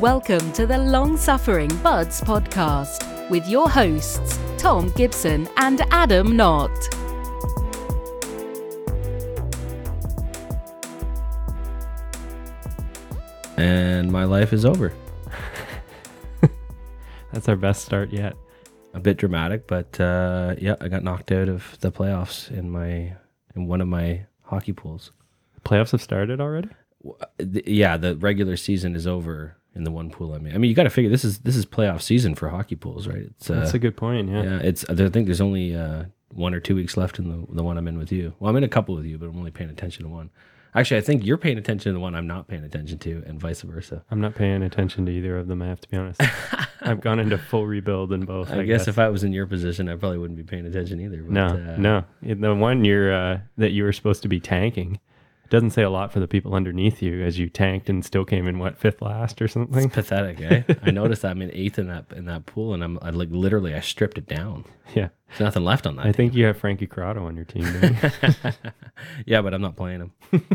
Welcome 0.00 0.50
to 0.52 0.66
the 0.66 0.78
Long 0.78 1.18
Suffering 1.18 1.68
Buds 1.82 2.22
podcast 2.22 3.28
with 3.28 3.46
your 3.46 3.68
hosts, 3.68 4.38
Tom 4.56 4.90
Gibson 4.96 5.46
and 5.58 5.82
Adam 5.90 6.38
Knott. 6.38 6.70
And 13.58 14.10
my 14.10 14.24
life 14.24 14.54
is 14.54 14.64
over. 14.64 14.94
That's 17.34 17.46
our 17.50 17.56
best 17.56 17.84
start 17.84 18.08
yet. 18.08 18.36
A 18.94 19.00
bit 19.00 19.18
dramatic, 19.18 19.66
but 19.66 20.00
uh, 20.00 20.54
yeah, 20.56 20.76
I 20.80 20.88
got 20.88 21.04
knocked 21.04 21.30
out 21.30 21.50
of 21.50 21.76
the 21.80 21.92
playoffs 21.92 22.50
in 22.50 22.70
my 22.70 23.16
in 23.54 23.66
one 23.66 23.82
of 23.82 23.88
my 23.88 24.24
hockey 24.44 24.72
pools. 24.72 25.12
Playoffs 25.66 25.90
have 25.90 26.00
started 26.00 26.40
already. 26.40 26.70
Yeah, 27.38 27.98
the 27.98 28.16
regular 28.16 28.56
season 28.56 28.96
is 28.96 29.06
over 29.06 29.58
in 29.74 29.84
the 29.84 29.90
one 29.90 30.10
pool 30.10 30.34
I'm 30.34 30.46
in. 30.46 30.54
I 30.54 30.58
mean, 30.58 30.68
you 30.68 30.74
got 30.74 30.84
to 30.84 30.90
figure 30.90 31.10
this 31.10 31.24
is 31.24 31.38
this 31.38 31.56
is 31.56 31.64
playoff 31.66 32.02
season 32.02 32.34
for 32.34 32.48
hockey 32.48 32.76
pools, 32.76 33.06
right? 33.06 33.22
It's 33.36 33.50
uh, 33.50 33.60
That's 33.60 33.74
a 33.74 33.78
good 33.78 33.96
point. 33.96 34.28
Yeah. 34.28 34.42
yeah, 34.42 34.58
it's 34.58 34.84
I 34.88 34.94
think 34.94 35.26
there's 35.26 35.40
only 35.40 35.74
uh, 35.74 36.04
one 36.32 36.54
or 36.54 36.60
two 36.60 36.74
weeks 36.74 36.96
left 36.96 37.18
in 37.18 37.28
the 37.28 37.54
the 37.54 37.62
one 37.62 37.78
I'm 37.78 37.88
in 37.88 37.98
with 37.98 38.12
you. 38.12 38.34
Well, 38.38 38.50
I'm 38.50 38.56
in 38.56 38.64
a 38.64 38.68
couple 38.68 38.94
with 38.96 39.04
you, 39.04 39.18
but 39.18 39.26
I'm 39.26 39.38
only 39.38 39.50
paying 39.50 39.70
attention 39.70 40.04
to 40.04 40.08
one. 40.10 40.30
Actually, 40.74 40.98
I 40.98 41.00
think 41.00 41.24
you're 41.24 41.36
paying 41.36 41.58
attention 41.58 41.90
to 41.90 41.92
the 41.92 42.00
one 42.00 42.14
I'm 42.14 42.28
not 42.28 42.46
paying 42.46 42.62
attention 42.62 42.98
to, 43.00 43.24
and 43.26 43.40
vice 43.40 43.62
versa. 43.62 44.04
I'm 44.10 44.20
not 44.20 44.36
paying 44.36 44.62
attention 44.62 45.04
to 45.06 45.12
either 45.12 45.36
of 45.36 45.48
them. 45.48 45.62
I 45.62 45.66
have 45.66 45.80
to 45.80 45.88
be 45.88 45.96
honest. 45.96 46.20
I've 46.82 47.00
gone 47.00 47.18
into 47.18 47.38
full 47.38 47.66
rebuild 47.66 48.12
in 48.12 48.24
both. 48.24 48.50
I, 48.50 48.62
guess, 48.62 48.86
if 48.86 48.98
I 48.98 49.08
was 49.08 49.24
in 49.24 49.32
your 49.32 49.46
position, 49.46 49.88
I 49.88 49.96
probably 49.96 50.18
wouldn't 50.18 50.36
be 50.36 50.44
paying 50.44 50.66
attention 50.66 51.00
either. 51.00 51.22
But, 51.22 51.32
no, 51.32 51.46
uh, 51.46 51.76
no, 51.76 52.04
In 52.22 52.40
the 52.40 52.54
one 52.54 52.84
year 52.84 53.12
uh, 53.12 53.38
that 53.58 53.72
you 53.72 53.82
were 53.82 53.92
supposed 53.92 54.22
to 54.22 54.28
be 54.28 54.38
tanking 54.40 55.00
doesn't 55.50 55.70
say 55.70 55.82
a 55.82 55.90
lot 55.90 56.12
for 56.12 56.20
the 56.20 56.28
people 56.28 56.54
underneath 56.54 57.02
you 57.02 57.22
as 57.22 57.38
you 57.38 57.48
tanked 57.48 57.88
and 57.90 58.04
still 58.04 58.24
came 58.24 58.46
in 58.46 58.58
what 58.58 58.78
fifth 58.78 59.02
last 59.02 59.42
or 59.42 59.48
something. 59.48 59.84
It's 59.84 59.94
pathetic, 59.94 60.40
eh? 60.40 60.62
I 60.82 60.90
noticed 60.90 61.22
that 61.22 61.32
I'm 61.32 61.42
in 61.42 61.50
eighth 61.52 61.78
in 61.78 61.88
that 61.88 62.06
in 62.14 62.24
that 62.26 62.46
pool, 62.46 62.72
and 62.72 62.82
I'm 62.82 62.98
I 63.02 63.10
like 63.10 63.28
literally 63.30 63.74
I 63.74 63.80
stripped 63.80 64.16
it 64.16 64.26
down. 64.26 64.64
Yeah, 64.94 65.08
There's 65.28 65.40
nothing 65.40 65.64
left 65.64 65.86
on 65.86 65.96
that. 65.96 66.06
I 66.06 66.12
think 66.12 66.34
you 66.34 66.46
have 66.46 66.56
Frankie 66.56 66.86
Corrado 66.86 67.26
on 67.26 67.36
your 67.36 67.44
team. 67.44 67.64
Yeah, 69.26 69.40
but 69.42 69.54
I'm 69.54 69.62
not 69.62 69.76
playing 69.76 70.00
him. 70.00 70.12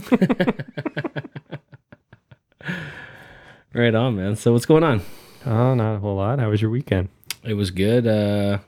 right 3.73 3.93
on, 3.95 4.15
man. 4.15 4.35
So 4.35 4.53
what's 4.53 4.65
going 4.65 4.83
on? 4.83 5.01
oh, 5.45 5.73
not 5.75 5.95
a 5.95 5.99
whole 5.99 6.15
lot. 6.15 6.39
How 6.39 6.49
was 6.49 6.61
your 6.61 6.71
weekend? 6.71 7.09
It 7.43 7.53
was 7.53 7.71
good. 7.71 8.07
Uh 8.07 8.59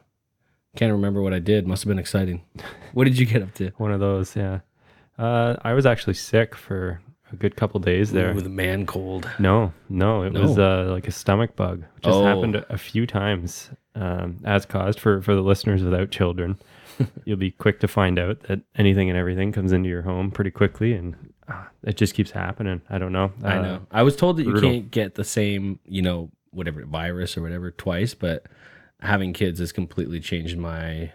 Can't 0.76 0.92
remember 0.92 1.22
what 1.22 1.34
I 1.34 1.40
did. 1.40 1.68
Must 1.68 1.84
have 1.84 1.88
been 1.88 2.00
exciting. 2.00 2.44
What 2.94 3.06
did 3.06 3.18
you 3.18 3.26
get 3.26 3.42
up 3.42 3.54
to? 3.56 3.72
One 3.78 3.92
of 3.92 4.00
those, 4.00 4.36
yeah. 4.36 4.60
Uh, 5.18 5.56
I 5.64 5.74
was 5.74 5.86
actually 5.86 6.14
sick 6.14 6.56
for 6.56 7.02
a 7.32 7.36
good 7.36 7.56
couple 7.56 7.80
days 7.80 8.12
there. 8.12 8.34
with 8.34 8.46
a 8.46 8.50
man 8.50 8.86
cold. 8.86 9.30
No, 9.40 9.74
no, 9.90 10.24
it 10.24 10.34
was 10.34 10.58
uh, 10.58 10.88
like 10.90 11.08
a 11.08 11.12
stomach 11.12 11.56
bug. 11.56 11.84
It 11.98 12.04
just 12.04 12.18
Oh. 12.18 12.24
happened 12.24 12.56
a, 12.70 12.78
few 12.78 13.06
times, 13.08 13.70
um, 13.96 14.38
as 14.46 14.66
caused 14.66 15.00
for 15.00 15.22
for 15.22 15.36
the 15.36 15.42
listeners 15.42 15.84
without 15.84 16.12
children. 16.12 16.58
You'll 17.26 17.38
be 17.38 17.52
quick 17.52 17.80
to 17.82 17.88
find 17.88 18.18
out 18.18 18.42
that 18.44 18.62
anything 18.76 19.10
and 19.10 19.18
everything 19.18 19.52
comes 19.52 19.72
into 19.72 19.90
your 19.90 20.04
home 20.04 20.32
pretty 20.32 20.52
quickly, 20.52 20.94
and 20.94 21.16
uh, 21.48 21.66
it 21.84 21.98
just 21.98 22.14
keeps 22.14 22.32
happening. 22.32 22.82
I 22.90 22.98
don't 22.98 23.12
know. 23.12 23.32
I 23.44 23.58
Uh, 23.58 23.62
know. 23.62 23.88
I 23.92 24.04
was 24.04 24.16
told 24.16 24.38
that 24.38 24.46
you 24.46 24.60
can't 24.62 24.90
get 24.92 25.16
the 25.16 25.24
same, 25.24 25.80
you 25.86 26.02
know, 26.02 26.32
whatever 26.52 26.84
virus 26.86 27.38
or 27.38 27.42
whatever 27.42 27.72
twice, 27.72 28.14
but 28.14 28.46
having 29.02 29.34
kids 29.34 29.60
has 29.60 29.72
completely 29.72 30.20
changed 30.20 30.58
my 30.58 31.12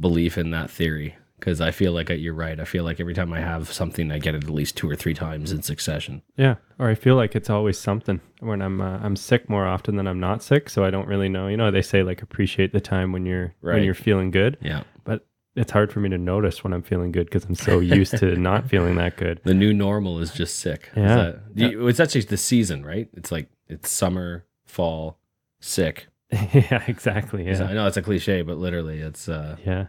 belief 0.00 0.38
in 0.38 0.50
that 0.50 0.70
theory 0.70 1.16
because 1.38 1.60
I 1.60 1.70
feel 1.70 1.92
like 1.92 2.08
you're 2.10 2.34
right. 2.34 2.58
I 2.60 2.64
feel 2.64 2.84
like 2.84 3.00
every 3.00 3.14
time 3.14 3.32
I 3.32 3.40
have 3.40 3.72
something, 3.72 4.10
I 4.10 4.18
get 4.18 4.34
it 4.34 4.44
at 4.44 4.50
least 4.50 4.76
two 4.76 4.88
or 4.90 4.96
three 4.96 5.14
times 5.14 5.52
in 5.52 5.62
succession. 5.62 6.22
Yeah, 6.36 6.56
or 6.78 6.88
I 6.88 6.94
feel 6.94 7.16
like 7.16 7.34
it's 7.36 7.50
always 7.50 7.78
something 7.78 8.20
when 8.40 8.60
I'm 8.62 8.80
uh, 8.80 8.98
I'm 9.02 9.16
sick 9.16 9.48
more 9.48 9.66
often 9.66 9.96
than 9.96 10.06
I'm 10.06 10.20
not 10.20 10.42
sick, 10.42 10.68
so 10.70 10.84
I 10.84 10.90
don't 10.90 11.08
really 11.08 11.28
know. 11.28 11.48
You 11.48 11.56
know, 11.56 11.70
they 11.70 11.82
say 11.82 12.02
like 12.02 12.22
appreciate 12.22 12.72
the 12.72 12.80
time 12.80 13.12
when 13.12 13.26
you're 13.26 13.54
Right. 13.60 13.74
when 13.74 13.84
you're 13.84 13.94
feeling 13.94 14.30
good, 14.30 14.56
Yeah. 14.60 14.82
but 15.04 15.26
it's 15.56 15.72
hard 15.72 15.92
for 15.92 16.00
me 16.00 16.08
to 16.10 16.18
notice 16.18 16.62
when 16.62 16.72
I'm 16.72 16.82
feeling 16.82 17.10
good 17.12 17.26
because 17.26 17.44
I'm 17.44 17.54
so 17.56 17.80
used 17.80 18.16
to 18.18 18.36
not 18.50 18.68
feeling 18.68 18.96
that 18.96 19.16
good. 19.16 19.40
The 19.44 19.54
new 19.54 19.72
normal 19.74 20.20
is 20.20 20.32
just 20.32 20.56
sick. 20.60 20.90
Is 20.94 21.02
Yeah. 21.02 21.16
that- 21.16 21.54
do 21.54 21.68
you- 21.68 21.88
it's 21.88 21.98
actually 22.00 22.20
the 22.22 22.36
season, 22.36 22.84
right? 22.84 23.08
It's 23.14 23.32
like 23.32 23.48
it's 23.68 23.90
summer, 23.90 24.44
fall, 24.66 25.18
sick. 25.60 26.06
yeah, 26.32 26.82
exactly. 26.86 27.46
Yeah. 27.46 27.64
I 27.64 27.72
know 27.72 27.86
it's 27.86 27.96
a 27.96 28.02
cliche, 28.02 28.42
but 28.42 28.58
literally, 28.58 28.98
it's 29.00 29.28
uh, 29.28 29.56
Yeah. 29.64 29.86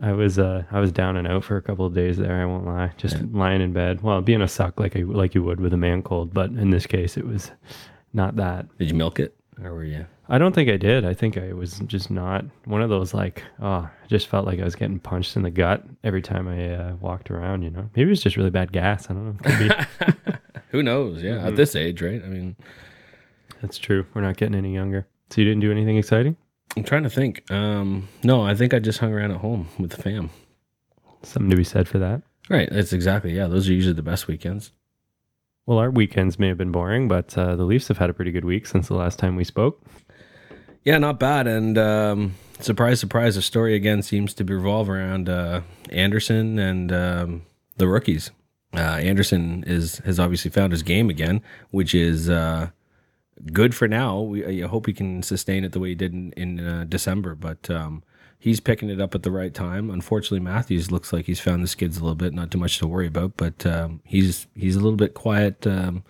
I 0.00 0.12
was 0.12 0.38
uh 0.38 0.62
I 0.70 0.78
was 0.80 0.92
down 0.92 1.16
and 1.16 1.26
out 1.26 1.44
for 1.44 1.56
a 1.56 1.62
couple 1.62 1.84
of 1.86 1.94
days 1.94 2.16
there, 2.18 2.40
I 2.40 2.44
won't 2.46 2.66
lie. 2.66 2.92
Just 2.96 3.20
lying 3.32 3.60
in 3.60 3.72
bed. 3.72 4.00
Well, 4.02 4.20
being 4.20 4.42
a 4.42 4.48
suck 4.48 4.78
like 4.78 4.96
I 4.96 5.00
like 5.00 5.34
you 5.34 5.42
would 5.42 5.60
with 5.60 5.72
a 5.72 5.76
man 5.78 6.02
cold, 6.02 6.32
but 6.32 6.50
in 6.50 6.70
this 6.70 6.86
case 6.86 7.16
it 7.16 7.26
was 7.26 7.50
not 8.12 8.36
that. 8.36 8.66
did 8.78 8.88
you 8.88 8.94
milk 8.94 9.18
it 9.20 9.34
or 9.62 9.72
were 9.74 9.84
you? 9.84 10.06
I 10.30 10.36
don't 10.38 10.54
think 10.54 10.68
I 10.68 10.76
did. 10.76 11.04
I 11.06 11.14
think 11.14 11.38
I 11.38 11.52
was 11.54 11.78
just 11.86 12.10
not 12.10 12.44
one 12.66 12.82
of 12.82 12.90
those 12.90 13.14
like, 13.14 13.42
oh, 13.62 13.66
I 13.88 14.06
just 14.08 14.26
felt 14.28 14.44
like 14.46 14.60
I 14.60 14.64
was 14.64 14.76
getting 14.76 14.98
punched 15.00 15.36
in 15.36 15.42
the 15.42 15.50
gut 15.50 15.82
every 16.04 16.20
time 16.20 16.46
I 16.46 16.74
uh, 16.74 16.96
walked 17.00 17.30
around, 17.30 17.62
you 17.62 17.70
know. 17.70 17.88
Maybe 17.96 18.08
it 18.08 18.10
was 18.10 18.22
just 18.22 18.36
really 18.36 18.50
bad 18.50 18.70
gas. 18.70 19.06
I 19.08 19.14
don't 19.14 19.24
know. 19.24 19.36
Could 19.42 19.58
be. 19.58 20.32
Who 20.68 20.82
knows? 20.82 21.22
Yeah, 21.22 21.36
Mm-hmm. 21.38 21.46
at 21.46 21.56
this 21.56 21.74
age, 21.74 22.02
right? 22.02 22.22
I 22.22 22.26
mean, 22.28 22.56
That's 23.62 23.78
true. 23.78 24.04
We're 24.14 24.20
not 24.20 24.36
getting 24.36 24.54
any 24.54 24.74
younger. 24.74 25.06
So 25.30 25.40
you 25.40 25.46
didn't 25.46 25.60
do 25.60 25.72
anything 25.72 25.96
exciting? 25.96 26.36
I'm 26.76 26.84
trying 26.84 27.02
to 27.02 27.10
think. 27.10 27.50
Um, 27.50 28.08
no, 28.22 28.42
I 28.42 28.54
think 28.54 28.74
I 28.74 28.78
just 28.78 28.98
hung 28.98 29.12
around 29.12 29.32
at 29.32 29.38
home 29.38 29.68
with 29.78 29.90
the 29.92 30.02
fam. 30.02 30.30
Something 31.22 31.50
to 31.50 31.56
be 31.56 31.64
said 31.64 31.88
for 31.88 31.98
that. 31.98 32.22
Right. 32.48 32.68
That's 32.70 32.92
exactly. 32.92 33.32
Yeah, 33.32 33.46
those 33.46 33.68
are 33.68 33.72
usually 33.72 33.94
the 33.94 34.02
best 34.02 34.26
weekends. 34.26 34.72
Well, 35.66 35.78
our 35.78 35.90
weekends 35.90 36.38
may 36.38 36.48
have 36.48 36.56
been 36.56 36.72
boring, 36.72 37.08
but 37.08 37.36
uh, 37.36 37.56
the 37.56 37.64
Leafs 37.64 37.88
have 37.88 37.98
had 37.98 38.08
a 38.08 38.14
pretty 38.14 38.30
good 38.30 38.44
week 38.44 38.66
since 38.66 38.88
the 38.88 38.94
last 38.94 39.18
time 39.18 39.36
we 39.36 39.44
spoke. 39.44 39.82
Yeah, 40.82 40.96
not 40.96 41.20
bad. 41.20 41.46
And 41.46 41.76
um, 41.76 42.34
surprise, 42.60 43.00
surprise, 43.00 43.34
the 43.34 43.42
story 43.42 43.74
again 43.74 44.02
seems 44.02 44.32
to 44.34 44.44
revolve 44.44 44.88
around 44.88 45.28
uh, 45.28 45.60
Andersen 45.90 46.58
and 46.58 46.90
um, 46.90 47.42
the 47.76 47.86
rookies. 47.86 48.30
Uh, 48.74 48.78
Andersen 48.78 49.64
is 49.66 49.98
has 49.98 50.18
obviously 50.18 50.50
found 50.50 50.72
his 50.72 50.82
game 50.82 51.10
again, 51.10 51.42
which 51.70 51.94
is 51.94 52.30
uh, 52.30 52.70
good 53.52 53.74
for 53.74 53.88
now. 53.88 54.20
We, 54.20 54.62
I 54.64 54.66
hope 54.66 54.86
he 54.86 54.92
can 54.92 55.22
sustain 55.22 55.64
it 55.64 55.72
the 55.72 55.80
way 55.80 55.90
he 55.90 55.94
did 55.94 56.12
in, 56.12 56.32
in 56.36 56.60
uh, 56.60 56.84
December, 56.88 57.34
but 57.34 57.68
um, 57.70 58.02
he's 58.38 58.60
picking 58.60 58.90
it 58.90 59.00
up 59.00 59.14
at 59.14 59.22
the 59.22 59.30
right 59.30 59.52
time. 59.54 59.90
Unfortunately, 59.90 60.40
Matthews 60.40 60.90
looks 60.90 61.12
like 61.12 61.26
he's 61.26 61.40
found 61.40 61.62
the 61.62 61.68
skids 61.68 61.98
a 61.98 62.00
little 62.00 62.14
bit. 62.14 62.34
Not 62.34 62.50
too 62.50 62.58
much 62.58 62.78
to 62.78 62.86
worry 62.86 63.06
about, 63.06 63.36
but 63.36 63.64
um, 63.66 64.00
he's 64.04 64.46
he's 64.54 64.76
a 64.76 64.80
little 64.80 64.96
bit 64.96 65.14
quiet 65.14 65.66
um, 65.66 66.04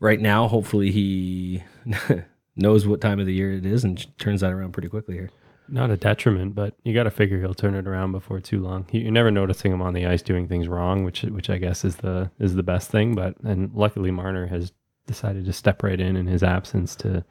right 0.00 0.20
now. 0.20 0.48
Hopefully, 0.48 0.90
he 0.90 1.62
knows 2.56 2.86
what 2.86 3.00
time 3.00 3.20
of 3.20 3.26
the 3.26 3.34
year 3.34 3.52
it 3.52 3.66
is 3.66 3.84
and 3.84 4.06
turns 4.18 4.40
that 4.40 4.52
around 4.52 4.72
pretty 4.72 4.88
quickly 4.88 5.14
here. 5.14 5.30
Not 5.70 5.90
a 5.90 5.98
detriment, 5.98 6.54
but 6.54 6.74
you 6.82 6.94
got 6.94 7.02
to 7.02 7.10
figure 7.10 7.38
he'll 7.40 7.52
turn 7.52 7.74
it 7.74 7.86
around 7.86 8.12
before 8.12 8.40
too 8.40 8.58
long. 8.60 8.86
You- 8.90 9.02
You're 9.02 9.12
never 9.12 9.30
noticing 9.30 9.70
him 9.70 9.82
on 9.82 9.92
the 9.92 10.06
ice 10.06 10.22
doing 10.22 10.48
things 10.48 10.66
wrong, 10.66 11.04
which 11.04 11.22
which 11.24 11.50
I 11.50 11.58
guess 11.58 11.84
is 11.84 11.96
the 11.96 12.30
is 12.38 12.54
the 12.54 12.62
best 12.62 12.90
thing. 12.90 13.14
But 13.14 13.36
and 13.44 13.72
luckily 13.74 14.10
Marner 14.10 14.46
has 14.46 14.72
decided 15.08 15.44
to 15.46 15.52
step 15.52 15.82
right 15.82 15.98
in 15.98 16.14
in 16.14 16.28
his 16.28 16.44
absence 16.44 16.94
to 16.96 17.24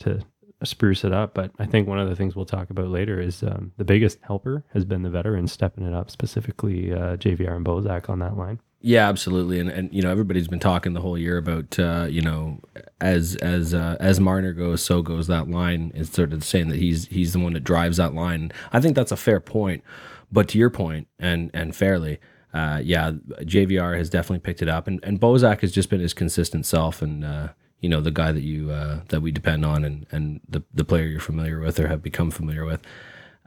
to 0.00 0.20
spruce 0.64 1.04
it 1.04 1.12
up. 1.12 1.34
But 1.34 1.52
I 1.58 1.66
think 1.66 1.88
one 1.88 1.98
of 1.98 2.08
the 2.08 2.16
things 2.16 2.36
we'll 2.36 2.44
talk 2.44 2.70
about 2.70 2.88
later 2.88 3.20
is 3.20 3.42
um, 3.42 3.72
the 3.78 3.84
biggest 3.84 4.18
helper 4.22 4.64
has 4.74 4.84
been 4.84 5.02
the 5.02 5.10
veterans 5.10 5.52
stepping 5.52 5.86
it 5.86 5.94
up, 5.94 6.10
specifically 6.10 6.92
uh, 6.92 7.16
JVR 7.16 7.56
and 7.56 7.64
Bozak 7.64 8.10
on 8.10 8.18
that 8.18 8.36
line. 8.36 8.60
Yeah, 8.84 9.08
absolutely, 9.08 9.60
and 9.60 9.70
and 9.70 9.94
you 9.94 10.02
know 10.02 10.10
everybody's 10.10 10.48
been 10.48 10.58
talking 10.58 10.92
the 10.92 11.00
whole 11.00 11.16
year 11.16 11.38
about 11.38 11.78
uh, 11.78 12.06
you 12.10 12.20
know 12.20 12.58
as 13.00 13.36
as 13.36 13.74
uh, 13.74 13.96
as 14.00 14.18
Marner 14.18 14.52
goes, 14.52 14.82
so 14.82 15.02
goes 15.02 15.28
that 15.28 15.48
line. 15.48 15.92
It's 15.94 16.12
sort 16.12 16.32
of 16.32 16.42
saying 16.42 16.68
that 16.68 16.78
he's 16.78 17.06
he's 17.06 17.32
the 17.32 17.38
one 17.38 17.52
that 17.52 17.62
drives 17.62 17.98
that 17.98 18.12
line. 18.12 18.50
I 18.72 18.80
think 18.80 18.96
that's 18.96 19.12
a 19.12 19.16
fair 19.16 19.38
point, 19.38 19.84
but 20.32 20.48
to 20.48 20.58
your 20.58 20.70
point, 20.70 21.06
and 21.20 21.48
and 21.54 21.76
fairly, 21.76 22.18
uh, 22.52 22.80
yeah, 22.82 23.12
JVR 23.40 23.96
has 23.96 24.10
definitely 24.10 24.40
picked 24.40 24.62
it 24.62 24.68
up, 24.68 24.86
and 24.86 25.00
and 25.02 25.20
Bozak 25.20 25.60
has 25.60 25.72
just 25.72 25.88
been 25.88 26.00
his 26.00 26.12
consistent 26.12 26.66
self, 26.66 27.00
and 27.00 27.24
uh, 27.24 27.48
you 27.80 27.88
know 27.88 28.00
the 28.00 28.10
guy 28.10 28.32
that 28.32 28.42
you 28.42 28.70
uh, 28.70 29.00
that 29.08 29.22
we 29.22 29.30
depend 29.30 29.64
on, 29.64 29.84
and 29.84 30.06
and 30.10 30.40
the 30.48 30.62
the 30.72 30.84
player 30.84 31.06
you're 31.06 31.20
familiar 31.20 31.60
with 31.60 31.80
or 31.80 31.88
have 31.88 32.02
become 32.02 32.30
familiar 32.30 32.64
with. 32.64 32.80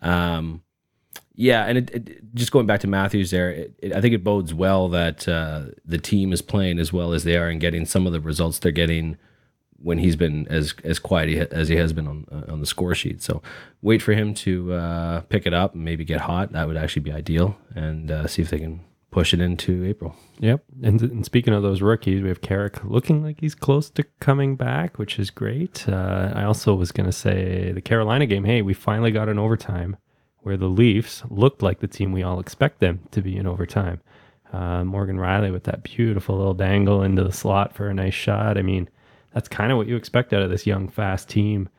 Um, 0.02 0.63
yeah, 1.36 1.66
and 1.66 1.78
it, 1.78 1.90
it, 1.92 2.34
just 2.34 2.52
going 2.52 2.66
back 2.66 2.80
to 2.81 2.88
Matthews 2.88 3.31
there, 3.31 3.52
it, 3.52 3.75
it, 3.80 3.94
I 3.94 4.02
think 4.02 4.13
it 4.13 4.24
bodes 4.24 4.54
well 4.54 4.90
that 4.90 5.28
uh, 5.28 5.66
the 5.84 5.98
team 5.98 6.31
is 6.34 6.42
playing 6.42 6.80
as 6.80 6.94
well 6.94 7.13
as 7.13 7.24
they 7.25 7.38
are 7.38 7.48
and 7.48 7.60
getting 7.60 7.86
some 7.86 8.07
of 8.07 8.13
the 8.13 8.22
results 8.22 8.60
they're 8.60 8.72
getting 8.72 9.18
when 9.78 9.98
he's 10.00 10.16
been 10.16 10.48
as 10.48 10.74
as 10.84 10.98
quiet 10.98 11.52
as 11.52 11.68
he 11.68 11.75
has 11.75 11.94
been 11.94 12.07
on 12.07 12.25
uh, 12.31 12.52
on 12.52 12.60
the 12.60 12.66
score 12.66 12.96
sheet. 12.96 13.22
So 13.22 13.44
wait 13.81 14.02
for 14.02 14.13
him 14.13 14.34
to 14.36 14.74
uh, 14.74 15.22
pick 15.22 15.46
it 15.46 15.54
up 15.54 15.75
and 15.75 15.86
maybe 15.86 16.06
get 16.06 16.22
hot. 16.22 16.54
That 16.54 16.68
would 16.68 16.78
actually 16.78 17.04
be 17.04 17.12
ideal, 17.12 17.57
and 17.75 18.10
uh, 18.10 18.28
see 18.28 18.42
if 18.42 18.50
they 18.50 18.60
can 18.60 18.81
push 19.16 19.34
it 19.34 19.40
into 19.40 19.86
April. 19.86 20.14
Yep. 20.40 20.66
And, 20.84 21.02
and 21.02 21.26
speaking 21.26 21.54
of 21.54 21.64
those 21.64 21.82
rookies, 21.82 22.22
we 22.22 22.28
have 22.28 22.42
Carrick 22.42 22.84
looking 22.84 23.24
like 23.24 23.40
he's 23.40 23.56
close 23.56 23.90
to 23.92 24.04
coming 24.20 24.58
back, 24.58 25.00
which 25.00 25.18
is 25.18 25.30
great. 25.30 25.88
Uh, 25.88 26.34
I 26.36 26.44
also 26.44 26.76
was 26.76 26.92
going 26.92 27.06
to 27.06 27.14
say 27.14 27.72
the 27.72 27.80
Carolina 27.80 28.26
game. 28.26 28.44
Hey, 28.44 28.62
we 28.62 28.74
finally 28.74 29.12
got 29.12 29.30
an 29.30 29.40
overtime 29.40 29.96
where 30.40 30.58
the 30.58 30.68
Leafs 30.68 31.24
looked 31.30 31.64
like 31.64 31.80
the 31.80 31.88
team 31.88 32.12
we 32.12 32.24
all 32.24 32.42
expect 32.42 32.82
them 32.82 33.08
to 33.12 33.22
be 33.22 33.38
in 33.38 33.48
overtime. 33.48 34.02
Uh, 34.52 34.84
Morgan 34.84 35.16
Rielly 35.16 35.50
with 35.50 35.64
that 35.64 35.84
beautiful 35.84 36.36
little 36.36 36.54
dangle 36.54 37.02
into 37.02 37.24
the 37.24 37.32
slot 37.32 37.74
for 37.74 37.88
a 37.88 37.94
nice 37.94 38.14
shot. 38.14 38.58
I 38.58 38.64
mean, 38.64 38.90
that's 39.34 39.48
kind 39.48 39.72
of 39.72 39.78
what 39.78 39.88
you 39.88 39.96
expect 39.96 40.34
out 40.34 40.42
of 40.42 40.50
this 40.50 40.68
young, 40.68 40.90
fast 40.90 41.30
team. 41.30 41.70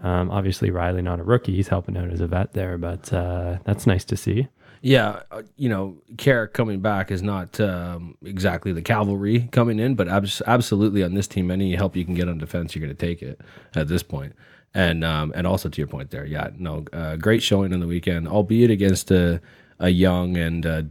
Um, 0.00 0.30
obviously, 0.30 0.70
Rielly 0.70 1.02
not 1.02 1.18
a 1.18 1.24
rookie; 1.24 1.56
he's 1.56 1.68
helping 1.68 1.96
out 1.96 2.12
as 2.12 2.20
a 2.20 2.28
vet 2.28 2.52
there, 2.52 2.78
but 2.78 3.12
uh, 3.12 3.58
that's 3.64 3.84
nice 3.84 4.04
to 4.04 4.16
see. 4.16 4.46
Yeah, 4.84 5.22
uh, 5.30 5.44
you 5.56 5.70
know, 5.70 5.96
Carrick 6.18 6.52
coming 6.52 6.80
back 6.80 7.10
is 7.10 7.22
not 7.22 7.58
um, 7.58 8.18
exactly 8.22 8.70
the 8.70 8.82
cavalry 8.82 9.48
coming 9.50 9.78
in, 9.78 9.94
but 9.94 10.08
abs- 10.08 10.42
absolutely 10.46 11.02
on 11.02 11.14
this 11.14 11.26
team, 11.26 11.50
any 11.50 11.74
help 11.74 11.96
you 11.96 12.04
can 12.04 12.12
get 12.12 12.28
on 12.28 12.36
defense, 12.36 12.74
you're 12.74 12.84
going 12.84 12.94
to 12.94 13.06
take 13.06 13.22
it 13.22 13.40
at 13.74 13.88
this 13.88 14.02
point. 14.02 14.34
And 14.74 15.02
um, 15.02 15.32
and 15.34 15.46
also 15.46 15.70
to 15.70 15.80
your 15.80 15.86
point 15.86 16.10
there, 16.10 16.26
yeah, 16.26 16.50
no, 16.58 16.84
uh, 16.92 17.16
great 17.16 17.42
showing 17.42 17.72
on 17.72 17.80
the 17.80 17.86
weekend, 17.86 18.28
albeit 18.28 18.70
against 18.70 19.10
a, 19.10 19.40
a 19.78 19.88
young 19.88 20.36
and 20.36 20.66
uh, 20.66 20.82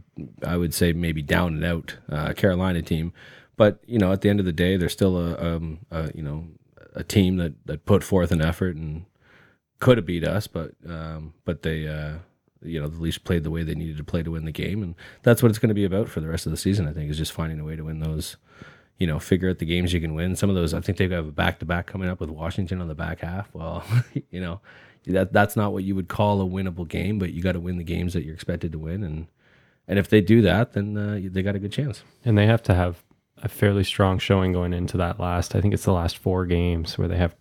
I 0.44 0.56
would 0.56 0.74
say 0.74 0.92
maybe 0.92 1.22
down 1.22 1.54
and 1.54 1.64
out 1.64 1.96
uh, 2.10 2.32
Carolina 2.32 2.82
team. 2.82 3.12
But 3.56 3.78
you 3.86 4.00
know, 4.00 4.10
at 4.10 4.22
the 4.22 4.28
end 4.28 4.40
of 4.40 4.46
the 4.46 4.52
day, 4.52 4.76
they're 4.76 4.88
still 4.88 5.16
a, 5.16 5.54
um, 5.54 5.78
a 5.92 6.10
you 6.16 6.22
know 6.24 6.48
a 6.96 7.04
team 7.04 7.36
that 7.36 7.64
that 7.66 7.86
put 7.86 8.02
forth 8.02 8.32
an 8.32 8.42
effort 8.42 8.74
and 8.74 9.04
could 9.78 9.98
have 9.98 10.06
beat 10.06 10.24
us, 10.24 10.48
but 10.48 10.72
um, 10.88 11.34
but 11.44 11.62
they 11.62 11.86
uh, 11.86 12.14
you 12.64 12.80
know 12.80 12.88
the 12.88 13.00
Leafs 13.00 13.18
played 13.18 13.44
the 13.44 13.50
way 13.50 13.62
they 13.62 13.74
needed 13.74 13.96
to 13.98 14.04
play 14.04 14.22
to 14.22 14.30
win 14.30 14.44
the 14.44 14.52
game, 14.52 14.82
and 14.82 14.94
that's 15.22 15.42
what 15.42 15.50
it's 15.50 15.58
going 15.58 15.68
to 15.68 15.74
be 15.74 15.84
about 15.84 16.08
for 16.08 16.20
the 16.20 16.28
rest 16.28 16.46
of 16.46 16.52
the 16.52 16.58
season. 16.58 16.88
I 16.88 16.92
think 16.92 17.10
is 17.10 17.18
just 17.18 17.32
finding 17.32 17.60
a 17.60 17.64
way 17.64 17.76
to 17.76 17.84
win 17.84 18.00
those. 18.00 18.36
You 18.98 19.08
know, 19.08 19.18
figure 19.18 19.50
out 19.50 19.58
the 19.58 19.66
games 19.66 19.92
you 19.92 20.00
can 20.00 20.14
win. 20.14 20.36
Some 20.36 20.48
of 20.48 20.54
those, 20.54 20.72
I 20.72 20.80
think 20.80 20.98
they've 20.98 21.10
got 21.10 21.18
a 21.18 21.22
back 21.24 21.58
to 21.58 21.64
back 21.64 21.86
coming 21.86 22.08
up 22.08 22.20
with 22.20 22.30
Washington 22.30 22.80
on 22.80 22.86
the 22.86 22.94
back 22.94 23.20
half. 23.20 23.52
Well, 23.52 23.82
you 24.30 24.40
know, 24.40 24.60
that 25.06 25.32
that's 25.32 25.56
not 25.56 25.72
what 25.72 25.84
you 25.84 25.94
would 25.94 26.08
call 26.08 26.40
a 26.40 26.44
winnable 26.44 26.86
game, 26.86 27.18
but 27.18 27.32
you 27.32 27.42
got 27.42 27.52
to 27.52 27.60
win 27.60 27.76
the 27.76 27.84
games 27.84 28.12
that 28.12 28.24
you're 28.24 28.34
expected 28.34 28.72
to 28.72 28.78
win, 28.78 29.02
and 29.02 29.26
and 29.88 29.98
if 29.98 30.08
they 30.08 30.20
do 30.20 30.42
that, 30.42 30.72
then 30.72 30.96
uh, 30.96 31.20
they 31.22 31.42
got 31.42 31.56
a 31.56 31.58
good 31.58 31.72
chance. 31.72 32.02
And 32.24 32.38
they 32.38 32.46
have 32.46 32.62
to 32.64 32.74
have 32.74 33.02
a 33.42 33.48
fairly 33.48 33.84
strong 33.84 34.18
showing 34.18 34.52
going 34.52 34.72
into 34.72 34.96
that 34.96 35.20
last. 35.20 35.54
I 35.54 35.60
think 35.60 35.74
it's 35.74 35.84
the 35.84 35.92
last 35.92 36.16
four 36.16 36.46
games 36.46 36.96
where 36.96 37.08
they 37.08 37.18
have 37.18 37.34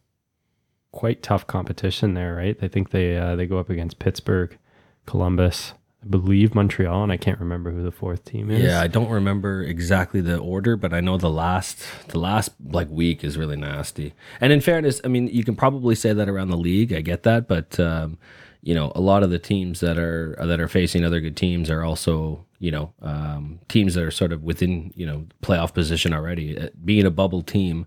quite 0.92 1.24
tough 1.24 1.48
competition 1.48 2.14
there, 2.14 2.36
right? 2.36 2.58
I 2.62 2.68
think 2.68 2.92
they 2.92 3.18
uh, 3.18 3.36
they 3.36 3.48
go 3.48 3.60
up 3.60 3.70
against 3.70 4.00
Pittsburgh, 4.00 4.58
Columbus, 5.06 5.74
I 6.04 6.08
believe 6.08 6.54
Montreal, 6.54 7.04
and 7.04 7.12
I 7.12 7.18
can't 7.18 7.40
remember 7.40 7.72
who 7.72 7.84
the 7.84 7.92
fourth 7.92 8.26
team 8.26 8.52
is. 8.52 8.64
Yeah, 8.64 8.82
I 8.82 8.88
don't 8.88 9.10
remember 9.10 9.64
exactly 9.64 10.22
the 10.22 10.38
order, 10.38 10.76
but 10.76 10.94
I 10.94 11.02
know 11.02 11.18
the 11.18 11.30
last 11.30 11.86
the 12.10 12.20
last 12.20 12.52
like 12.64 12.90
week 12.90 13.24
is 13.24 13.38
really 13.38 13.56
nasty. 13.56 14.14
And 14.42 14.52
in 14.52 14.62
fairness, 14.62 15.00
I 15.04 15.08
mean, 15.08 15.28
you 15.28 15.44
can 15.44 15.56
probably 15.56 15.96
say 15.96 16.14
that 16.14 16.28
around 16.28 16.50
the 16.50 16.58
league. 16.58 16.94
I 16.94 17.02
get 17.02 17.24
that, 17.24 17.48
but 17.48 17.80
um, 17.80 18.18
you 18.62 18.74
know, 18.74 18.92
a 18.96 19.02
lot 19.02 19.24
of 19.24 19.30
the 19.30 19.40
teams 19.40 19.82
that 19.82 19.98
are 19.98 20.36
that 20.40 20.60
are 20.60 20.68
facing 20.68 21.04
other 21.04 21.20
good 21.20 21.38
teams 21.38 21.70
are 21.70 21.84
also 21.84 22.46
you 22.60 22.72
know 22.72 22.94
um, 23.02 23.60
teams 23.68 23.94
that 23.96 24.04
are 24.04 24.12
sort 24.12 24.32
of 24.32 24.44
within 24.44 24.92
you 24.96 25.06
know 25.06 25.26
playoff 25.42 25.74
position 25.74 26.14
already. 26.14 26.58
Uh, 26.58 26.70
being 26.84 27.06
a 27.06 27.12
bubble 27.12 27.44
team, 27.44 27.86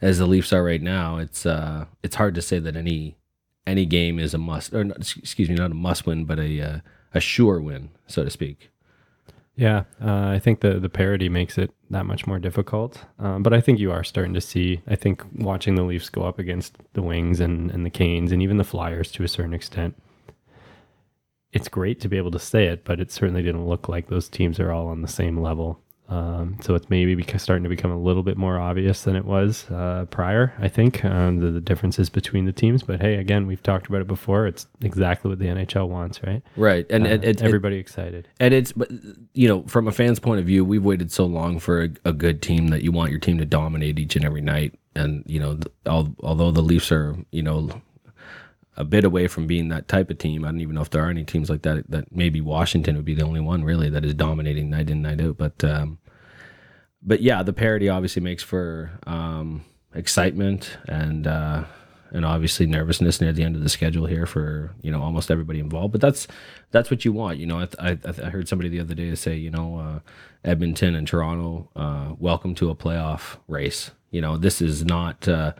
as 0.00 0.18
the 0.18 0.26
Leafs 0.26 0.52
are 0.52 0.62
right 0.62 0.82
now, 0.82 1.18
it's 1.18 1.44
uh, 1.44 1.86
it's 2.02 2.16
hard 2.16 2.34
to 2.36 2.42
say 2.42 2.58
that 2.58 2.76
any 2.76 3.16
any 3.66 3.86
game 3.86 4.18
is 4.18 4.34
a 4.34 4.38
must 4.38 4.74
or 4.74 4.84
not, 4.84 4.98
excuse 4.98 5.48
me, 5.48 5.54
not 5.54 5.70
a 5.70 5.74
must 5.74 6.06
win, 6.06 6.24
but 6.24 6.38
a 6.38 6.60
uh, 6.60 6.78
a 7.14 7.20
sure 7.20 7.60
win, 7.60 7.90
so 8.06 8.24
to 8.24 8.30
speak. 8.30 8.70
Yeah, 9.56 9.84
uh, 10.02 10.26
I 10.28 10.40
think 10.40 10.60
the 10.60 10.80
the 10.80 10.88
parity 10.88 11.28
makes 11.28 11.58
it 11.58 11.70
that 11.90 12.06
much 12.06 12.26
more 12.26 12.38
difficult. 12.38 13.04
Um, 13.18 13.42
but 13.42 13.52
I 13.52 13.60
think 13.60 13.78
you 13.78 13.92
are 13.92 14.02
starting 14.02 14.34
to 14.34 14.40
see. 14.40 14.82
I 14.86 14.96
think 14.96 15.22
watching 15.34 15.76
the 15.76 15.84
Leafs 15.84 16.08
go 16.08 16.22
up 16.22 16.38
against 16.38 16.76
the 16.94 17.02
Wings 17.02 17.40
and 17.40 17.70
and 17.70 17.86
the 17.86 17.90
Canes 17.90 18.32
and 18.32 18.42
even 18.42 18.56
the 18.56 18.64
Flyers 18.64 19.12
to 19.12 19.22
a 19.22 19.28
certain 19.28 19.54
extent, 19.54 19.94
it's 21.52 21.68
great 21.68 22.00
to 22.00 22.08
be 22.08 22.16
able 22.16 22.32
to 22.32 22.38
say 22.38 22.66
it. 22.66 22.84
But 22.84 23.00
it 23.00 23.12
certainly 23.12 23.42
didn't 23.42 23.68
look 23.68 23.88
like 23.88 24.08
those 24.08 24.28
teams 24.28 24.58
are 24.58 24.72
all 24.72 24.88
on 24.88 25.02
the 25.02 25.08
same 25.08 25.40
level. 25.40 25.80
Um, 26.08 26.58
so 26.60 26.74
it's 26.74 26.90
maybe 26.90 27.14
because 27.14 27.42
starting 27.42 27.62
to 27.62 27.70
become 27.70 27.90
a 27.90 27.98
little 27.98 28.22
bit 28.22 28.36
more 28.36 28.58
obvious 28.58 29.02
than 29.04 29.16
it 29.16 29.24
was 29.24 29.70
uh, 29.70 30.04
prior. 30.10 30.52
I 30.58 30.68
think 30.68 31.02
um, 31.02 31.40
the, 31.40 31.50
the, 31.50 31.60
differences 31.60 32.10
between 32.10 32.44
the 32.44 32.52
teams. 32.52 32.82
But 32.82 33.00
hey, 33.00 33.14
again, 33.14 33.46
we've 33.46 33.62
talked 33.62 33.86
about 33.86 34.02
it 34.02 34.06
before. 34.06 34.46
It's 34.46 34.66
exactly 34.82 35.30
what 35.30 35.38
the 35.38 35.46
NHL 35.46 35.88
wants, 35.88 36.22
right? 36.22 36.42
Right, 36.56 36.84
and, 36.90 37.06
uh, 37.06 37.10
it, 37.22 37.40
everybody 37.40 37.76
it, 37.76 37.80
excited. 37.80 38.28
And 38.38 38.52
it's, 38.52 38.72
but 38.72 38.90
you 39.32 39.48
know, 39.48 39.62
from 39.62 39.88
a 39.88 39.92
fan's 39.92 40.20
point 40.20 40.40
of 40.40 40.46
view, 40.46 40.62
we've 40.62 40.84
waited 40.84 41.10
so 41.10 41.24
long 41.24 41.58
for 41.58 41.84
a, 41.84 41.88
a 42.04 42.12
good 42.12 42.42
team 42.42 42.68
that 42.68 42.82
you 42.82 42.92
want 42.92 43.10
your 43.10 43.20
team 43.20 43.38
to 43.38 43.46
dominate 43.46 43.98
each 43.98 44.14
and 44.14 44.26
every 44.26 44.42
night. 44.42 44.78
And 44.94 45.24
you 45.26 45.40
know, 45.40 45.58
although 45.86 46.50
the 46.50 46.62
Leafs 46.62 46.92
are, 46.92 47.16
you 47.30 47.42
know, 47.42 47.70
a 48.76 48.84
bit 48.84 49.04
away 49.04 49.28
from 49.28 49.46
being 49.46 49.68
that 49.68 49.88
type 49.88 50.10
of 50.10 50.18
team. 50.18 50.44
I 50.44 50.48
don't 50.48 50.60
even 50.60 50.74
know 50.74 50.82
if 50.82 50.90
there 50.90 51.04
are 51.04 51.10
any 51.10 51.24
teams 51.24 51.48
like 51.48 51.62
that. 51.62 51.90
That 51.90 52.14
maybe 52.14 52.40
Washington 52.40 52.96
would 52.96 53.04
be 53.04 53.14
the 53.14 53.24
only 53.24 53.40
one 53.40 53.64
really 53.64 53.88
that 53.90 54.04
is 54.04 54.14
dominating 54.14 54.70
night 54.70 54.90
in 54.90 55.02
night 55.02 55.20
out. 55.20 55.36
But 55.36 55.62
um, 55.62 55.98
but 57.02 57.20
yeah, 57.20 57.42
the 57.42 57.52
parity 57.52 57.88
obviously 57.88 58.22
makes 58.22 58.42
for 58.42 58.90
um, 59.06 59.64
excitement 59.94 60.76
and 60.88 61.26
uh, 61.26 61.64
and 62.10 62.24
obviously 62.24 62.66
nervousness 62.66 63.20
near 63.20 63.32
the 63.32 63.42
end 63.42 63.56
of 63.56 63.62
the 63.62 63.68
schedule 63.68 64.06
here 64.06 64.26
for 64.26 64.74
you 64.82 64.90
know 64.90 65.02
almost 65.02 65.30
everybody 65.30 65.60
involved. 65.60 65.92
But 65.92 66.00
that's 66.00 66.26
that's 66.70 66.90
what 66.90 67.04
you 67.04 67.12
want. 67.12 67.38
You 67.38 67.46
know, 67.46 67.60
I, 67.60 67.90
I, 67.90 67.98
I 68.04 68.30
heard 68.30 68.48
somebody 68.48 68.68
the 68.68 68.80
other 68.80 68.94
day 68.94 69.14
say, 69.14 69.36
you 69.36 69.50
know, 69.50 69.78
uh, 69.78 70.00
Edmonton 70.44 70.94
and 70.94 71.06
Toronto, 71.06 71.70
uh, 71.76 72.14
welcome 72.18 72.54
to 72.56 72.70
a 72.70 72.74
playoff 72.74 73.38
race. 73.46 73.92
You 74.10 74.20
know, 74.20 74.36
this 74.36 74.60
is 74.60 74.84
not 74.84 75.28
uh, 75.28 75.52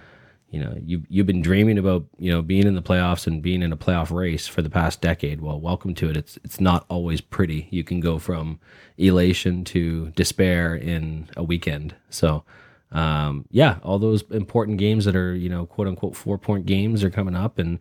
you 0.54 0.60
know 0.60 0.72
you 0.80 1.02
you've 1.08 1.26
been 1.26 1.42
dreaming 1.42 1.78
about 1.78 2.04
you 2.16 2.30
know 2.30 2.40
being 2.40 2.64
in 2.64 2.76
the 2.76 2.82
playoffs 2.82 3.26
and 3.26 3.42
being 3.42 3.60
in 3.60 3.72
a 3.72 3.76
playoff 3.76 4.12
race 4.12 4.46
for 4.46 4.62
the 4.62 4.70
past 4.70 5.00
decade. 5.00 5.40
Well 5.40 5.60
welcome 5.60 5.94
to 5.96 6.08
it. 6.08 6.16
It's 6.16 6.38
it's 6.44 6.60
not 6.60 6.86
always 6.88 7.20
pretty. 7.20 7.66
You 7.72 7.82
can 7.82 7.98
go 7.98 8.20
from 8.20 8.60
elation 8.96 9.64
to 9.64 10.10
despair 10.10 10.76
in 10.76 11.28
a 11.36 11.42
weekend. 11.42 11.96
So 12.08 12.44
um, 12.92 13.46
yeah 13.50 13.78
all 13.82 13.98
those 13.98 14.22
important 14.30 14.78
games 14.78 15.04
that 15.06 15.16
are 15.16 15.34
you 15.34 15.48
know 15.48 15.66
quote 15.66 15.88
unquote 15.88 16.14
four 16.14 16.38
point 16.38 16.66
games 16.66 17.02
are 17.02 17.10
coming 17.10 17.34
up. 17.34 17.58
And 17.58 17.80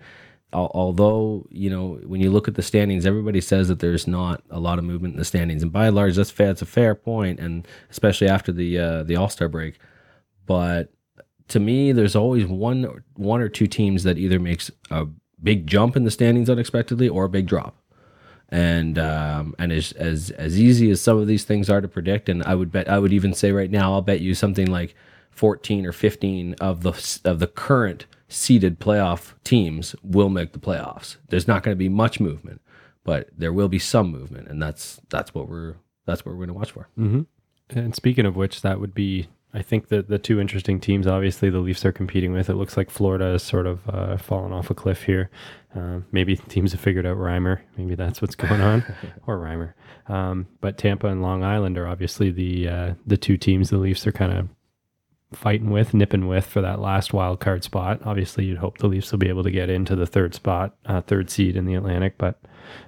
although 0.52 1.46
you 1.52 1.70
know 1.70 2.00
when 2.08 2.22
you 2.22 2.31
look 2.31 2.48
at 2.48 2.56
the 2.56 2.64
standings 2.64 3.06
everybody 3.06 3.42
says 3.42 3.68
that 3.68 3.81
there's 3.81 4.08
not 4.08 4.42
a 4.50 4.60
lot 4.60 4.80
of 4.80 4.84
movement 4.84 5.14
in 5.14 5.20
the 5.20 5.25
standings. 5.25 5.62
And 5.62 5.72
by 5.72 5.86
and 5.86 5.96
large 5.96 6.16
that's 6.16 6.31
fair 6.31 6.50
it's 6.50 6.64
a 6.64 6.66
fair 6.66 6.96
point 6.96 7.40
and 7.40 7.68
especially 7.92 8.30
after 8.30 8.52
the 8.52 8.80
uh, 8.80 9.04
the 9.04 9.16
all-star 9.16 9.48
break. 9.48 9.78
But 10.48 10.92
to 11.50 11.60
me, 11.60 11.92
there's 11.92 12.16
always 12.16 12.45
one 12.45 13.04
one 13.16 13.42
or 13.42 13.50
two 13.50 13.68
teams 13.68 14.04
that 14.04 14.18
either 14.18 14.40
makes 14.40 14.72
a 14.90 15.07
big 15.42 15.68
jump 15.68 15.95
in 15.95 16.04
the 16.04 16.12
standings 16.12 16.50
unexpectedly 16.50 17.10
or 17.10 17.25
a 17.25 17.30
big 17.30 17.48
drop. 17.48 17.75
And 18.50 19.00
um, 19.00 19.56
and 19.58 19.72
as 19.72 19.91
as 19.94 20.29
as 20.32 20.60
easy 20.60 20.91
as 20.91 21.01
some 21.01 21.17
of 21.17 21.27
these 21.27 21.44
things 21.44 21.70
are 21.70 21.82
to 21.82 21.88
predict, 21.88 22.29
and 22.29 22.44
I 22.44 22.56
would 22.56 22.72
bet 22.72 22.89
I 22.89 23.00
would 23.00 23.13
even 23.13 23.34
say 23.34 23.51
right 23.51 23.72
now 23.72 23.94
I'll 23.94 24.01
bet 24.01 24.22
you 24.22 24.36
something 24.36 24.67
like 24.67 24.96
14 25.32 25.86
or 25.86 25.91
15 25.91 26.56
of 26.62 26.84
the 26.84 27.20
of 27.25 27.39
the 27.39 27.48
current 27.48 28.06
seeded 28.27 28.79
playoff 28.79 29.34
teams 29.44 29.96
will 30.03 30.29
make 30.29 30.53
the 30.53 30.60
playoffs. 30.60 31.17
There's 31.29 31.48
not 31.48 31.63
going 31.63 31.75
to 31.75 31.79
be 31.79 31.89
much 31.89 32.20
movement, 32.20 32.62
but 33.03 33.29
there 33.36 33.53
will 33.53 33.70
be 33.70 33.79
some 33.79 34.12
movement, 34.12 34.48
and 34.48 34.62
that's 34.62 35.01
that's 35.10 35.34
what 35.34 35.48
we're 35.48 35.75
that's 36.06 36.25
what 36.25 36.34
we're 36.34 36.46
going 36.46 36.48
to 36.50 36.53
watch 36.53 36.72
for. 36.72 36.89
Mm-hmm. 36.98 37.22
And 37.70 37.96
speaking 37.96 38.25
of 38.25 38.36
which, 38.36 38.62
that 38.62 38.79
would 38.79 38.94
be 38.94 39.27
I 39.53 39.62
think 39.62 39.89
that 39.89 40.07
the 40.07 40.17
two 40.17 40.39
interesting 40.39 40.79
teams, 40.79 41.05
obviously, 41.05 41.50
the 41.50 41.60
Leafs 41.60 41.86
are 41.86 41.91
competing 41.91 42.33
with. 42.33 42.50
It 42.50 42.55
looks 42.55 42.75
like 42.75 42.89
Florida 42.89 43.25
has 43.25 43.43
sort 43.43 43.67
of 43.67 43.88
uh, 43.88 44.17
fallen 44.17 44.51
off 44.51 44.72
a 44.72 44.74
cliff 44.74 45.03
here. 45.03 45.29
Uh, 45.75 46.00
maybe 46.12 46.36
teams 46.36 46.72
have 46.72 46.81
figured 46.81 47.05
out 47.05 47.17
Reimer. 47.17 47.60
Maybe 47.77 47.93
that's 47.93 48.22
what's 48.22 48.36
going 48.36 48.62
on, 48.62 48.83
or 49.27 49.38
Reimer. 49.38 49.74
Um, 50.12 50.48
but 50.60 50.77
Tampa 50.77 51.07
and 51.07 51.22
Long 51.22 51.43
Island 51.43 51.77
are 51.77 51.88
obviously 51.88 52.31
the 52.31 52.67
uh, 52.67 52.93
the 53.05 53.17
two 53.17 53.38
teams 53.38 53.69
the 53.69 53.77
Leafs 53.77 54.07
are 54.07 54.12
kind 54.12 54.33
of 54.33 54.50
fighting 55.36 55.69
with, 55.69 55.93
nipping 55.93 56.27
with 56.27 56.45
for 56.45 56.62
that 56.62 56.79
last 56.79 57.13
wild 57.13 57.39
card 57.39 57.63
spot. 57.63 58.01
Obviously, 58.05 58.45
you'd 58.45 58.57
hope 58.57 58.77
the 58.77 58.88
Leafs 58.88 59.12
will 59.12 59.19
be 59.19 59.29
able 59.29 59.43
to 59.43 59.51
get 59.51 59.69
into 59.69 59.95
the 59.95 60.05
third 60.05 60.33
spot, 60.33 60.75
uh, 60.86 61.01
third 61.01 61.29
seed 61.29 61.55
in 61.55 61.65
the 61.65 61.75
Atlantic, 61.75 62.17
but 62.17 62.39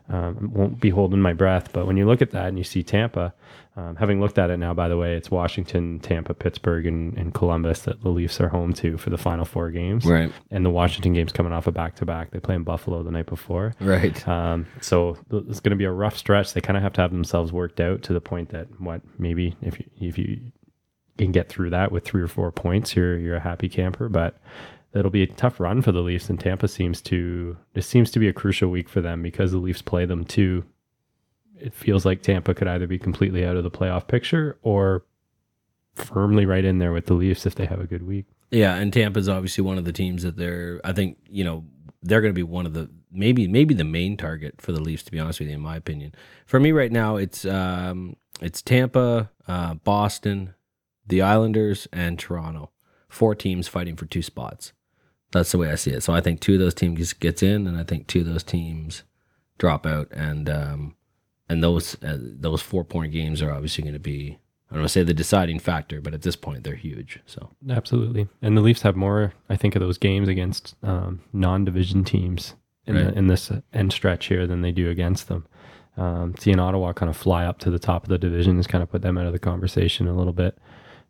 um, 0.10 0.52
won't 0.54 0.80
be 0.80 0.90
holding 0.90 1.22
my 1.22 1.34
breath. 1.34 1.72
But 1.74 1.86
when 1.88 1.98
you 1.98 2.06
look 2.06 2.22
at 2.22 2.32
that 2.32 2.48
and 2.48 2.58
you 2.58 2.64
see 2.64 2.84
Tampa, 2.84 3.34
um, 3.78 3.98
having 3.98 4.22
looked 4.22 4.40
at 4.40 4.50
it 4.50 4.58
now, 4.58 4.74
by 4.74 4.88
the 4.88 4.96
way, 4.96 5.16
it's 5.16 5.30
Washington, 5.30 6.00
Tampa, 6.00 6.34
Pittsburgh, 6.34 6.86
and, 6.86 7.18
and, 7.18 7.34
Columbus 7.34 7.82
that 7.82 8.02
the 8.02 8.10
Leafs 8.10 8.40
are 8.40 8.48
home 8.48 8.72
to 8.74 8.98
for 8.98 9.10
the 9.10 9.18
final 9.18 9.44
four 9.44 9.70
games. 9.70 10.06
Right. 10.06 10.32
And 10.50 10.66
the 10.66 10.70
Washington 10.70 11.12
game's 11.12 11.34
coming 11.34 11.52
off 11.52 11.68
a 11.68 11.74
back 11.74 11.96
to 11.98 12.06
back. 12.06 12.32
They 12.32 12.40
play 12.40 12.56
in 12.56 12.64
Buffalo 12.64 13.04
the 13.04 13.12
night 13.12 13.26
before. 13.26 13.74
Right. 13.82 14.26
Um, 14.26 14.66
so 14.80 15.18
it's 15.30 15.60
going 15.60 15.72
to 15.72 15.76
be 15.76 15.84
a 15.84 15.92
rough 15.92 16.16
stretch. 16.16 16.54
They 16.54 16.62
kind 16.62 16.78
of 16.78 16.84
have 16.84 16.94
to 16.94 17.02
have 17.02 17.12
themselves 17.12 17.52
worked 17.52 17.82
out 17.82 18.02
to 18.04 18.14
the 18.14 18.22
point 18.22 18.50
that 18.50 18.68
what 18.80 19.02
maybe 19.18 19.58
if 19.62 19.78
you, 19.78 19.86
if 20.00 20.18
you 20.18 20.40
can 21.18 21.34
get 21.34 21.50
through 21.50 21.72
that 21.72 21.92
with 21.92 22.06
three 22.06 22.22
or 22.22 22.30
four 22.30 22.54
points, 22.54 22.96
you're 22.96 23.18
you're 23.18 23.36
a 23.36 23.42
happy 23.42 23.68
camper. 23.68 24.08
But 24.08 24.40
it'll 24.94 25.12
be 25.12 25.24
a 25.24 25.28
tough 25.28 25.60
run 25.60 25.82
for 25.82 25.92
the 25.92 26.02
Leafs, 26.02 26.30
and 26.30 26.40
Tampa 26.40 26.70
seems 26.70 27.02
to 27.04 27.58
this 27.74 27.88
seems 27.88 28.10
to 28.12 28.20
be 28.20 28.30
a 28.30 28.34
crucial 28.34 28.70
week 28.70 28.88
for 28.88 29.02
them 29.02 29.22
because 29.22 29.52
the 29.52 29.58
Leafs 29.58 29.82
play 29.82 30.06
them 30.06 30.24
too 30.24 30.64
it 31.60 31.74
feels 31.74 32.06
like 32.06 32.22
Tampa 32.22 32.54
could 32.54 32.68
either 32.68 32.88
be 32.88 33.00
completely 33.00 33.46
out 33.46 33.56
of 33.56 33.64
the 33.64 33.72
playoff 33.72 34.08
picture 34.08 34.58
or 34.62 35.06
firmly 35.94 36.46
right 36.46 36.66
in 36.66 36.80
there 36.80 36.92
with 36.92 37.06
the 37.06 37.14
Leafs 37.14 37.46
if 37.46 37.56
they 37.56 37.66
have 37.66 37.80
a 37.80 37.88
good 37.88 38.04
week. 38.04 38.26
Yeah, 38.52 38.76
and 38.76 38.92
Tampa's 38.92 39.30
obviously 39.30 39.64
one 39.64 39.78
of 39.78 39.86
the 39.86 39.94
teams 39.94 40.24
that 40.24 40.38
they're 40.38 40.82
I 40.84 40.94
think, 40.94 41.18
you 41.30 41.44
know, 41.44 41.66
they're 42.04 42.22
going 42.22 42.34
to 42.34 42.38
be 42.38 42.44
one 42.44 42.66
of 42.66 42.74
the 42.74 42.90
maybe 43.12 43.48
maybe 43.48 43.74
the 43.74 43.84
main 43.84 44.18
target 44.18 44.62
for 44.62 44.72
the 44.72 44.82
Leafs 44.82 45.04
to 45.04 45.12
be 45.12 45.20
honest 45.20 45.40
with 45.40 45.50
you 45.50 45.56
in 45.56 45.62
my 45.62 45.76
opinion. 45.76 46.14
For 46.46 46.60
me 46.60 46.72
right 46.72 46.92
now 46.92 47.16
it's 47.16 47.46
um 47.46 48.16
it's 48.42 48.62
Tampa, 48.62 49.32
uh, 49.48 49.76
Boston, 49.76 50.54
the 51.08 51.22
Islanders 51.22 51.88
and 51.94 52.20
Toronto. 52.20 52.72
four 53.08 53.34
teams 53.34 53.68
fighting 53.70 53.96
for 53.96 54.06
two 54.06 54.22
spots. 54.22 54.74
That's 55.32 55.52
the 55.52 55.58
way 55.58 55.72
I 55.72 55.76
see 55.76 55.92
it. 55.92 56.04
So 56.04 56.14
I 56.14 56.22
think 56.22 56.40
two 56.40 56.54
of 56.54 56.60
those 56.60 56.74
teams 56.74 57.14
gets 57.14 57.42
in, 57.42 57.66
and 57.68 57.78
I 57.78 57.84
think 57.84 58.08
two 58.08 58.22
of 58.22 58.26
those 58.26 58.44
teams 58.44 59.04
drop 59.58 59.86
out, 59.86 60.10
and 60.12 60.50
um, 60.50 60.96
and 61.50 61.64
those 61.64 61.96
uh, 62.04 62.18
those 62.20 62.62
four 62.62 62.84
point 62.84 63.12
games 63.12 63.42
are 63.42 63.52
obviously 63.52 63.84
going 63.84 63.94
to 63.94 64.00
be 64.00 64.40
I 64.70 64.74
don't 64.74 64.82
want 64.82 64.90
to 64.90 64.94
say 64.94 65.04
the 65.04 65.14
deciding 65.14 65.60
factor, 65.60 66.02
but 66.02 66.14
at 66.14 66.24
this 66.24 66.36
point 66.36 66.64
they're 66.64 66.76
huge. 66.76 67.20
So 67.26 67.52
absolutely, 67.70 68.28
and 68.42 68.58
the 68.58 68.62
Leafs 68.62 68.82
have 68.82 68.96
more, 68.96 69.34
I 69.50 69.56
think, 69.56 69.76
of 69.76 69.80
those 69.82 69.98
games 69.98 70.28
against 70.28 70.76
um, 70.84 71.22
non-division 71.34 72.04
teams 72.04 72.56
in 72.88 72.96
Right. 72.96 73.06
the, 73.06 73.18
in 73.18 73.28
this 73.28 73.52
end 73.74 73.94
stretch 73.94 74.28
here 74.28 74.46
than 74.48 74.62
they 74.62 74.72
do 74.72 74.90
against 74.90 75.28
them. 75.28 75.46
Um, 75.98 76.36
seeing 76.38 76.60
Ottawa 76.60 76.94
kind 76.94 77.10
of 77.10 77.16
fly 77.16 77.46
up 77.46 77.58
to 77.60 77.72
the 77.72 77.80
top 77.80 78.04
of 78.04 78.10
the 78.10 78.18
division 78.18 78.58
has 78.58 78.68
kind 78.68 78.84
of 78.84 78.92
put 78.92 79.02
them 79.02 79.18
out 79.18 79.26
of 79.26 79.34
the 79.34 79.40
conversation 79.40 80.08
a 80.08 80.14
little 80.14 80.34
bit. 80.34 80.58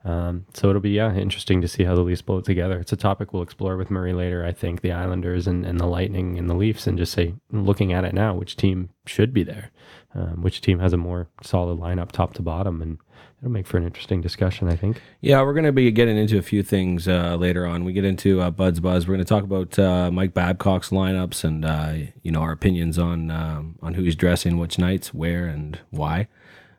Um, 0.04 0.46
so 0.54 0.70
it'll 0.70 0.82
be 0.82 0.92
yeah 0.92 1.16
interesting 1.16 1.62
to 1.62 1.68
see 1.68 1.84
how 1.84 1.96
the 1.96 2.02
Leafs 2.02 2.22
pull 2.22 2.38
it 2.38 2.46
together. 2.46 2.78
It's 2.80 2.94
a 2.94 2.98
topic 2.98 3.34
we'll 3.34 3.42
explore 3.42 3.76
with 3.76 3.90
Murray 3.90 4.14
later. 4.14 4.46
I 4.46 4.52
think 4.52 4.82
the 4.82 4.92
Islanders 4.92 5.48
and, 5.48 5.66
and 5.66 5.80
the 5.80 5.88
Lightning 5.88 6.38
and 6.38 6.48
the 6.48 6.54
Leafs, 6.54 6.86
and 6.86 6.98
just 6.98 7.14
say 7.14 7.34
looking 7.52 7.92
at 7.92 8.06
it 8.06 8.14
now, 8.14 8.36
which 8.36 8.56
team 8.58 8.90
should 9.08 9.34
be 9.34 9.44
there, 9.44 9.72
um, 10.16 10.42
which 10.42 10.62
team 10.62 10.80
has 10.80 10.94
a 10.94 10.98
more 10.98 11.28
solid 11.44 11.80
lineup 11.80 12.12
top 12.12 12.34
to 12.36 12.42
bottom, 12.42 12.82
and 12.82 12.98
it'll 13.40 13.52
make 13.52 13.68
for 13.68 13.78
an 13.78 13.84
interesting 13.84 14.22
discussion. 14.22 14.70
I 14.70 14.76
think. 14.76 15.02
Yeah, 15.22 15.42
we're 15.42 15.54
going 15.54 15.66
to 15.66 15.72
be 15.72 15.92
getting 15.92 16.18
into 16.18 16.38
a 16.38 16.42
few 16.42 16.64
things 16.64 17.08
uh, 17.08 17.36
later 17.36 17.66
on. 17.66 17.84
We 17.84 17.94
get 17.94 18.06
into 18.06 18.42
uh, 18.42 18.50
Bud's 18.50 18.80
Buzz. 18.80 19.08
We're 19.08 19.16
going 19.16 19.26
to 19.26 19.30
talk 19.30 19.44
about 19.44 19.78
uh, 19.78 20.10
Mike 20.12 20.34
Babcock's 20.34 20.90
lineups 20.90 21.44
and 21.44 21.66
uh, 21.66 22.12
you 22.24 22.32
know 22.32 22.40
our 22.40 22.52
opinions 22.52 22.98
on 22.98 23.30
um, 23.30 23.76
on 23.82 23.96
who 23.96 24.04
he's 24.04 24.16
dressing, 24.16 24.58
which 24.58 24.80
nights, 24.80 25.14
where, 25.14 25.46
and 25.46 25.80
why. 25.90 26.28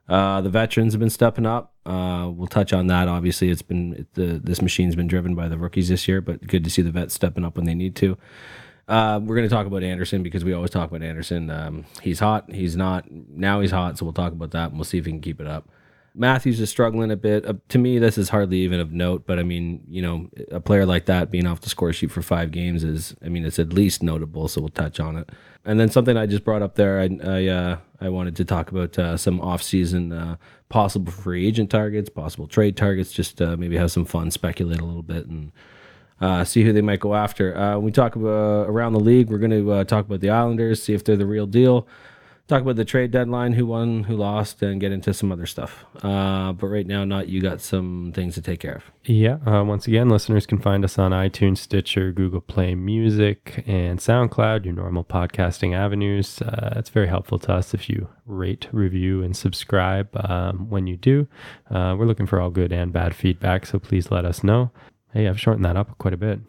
Uh, 0.08 0.40
the 0.40 0.50
veterans 0.50 0.92
have 0.92 1.00
been 1.00 1.10
stepping 1.10 1.46
up. 1.46 1.74
Uh, 1.84 2.30
we'll 2.32 2.46
touch 2.46 2.72
on 2.72 2.86
that. 2.86 3.08
Obviously, 3.08 3.50
it's 3.50 3.62
been 3.62 4.06
the 4.14 4.40
this 4.42 4.62
machine's 4.62 4.96
been 4.96 5.08
driven 5.08 5.34
by 5.34 5.48
the 5.48 5.58
rookies 5.58 5.88
this 5.88 6.06
year, 6.08 6.20
but 6.20 6.46
good 6.46 6.64
to 6.64 6.70
see 6.70 6.82
the 6.82 6.92
vets 6.92 7.14
stepping 7.14 7.44
up 7.44 7.56
when 7.56 7.66
they 7.66 7.74
need 7.74 7.96
to. 7.96 8.16
Uh, 8.88 9.20
we're 9.22 9.34
going 9.34 9.48
to 9.48 9.54
talk 9.54 9.66
about 9.66 9.82
Andersen 9.82 10.22
because 10.22 10.44
we 10.44 10.52
always 10.52 10.70
talk 10.70 10.88
about 10.88 11.02
Andersen. 11.02 11.50
Um, 11.50 11.86
he's 12.02 12.20
hot. 12.20 12.52
He's 12.52 12.76
not 12.76 13.10
now. 13.10 13.60
He's 13.60 13.72
hot, 13.72 13.98
so 13.98 14.04
we'll 14.04 14.12
talk 14.12 14.32
about 14.32 14.52
that 14.52 14.68
and 14.68 14.74
we'll 14.74 14.84
see 14.84 14.98
if 14.98 15.06
he 15.06 15.12
can 15.12 15.20
keep 15.20 15.40
it 15.40 15.46
up. 15.46 15.68
Matthews 16.14 16.60
is 16.60 16.70
struggling 16.70 17.10
a 17.10 17.16
bit. 17.16 17.44
Uh, 17.44 17.54
to 17.68 17.78
me, 17.78 17.98
this 17.98 18.16
is 18.16 18.30
hardly 18.30 18.58
even 18.58 18.80
of 18.80 18.90
note, 18.92 19.26
but 19.26 19.38
I 19.38 19.42
mean, 19.42 19.82
you 19.88 20.00
know, 20.00 20.30
a 20.50 20.60
player 20.60 20.86
like 20.86 21.04
that 21.06 21.30
being 21.30 21.46
off 21.46 21.60
the 21.60 21.68
score 21.68 21.92
sheet 21.92 22.10
for 22.10 22.22
five 22.22 22.52
games 22.52 22.84
is, 22.84 23.14
I 23.22 23.28
mean, 23.28 23.44
it's 23.44 23.58
at 23.58 23.72
least 23.72 24.02
notable. 24.02 24.48
So 24.48 24.62
we'll 24.62 24.70
touch 24.70 24.98
on 24.98 25.16
it. 25.16 25.30
And 25.64 25.78
then 25.78 25.90
something 25.90 26.16
I 26.16 26.26
just 26.26 26.44
brought 26.44 26.62
up 26.62 26.76
there, 26.76 27.00
I 27.00 27.10
I, 27.22 27.46
uh, 27.48 27.78
I 28.00 28.08
wanted 28.08 28.36
to 28.36 28.44
talk 28.44 28.70
about 28.70 28.98
uh, 28.98 29.16
some 29.16 29.40
off-season 29.40 30.12
uh, 30.12 30.36
possible 30.68 31.12
free 31.12 31.46
agent 31.46 31.70
targets, 31.70 32.08
possible 32.08 32.46
trade 32.46 32.76
targets. 32.76 33.12
Just 33.12 33.42
uh, 33.42 33.56
maybe 33.56 33.76
have 33.76 33.90
some 33.90 34.04
fun, 34.04 34.30
speculate 34.30 34.80
a 34.80 34.84
little 34.84 35.02
bit, 35.02 35.26
and 35.26 35.52
uh, 36.20 36.44
see 36.44 36.64
who 36.64 36.72
they 36.72 36.82
might 36.82 37.00
go 37.00 37.14
after. 37.14 37.56
Uh, 37.56 37.76
when 37.76 37.84
we 37.84 37.92
talk 37.92 38.16
about 38.16 38.68
around 38.68 38.92
the 38.92 39.00
league, 39.00 39.28
we're 39.28 39.38
going 39.38 39.50
to 39.50 39.72
uh, 39.72 39.84
talk 39.84 40.06
about 40.06 40.20
the 40.20 40.30
Islanders, 40.30 40.82
see 40.82 40.94
if 40.94 41.04
they're 41.04 41.16
the 41.16 41.26
real 41.26 41.46
deal. 41.46 41.86
Talk 42.48 42.62
about 42.62 42.76
the 42.76 42.84
trade 42.84 43.10
deadline, 43.10 43.54
who 43.54 43.66
won, 43.66 44.04
who 44.04 44.16
lost, 44.16 44.62
and 44.62 44.80
get 44.80 44.92
into 44.92 45.12
some 45.12 45.32
other 45.32 45.46
stuff. 45.46 45.84
Uh, 46.00 46.52
but 46.52 46.68
right 46.68 46.86
now, 46.86 47.04
not 47.04 47.26
you 47.26 47.40
got 47.40 47.60
some 47.60 48.12
things 48.14 48.34
to 48.36 48.40
take 48.40 48.60
care 48.60 48.76
of. 48.76 48.84
Yeah. 49.04 49.38
Uh, 49.44 49.64
once 49.64 49.88
again, 49.88 50.08
listeners 50.08 50.46
can 50.46 50.60
find 50.60 50.84
us 50.84 50.96
on 50.96 51.10
iTunes, 51.10 51.58
Stitcher, 51.58 52.12
Google 52.12 52.40
Play 52.40 52.76
Music, 52.76 53.64
and 53.66 53.98
SoundCloud, 53.98 54.64
your 54.64 54.74
normal 54.74 55.02
podcasting 55.02 55.74
avenues. 55.74 56.40
Uh, 56.40 56.74
it's 56.76 56.90
very 56.90 57.08
helpful 57.08 57.40
to 57.40 57.52
us 57.52 57.74
if 57.74 57.90
you 57.90 58.08
rate, 58.26 58.68
review, 58.70 59.24
and 59.24 59.36
subscribe 59.36 60.08
um, 60.14 60.70
when 60.70 60.86
you 60.86 60.96
do. 60.96 61.26
Uh, 61.68 61.96
we're 61.98 62.06
looking 62.06 62.26
for 62.26 62.40
all 62.40 62.50
good 62.50 62.72
and 62.72 62.92
bad 62.92 63.12
feedback, 63.12 63.66
so 63.66 63.80
please 63.80 64.12
let 64.12 64.24
us 64.24 64.44
know. 64.44 64.70
Hey, 65.16 65.28
I've 65.28 65.40
shortened 65.40 65.64
that 65.64 65.78
up 65.78 65.96
quite 65.96 66.12
a 66.12 66.18
bit. 66.18 66.40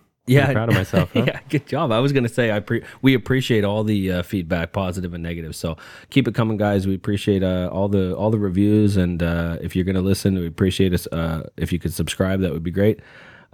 Pretty 0.43 0.55
proud 0.55 0.67
of 0.67 0.75
myself. 0.75 1.09
Huh? 1.13 1.23
yeah, 1.25 1.39
good 1.47 1.65
job. 1.67 1.93
I 1.93 1.99
was 1.99 2.11
going 2.11 2.25
to 2.25 2.29
say 2.29 2.51
I 2.51 2.59
pre- 2.59 2.83
we 3.01 3.13
appreciate 3.13 3.63
all 3.63 3.85
the 3.85 4.11
uh, 4.11 4.23
feedback, 4.23 4.73
positive 4.73 5.13
and 5.13 5.23
negative. 5.23 5.55
So 5.55 5.77
keep 6.09 6.27
it 6.27 6.35
coming, 6.35 6.57
guys. 6.57 6.85
We 6.85 6.93
appreciate 6.93 7.43
uh, 7.43 7.69
all 7.71 7.87
the 7.87 8.13
all 8.13 8.29
the 8.29 8.37
reviews, 8.37 8.97
and 8.97 9.23
uh, 9.23 9.57
if 9.61 9.73
you're 9.73 9.85
going 9.85 9.95
to 9.95 10.01
listen, 10.01 10.37
we 10.37 10.45
appreciate 10.45 10.93
us. 10.93 11.07
Uh, 11.07 11.49
if 11.55 11.71
you 11.71 11.79
could 11.79 11.93
subscribe, 11.93 12.41
that 12.41 12.51
would 12.51 12.63
be 12.63 12.71
great. 12.71 12.99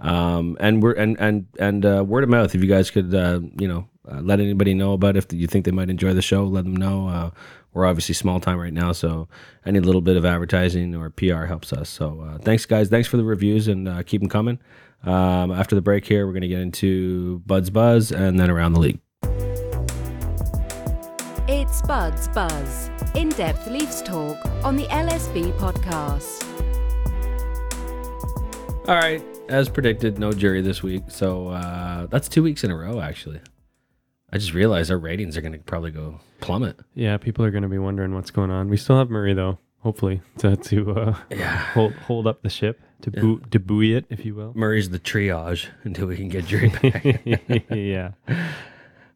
Um, 0.00 0.56
and 0.58 0.82
we're 0.82 0.94
and 0.94 1.16
and 1.20 1.46
and 1.60 1.86
uh, 1.86 2.04
word 2.04 2.24
of 2.24 2.30
mouth. 2.30 2.52
If 2.52 2.60
you 2.60 2.68
guys 2.68 2.90
could, 2.90 3.14
uh, 3.14 3.38
you 3.56 3.68
know, 3.68 3.86
uh, 4.10 4.20
let 4.20 4.40
anybody 4.40 4.74
know 4.74 4.94
about 4.94 5.16
if 5.16 5.32
you 5.32 5.46
think 5.46 5.66
they 5.66 5.70
might 5.70 5.90
enjoy 5.90 6.12
the 6.12 6.22
show, 6.22 6.44
let 6.44 6.64
them 6.64 6.74
know. 6.74 7.08
Uh, 7.08 7.30
we're 7.72 7.86
obviously 7.86 8.14
small 8.14 8.40
time 8.40 8.58
right 8.58 8.72
now, 8.72 8.90
so 8.90 9.28
any 9.64 9.80
little 9.80 10.00
bit 10.00 10.16
of 10.16 10.24
advertising 10.24 10.94
or 10.94 11.10
PR 11.10 11.44
helps 11.44 11.72
us. 11.72 11.88
So 11.88 12.20
uh, 12.20 12.38
thanks, 12.38 12.66
guys. 12.66 12.88
Thanks 12.88 13.08
for 13.08 13.16
the 13.16 13.24
reviews 13.24 13.68
and 13.68 13.88
uh, 13.88 14.02
keep 14.02 14.20
them 14.20 14.28
coming. 14.28 14.58
Um, 15.06 15.50
after 15.52 15.74
the 15.74 15.82
break 15.82 16.06
here, 16.06 16.26
we're 16.26 16.32
going 16.32 16.42
to 16.42 16.48
get 16.48 16.60
into 16.60 17.40
Bud's 17.46 17.70
Buzz 17.70 18.10
and 18.10 18.38
then 18.38 18.50
around 18.50 18.72
the 18.72 18.80
league. 18.80 19.00
It's 21.46 21.82
Buds 21.82 22.28
Buzz, 22.28 22.90
in 23.14 23.28
depth 23.30 23.66
Leafs 23.66 24.00
talk 24.00 24.38
on 24.64 24.76
the 24.76 24.84
LSB 24.84 25.52
podcast. 25.58 26.42
All 28.88 28.94
right, 28.96 29.22
as 29.48 29.68
predicted, 29.68 30.18
no 30.18 30.32
jury 30.32 30.62
this 30.62 30.82
week. 30.82 31.02
So 31.08 31.48
uh, 31.48 32.06
that's 32.06 32.28
two 32.28 32.42
weeks 32.42 32.64
in 32.64 32.70
a 32.70 32.76
row, 32.76 33.00
actually. 33.00 33.40
I 34.32 34.38
just 34.38 34.54
realized 34.54 34.90
our 34.90 34.98
ratings 34.98 35.36
are 35.36 35.42
going 35.42 35.52
to 35.52 35.58
probably 35.58 35.90
go 35.90 36.18
plummet. 36.40 36.78
Yeah, 36.94 37.18
people 37.18 37.44
are 37.44 37.50
going 37.50 37.62
to 37.62 37.68
be 37.68 37.78
wondering 37.78 38.14
what's 38.14 38.30
going 38.30 38.50
on. 38.50 38.68
We 38.68 38.76
still 38.78 38.96
have 38.98 39.10
Murray, 39.10 39.34
though, 39.34 39.58
hopefully, 39.80 40.22
to, 40.38 40.56
to 40.56 40.90
uh, 40.92 41.16
Yeah. 41.30 41.56
hold, 41.72 41.92
hold 41.92 42.26
up 42.26 42.42
the 42.42 42.50
ship, 42.50 42.80
to, 43.04 43.10
boo, 43.10 43.40
to 43.50 43.58
buoy 43.58 43.94
it, 43.94 44.04
if 44.10 44.24
you 44.24 44.34
will. 44.34 44.52
Murray's 44.54 44.90
the 44.90 44.98
triage 44.98 45.68
until 45.84 46.06
we 46.06 46.16
can 46.16 46.28
get 46.28 46.46
jury 46.46 46.68
back. 46.68 47.04
yeah. 47.70 48.12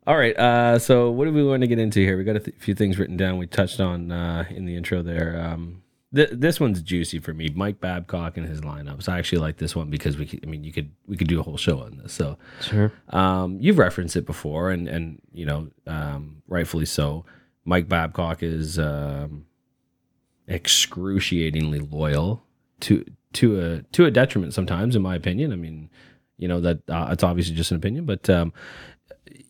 All 0.07 0.17
right. 0.17 0.37
Uh, 0.39 0.79
so 0.79 1.11
what 1.11 1.25
do 1.27 1.33
we 1.33 1.45
want 1.45 1.61
to 1.63 1.67
get 1.67 1.79
into 1.79 2.01
here? 2.01 2.17
We 2.17 2.25
got 2.25 2.37
a 2.37 2.41
th- 2.41 2.57
few 2.59 2.75
things 2.75 2.99
written 2.99 3.17
down. 3.17 3.37
We 3.39 3.47
touched 3.47 3.81
on 3.81 4.11
uh, 4.11 4.45
in 4.51 4.65
the 4.65 4.75
intro 4.77 5.03
there. 5.03 5.39
Um, 5.39 5.83
th- 6.15 6.31
this 6.33 6.59
one's 6.61 6.81
juicy 6.81 7.19
for 7.19 7.35
me. 7.35 7.51
Mike 7.55 7.81
Babcock 7.81 8.37
and 8.39 8.47
his 8.49 8.63
lineups. 8.63 9.09
I 9.09 9.19
actually 9.19 9.41
like 9.41 9.59
this 9.59 9.77
one 9.77 9.91
because 9.91 10.17
we. 10.17 10.25
Could, 10.27 10.41
I 10.45 10.47
mean, 10.49 10.65
you 10.65 10.73
could 10.73 10.91
we 11.07 11.17
could 11.17 11.29
do 11.29 11.41
a 11.41 11.43
whole 11.43 11.59
show 11.59 11.81
on 11.81 11.99
this. 11.99 12.13
So 12.15 12.39
Sure. 12.63 12.91
um, 13.11 13.59
you've 13.61 13.79
referenced 13.79 14.17
it 14.17 14.25
before, 14.25 14.71
and 14.71 14.89
and 14.89 15.21
you 15.33 15.45
know, 15.45 15.69
um, 15.87 16.43
rightfully 16.47 16.87
so. 16.87 17.25
Mike 17.67 17.87
Babcock 17.87 18.43
is 18.43 18.79
um, 18.79 19.45
excruciatingly 20.49 21.81
loyal 21.81 22.43
to 22.81 23.05
to 23.35 23.61
a 23.61 23.83
to 23.93 24.05
a 24.05 24.11
detriment 24.11 24.55
sometimes, 24.55 24.97
in 24.97 25.03
my 25.03 25.15
opinion. 25.15 25.53
I 25.53 25.57
mean, 25.57 25.91
you 26.37 26.49
know 26.49 26.61
that 26.61 26.79
uh, 26.89 27.09
it's 27.11 27.23
obviously 27.23 27.55
just 27.55 27.71
an 27.71 27.77
opinion, 27.77 28.05
but 28.05 28.29
um, 28.31 28.53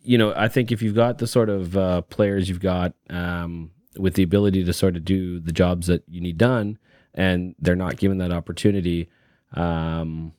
you 0.02 0.18
know, 0.18 0.32
I 0.37 0.49
think 0.49 0.73
if 0.73 0.82
you've 0.82 0.94
got 0.94 1.18
the 1.18 1.26
sort 1.26 1.49
of 1.49 1.76
uh, 1.76 2.02
players 2.02 2.49
you've 2.49 2.61
got 2.61 2.94
um, 3.11 3.70
with 3.97 4.14
the 4.14 4.23
ability 4.23 4.64
to 4.64 4.73
sort 4.73 4.97
of 4.97 5.04
do 5.04 5.40
the 5.40 5.52
jobs 5.52 5.87
that 5.87 6.02
you 6.08 6.20
need 6.20 6.38
done, 6.38 6.78
and 7.14 7.54
they're 7.58 7.76
not 7.76 7.97
given 7.97 8.18
that 8.18 8.32
opportunity 8.32 9.11
um, 9.54 10.32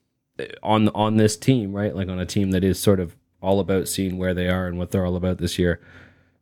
on 0.63 0.89
on 0.89 1.17
this 1.17 1.37
team, 1.37 1.73
right? 1.73 1.95
Like 1.95 2.09
on 2.09 2.19
a 2.19 2.25
team 2.25 2.51
that 2.51 2.63
is 2.63 2.79
sort 2.79 2.99
of 2.99 3.15
all 3.41 3.59
about 3.59 3.87
seeing 3.87 4.17
where 4.17 4.33
they 4.33 4.49
are 4.49 4.67
and 4.67 4.77
what 4.77 4.91
they're 4.91 5.05
all 5.05 5.15
about 5.15 5.37
this 5.37 5.57
year. 5.57 5.79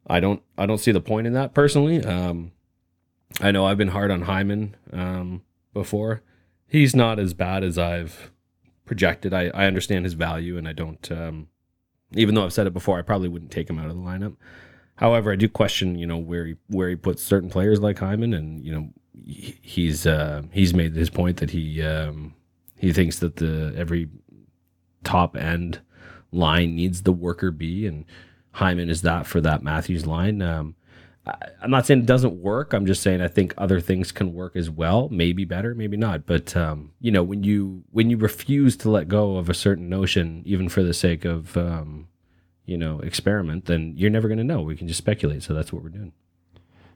I 0.08 0.20
don't 0.20 0.42
I 0.58 0.66
don't 0.66 0.78
see 0.78 0.92
the 0.92 1.02
point 1.02 1.28
in 1.28 1.34
that 1.34 1.54
personally. 1.54 2.04
Um, 2.04 2.52
I 3.42 3.52
know 3.52 3.66
I've 3.66 3.78
been 3.78 3.90
hard 3.90 4.10
on 4.10 4.24
Hyman 4.24 4.76
um, 4.92 5.44
before. 5.74 6.22
He's 6.68 6.96
not 6.96 7.20
as 7.20 7.34
bad 7.34 7.64
as 7.64 7.78
I've 7.78 8.32
projected. 8.86 9.34
I, 9.34 9.48
I 9.54 9.66
understand 9.66 10.06
his 10.06 10.14
value, 10.14 10.58
and 10.58 10.68
I 10.68 10.74
don't. 10.74 11.12
Um, 11.12 11.48
even 12.12 12.36
though 12.36 12.46
I've 12.46 12.54
said 12.54 12.68
it 12.68 12.74
before, 12.74 12.98
I 12.98 13.02
probably 13.02 13.30
wouldn't 13.30 13.52
take 13.52 13.70
him 13.70 13.80
out 13.80 13.90
of 13.90 13.96
the 13.96 14.02
lineup. 14.02 14.36
However, 14.96 15.32
I 15.32 15.36
do 15.36 15.48
question, 15.48 15.98
you 15.98 16.08
know, 16.08 16.18
where 16.18 16.46
he 16.46 16.56
where 16.68 16.90
he 16.90 16.96
puts 16.96 17.22
certain 17.22 17.50
players 17.50 17.80
like 17.80 18.00
Hyman, 18.00 18.34
and 18.34 18.64
you 18.66 18.72
know, 18.72 18.90
he's 19.24 20.08
uh, 20.08 20.44
he's 20.52 20.74
made 20.74 20.96
his 20.96 21.10
point 21.10 21.38
that 21.38 21.52
he 21.52 21.82
um, 21.82 22.34
he 22.78 22.92
thinks 22.92 23.20
that 23.20 23.36
the 23.38 23.74
every 23.78 24.10
top 25.04 25.38
end 25.38 25.82
line 26.32 26.76
needs 26.76 27.04
the 27.04 27.12
worker 27.12 27.52
bee, 27.52 27.86
and 27.86 28.06
Hyman 28.52 28.90
is 28.90 29.04
that 29.04 29.26
for 29.28 29.40
that 29.42 29.64
Matthews 29.64 30.06
line. 30.06 30.42
Um, 30.42 30.76
I'm 31.62 31.72
not 31.72 31.86
saying 31.86 32.02
it 32.02 32.06
doesn't 32.06 32.42
work. 32.42 32.74
I'm 32.74 32.86
just 32.86 33.02
saying 33.02 33.22
I 33.22 33.28
think 33.28 33.54
other 33.58 33.80
things 33.80 34.12
can 34.12 34.34
work 34.34 34.56
as 34.56 34.70
well. 34.70 35.10
Maybe 35.10 35.46
better, 35.46 35.74
maybe 35.76 35.98
not. 35.98 36.26
But 36.26 36.56
um, 36.56 36.92
you 37.00 37.12
know, 37.12 37.24
when 37.24 37.44
you 37.44 37.84
when 37.92 38.10
you 38.10 38.18
refuse 38.18 38.76
to 38.78 38.90
let 38.90 39.08
go 39.08 39.38
of 39.38 39.50
a 39.50 39.54
certain 39.54 39.90
notion, 39.90 40.44
even 40.46 40.70
for 40.70 40.84
the 40.84 40.94
sake 40.94 41.26
of 41.26 41.58
um, 41.58 42.08
you 42.66 42.78
know 42.78 43.00
experiment, 43.00 43.66
then 43.66 43.94
you're 43.96 44.10
never 44.10 44.28
going 44.28 44.38
to 44.38 44.44
know. 44.44 44.62
We 44.62 44.76
can 44.76 44.88
just 44.88 45.00
speculate. 45.00 45.44
So 45.44 45.54
that's 45.54 45.74
what 45.74 45.84
we're 45.84 45.90
doing. 45.90 46.14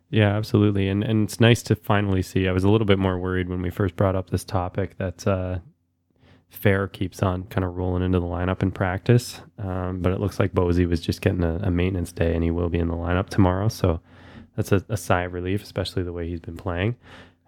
Yeah, 0.09 0.35
absolutely. 0.35 0.88
And 0.89 1.03
and 1.03 1.23
it's 1.23 1.39
nice 1.39 1.63
to 1.63 1.75
finally 1.75 2.21
see. 2.21 2.47
I 2.47 2.51
was 2.51 2.63
a 2.63 2.69
little 2.69 2.88
bit 2.88 3.00
more 3.00 3.17
worried 3.17 3.50
when 3.50 3.61
we 3.61 3.69
first 3.69 3.95
brought 3.95 4.15
up 4.15 4.29
this 4.29 4.43
topic 4.43 4.97
that 4.97 5.25
uh, 5.25 5.59
Fair 6.51 6.89
keeps 6.89 7.23
on 7.23 7.45
kind 7.45 7.63
of 7.63 7.77
rolling 7.77 8.03
into 8.03 8.19
the 8.19 8.25
lineup 8.25 8.61
in 8.61 8.71
practice. 8.71 9.39
Um, 9.57 10.01
but 10.01 10.11
it 10.11 10.19
looks 10.19 10.38
like 10.38 10.53
Bozy 10.53 10.88
was 10.88 11.00
just 11.00 11.21
getting 11.21 11.43
a, 11.43 11.55
a 11.63 11.71
maintenance 11.71 12.11
day 12.11 12.35
and 12.35 12.43
he 12.43 12.51
will 12.51 12.67
be 12.67 12.77
in 12.77 12.89
the 12.89 12.93
lineup 12.93 13.29
tomorrow. 13.29 13.69
So 13.69 14.01
that's 14.55 14.72
a, 14.72 14.84
a 14.89 14.98
sigh 14.98 15.24
of 15.24 15.34
relief, 15.34 15.63
especially 15.63 16.03
the 16.03 16.13
way 16.13 16.27
he's 16.27 16.39
been 16.39 16.58
playing. 16.58 16.96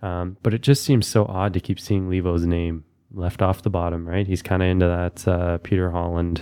Um, 0.01 0.37
but 0.43 0.53
it 0.53 0.61
just 0.61 0.83
seems 0.83 1.07
so 1.07 1.25
odd 1.25 1.53
to 1.53 1.59
keep 1.59 1.79
seeing 1.79 2.09
Leivo's 2.09 2.45
name 2.45 2.83
left 3.13 3.41
off 3.41 3.61
the 3.61 3.69
bottom, 3.69 4.07
right? 4.07 4.27
He's 4.27 4.41
kind 4.41 4.61
of 4.61 4.69
into 4.69 4.87
that 4.87 5.27
uh, 5.27 5.57
Peter 5.59 5.91
Holland 5.91 6.41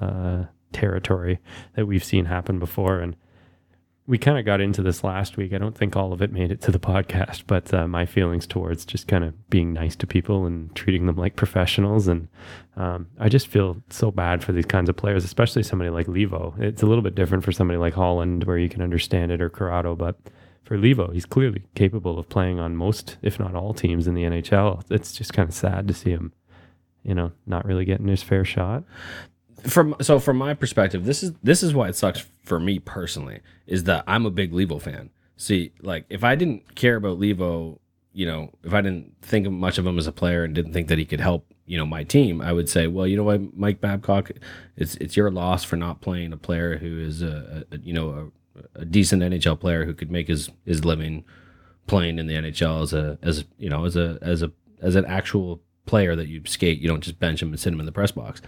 uh, 0.00 0.44
territory 0.72 1.40
that 1.74 1.86
we've 1.86 2.04
seen 2.04 2.24
happen 2.24 2.58
before. 2.58 3.00
And 3.00 3.16
we 4.06 4.18
kind 4.18 4.38
of 4.38 4.44
got 4.44 4.60
into 4.60 4.82
this 4.82 5.02
last 5.02 5.38
week. 5.38 5.54
I 5.54 5.58
don't 5.58 5.76
think 5.76 5.96
all 5.96 6.12
of 6.12 6.20
it 6.20 6.30
made 6.30 6.50
it 6.50 6.60
to 6.62 6.70
the 6.70 6.78
podcast, 6.78 7.44
but 7.46 7.72
uh, 7.72 7.88
my 7.88 8.04
feelings 8.04 8.46
towards 8.46 8.84
just 8.84 9.08
kind 9.08 9.24
of 9.24 9.48
being 9.48 9.72
nice 9.72 9.96
to 9.96 10.06
people 10.06 10.44
and 10.44 10.74
treating 10.74 11.06
them 11.06 11.16
like 11.16 11.36
professionals. 11.36 12.06
And 12.06 12.28
um, 12.76 13.06
I 13.18 13.30
just 13.30 13.46
feel 13.46 13.82
so 13.88 14.10
bad 14.10 14.44
for 14.44 14.52
these 14.52 14.66
kinds 14.66 14.90
of 14.90 14.96
players, 14.96 15.24
especially 15.24 15.62
somebody 15.62 15.88
like 15.88 16.06
Leivo. 16.06 16.58
It's 16.60 16.82
a 16.82 16.86
little 16.86 17.02
bit 17.02 17.14
different 17.14 17.44
for 17.44 17.52
somebody 17.52 17.78
like 17.78 17.94
Holland 17.94 18.44
where 18.44 18.58
you 18.58 18.68
can 18.68 18.82
understand 18.82 19.32
it 19.32 19.40
or 19.40 19.48
Corrado, 19.48 19.96
but 19.96 20.16
for 20.64 20.76
Leivo, 20.76 21.12
he's 21.12 21.26
clearly 21.26 21.62
capable 21.74 22.18
of 22.18 22.28
playing 22.28 22.60
on 22.60 22.76
most, 22.76 23.16
if 23.22 23.40
not 23.40 23.54
all 23.54 23.72
teams 23.72 24.06
in 24.06 24.14
the 24.14 24.24
NHL. 24.24 24.82
It's 24.90 25.12
just 25.12 25.32
kind 25.32 25.48
of 25.48 25.54
sad 25.54 25.88
to 25.88 25.94
see 25.94 26.10
him, 26.10 26.32
you 27.04 27.14
know, 27.14 27.32
not 27.46 27.64
really 27.64 27.86
getting 27.86 28.08
his 28.08 28.22
fair 28.22 28.44
shot 28.44 28.84
from 29.66 29.96
so 30.00 30.18
from 30.18 30.36
my 30.36 30.54
perspective, 30.54 31.04
this 31.04 31.22
is 31.22 31.32
this 31.42 31.62
is 31.62 31.74
why 31.74 31.88
it 31.88 31.96
sucks 31.96 32.26
for 32.44 32.60
me 32.60 32.78
personally 32.78 33.40
is 33.66 33.84
that 33.84 34.04
I'm 34.06 34.26
a 34.26 34.30
big 34.30 34.52
Leivo 34.52 34.80
fan. 34.80 35.10
See, 35.36 35.72
like 35.80 36.04
if 36.08 36.22
I 36.22 36.34
didn't 36.36 36.74
care 36.74 36.96
about 36.96 37.18
Leivo, 37.18 37.78
you 38.12 38.26
know, 38.26 38.50
if 38.62 38.72
I 38.72 38.80
didn't 38.80 39.14
think 39.22 39.50
much 39.50 39.78
of 39.78 39.86
him 39.86 39.98
as 39.98 40.06
a 40.06 40.12
player 40.12 40.44
and 40.44 40.54
didn't 40.54 40.72
think 40.72 40.88
that 40.88 40.98
he 40.98 41.04
could 41.04 41.20
help, 41.20 41.46
you 41.66 41.76
know, 41.76 41.86
my 41.86 42.04
team, 42.04 42.40
I 42.40 42.52
would 42.52 42.68
say, 42.68 42.86
well, 42.86 43.06
you 43.06 43.16
know 43.16 43.24
what, 43.24 43.56
Mike 43.56 43.80
Babcock, 43.80 44.30
it's 44.76 44.94
it's 44.96 45.16
your 45.16 45.30
loss 45.30 45.64
for 45.64 45.76
not 45.76 46.00
playing 46.00 46.32
a 46.32 46.36
player 46.36 46.78
who 46.78 47.00
is 47.00 47.22
a, 47.22 47.64
a 47.72 47.78
you 47.78 47.92
know 47.92 48.32
a, 48.76 48.80
a, 48.80 48.84
decent 48.84 49.22
NHL 49.22 49.58
player 49.58 49.84
who 49.84 49.94
could 49.94 50.10
make 50.10 50.28
his 50.28 50.50
his 50.64 50.84
living 50.84 51.24
playing 51.86 52.18
in 52.18 52.26
the 52.26 52.34
NHL 52.34 52.82
as 52.82 52.92
a 52.92 53.18
as 53.22 53.44
you 53.58 53.70
know 53.70 53.84
as 53.84 53.96
a 53.96 54.18
as 54.22 54.42
a 54.42 54.52
as 54.80 54.94
an 54.94 55.06
actual 55.06 55.60
player 55.86 56.14
that 56.14 56.28
you 56.28 56.42
skate. 56.44 56.80
You 56.80 56.88
don't 56.88 57.02
just 57.02 57.18
bench 57.18 57.42
him 57.42 57.48
and 57.48 57.58
sit 57.58 57.72
him 57.72 57.80
in 57.80 57.86
the 57.86 57.92
press 57.92 58.12
box. 58.12 58.40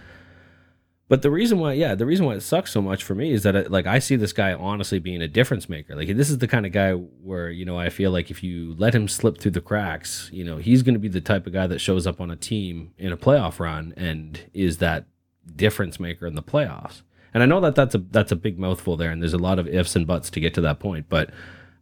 But 1.09 1.21
the 1.21 1.31
reason 1.31 1.59
why, 1.59 1.73
yeah, 1.73 1.95
the 1.95 2.05
reason 2.05 2.25
why 2.25 2.33
it 2.33 2.41
sucks 2.41 2.71
so 2.71 2.81
much 2.81 3.01
for 3.01 3.15
me 3.15 3.31
is 3.31 3.43
that, 3.43 3.55
it, 3.55 3.71
like, 3.71 3.87
I 3.87 3.99
see 3.99 4.17
this 4.17 4.33
guy 4.33 4.53
honestly 4.53 4.99
being 4.99 5.21
a 5.21 5.27
difference 5.27 5.69
maker. 5.69 5.95
Like, 5.95 6.13
this 6.17 6.29
is 6.29 6.39
the 6.39 6.49
kind 6.49 6.65
of 6.65 6.73
guy 6.73 6.91
where, 6.91 7.49
you 7.49 7.63
know, 7.63 7.79
I 7.79 7.89
feel 7.89 8.11
like 8.11 8.29
if 8.29 8.43
you 8.43 8.75
let 8.77 8.93
him 8.93 9.07
slip 9.07 9.37
through 9.37 9.51
the 9.51 9.61
cracks, 9.61 10.29
you 10.33 10.43
know, 10.43 10.57
he's 10.57 10.83
going 10.83 10.95
to 10.95 10.99
be 10.99 11.07
the 11.07 11.21
type 11.21 11.47
of 11.47 11.53
guy 11.53 11.65
that 11.65 11.79
shows 11.79 12.05
up 12.05 12.19
on 12.19 12.29
a 12.29 12.35
team 12.35 12.91
in 12.97 13.13
a 13.13 13.17
playoff 13.17 13.59
run 13.59 13.93
and 13.95 14.49
is 14.53 14.79
that 14.79 15.05
difference 15.55 15.97
maker 15.97 16.27
in 16.27 16.35
the 16.35 16.43
playoffs. 16.43 17.03
And 17.33 17.41
I 17.41 17.45
know 17.45 17.61
that 17.61 17.75
that's 17.75 17.95
a 17.95 17.99
that's 17.99 18.31
a 18.31 18.35
big 18.35 18.57
mouthful 18.57 18.97
there, 18.97 19.11
and 19.11 19.21
there's 19.21 19.33
a 19.33 19.37
lot 19.37 19.59
of 19.59 19.67
ifs 19.67 19.95
and 19.95 20.07
buts 20.07 20.29
to 20.31 20.39
get 20.39 20.53
to 20.55 20.61
that 20.61 20.79
point. 20.79 21.05
But, 21.07 21.29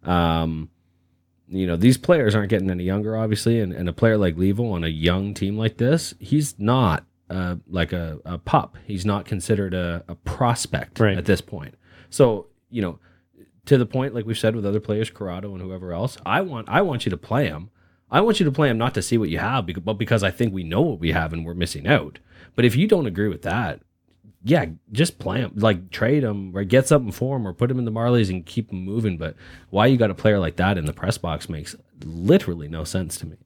um, 0.03 0.69
you 1.47 1.65
know, 1.65 1.75
these 1.75 1.97
players 1.97 2.35
aren't 2.35 2.49
getting 2.49 2.69
any 2.69 2.83
younger, 2.83 3.15
obviously, 3.17 3.59
and, 3.59 3.71
and 3.73 3.87
a 3.87 3.93
player 3.93 4.17
like 4.17 4.35
Leivo 4.35 4.71
on 4.71 4.83
a 4.83 4.89
young 4.89 5.33
team 5.33 5.57
like 5.57 5.77
this, 5.77 6.13
he's 6.19 6.59
not 6.59 7.05
uh, 7.29 7.55
like 7.67 7.93
a, 7.93 8.19
a 8.25 8.37
pup. 8.37 8.77
He's 8.85 9.05
not 9.05 9.25
considered 9.25 9.73
a, 9.73 10.03
a 10.07 10.15
prospect 10.15 10.99
right. 10.99 11.17
at 11.17 11.25
this 11.25 11.41
point. 11.41 11.75
So, 12.09 12.47
you 12.69 12.81
know, 12.81 12.99
to 13.65 13.77
the 13.77 13.85
point, 13.85 14.13
like 14.13 14.25
we've 14.25 14.37
said 14.37 14.55
with 14.55 14.65
other 14.65 14.79
players, 14.79 15.09
Corrado 15.09 15.53
and 15.53 15.61
whoever 15.61 15.91
else, 15.91 16.17
I 16.25 16.41
want 16.41 16.69
I 16.69 16.81
want 16.81 17.05
you 17.05 17.09
to 17.09 17.17
play 17.17 17.47
him. 17.47 17.69
I 18.11 18.21
want 18.21 18.39
you 18.39 18.45
to 18.45 18.51
play 18.51 18.69
him 18.69 18.77
not 18.77 18.93
to 18.93 19.01
see 19.01 19.17
what 19.17 19.29
you 19.29 19.39
have, 19.39 19.67
but 19.83 19.93
because 19.93 20.23
I 20.23 20.31
think 20.31 20.53
we 20.53 20.63
know 20.63 20.81
what 20.81 20.99
we 20.99 21.11
have 21.11 21.33
and 21.33 21.43
we're 21.45 21.55
missing 21.55 21.87
out. 21.87 22.19
But 22.55 22.63
if 22.63 22.75
you 22.75 22.87
don't 22.87 23.07
agree 23.07 23.27
with 23.27 23.41
that, 23.41 23.81
yeah, 24.43 24.65
just 24.91 25.17
play 25.17 25.39
him, 25.39 25.53
like 25.55 25.89
trade 25.89 26.23
him 26.23 26.55
or 26.55 26.63
get 26.63 26.87
something 26.87 27.11
for 27.11 27.37
him 27.37 27.47
or 27.47 27.53
put 27.53 27.71
him 27.71 27.79
in 27.79 27.85
the 27.85 27.91
Marlies 27.91 28.29
and 28.29 28.45
keep 28.45 28.71
him 28.71 28.85
moving. 28.85 29.17
But 29.17 29.35
why 29.71 29.87
you 29.87 29.97
got 29.97 30.11
a 30.11 30.15
player 30.15 30.39
like 30.39 30.57
that 30.57 30.77
in 30.77 30.85
the 30.85 30.93
press 30.93 31.17
box 31.17 31.49
makes 31.49 31.75
literally 32.03 32.67
no 32.67 32.83
sense 32.83 33.17
to 33.17 33.25
me. 33.25 33.37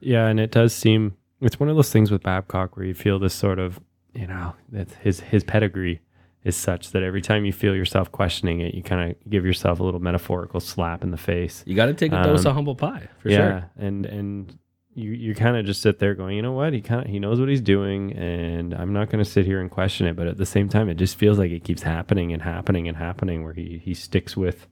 Yeah, 0.00 0.26
and 0.26 0.40
it 0.40 0.50
does 0.50 0.74
seem 0.74 1.16
it's 1.42 1.60
one 1.60 1.68
of 1.68 1.76
those 1.76 1.90
things 1.90 2.10
with 2.10 2.22
Babcock 2.22 2.76
where 2.76 2.86
you 2.86 2.94
feel 2.94 3.18
this 3.18 3.34
sort 3.34 3.58
of, 3.58 3.80
you 4.14 4.26
know, 4.26 4.54
that 4.70 4.90
his 5.02 5.20
his 5.20 5.44
pedigree 5.44 6.00
is 6.44 6.56
such 6.56 6.90
that 6.90 7.02
every 7.02 7.20
time 7.20 7.44
you 7.44 7.52
feel 7.52 7.74
yourself 7.74 8.10
questioning 8.10 8.60
it, 8.60 8.74
you 8.74 8.82
kind 8.82 9.10
of 9.10 9.30
give 9.30 9.44
yourself 9.44 9.78
a 9.80 9.82
little 9.82 10.00
metaphorical 10.00 10.60
slap 10.60 11.02
in 11.02 11.10
the 11.10 11.16
face. 11.16 11.62
You 11.66 11.76
got 11.76 11.86
to 11.86 11.94
take 11.94 12.12
a 12.12 12.22
dose 12.22 12.44
um, 12.44 12.50
of 12.50 12.54
humble 12.54 12.74
pie 12.74 13.08
for 13.18 13.28
yeah, 13.28 13.36
sure. 13.36 13.70
and 13.76 14.06
and 14.06 14.58
you 14.94 15.12
you 15.12 15.34
kind 15.34 15.56
of 15.56 15.64
just 15.64 15.82
sit 15.82 15.98
there 15.98 16.14
going, 16.14 16.36
you 16.36 16.42
know 16.42 16.52
what? 16.52 16.72
He 16.72 16.80
kind 16.80 17.04
of 17.04 17.10
he 17.10 17.18
knows 17.18 17.40
what 17.40 17.48
he's 17.48 17.60
doing, 17.60 18.12
and 18.12 18.74
I'm 18.74 18.92
not 18.92 19.10
going 19.10 19.22
to 19.22 19.30
sit 19.30 19.46
here 19.46 19.60
and 19.60 19.70
question 19.70 20.06
it. 20.06 20.16
But 20.16 20.26
at 20.26 20.36
the 20.36 20.46
same 20.46 20.68
time, 20.68 20.88
it 20.88 20.94
just 20.94 21.16
feels 21.16 21.38
like 21.38 21.50
it 21.50 21.64
keeps 21.64 21.82
happening 21.82 22.32
and 22.32 22.42
happening 22.42 22.88
and 22.88 22.96
happening, 22.96 23.44
where 23.44 23.54
he 23.54 23.80
he 23.82 23.94
sticks 23.94 24.36
with 24.36 24.68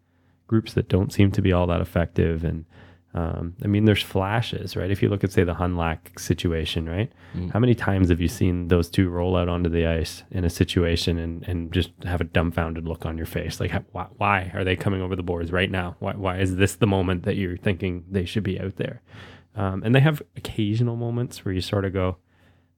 groups 0.47 0.75
that 0.75 0.89
don't 0.89 1.13
seem 1.13 1.31
to 1.31 1.41
be 1.41 1.53
all 1.53 1.67
that 1.69 1.81
effective 1.81 2.43
and 2.43 2.65
um, 3.13 3.57
I 3.65 3.67
mean, 3.67 3.87
there's 3.87 4.03
flashes, 4.03 4.77
right? 4.77 4.91
If 4.91 5.03
you 5.03 5.09
look 5.09 5.25
at, 5.25 5.33
say, 5.33 5.43
the 5.43 5.55
Hunwick 5.55 6.19
situation, 6.19 6.89
right? 6.89 7.11
Mm. 7.35 7.51
How 7.51 7.59
many 7.59 7.75
times 7.75 8.09
have 8.09 8.21
you 8.21 8.29
seen 8.29 8.69
those 8.69 8.89
two 8.89 9.09
roll 9.09 9.37
out 9.37 9.49
onto 9.49 9.69
the 9.69 9.87
ice 9.87 10.23
in 10.31 10.45
a 10.45 10.51
situation 10.51 11.19
and, 11.19 11.47
and 11.49 11.73
just 11.73 11.91
have 12.05 12.21
a 12.21 12.25
dumbfounded 12.25 12.87
look 12.87 13.05
on 13.05 13.17
your 13.17 13.27
face? 13.27 13.59
Like, 13.59 13.73
why, 13.91 14.07
why 14.17 14.53
are 14.55 14.63
they 14.63 14.77
coming 14.77 15.03
over 15.03 15.17
the 15.17 15.25
boards 15.25 15.51
right 15.51 15.71
now? 15.71 15.97
Why, 15.99 16.13
why 16.15 16.39
is 16.39 16.55
this 16.55 16.77
the 16.77 16.87
moment 16.87 17.25
that 17.25 17.37
you're 17.37 17.57
thinking 17.57 18.05
they 18.09 18.25
should 18.25 18.45
be 18.45 18.61
out 18.61 18.77
there? 18.77 19.03
Um, 19.57 19.83
and 19.83 19.93
they 19.93 20.01
have 20.01 20.23
occasional 20.37 20.95
moments 20.95 21.45
where 21.45 21.53
you 21.53 21.61
sort 21.61 21.85
of 21.85 21.93
go, 21.93 22.19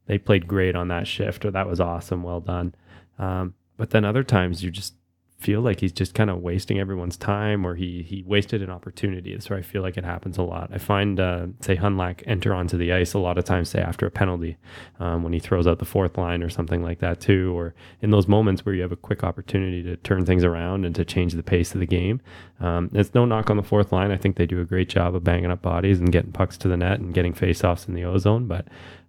they 0.06 0.16
played 0.16 0.48
great 0.48 0.74
on 0.74 0.88
that 0.88 1.06
shift, 1.06 1.44
or 1.44 1.50
that 1.50 1.68
was 1.68 1.78
awesome, 1.78 2.22
well 2.22 2.40
done. 2.40 2.74
Um, 3.18 3.52
but 3.76 3.90
then 3.90 4.06
other 4.06 4.24
times 4.24 4.64
you 4.64 4.70
just 4.70 4.94
feel 5.42 5.60
like 5.60 5.80
he's 5.80 5.92
just 5.92 6.14
kind 6.14 6.30
of 6.30 6.38
wasting 6.38 6.78
everyone's 6.78 7.16
time 7.16 7.66
or 7.66 7.74
he 7.74 8.02
he 8.02 8.22
wasted 8.22 8.62
an 8.62 8.70
opportunity. 8.70 9.36
Where 9.48 9.58
I 9.58 9.62
feel 9.62 9.82
like 9.82 9.96
it 9.96 10.04
happens 10.04 10.38
a 10.38 10.42
lot. 10.42 10.70
I 10.72 10.78
find 10.78 11.18
uh, 11.18 11.46
say 11.60 11.76
Hunwick 11.76 12.22
enter 12.26 12.54
onto 12.54 12.78
the 12.78 12.92
ice 12.92 13.12
a 13.12 13.18
lot 13.18 13.38
of 13.38 13.44
times, 13.44 13.70
say 13.70 13.80
after 13.80 14.06
a 14.06 14.10
penalty, 14.10 14.56
um, 15.00 15.24
when 15.24 15.32
he 15.32 15.40
throws 15.40 15.66
out 15.66 15.80
the 15.80 15.84
fourth 15.84 16.16
line 16.16 16.42
or 16.42 16.48
something 16.48 16.82
like 16.82 17.00
that 17.00 17.20
too, 17.20 17.56
or 17.58 17.74
in 18.00 18.10
those 18.10 18.28
moments 18.28 18.64
where 18.64 18.74
you 18.74 18.82
have 18.82 18.92
a 18.92 18.96
quick 18.96 19.24
opportunity 19.24 19.82
to 19.82 19.96
turn 19.96 20.24
things 20.24 20.44
around 20.44 20.84
and 20.84 20.94
to 20.94 21.04
change 21.04 21.32
the 21.32 21.42
pace 21.42 21.74
of 21.74 21.80
the 21.80 21.86
game. 21.86 22.20
Um, 22.60 22.88
it's 22.92 23.14
no 23.14 23.24
knock 23.24 23.50
on 23.50 23.56
the 23.56 23.62
fourth 23.62 23.90
line. 23.90 24.12
I 24.12 24.16
think 24.16 24.36
they 24.36 24.46
do 24.46 24.60
a 24.60 24.64
great 24.64 24.88
job 24.88 25.16
of 25.16 25.24
banging 25.24 25.50
up 25.50 25.62
bodies 25.62 25.98
and 25.98 26.12
getting 26.12 26.32
pucks 26.32 26.56
to 26.58 26.68
the 26.68 26.76
net 26.76 27.00
and 27.00 27.12
getting 27.12 27.34
faceoffs 27.34 27.88
in 27.88 27.94
the 27.94 28.04
ozone, 28.04 28.46
but. 28.46 28.68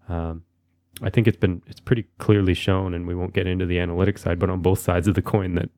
Um, 0.09 0.43
I 1.01 1.09
think 1.09 1.27
it's 1.27 1.37
been 1.37 1.63
it's 1.65 1.79
pretty 1.79 2.05
clearly 2.19 2.53
shown, 2.53 2.93
and 2.93 3.07
we 3.07 3.15
won't 3.15 3.33
get 3.33 3.47
into 3.47 3.65
the 3.65 3.77
analytics 3.77 4.19
side, 4.19 4.37
but 4.37 4.51
on 4.51 4.61
both 4.61 4.77
sides 4.77 5.07
of 5.07 5.15
the 5.15 5.23
coin 5.23 5.55
that 5.55 5.69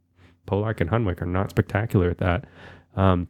Polak 0.46 0.82
and 0.82 0.90
Hunwick 0.90 1.22
are 1.22 1.26
not 1.26 1.50
spectacular 1.50 2.10
at 2.10 2.20
that. 2.20 2.46
Um, 2.96 3.28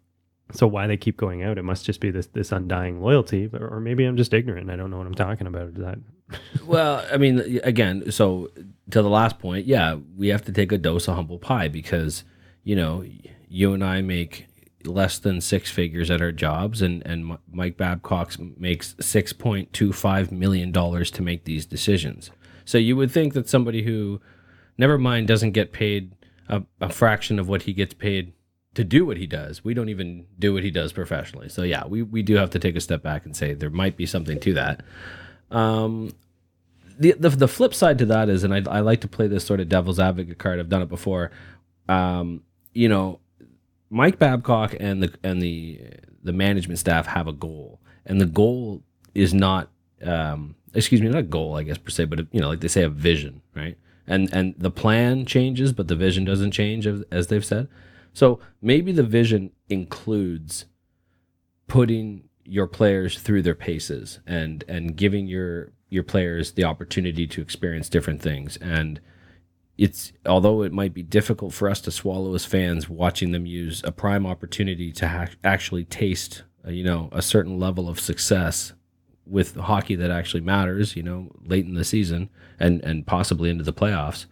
so 0.51 0.67
why 0.67 0.88
they 0.88 0.97
keep 0.97 1.17
going 1.17 1.43
out? 1.43 1.58
It 1.58 1.63
must 1.63 1.86
just 1.86 1.99
be 1.99 2.12
this 2.12 2.28
this 2.28 2.51
undying 2.51 3.01
loyalty, 3.01 3.49
or 3.54 3.80
maybe 3.80 4.06
I'm 4.06 4.17
just 4.17 4.34
ignorant. 4.34 4.69
I 4.69 4.75
don't 4.75 4.91
know 4.91 4.97
what 4.97 5.08
I'm 5.08 5.15
talking 5.15 5.47
about. 5.47 5.69
Is 5.69 5.75
that? 5.75 5.97
well, 6.65 7.06
I 7.12 7.17
mean, 7.17 7.60
again, 7.63 8.12
so 8.12 8.51
to 8.91 9.01
the 9.01 9.10
last 9.10 9.39
point, 9.39 9.65
yeah, 9.65 9.97
we 10.15 10.28
have 10.30 10.43
to 10.45 10.51
take 10.51 10.71
a 10.71 10.78
dose 10.78 11.08
of 11.08 11.15
humble 11.15 11.39
pie 11.39 11.67
because 11.67 12.23
you 12.63 12.75
know 12.75 13.04
you 13.49 13.73
and 13.73 13.84
I 13.84 14.01
make 14.01 14.47
less 14.84 15.17
than 15.17 15.41
six 15.41 15.71
figures 15.71 16.12
at 16.12 16.21
our 16.21 16.32
jobs, 16.32 16.82
and 16.82 17.06
and 17.08 17.38
Mike 17.51 17.78
Babcock 17.78 18.34
makes 18.58 18.95
six 18.99 19.34
point 19.34 19.73
two 19.73 19.91
five 19.91 20.32
million 20.32 20.71
dollars 20.71 21.10
to 21.12 21.23
make 21.23 21.45
these 21.45 21.65
decisions. 21.65 22.30
So 22.65 22.78
you 22.78 22.95
would 22.95 23.12
think 23.12 23.34
that 23.34 23.49
somebody 23.49 23.84
who, 23.84 24.21
never 24.78 24.97
mind, 24.97 25.28
doesn't 25.28 25.51
get 25.51 25.71
paid 25.71 26.15
a, 26.49 26.63
a 26.81 26.89
fraction 26.89 27.39
of 27.39 27.47
what 27.47 27.63
he 27.63 27.73
gets 27.73 27.93
paid 27.93 28.34
to 28.75 28.84
do 28.84 29.05
what 29.05 29.17
he 29.17 29.25
does. 29.25 29.63
We 29.63 29.73
don't 29.73 29.89
even 29.89 30.25
do 30.38 30.53
what 30.53 30.63
he 30.63 30.71
does 30.71 30.93
professionally. 30.93 31.49
So 31.49 31.63
yeah, 31.63 31.86
we, 31.88 32.01
we 32.01 32.21
do 32.21 32.36
have 32.36 32.49
to 32.51 32.60
take 32.60 32.75
a 32.75 32.81
step 32.81 33.01
back 33.01 33.25
and 33.25 33.36
say 33.36 33.53
there 33.53 33.69
might 33.69 33.97
be 33.97 34.05
something 34.05 34.39
to 34.41 34.53
that. 34.53 34.84
Um, 35.49 36.12
the, 36.99 37.13
the, 37.13 37.29
the 37.29 37.47
flip 37.47 37.73
side 37.73 37.97
to 37.99 38.05
that 38.08 38.29
is, 38.29 38.43
and 38.43 38.53
I, 38.53 38.62
I 38.69 38.79
like 38.81 39.01
to 39.01 39.08
play 39.08 39.27
this 39.27 39.45
sort 39.45 39.60
of 39.60 39.69
devil's 39.69 39.99
advocate 39.99 40.38
card. 40.38 40.60
I've 40.60 40.69
done 40.69 40.81
it 40.81 40.89
before. 40.89 41.31
Um, 41.88 42.43
you 42.73 42.89
know, 42.89 43.19
Mike 43.89 44.19
Babcock 44.19 44.75
and 44.79 45.03
the 45.03 45.13
and 45.23 45.41
the 45.41 45.79
the 46.23 46.34
management 46.34 46.79
staff 46.79 47.05
have 47.05 47.27
a 47.27 47.34
goal, 47.34 47.79
and 48.05 48.19
the 48.19 48.25
goal 48.25 48.81
is 49.13 49.34
not, 49.34 49.69
um, 50.03 50.55
excuse 50.73 51.01
me, 51.01 51.08
not 51.08 51.19
a 51.19 51.23
goal, 51.23 51.55
I 51.55 51.63
guess 51.63 51.77
per 51.77 51.91
se, 51.91 52.05
but 52.05 52.19
you 52.31 52.41
know, 52.41 52.49
like 52.49 52.60
they 52.60 52.67
say, 52.67 52.84
a 52.84 52.89
vision, 52.89 53.41
right? 53.55 53.77
And 54.08 54.32
and 54.34 54.56
the 54.58 54.72
plan 54.72 55.26
changes 55.26 55.74
but 55.74 55.88
the 55.88 55.96
vision 55.96 56.26
doesn't 56.26 56.52
change 56.52 56.88
as 57.12 57.28
they've 57.28 57.46
said. 57.46 57.68
So 58.13 58.39
maybe 58.62 58.91
the 58.91 59.04
vision 59.04 59.52
includes 59.70 60.65
putting 61.68 62.30
your 62.46 62.68
players 62.68 63.20
through 63.20 63.41
their 63.41 63.56
paces 63.56 64.20
and 64.26 64.63
and 64.68 64.96
giving 64.96 65.28
your 65.28 65.72
your 65.89 66.04
players 66.04 66.54
the 66.54 66.63
opportunity 66.63 67.28
to 67.28 67.41
experience 67.41 67.89
different 67.89 68.22
things. 68.22 68.58
And 68.58 69.00
it's 69.78 70.13
although 70.26 70.62
it 70.62 70.72
might 70.72 70.94
be 70.94 71.04
difficult 71.04 71.54
for 71.54 71.70
us 71.70 71.82
to 71.82 71.91
swallow 71.91 72.34
as 72.34 72.46
fans 72.46 72.89
watching 72.89 73.32
them 73.32 73.46
use 73.46 73.82
a 73.84 73.91
prime 73.91 74.26
opportunity 74.26 74.91
to 74.94 75.08
ha- 75.08 75.28
actually 75.44 75.84
taste 75.84 76.44
you 76.68 76.84
know 76.84 77.10
a 77.12 77.22
certain 77.22 77.60
level 77.60 77.89
of 77.89 78.00
success 78.00 78.74
with 79.26 79.56
hockey 79.56 79.96
that 79.96 80.12
actually 80.12 80.42
matters, 80.42 80.96
you 80.96 81.04
know, 81.04 81.32
late 81.46 81.66
in 81.66 81.74
the 81.74 81.84
season 81.84 82.30
and 82.60 82.82
and 82.84 83.06
possibly 83.06 83.50
into 83.50 83.64
the 83.64 83.74
playoffs, 83.74 84.26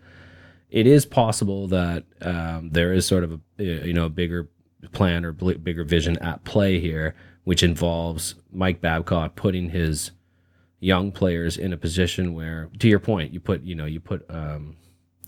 it 0.69 0.87
is 0.87 1.05
possible 1.05 1.67
that 1.67 2.03
um, 2.21 2.69
there 2.71 2.93
is 2.93 3.05
sort 3.05 3.23
of 3.23 3.39
a 3.59 3.63
you 3.63 3.93
know 3.93 4.05
a 4.05 4.09
bigger 4.09 4.49
plan 4.91 5.23
or 5.25 5.31
bigger 5.31 5.83
vision 5.83 6.17
at 6.19 6.43
play 6.43 6.79
here, 6.79 7.15
which 7.43 7.63
involves 7.63 8.35
Mike 8.51 8.81
Babcock 8.81 9.35
putting 9.35 9.69
his 9.69 10.11
young 10.79 11.11
players 11.11 11.57
in 11.57 11.71
a 11.71 11.77
position 11.77 12.33
where, 12.33 12.69
to 12.79 12.89
your 12.89 12.99
point, 12.99 13.33
you 13.33 13.39
put 13.39 13.63
you 13.63 13.75
know 13.75 13.85
you 13.85 13.99
put 13.99 14.29
um, 14.29 14.75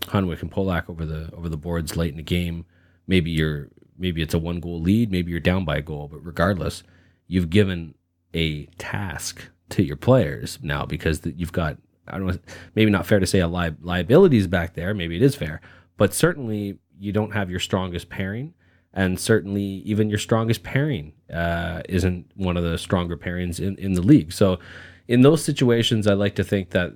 Hunwick 0.01 0.41
and 0.41 0.51
Polak 0.51 0.89
over 0.89 1.06
the 1.06 1.30
over 1.34 1.49
the 1.49 1.58
boards 1.58 1.95
late 1.95 2.12
in 2.12 2.17
the 2.17 2.23
game. 2.23 2.65
Maybe 3.08 3.32
you're 3.32 3.69
maybe 3.97 4.21
it's 4.21 4.34
a 4.34 4.39
one 4.39 4.60
goal 4.60 4.82
lead, 4.82 5.12
maybe 5.12 5.32
you're 5.32 5.39
down 5.39 5.65
by 5.65 5.78
a 5.78 5.82
goal, 5.82 6.10
but 6.12 6.25
regardless, 6.25 6.84
you've 7.28 7.49
given 7.49 7.95
a 8.34 8.65
task 8.78 9.49
to 9.69 9.84
your 9.84 9.97
players 9.97 10.60
now 10.62 10.86
because 10.86 11.21
you've 11.25 11.51
got 11.51 11.78
I 12.08 12.17
don't 12.17 12.28
know, 12.28 12.38
maybe 12.75 12.91
not 12.91 13.06
fair 13.06 13.19
to 13.19 13.25
say 13.25 13.39
a 13.39 13.47
li- 13.47 13.75
liabilities 13.82 14.47
back 14.47 14.75
there. 14.75 14.93
Maybe 14.93 15.15
it 15.15 15.21
is 15.21 15.36
fair, 15.36 15.60
but 15.97 16.13
certainly 16.13 16.78
you 16.99 17.12
don't 17.12 17.32
have 17.32 17.49
your 17.49 17.60
strongest 17.60 18.10
pairing, 18.10 18.54
and 18.93 19.19
certainly 19.19 19.63
even 19.63 20.10
your 20.10 20.19
strongest 20.19 20.63
pairing 20.63 21.13
uh, 21.34 21.82
isn't 21.89 22.32
one 22.36 22.58
of 22.58 22.63
the 22.63 22.78
stronger 22.78 23.17
pairings 23.17 23.60
in, 23.60 23.75
in 23.78 23.93
the 23.93 24.01
league. 24.01 24.32
So, 24.32 24.60
in 25.08 25.21
those 25.21 25.43
situations, 25.43 26.08
I 26.08 26.13
like 26.13 26.36
to 26.36 26.43
think 26.43 26.71
that 26.71 26.93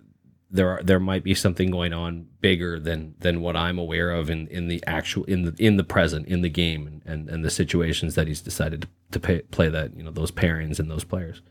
there 0.51 0.69
are, 0.69 0.83
there 0.83 0.99
might 0.99 1.23
be 1.23 1.35
something 1.35 1.69
going 1.69 1.93
on 1.93 2.27
bigger 2.41 2.79
than 2.79 3.15
than 3.19 3.41
what 3.41 3.55
I'm 3.55 3.77
aware 3.77 4.11
of 4.11 4.29
in, 4.29 4.47
in 4.47 4.67
the 4.67 4.83
actual 4.87 5.23
in 5.25 5.43
the 5.43 5.55
in 5.59 5.77
the 5.77 5.83
present 5.83 6.27
in 6.27 6.41
the 6.41 6.49
game 6.49 6.87
and, 6.87 7.01
and, 7.05 7.29
and 7.29 7.45
the 7.45 7.51
situations 7.51 8.15
that 8.15 8.27
he's 8.27 8.41
decided 8.41 8.87
to, 9.11 9.19
pay, 9.19 9.41
play 9.41 9.69
that 9.69 9.95
you 9.95 10.03
know 10.03 10.11
those 10.11 10.31
pairings 10.31 10.79
and 10.79 10.89
those 10.89 11.03
players. 11.03 11.41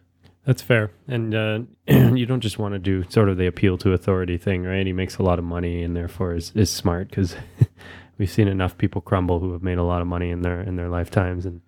That's 0.49 0.63
fair. 0.63 0.91
And 1.07 1.35
uh, 1.35 1.59
you 1.87 2.25
don't 2.25 2.41
just 2.41 2.59
want 2.59 2.73
to 2.73 2.79
do 2.79 3.05
sort 3.11 3.29
of 3.29 3.37
the 3.37 3.47
appeal 3.47 3.77
to 3.77 3.93
authority 3.93 4.39
thing, 4.39 4.65
right? 4.65 4.87
He 4.87 4.95
makes 4.95 5.19
a 5.19 5.23
lot 5.23 5.39
of 5.39 5.45
money 5.45 5.83
and 5.83 5.95
therefore 5.95 6.35
is, 6.35 6.53
is 6.55 6.71
smart 6.71 7.11
because 7.11 7.37
we've 8.19 8.31
seen 8.31 8.49
enough 8.49 8.79
people 8.79 9.03
crumble 9.03 9.41
who 9.41 9.53
have 9.53 9.63
made 9.63 9.77
a 9.77 9.83
lot 9.83 10.01
of 10.01 10.07
money 10.07 10.31
in 10.31 10.41
their 10.41 10.63
in 10.63 10.77
their 10.77 10.89
lifetimes. 10.89 11.45
And 11.45 11.61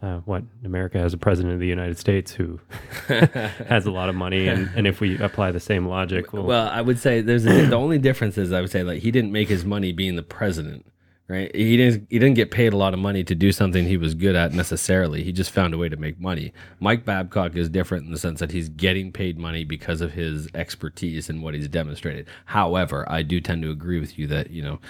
uh, 0.00 0.18
what 0.18 0.44
America 0.64 1.00
has 1.00 1.12
a 1.12 1.18
president 1.18 1.54
of 1.54 1.58
the 1.58 1.66
United 1.66 1.98
States 1.98 2.30
who 2.30 2.60
has 3.08 3.86
a 3.86 3.90
lot 3.90 4.08
of 4.08 4.14
money, 4.14 4.46
and, 4.46 4.70
and 4.76 4.86
if 4.86 5.00
we 5.00 5.18
apply 5.18 5.50
the 5.50 5.58
same 5.58 5.88
logic, 5.88 6.32
well, 6.32 6.44
well 6.44 6.68
I 6.68 6.80
would 6.80 7.00
say 7.00 7.20
there's 7.20 7.44
a, 7.44 7.66
the 7.66 7.74
only 7.74 7.98
difference 7.98 8.38
is 8.38 8.52
I 8.52 8.60
would 8.60 8.70
say 8.70 8.84
like 8.84 9.02
he 9.02 9.10
didn't 9.10 9.32
make 9.32 9.48
his 9.48 9.64
money 9.64 9.90
being 9.90 10.14
the 10.14 10.22
president 10.22 10.86
right? 11.28 11.54
He 11.54 11.76
didn't 11.76 12.06
he 12.10 12.18
didn't 12.18 12.34
get 12.36 12.50
paid 12.50 12.72
a 12.72 12.76
lot 12.76 12.94
of 12.94 13.00
money 13.00 13.22
to 13.24 13.34
do 13.34 13.52
something 13.52 13.84
he 13.86 13.96
was 13.96 14.14
good 14.14 14.34
at 14.34 14.52
necessarily. 14.52 15.22
He 15.22 15.32
just 15.32 15.50
found 15.50 15.74
a 15.74 15.78
way 15.78 15.88
to 15.88 15.96
make 15.96 16.18
money. 16.18 16.52
Mike 16.80 17.04
Babcock 17.04 17.54
is 17.54 17.68
different 17.68 18.06
in 18.06 18.12
the 18.12 18.18
sense 18.18 18.40
that 18.40 18.52
he's 18.52 18.68
getting 18.68 19.12
paid 19.12 19.38
money 19.38 19.64
because 19.64 20.00
of 20.00 20.12
his 20.12 20.48
expertise 20.54 21.28
and 21.28 21.42
what 21.42 21.54
he's 21.54 21.68
demonstrated. 21.68 22.26
However, 22.46 23.04
I 23.10 23.22
do 23.22 23.40
tend 23.40 23.62
to 23.62 23.70
agree 23.70 24.00
with 24.00 24.18
you 24.18 24.26
that 24.28 24.50
you 24.50 24.62
know 24.62 24.80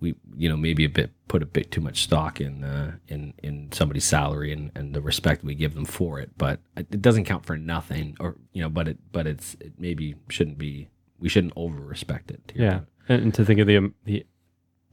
we 0.00 0.14
you 0.36 0.48
know 0.48 0.56
maybe 0.56 0.84
a 0.84 0.90
bit 0.90 1.10
put 1.28 1.42
a 1.42 1.46
bit 1.46 1.70
too 1.70 1.80
much 1.80 2.02
stock 2.02 2.40
in 2.40 2.62
uh, 2.62 2.96
in 3.08 3.32
in 3.42 3.72
somebody's 3.72 4.04
salary 4.04 4.52
and, 4.52 4.70
and 4.74 4.94
the 4.94 5.00
respect 5.00 5.42
we 5.42 5.54
give 5.54 5.74
them 5.74 5.86
for 5.86 6.20
it, 6.20 6.30
but 6.36 6.60
it 6.76 7.00
doesn't 7.00 7.24
count 7.24 7.46
for 7.46 7.56
nothing. 7.56 8.16
Or 8.20 8.36
you 8.52 8.62
know, 8.62 8.68
but 8.68 8.88
it 8.88 8.98
but 9.12 9.26
it's 9.26 9.56
it 9.60 9.72
maybe 9.78 10.16
shouldn't 10.28 10.58
be 10.58 10.88
we 11.18 11.30
shouldn't 11.30 11.54
over 11.56 11.80
respect 11.80 12.30
it. 12.30 12.52
Yeah, 12.54 12.80
and 13.08 13.32
to 13.34 13.44
think 13.44 13.60
of 13.60 13.66
the 13.66 13.78
um, 13.78 13.94
the 14.04 14.26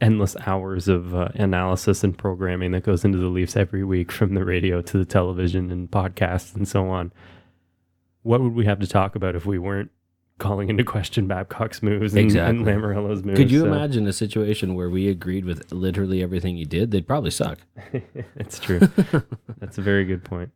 endless 0.03 0.35
hours 0.45 0.87
of 0.87 1.15
uh, 1.15 1.29
analysis 1.35 2.03
and 2.03 2.17
programming 2.17 2.71
that 2.71 2.83
goes 2.83 3.05
into 3.05 3.17
the 3.17 3.27
Leafs 3.27 3.55
every 3.55 3.83
week 3.83 4.11
from 4.11 4.33
the 4.33 4.43
radio 4.43 4.81
to 4.81 4.97
the 4.97 5.05
television 5.05 5.71
and 5.71 5.89
podcasts 5.89 6.53
and 6.55 6.67
so 6.67 6.89
on. 6.89 7.11
What 8.21 8.41
would 8.41 8.53
we 8.53 8.65
have 8.65 8.79
to 8.79 8.87
talk 8.87 9.15
about 9.15 9.35
if 9.35 9.45
we 9.45 9.57
weren't 9.57 9.91
calling 10.39 10.69
into 10.69 10.83
question 10.83 11.27
Babcock's 11.27 11.81
moves 11.81 12.13
and, 12.13 12.25
exactly. 12.25 12.71
and 12.71 12.83
moves? 12.85 13.21
Could 13.37 13.49
you 13.49 13.61
so. 13.61 13.67
imagine 13.67 14.05
a 14.05 14.13
situation 14.13 14.75
where 14.75 14.89
we 14.89 15.07
agreed 15.07 15.45
with 15.45 15.71
literally 15.71 16.21
everything 16.21 16.57
he 16.57 16.65
did? 16.65 16.91
They'd 16.91 17.07
probably 17.07 17.31
suck. 17.31 17.59
It's 18.35 18.59
true. 18.59 18.79
That's 19.59 19.77
a 19.77 19.81
very 19.81 20.03
good 20.03 20.23
point. 20.25 20.51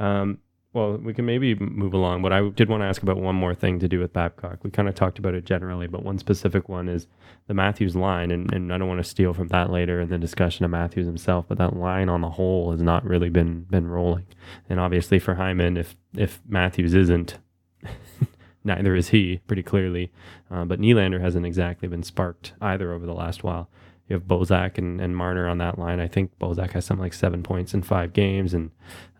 Um, 0.00 0.38
well, 0.78 0.96
we 0.96 1.12
can 1.12 1.26
maybe 1.26 1.56
move 1.56 1.92
along, 1.92 2.22
but 2.22 2.32
I 2.32 2.48
did 2.50 2.68
want 2.68 2.82
to 2.82 2.86
ask 2.86 3.02
about 3.02 3.18
one 3.18 3.34
more 3.34 3.54
thing 3.54 3.80
to 3.80 3.88
do 3.88 3.98
with 3.98 4.12
Babcock. 4.12 4.62
We 4.62 4.70
kind 4.70 4.88
of 4.88 4.94
talked 4.94 5.18
about 5.18 5.34
it 5.34 5.44
generally, 5.44 5.88
but 5.88 6.04
one 6.04 6.18
specific 6.18 6.68
one 6.68 6.88
is 6.88 7.08
the 7.48 7.54
Matthews 7.54 7.96
line, 7.96 8.30
and, 8.30 8.52
and 8.52 8.72
I 8.72 8.78
don't 8.78 8.86
want 8.88 9.02
to 9.02 9.08
steal 9.08 9.34
from 9.34 9.48
that 9.48 9.70
later 9.70 10.00
in 10.00 10.08
the 10.08 10.18
discussion 10.18 10.64
of 10.64 10.70
Matthews 10.70 11.06
himself, 11.06 11.46
but 11.48 11.58
that 11.58 11.76
line 11.76 12.08
on 12.08 12.20
the 12.20 12.30
whole 12.30 12.70
has 12.70 12.80
not 12.80 13.04
really 13.04 13.28
been 13.28 13.62
been 13.62 13.88
rolling. 13.88 14.26
And 14.68 14.78
obviously 14.78 15.18
for 15.18 15.34
Hyman, 15.34 15.76
if 15.76 15.96
if 16.16 16.40
Matthews 16.46 16.94
isn't, 16.94 17.38
neither 18.64 18.94
is 18.94 19.08
he, 19.08 19.38
pretty 19.48 19.62
clearly. 19.64 20.12
Uh, 20.50 20.64
but 20.64 20.80
Nylander 20.80 21.20
hasn't 21.20 21.46
exactly 21.46 21.88
been 21.88 22.04
sparked 22.04 22.52
either 22.60 22.92
over 22.92 23.04
the 23.04 23.14
last 23.14 23.42
while. 23.42 23.68
You 24.08 24.14
have 24.14 24.24
Bozak 24.24 24.78
and, 24.78 25.00
and 25.00 25.16
Marner 25.16 25.48
on 25.48 25.58
that 25.58 25.78
line. 25.78 26.00
I 26.00 26.06
think 26.06 26.38
Bozak 26.38 26.70
has 26.70 26.86
something 26.86 27.02
like 27.02 27.12
seven 27.12 27.42
points 27.42 27.74
in 27.74 27.82
five 27.82 28.14
games, 28.14 28.54
and 28.54 28.70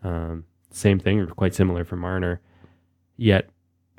um, 0.03 0.45
same 0.71 0.99
thing, 0.99 1.19
or 1.19 1.27
quite 1.27 1.53
similar 1.53 1.83
for 1.83 1.95
Marner. 1.95 2.41
Yet 3.17 3.49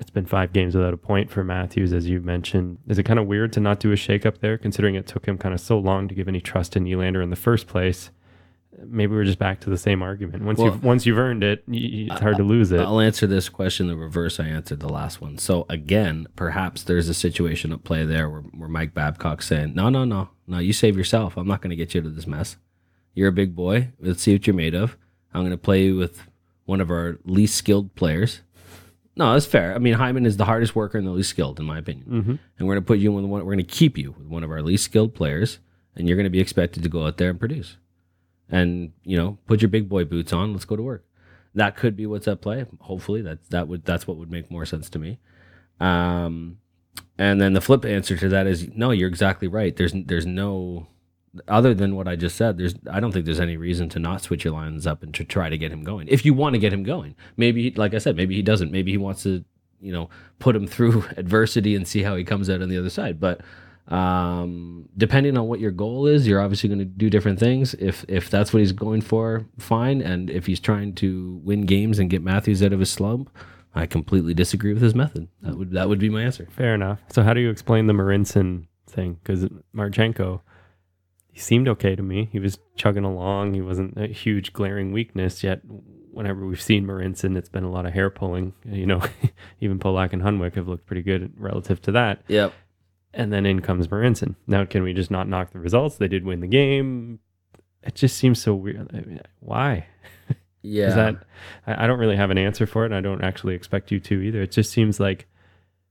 it's 0.01 0.11
been 0.11 0.27
five 0.27 0.53
games 0.53 0.75
without 0.75 0.95
a 0.95 0.97
point 0.97 1.31
for 1.31 1.45
Matthews, 1.45 1.93
as 1.93 2.09
you 2.09 2.21
mentioned. 2.21 2.79
Is 2.89 2.99
it 2.99 3.03
kind 3.03 3.19
of 3.19 3.27
weird 3.27 3.53
to 3.53 3.61
not 3.61 3.81
do 3.81 3.93
a 3.93 3.97
shakeup 3.97 4.39
there, 4.39 4.57
considering 4.57 4.95
it 4.95 5.07
took 5.07 5.27
him 5.27 5.37
kind 5.37 5.55
of 5.55 5.61
so 5.61 5.79
long 5.79 6.09
to 6.09 6.15
give 6.15 6.27
any 6.27 6.41
trust 6.41 6.75
in 6.75 6.85
Nylander 6.85 7.23
in 7.23 7.31
the 7.31 7.37
first 7.37 7.67
place? 7.67 8.11
Maybe 8.83 9.15
we're 9.15 9.25
just 9.25 9.39
back 9.39 9.61
to 9.61 9.71
the 9.71 9.77
same 9.77 10.03
argument. 10.03 10.43
Once 10.43 10.59
well, 10.59 10.69
you've 10.69 10.83
once 10.83 11.05
you've 11.05 11.19
earned 11.19 11.45
it, 11.45 11.65
it's 11.69 12.21
hard 12.21 12.39
to 12.39 12.43
lose 12.43 12.73
it. 12.73 12.81
I'll 12.81 13.01
answer 13.01 13.27
this 13.27 13.51
question 13.51 13.89
the 13.89 13.97
reverse 13.97 14.41
I 14.41 14.45
answered 14.45 14.81
the 14.81 14.89
last 14.89 15.21
one. 15.21 15.37
So 15.37 15.67
again, 15.69 16.27
perhaps 16.35 16.83
there's 16.83 17.11
a 17.11 17.15
situation 17.15 17.73
at 17.73 17.85
play 17.85 18.07
there 18.07 18.31
where, 18.31 18.41
where 18.41 18.69
Mike 18.71 18.95
Babcock's 18.95 19.47
saying, 19.49 19.75
"No, 19.75 19.91
no, 19.91 20.07
no, 20.07 20.31
no, 20.47 20.59
you 20.61 20.73
save 20.73 20.97
yourself. 20.97 21.37
I'm 21.37 21.49
not 21.49 21.61
going 21.61 21.71
to 21.71 21.77
get 21.77 21.95
you 21.95 22.01
of 22.01 22.17
this 22.17 22.27
mess. 22.27 22.57
You're 23.13 23.29
a 23.29 23.33
big 23.33 23.55
boy. 23.55 23.91
Let's 24.01 24.23
see 24.23 24.33
what 24.33 24.47
you're 24.47 24.55
made 24.55 24.75
of. 24.75 24.97
I'm 25.35 25.43
going 25.43 25.51
to 25.51 25.59
play 25.59 25.85
you 25.85 25.97
with 25.97 26.30
one 26.71 26.81
of 26.81 26.89
our 26.89 27.19
least 27.25 27.57
skilled 27.57 27.93
players. 27.97 28.43
No, 29.17 29.33
that's 29.33 29.45
fair. 29.45 29.75
I 29.75 29.79
mean, 29.79 29.95
Hyman 29.95 30.25
is 30.25 30.37
the 30.37 30.45
hardest 30.45 30.77
worker 30.77 30.97
and 30.97 31.07
the 31.07 31.11
least 31.11 31.31
skilled, 31.31 31.59
in 31.59 31.67
my 31.67 31.79
opinion. 31.79 32.07
Mm-hmm. 32.09 32.31
And 32.31 32.69
we're 32.69 32.75
going 32.75 32.85
to 32.85 32.87
put 32.87 33.01
you 33.01 33.19
in 33.19 33.29
one. 33.29 33.45
We're 33.45 33.55
going 33.55 33.67
to 33.67 33.75
keep 33.75 33.99
you 33.99 34.13
with 34.13 34.29
one 34.29 34.45
of 34.45 34.53
our 34.53 34.63
least 34.63 34.85
skilled 34.85 35.13
players, 35.13 35.59
and 35.97 36.07
you're 36.07 36.17
going 36.17 36.25
to 36.25 36.31
be 36.31 36.39
expected 36.39 36.85
to 36.85 36.89
go 36.89 37.07
out 37.07 37.17
there 37.17 37.29
and 37.29 37.41
produce. 37.41 37.77
And 38.49 38.93
you 39.03 39.17
know, 39.17 39.39
put 39.47 39.61
your 39.63 39.69
big 39.69 39.89
boy 39.89 40.05
boots 40.05 40.33
on. 40.33 40.53
Let's 40.53 40.65
go 40.65 40.77
to 40.77 40.83
work. 40.83 41.05
That 41.57 41.77
could 41.77 41.97
be 41.97 42.07
what's 42.07 42.29
at 42.29 42.41
play. 42.41 42.65
Hopefully, 42.83 43.21
that 43.23 43.51
that 43.51 43.67
would 43.67 43.85
that's 43.85 44.07
what 44.07 44.17
would 44.17 44.31
make 44.31 44.49
more 44.49 44.65
sense 44.65 44.89
to 44.91 45.01
me. 45.01 45.19
Um, 45.81 46.59
and 47.19 47.41
then 47.41 47.53
the 47.53 47.61
flip 47.61 47.85
answer 47.85 48.17
to 48.17 48.29
that 48.29 48.47
is 48.47 48.69
no. 48.77 48.93
You're 48.93 49.09
exactly 49.09 49.49
right. 49.49 49.75
There's 49.75 49.93
there's 49.93 50.27
no 50.27 50.87
other 51.49 51.75
than 51.75 51.95
what 51.95 52.09
I 52.09 52.17
just 52.17 52.37
said, 52.37 52.59
there's 52.59 52.75
I 52.91 53.01
don't 53.01 53.13
think 53.13 53.25
there's 53.25 53.41
any 53.41 53.57
reason 53.57 53.89
to 53.91 53.99
not 53.99 54.23
switch 54.23 54.45
your 54.45 54.55
lines 54.55 54.87
up 54.87 55.03
and 55.03 55.15
to 55.15 55.25
try 55.25 55.49
to 55.49 55.59
get 55.59 55.73
him 55.73 55.85
going. 55.85 56.09
If 56.09 56.25
you 56.25 56.35
want 56.35 56.55
to 56.55 56.59
get 56.59 56.73
him 56.73 56.83
going, 56.83 57.15
maybe 57.37 57.71
like 57.73 57.95
I 57.95 57.99
said, 57.99 58.17
maybe 58.17 58.35
he 58.35 58.43
doesn't. 58.43 58.73
Maybe 58.73 58.91
he 58.91 58.99
wants 58.99 59.23
to, 59.23 59.45
you 59.81 59.93
know, 59.93 60.11
put 60.39 60.57
him 60.57 60.67
through 60.67 61.05
adversity 61.17 61.77
and 61.77 61.87
see 61.87 62.03
how 62.03 62.17
he 62.17 62.25
comes 62.25 62.51
out 62.51 62.63
on 62.63 62.69
the 62.69 62.79
other 62.79 62.91
side. 62.91 63.21
But 63.21 63.43
um, 63.89 64.89
depending 64.97 65.37
on 65.37 65.47
what 65.47 65.61
your 65.61 65.73
goal 65.73 66.07
is, 66.07 66.27
you're 66.27 66.41
obviously 66.41 66.69
going 66.69 66.81
to 66.81 66.85
do 66.85 67.11
different 67.11 67.39
things. 67.39 67.75
If 67.75 68.05
if 68.09 68.31
that's 68.31 68.53
what 68.53 68.61
he's 68.61 68.73
going 68.73 69.01
for, 69.01 69.47
fine. 69.59 70.03
And 70.03 70.31
if 70.31 70.47
he's 70.47 70.61
trying 70.61 70.95
to 70.97 71.41
win 71.45 71.63
games 71.63 71.99
and 71.99 72.11
get 72.11 72.23
Matthews 72.23 72.63
out 72.63 72.73
of 72.73 72.81
his 72.81 72.91
slump, 72.91 73.31
I 73.75 73.87
completely 73.87 74.35
disagree 74.35 74.73
with 74.73 74.83
his 74.83 74.95
method. 74.95 75.29
That 75.43 75.57
would 75.57 75.71
that 75.73 75.89
would 75.89 75.99
be 76.01 76.11
my 76.11 76.23
answer. 76.23 76.49
Fair 76.51 76.75
enough. 76.75 77.01
So 77.09 77.23
how 77.23 77.35
do 77.35 77.41
you 77.41 77.51
explain 77.51 77.87
the 77.87 77.93
Marincin 77.93 78.67
thing? 78.89 79.19
Because 79.23 79.47
Marchenko 79.75 80.41
he 81.33 81.41
seemed 81.41 81.69
okay 81.69 81.95
to 81.95 82.03
me. 82.03 82.29
He 82.33 82.39
was 82.39 82.59
chugging 82.77 83.05
along. 83.05 83.55
He 83.55 83.61
wasn't 83.61 83.97
a 83.97 84.07
huge 84.07 84.53
glaring 84.53 84.93
weakness 84.93 85.43
yet. 85.43 85.61
Whenever 86.13 86.45
we've 86.45 86.61
seen 86.61 86.87
Marincin, 86.87 87.37
it's 87.37 87.49
been 87.49 87.65
a 87.65 87.71
lot 87.71 87.87
of 87.87 87.93
hair 87.93 88.11
pulling. 88.11 88.53
Uh, 88.69 88.75
you 88.75 88.87
know, 88.87 89.01
even 89.61 89.79
Polak 89.79 90.13
and 90.13 90.23
Hunwick 90.23 90.57
have 90.57 90.69
looked 90.69 90.87
pretty 90.87 91.03
good 91.03 91.33
relative 91.39 91.81
to 91.83 91.93
that. 91.93 92.23
Yep. 92.29 92.53
And 93.15 93.33
then 93.33 93.47
in 93.47 93.61
comes 93.61 93.89
Marincin. 93.89 94.35
Now, 94.47 94.65
can 94.65 94.83
we 94.83 94.93
just 94.93 95.11
not 95.11 95.29
knock 95.29 95.53
the 95.53 95.61
results? 95.61 95.97
They 95.97 96.09
did 96.09 96.25
win 96.25 96.41
the 96.41 96.47
game. 96.47 97.21
It 97.83 97.95
just 97.95 98.17
seems 98.17 98.41
so 98.43 98.55
weird. 98.55 98.91
I 98.93 99.01
mean, 99.01 99.21
why? 99.41 99.87
Yeah. 100.63 100.89
Is 100.89 100.95
that 100.95 101.17
I, 101.67 101.85
I 101.85 101.87
don't 101.87 101.99
really 101.99 102.17
have 102.17 102.31
an 102.31 102.37
answer 102.37 102.67
for 102.67 102.85
it, 102.85 102.93
and 102.93 102.95
I 102.95 103.01
don't 103.01 103.25
actually 103.25 103.55
expect 103.55 103.91
you 103.91 103.99
to 104.01 104.21
either. 104.21 104.43
It 104.43 104.53
just 104.53 104.71
seems 104.71 105.01
like 105.01 105.27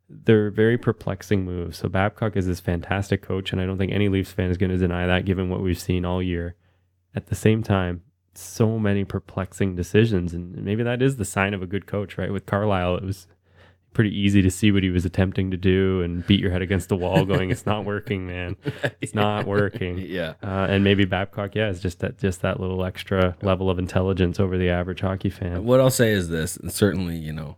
they're 0.09 0.49
very 0.49 0.77
perplexing 0.77 1.45
moves. 1.45 1.77
So 1.77 1.87
Babcock 1.87 2.35
is 2.35 2.47
this 2.47 2.59
fantastic 2.59 3.21
coach, 3.21 3.51
and 3.51 3.61
I 3.61 3.65
don't 3.65 3.77
think 3.77 3.91
any 3.91 4.09
Leafs 4.09 4.31
fan 4.31 4.49
is 4.49 4.57
going 4.57 4.71
to 4.71 4.77
deny 4.77 5.05
that, 5.05 5.25
given 5.25 5.49
what 5.49 5.61
we've 5.61 5.79
seen 5.79 6.05
all 6.05 6.21
year. 6.21 6.55
At 7.15 7.27
the 7.27 7.35
same 7.35 7.63
time, 7.63 8.01
so 8.33 8.79
many 8.79 9.03
perplexing 9.03 9.75
decisions, 9.75 10.33
and 10.33 10.55
maybe 10.63 10.83
that 10.83 11.01
is 11.01 11.17
the 11.17 11.25
sign 11.25 11.53
of 11.53 11.61
a 11.61 11.67
good 11.67 11.85
coach, 11.85 12.17
right? 12.17 12.31
With 12.31 12.45
Carlyle, 12.45 12.95
it 12.95 13.03
was 13.03 13.27
pretty 13.93 14.17
easy 14.17 14.41
to 14.41 14.51
see 14.51 14.71
what 14.71 14.83
he 14.83 14.89
was 14.89 15.05
attempting 15.05 15.49
to 15.51 15.57
do 15.57 16.01
and 16.01 16.25
beat 16.27 16.39
your 16.39 16.51
head 16.51 16.61
against 16.61 16.89
the 16.89 16.95
wall, 16.95 17.25
going, 17.25 17.49
"It's 17.49 17.65
not 17.65 17.85
working, 17.85 18.27
man. 18.27 18.55
It's 19.01 19.15
not 19.15 19.45
working." 19.45 19.97
yeah. 20.07 20.33
Uh, 20.43 20.67
and 20.69 20.83
maybe 20.83 21.05
Babcock, 21.05 21.55
yeah, 21.55 21.69
is 21.69 21.79
just 21.79 21.99
that 21.99 22.17
just 22.17 22.41
that 22.41 22.59
little 22.59 22.83
extra 22.85 23.35
level 23.41 23.69
of 23.69 23.79
intelligence 23.79 24.39
over 24.39 24.57
the 24.57 24.69
average 24.69 25.01
hockey 25.01 25.29
fan. 25.29 25.63
What 25.63 25.79
I'll 25.79 25.89
say 25.89 26.11
is 26.11 26.29
this, 26.29 26.57
and 26.57 26.71
certainly, 26.71 27.17
you 27.17 27.33
know, 27.33 27.57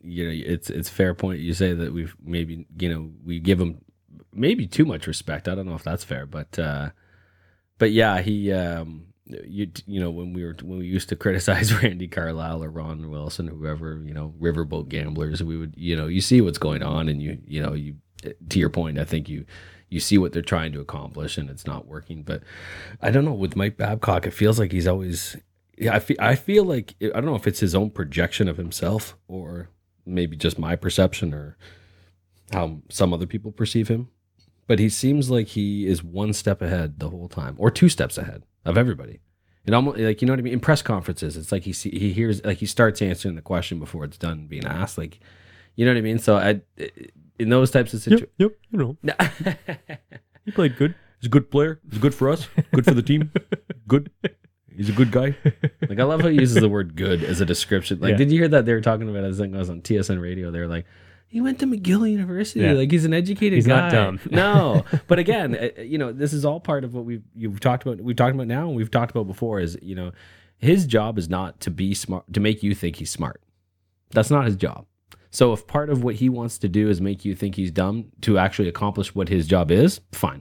you 0.00 0.24
know, 0.24 0.32
it's 0.34 0.70
it's 0.70 0.88
fair 0.88 1.14
point 1.14 1.40
you 1.40 1.54
say 1.54 1.72
that 1.72 1.92
we've 1.92 2.16
maybe 2.22 2.66
you 2.78 2.88
know 2.88 3.10
we 3.24 3.38
give 3.40 3.60
him 3.60 3.80
maybe 4.32 4.66
too 4.66 4.84
much 4.84 5.06
respect. 5.06 5.48
I 5.48 5.54
don't 5.54 5.66
know 5.66 5.74
if 5.74 5.84
that's 5.84 6.04
fair, 6.04 6.26
but 6.26 6.58
uh, 6.58 6.90
but 7.78 7.92
yeah, 7.92 8.20
he 8.20 8.52
um, 8.52 9.06
you 9.26 9.70
you 9.86 10.00
know 10.00 10.10
when 10.10 10.32
we 10.32 10.44
were 10.44 10.56
when 10.62 10.78
we 10.78 10.86
used 10.86 11.08
to 11.10 11.16
criticize 11.16 11.72
Randy 11.82 12.08
Carlyle 12.08 12.62
or 12.62 12.70
Ron 12.70 13.10
Wilson, 13.10 13.48
or 13.48 13.52
whoever 13.52 14.02
you 14.04 14.14
know, 14.14 14.34
riverboat 14.40 14.88
gamblers, 14.88 15.42
we 15.42 15.56
would 15.56 15.74
you 15.76 15.96
know 15.96 16.06
you 16.06 16.20
see 16.20 16.40
what's 16.40 16.58
going 16.58 16.82
on, 16.82 17.08
and 17.08 17.22
you 17.22 17.38
you 17.46 17.60
know 17.62 17.74
you 17.74 17.96
to 18.48 18.58
your 18.58 18.70
point, 18.70 18.98
I 18.98 19.04
think 19.04 19.28
you 19.28 19.44
you 19.90 20.00
see 20.00 20.18
what 20.18 20.32
they're 20.32 20.42
trying 20.42 20.72
to 20.72 20.80
accomplish, 20.80 21.38
and 21.38 21.48
it's 21.48 21.66
not 21.66 21.86
working. 21.86 22.22
But 22.22 22.42
I 23.00 23.10
don't 23.10 23.24
know 23.24 23.32
with 23.32 23.56
Mike 23.56 23.76
Babcock, 23.76 24.26
it 24.26 24.34
feels 24.34 24.58
like 24.58 24.72
he's 24.72 24.86
always 24.88 25.36
yeah. 25.80 25.94
I 25.94 25.98
feel 26.00 26.16
I 26.20 26.34
feel 26.34 26.64
like 26.64 26.94
I 27.02 27.08
don't 27.08 27.26
know 27.26 27.34
if 27.36 27.46
it's 27.46 27.60
his 27.60 27.74
own 27.74 27.90
projection 27.90 28.48
of 28.48 28.56
himself 28.56 29.16
or 29.28 29.70
maybe 30.06 30.36
just 30.36 30.58
my 30.58 30.74
perception 30.76 31.34
or 31.34 31.56
how 32.52 32.80
some 32.88 33.12
other 33.12 33.26
people 33.26 33.52
perceive 33.52 33.88
him. 33.88 34.08
But 34.66 34.78
he 34.78 34.88
seems 34.90 35.30
like 35.30 35.48
he 35.48 35.86
is 35.86 36.02
one 36.04 36.32
step 36.34 36.60
ahead 36.60 36.98
the 36.98 37.08
whole 37.08 37.28
time, 37.28 37.54
or 37.58 37.70
two 37.70 37.88
steps 37.88 38.18
ahead 38.18 38.42
of 38.66 38.76
everybody. 38.76 39.20
It 39.64 39.72
almost 39.74 39.98
like 39.98 40.20
you 40.22 40.26
know 40.26 40.32
what 40.32 40.40
I 40.40 40.42
mean. 40.42 40.52
In 40.54 40.60
press 40.60 40.82
conferences, 40.82 41.36
it's 41.36 41.52
like 41.52 41.62
he 41.62 41.72
see, 41.72 41.90
he 41.90 42.12
hears 42.12 42.44
like 42.44 42.58
he 42.58 42.66
starts 42.66 43.00
answering 43.02 43.34
the 43.34 43.42
question 43.42 43.78
before 43.78 44.04
it's 44.04 44.18
done 44.18 44.46
being 44.46 44.66
asked. 44.66 44.98
Like, 44.98 45.20
you 45.76 45.84
know 45.84 45.92
what 45.92 45.98
I 45.98 46.02
mean. 46.02 46.18
So 46.18 46.36
I, 46.36 46.60
in 47.38 47.48
those 47.50 47.70
types 47.70 47.92
of 47.94 48.00
situations, 48.00 48.30
Yep, 48.38 48.50
yep, 48.50 48.58
you 48.70 48.78
know, 48.78 49.96
he 50.44 50.52
played 50.52 50.76
good. 50.76 50.94
he's 51.20 51.26
a 51.26 51.30
good 51.30 51.50
player. 51.50 51.80
He's 51.90 51.98
good 51.98 52.14
for 52.14 52.28
us. 52.30 52.46
Good 52.72 52.84
for 52.84 52.94
the 52.94 53.02
team. 53.02 53.30
Good. 53.86 54.10
He's 54.78 54.88
a 54.88 54.92
good 54.92 55.10
guy. 55.10 55.36
Like 55.88 55.98
I 56.00 56.04
love 56.04 56.20
how 56.22 56.28
he 56.28 56.38
uses 56.38 56.56
the 56.60 56.68
word 56.68 56.96
"good" 56.96 57.22
as 57.22 57.40
a 57.40 57.46
description. 57.46 58.00
Like, 58.00 58.12
Yeah. 58.12 58.16
did 58.16 58.32
you 58.32 58.38
hear 58.38 58.48
that 58.48 58.64
they 58.66 58.72
were 58.72 58.80
talking 58.80 59.08
about? 59.08 59.24
I 59.24 59.32
think 59.32 59.54
I 59.54 59.58
was 59.58 59.68
on 59.70 59.80
TSN 59.82 60.20
radio. 60.20 60.50
They 60.50 60.60
were 60.60 60.66
like, 60.66 60.86
"He 61.26 61.40
went 61.40 61.58
to 61.60 61.66
McGill 61.66 62.10
University. 62.10 62.60
Yeah. 62.60 62.72
Like 62.72 62.90
he's 62.90 63.04
an 63.04 63.12
educated 63.14 63.56
He's 63.56 63.66
guy." 63.66 63.80
not 63.80 63.92
dumb. 63.92 64.20
no, 64.30 64.84
but 65.08 65.18
again, 65.18 65.54
uh, 65.56 65.80
you 65.82 65.98
know, 65.98 66.12
this 66.12 66.32
is 66.32 66.44
all 66.44 66.60
part 66.60 66.84
of 66.84 66.94
what 66.94 67.04
we've 67.04 67.22
you've 67.34 67.60
talked 67.60 67.84
about. 67.86 68.00
We've 68.00 68.16
talked 68.16 68.34
about 68.34 68.46
now, 68.48 68.66
and 68.68 68.76
we've 68.76 68.90
talked 68.90 69.10
about 69.10 69.26
before. 69.26 69.60
Is 69.60 69.78
you 69.82 69.94
know, 69.94 70.12
his 70.58 70.86
job 70.86 71.18
is 71.18 71.28
not 71.28 71.58
to 71.60 71.70
be 71.70 71.94
smart 71.94 72.30
to 72.34 72.40
make 72.40 72.62
you 72.62 72.74
think 72.74 72.96
he's 72.96 73.10
smart. 73.10 73.40
That's 74.10 74.30
not 74.30 74.44
his 74.46 74.56
job. 74.56 74.86
So 75.30 75.52
if 75.52 75.66
part 75.66 75.90
of 75.90 76.02
what 76.02 76.14
he 76.16 76.28
wants 76.28 76.58
to 76.58 76.68
do 76.68 76.88
is 76.88 77.00
make 77.00 77.24
you 77.24 77.34
think 77.34 77.54
he's 77.54 77.70
dumb 77.70 78.06
to 78.22 78.38
actually 78.38 78.68
accomplish 78.68 79.14
what 79.14 79.28
his 79.28 79.46
job 79.46 79.70
is, 79.70 80.00
fine. 80.12 80.40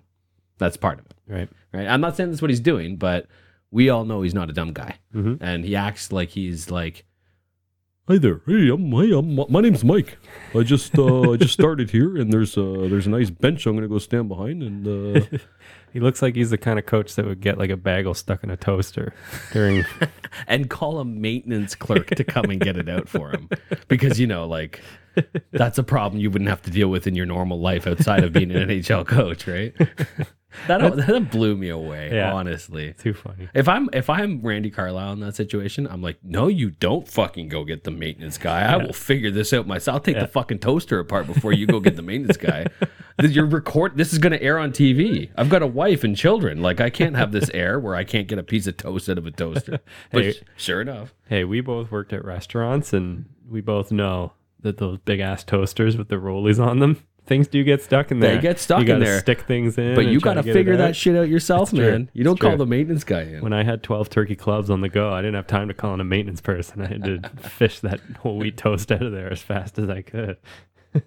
That's 0.59 0.77
part 0.77 0.99
of 0.99 1.05
it 1.05 1.13
Right. 1.27 1.49
right? 1.73 1.87
I'm 1.87 1.99
not 2.01 2.15
saying 2.15 2.29
that's 2.31 2.41
what 2.41 2.49
he's 2.49 2.61
doing, 2.61 2.95
but 2.95 3.27
we 3.71 3.89
all 3.89 4.05
know 4.05 4.21
he's 4.21 4.33
not 4.33 4.49
a 4.49 4.53
dumb 4.53 4.73
guy, 4.73 4.97
Mhm. 5.13 5.37
and 5.41 5.65
he 5.65 5.75
acts 5.75 6.11
like 6.11 6.29
he's 6.29 6.69
like, 6.71 7.05
Hi 8.09 8.17
there. 8.17 8.39
Hey, 8.47 8.69
I'm, 8.69 8.89
hey, 8.93 9.11
I'm 9.11 9.35
my 9.49 9.59
name's 9.59 9.83
Mike. 9.83 10.17
I 10.55 10.63
just 10.63 10.97
uh, 10.97 11.31
I 11.33 11.35
just 11.35 11.51
started 11.61 11.89
here, 11.89 12.15
and 12.15 12.31
there's 12.31 12.57
uh, 12.57 12.87
there's 12.89 13.05
a 13.05 13.09
nice 13.09 13.29
bench 13.29 13.65
I'm 13.65 13.75
gonna 13.75 13.89
go 13.89 13.97
stand 13.99 14.29
behind, 14.29 14.63
and 14.63 14.87
uh, 14.87 15.37
He 15.93 15.99
looks 16.01 16.21
like 16.21 16.35
he's 16.35 16.49
the 16.51 16.57
kind 16.57 16.77
of 16.79 16.85
coach 16.85 17.15
that 17.15 17.25
would 17.25 17.41
get 17.41 17.57
like 17.57 17.69
a 17.69 17.75
bagel 17.77 18.13
stuck 18.13 18.43
in 18.43 18.49
a 18.49 18.55
toaster 18.57 19.13
during. 19.51 19.83
and 20.47 20.69
call 20.69 20.99
a 20.99 21.05
maintenance 21.05 21.75
clerk 21.75 22.07
to 22.11 22.23
come 22.23 22.45
and 22.51 22.59
get 22.61 22.77
it 22.77 22.87
out 22.87 23.09
for 23.09 23.31
him, 23.31 23.49
because 23.87 24.19
you 24.19 24.27
know, 24.27 24.45
like, 24.47 24.81
that's 25.51 25.77
a 25.77 25.83
problem 25.83 26.21
you 26.21 26.29
wouldn't 26.29 26.49
have 26.49 26.61
to 26.63 26.71
deal 26.71 26.89
with 26.89 27.07
in 27.07 27.15
your 27.15 27.25
normal 27.25 27.59
life 27.59 27.87
outside 27.87 28.23
of 28.23 28.31
being 28.31 28.51
an 28.51 28.67
NHL 28.69 29.05
coach, 29.07 29.47
right? 29.47 29.73
That 30.67 30.95
that 30.95 31.29
blew 31.31 31.55
me 31.55 31.69
away, 31.69 32.09
Yeah. 32.13 32.33
honestly. 32.33 32.93
Too 32.99 33.13
funny. 33.13 33.47
If 33.53 33.67
I'm 33.67 33.89
if 33.93 34.09
I'm 34.09 34.41
Randy 34.41 34.69
Carlyle 34.69 35.13
in 35.13 35.19
that 35.21 35.35
situation, 35.35 35.87
I'm 35.87 36.01
like, 36.01 36.17
no, 36.23 36.47
you 36.47 36.71
don't 36.71 37.07
fucking 37.07 37.47
go 37.49 37.63
get 37.63 37.83
the 37.83 37.91
maintenance 37.91 38.37
guy. 38.37 38.61
I 38.63 38.77
will 38.77 38.93
figure 38.93 39.31
this 39.31 39.53
out 39.53 39.67
myself. 39.67 39.95
I'll 39.95 40.01
take 40.01 40.19
the 40.19 40.27
fucking 40.27 40.59
toaster 40.59 40.99
apart 40.99 41.27
before 41.27 41.53
you 41.53 41.67
go 41.67 41.79
get 41.79 41.95
the 41.95 42.01
maintenance 42.01 42.37
guy. 42.37 42.67
You're 43.21 43.45
record. 43.47 43.97
This 43.97 44.13
is 44.13 44.19
going 44.19 44.31
to 44.33 44.41
air 44.43 44.59
on 44.59 44.71
TV. 44.71 45.29
I've 45.35 45.49
got 45.49 45.61
a 45.63 45.67
wife 45.67 46.03
and 46.03 46.15
children. 46.15 46.61
Like 46.61 46.79
I 46.79 46.89
can't 46.89 47.15
have 47.15 47.31
this 47.31 47.49
air 47.53 47.79
where 47.79 47.95
I 47.95 48.03
can't 48.03 48.27
get 48.27 48.37
a 48.39 48.43
piece 48.43 48.67
of 48.67 48.77
toast 48.77 49.09
out 49.09 49.17
of 49.17 49.25
a 49.25 49.31
toaster. 49.31 49.79
But 50.11 50.23
Hey. 50.23 50.33
sure 50.55 50.81
enough, 50.81 51.13
Hey, 51.27 51.43
we 51.43 51.61
both 51.61 51.91
worked 51.91 52.13
at 52.13 52.23
restaurants, 52.23 52.93
and 52.93 53.25
we 53.49 53.59
both 53.61 53.91
know 53.91 54.33
that 54.61 54.77
those 54.77 54.97
big 54.99 55.19
ass 55.19 55.43
toasters 55.43 55.97
with 55.97 56.07
the 56.09 56.15
rollies 56.15 56.59
on 56.63 56.79
them, 56.79 57.03
things 57.27 57.47
do 57.47 57.63
get 57.63 57.81
stuck 57.83 58.09
in 58.11 58.19
there. 58.19 58.35
They 58.35 58.41
get 58.41 58.57
stuck 58.59 58.87
you 58.87 58.93
in 58.93 58.99
there. 58.99 59.19
Stick 59.19 59.41
things 59.41 59.77
in, 59.77 59.93
but 59.95 60.05
you 60.05 60.19
got 60.19 60.35
to 60.35 60.43
figure 60.43 60.77
that 60.77 60.95
shit 60.95 61.15
out 61.15 61.29
yourself, 61.29 61.69
It's 61.69 61.77
true. 61.77 61.91
man. 61.91 62.09
You 62.13 62.23
don't 62.23 62.33
It's 62.33 62.41
call 62.41 62.51
true. 62.51 62.57
the 62.57 62.65
maintenance 62.65 63.03
guy 63.03 63.21
in. 63.21 63.41
When 63.41 63.53
I 63.53 63.63
had 63.63 63.83
12 63.83 64.09
turkey 64.09 64.35
clubs 64.35 64.69
on 64.69 64.81
the 64.81 64.89
go, 64.89 65.11
I 65.13 65.21
didn't 65.21 65.35
have 65.35 65.47
time 65.47 65.67
to 65.67 65.73
call 65.73 65.93
in 65.93 65.99
a 66.01 66.05
maintenance 66.05 66.41
person. 66.41 66.81
I 66.81 66.87
had 66.87 67.03
to 67.03 67.29
fish 67.49 67.81
that 67.81 67.99
whole 68.21 68.37
wheat 68.37 68.57
toast 68.57 68.91
out 68.91 69.03
of 69.03 69.11
there 69.11 69.31
as 69.31 69.41
fast 69.41 69.77
as 69.77 69.89
I 69.89 70.01
could. 70.01 70.37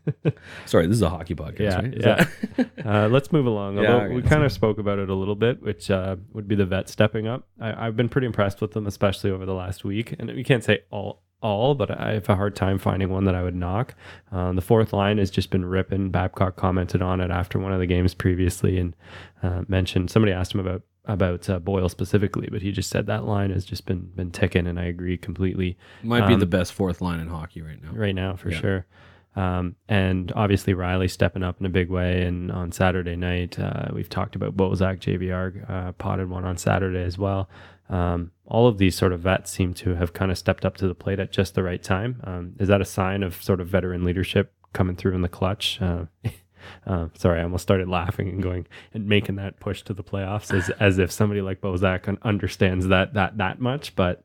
Sorry, 0.67 0.87
this 0.87 0.97
is 0.97 1.03
a 1.03 1.09
hockey 1.09 1.35
podcast, 1.35 1.59
Yeah, 1.61 1.77
right? 1.81 1.95
Yeah. 1.97 2.27
that- 2.57 2.87
Uh, 2.87 3.09
let's 3.09 3.33
move 3.33 3.47
along. 3.47 3.79
Yeah, 3.83 3.95
okay. 3.97 4.15
we 4.15 4.23
kind 4.23 4.45
of 4.45 4.53
spoke 4.53 4.79
about 4.79 4.99
it 4.99 5.09
a 5.11 5.15
little 5.15 5.35
bit, 5.35 5.63
which 5.63 5.91
uh, 5.91 6.17
would 6.33 6.47
be 6.47 6.55
the 6.55 6.67
vet 6.67 6.89
stepping 6.89 7.27
up. 7.27 7.47
I, 7.61 7.87
I've 7.87 7.97
been 7.97 8.09
pretty 8.09 8.27
impressed 8.27 8.61
with 8.61 8.73
them, 8.73 8.87
especially 8.87 9.31
over 9.31 9.47
the 9.47 9.55
last 9.55 9.85
week. 9.85 10.15
And 10.19 10.29
we 10.31 10.45
can't 10.45 10.63
say 10.63 10.81
all, 10.91 11.23
all, 11.43 11.75
but 11.75 11.91
I 11.91 12.13
have 12.15 12.29
a 12.29 12.37
hard 12.37 12.55
time 12.55 12.79
finding 12.79 13.09
one 13.11 13.25
that 13.25 13.35
I 13.35 13.43
would 13.43 13.55
knock. 13.55 13.95
Um, 14.31 14.57
the 14.57 14.63
fourth 14.63 14.93
line 14.93 15.19
has 15.19 15.31
just 15.31 15.51
been 15.51 15.65
ripping. 15.65 16.11
Babcock 16.11 16.57
commented 16.57 17.03
on 17.03 17.21
it 17.21 17.31
after 17.31 17.59
one 17.59 17.73
of 17.73 17.81
the 17.81 17.87
games 17.87 18.15
previously 18.15 18.79
and 18.79 18.95
uh, 19.43 19.63
mentioned 19.69 20.11
somebody 20.11 20.33
asked 20.33 20.55
him 20.55 20.61
about 20.61 20.83
about 21.07 21.49
uh, 21.49 21.59
Boyle 21.59 21.89
specifically, 21.89 22.49
but 22.53 22.61
he 22.63 22.71
just 22.71 22.91
said 22.91 23.07
that 23.07 23.25
line 23.25 23.51
has 23.51 23.65
just 23.65 23.87
been 23.87 24.11
been 24.15 24.31
ticking, 24.31 24.67
and 24.67 24.79
I 24.79 24.85
agree 24.85 25.17
completely 25.17 25.77
Might 26.03 26.29
be 26.29 26.35
Um, 26.35 26.41
the 26.41 26.47
best 26.47 26.73
fourth 26.75 27.01
line 27.01 27.21
in 27.21 27.29
hockey 27.29 27.63
right 27.63 27.83
now. 27.83 27.91
right 27.93 28.15
now 28.15 28.37
for 28.37 28.51
Yeah. 28.51 28.59
sure. 28.61 28.87
Um, 29.37 29.77
and 29.89 30.33
obviously 30.35 30.75
Rielly 30.75 31.09
stepping 31.09 31.43
up 31.43 31.61
in 31.61 31.67
a 31.67 31.71
big 31.71 31.89
way. 31.89 32.23
And 32.23 32.51
on 32.51 32.73
Saturday 32.73 33.17
night, 33.17 33.59
uh, 33.59 33.87
we've 33.93 34.09
talked 34.09 34.37
about 34.37 34.57
Bozak, 34.57 35.01
JVR 35.01 35.71
uh, 35.71 35.93
potted 35.93 36.29
one 36.29 36.45
on 36.45 36.57
Saturday 36.57 37.05
as 37.05 37.17
well. 37.17 37.49
Um, 37.89 38.31
all 38.47 38.67
of 38.67 38.79
these 38.79 38.97
sort 38.97 39.13
of 39.13 39.21
vets 39.21 39.51
seem 39.51 39.75
to 39.75 39.95
have 39.95 40.13
kind 40.13 40.31
of 40.31 40.39
stepped 40.39 40.65
up 40.65 40.77
to 40.79 40.89
the 40.89 40.95
plate 40.95 41.19
at 41.19 41.33
just 41.33 41.55
the 41.55 41.63
right 41.63 41.83
time. 41.83 42.21
Um, 42.25 42.55
is 42.59 42.69
that 42.69 42.81
a 42.81 42.85
sign 42.85 43.23
of 43.23 43.43
sort 43.43 43.61
of 43.61 43.69
veteran 43.69 44.05
leadership 44.05 44.53
coming 44.73 44.97
through 44.97 45.15
in 45.15 45.23
the 45.23 45.29
clutch? 45.29 45.81
Uh, 45.81 46.05
uh, 46.87 47.09
sorry, 47.15 47.41
I 47.41 47.45
almost 47.45 47.63
started 47.63 47.89
laughing 47.89 48.29
and 48.29 48.43
going 48.43 48.67
and 48.95 49.09
making 49.09 49.37
that 49.37 49.59
push 49.61 49.83
to 49.83 49.95
the 49.95 50.05
playoffs 50.05 50.57
as 50.57 50.71
as 50.71 50.99
if 50.99 51.11
somebody 51.11 51.41
like 51.41 51.61
Bozak 51.61 52.17
understands 52.23 52.87
that 52.89 53.15
that 53.15 53.39
that 53.39 53.61
much, 53.61 53.97
but 53.97 54.25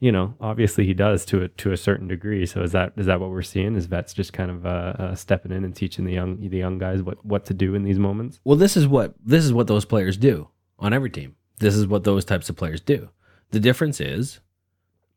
you 0.00 0.12
know, 0.12 0.34
obviously 0.40 0.84
he 0.84 0.94
does 0.94 1.24
to 1.26 1.42
a 1.42 1.48
to 1.48 1.72
a 1.72 1.76
certain 1.76 2.08
degree. 2.08 2.46
So 2.46 2.62
is 2.62 2.72
that 2.72 2.92
is 2.96 3.06
that 3.06 3.20
what 3.20 3.30
we're 3.30 3.42
seeing? 3.42 3.74
Is 3.76 3.86
vets 3.86 4.12
just 4.12 4.32
kind 4.32 4.50
of 4.50 4.66
uh, 4.66 4.94
uh, 4.98 5.14
stepping 5.14 5.52
in 5.52 5.64
and 5.64 5.74
teaching 5.74 6.04
the 6.04 6.12
young 6.12 6.48
the 6.48 6.58
young 6.58 6.78
guys 6.78 7.02
what 7.02 7.24
what 7.24 7.46
to 7.46 7.54
do 7.54 7.74
in 7.74 7.84
these 7.84 7.98
moments? 7.98 8.40
Well, 8.44 8.56
this 8.56 8.76
is 8.76 8.86
what 8.86 9.14
this 9.24 9.44
is 9.44 9.52
what 9.52 9.66
those 9.66 9.84
players 9.84 10.16
do 10.16 10.48
on 10.78 10.92
every 10.92 11.10
team. 11.10 11.36
This 11.58 11.74
is 11.74 11.86
what 11.86 12.04
those 12.04 12.24
types 12.24 12.48
of 12.50 12.56
players 12.56 12.80
do. 12.80 13.10
The 13.50 13.60
difference 13.60 14.00
is 14.00 14.40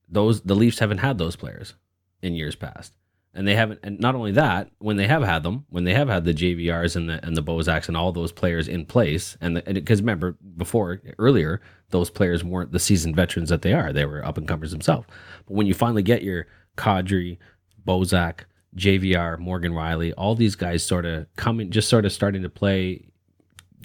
those 0.08 0.42
the 0.42 0.56
Leafs 0.56 0.80
haven't 0.80 1.00
had 1.00 1.18
those 1.18 1.36
players 1.36 1.74
in 2.22 2.36
years 2.36 2.56
past. 2.56 2.94
And 3.34 3.48
they 3.48 3.56
haven't 3.56 3.80
and 3.84 4.00
not 4.00 4.16
only 4.16 4.32
that, 4.32 4.72
when 4.80 4.98
they 4.98 5.06
have 5.06 5.24
had 5.24 5.44
them, 5.44 5.66
when 5.70 5.84
they 5.84 5.94
have 5.94 6.10
had 6.10 6.26
the 6.26 6.34
JVRs 6.34 6.96
and 6.96 7.10
the 7.10 7.24
and 7.26 7.38
the 7.38 7.44
Bozaks 7.44 7.88
and 7.88 7.96
all 7.96 8.12
those 8.12 8.32
players 8.32 8.68
in 8.68 8.86
place 8.86 9.38
and 9.42 9.62
because 9.66 10.02
remember 10.02 10.38
before 10.58 11.02
earlier 11.20 11.62
those 11.92 12.10
players 12.10 12.44
weren't 12.44 12.72
the 12.72 12.80
seasoned 12.80 13.16
veterans 13.16 13.50
that 13.50 13.62
they 13.62 13.74
are. 13.74 13.94
They 13.94 14.06
were 14.06 14.26
up 14.26 14.38
and 14.38 14.48
comers 14.48 14.72
themselves. 14.72 15.08
But 15.46 15.54
when 15.54 15.68
you 15.68 15.74
finally 15.74 16.04
get 16.04 16.24
your 16.24 16.48
Kadri, 16.78 17.38
Bozak, 17.86 18.42
JVR, 18.76 19.40
Morgan 19.40 19.72
Rielly, 19.74 20.13
all 20.18 20.36
these 20.36 20.56
guys 20.56 20.84
sort 20.84 21.06
of 21.06 21.28
coming 21.36 21.70
just 21.70 21.90
sort 21.90 22.06
of 22.06 22.12
starting 22.12 22.42
to 22.42 22.50
play 22.50 23.08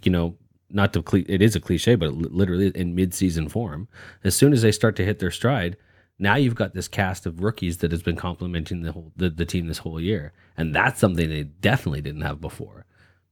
you 0.05 0.13
know, 0.13 0.37
not 0.71 0.93
to 0.93 1.05
it 1.29 1.43
is 1.43 1.55
a 1.55 1.61
cliche, 1.61 1.95
but 1.95 2.15
literally 2.15 2.69
in 2.75 2.95
mid-season 2.95 3.49
form. 3.49 3.89
As 4.25 4.35
soon 4.35 4.53
as 4.53 4.63
they 4.63 4.73
start 4.73 4.97
to 4.97 5.05
hit 5.05 5.19
their 5.19 5.31
stride, 5.31 5.77
now 6.23 6.37
you've 6.37 6.55
got 6.55 6.73
this 6.73 6.87
cast 6.87 7.27
of 7.27 7.43
rookies 7.43 7.79
that 7.79 7.91
has 7.91 8.03
been 8.03 8.17
complementing 8.17 8.83
the 8.83 8.93
whole 8.93 9.13
the, 9.17 9.29
the 9.29 9.45
team 9.45 9.67
this 9.67 9.79
whole 9.79 10.01
year, 10.01 10.33
and 10.57 10.75
that's 10.75 11.01
something 11.01 11.29
they 11.29 11.43
definitely 11.43 12.01
didn't 12.01 12.23
have 12.23 12.41
before. 12.41 12.87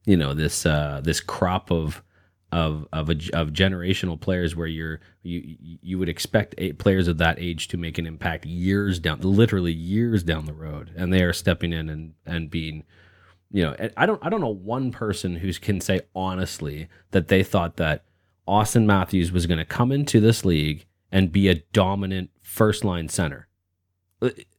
You 0.04 0.16
know, 0.16 0.34
this 0.34 0.66
uh, 0.66 1.00
this 1.02 1.20
crop 1.20 1.70
of 1.70 2.02
of 2.50 2.88
of 2.92 3.08
a, 3.08 3.12
of 3.32 3.52
generational 3.52 4.20
players 4.20 4.56
where 4.56 4.66
you're 4.66 5.00
you 5.22 5.56
you 5.60 5.98
would 6.00 6.08
expect 6.08 6.56
players 6.78 7.06
of 7.06 7.18
that 7.18 7.38
age 7.38 7.68
to 7.68 7.76
make 7.76 7.96
an 7.96 8.06
impact 8.06 8.44
years 8.44 8.98
down, 8.98 9.20
literally 9.20 9.72
years 9.72 10.24
down 10.24 10.46
the 10.46 10.52
road, 10.52 10.92
and 10.96 11.12
they 11.12 11.22
are 11.22 11.32
stepping 11.32 11.72
in 11.72 11.88
and 11.88 12.14
and 12.26 12.50
being 12.50 12.82
you 13.52 13.62
know, 13.62 13.76
I 13.96 14.06
don't 14.06 14.24
I 14.24 14.28
don't 14.28 14.40
know 14.40 14.48
one 14.48 14.90
person 14.90 15.36
who 15.36 15.52
can 15.54 15.80
say 15.80 16.00
honestly 16.14 16.88
that 17.12 17.28
they 17.28 17.44
thought 17.44 17.76
that 17.76 18.04
Auston 18.48 18.84
Matthews 18.84 19.30
was 19.30 19.46
going 19.46 19.58
to 19.58 19.64
come 19.64 19.92
into 19.92 20.18
this 20.18 20.44
league 20.44 20.86
and 21.12 21.32
be 21.32 21.48
a 21.48 21.56
dominant 21.72 22.30
first 22.50 22.84
line 22.84 23.08
center. 23.08 23.46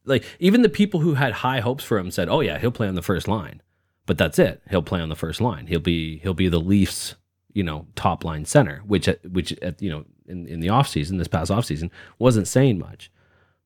Like 0.06 0.26
even 0.40 0.62
the 0.62 0.70
people 0.70 1.02
who 1.02 1.16
had 1.16 1.34
high 1.34 1.60
hopes 1.60 1.84
for 1.84 2.00
him 2.00 2.10
said, 2.10 2.30
"Oh 2.30 2.40
yeah, 2.40 2.58
he'll 2.58 2.72
play 2.72 2.88
on 2.88 2.96
the 2.96 3.02
first 3.02 3.28
line." 3.28 3.62
But 4.08 4.18
that's 4.18 4.40
it. 4.40 4.64
He'll 4.70 4.82
play 4.82 5.00
on 5.00 5.10
the 5.10 5.16
first 5.16 5.40
line. 5.42 5.68
He'll 5.68 5.80
be 5.80 6.18
he'll 6.20 6.34
be 6.34 6.48
the 6.48 6.60
Leafs, 6.60 7.16
you 7.54 7.64
know, 7.64 7.86
top 7.96 8.24
line 8.24 8.46
center, 8.46 8.82
which 8.88 9.08
which 9.30 9.54
you 9.80 9.90
know, 9.90 10.06
in 10.26 10.48
in 10.48 10.62
the 10.62 10.70
offseason, 10.70 11.18
this 11.18 11.28
past 11.28 11.52
offseason, 11.52 11.92
wasn't 12.18 12.48
saying 12.48 12.80
much. 12.80 13.12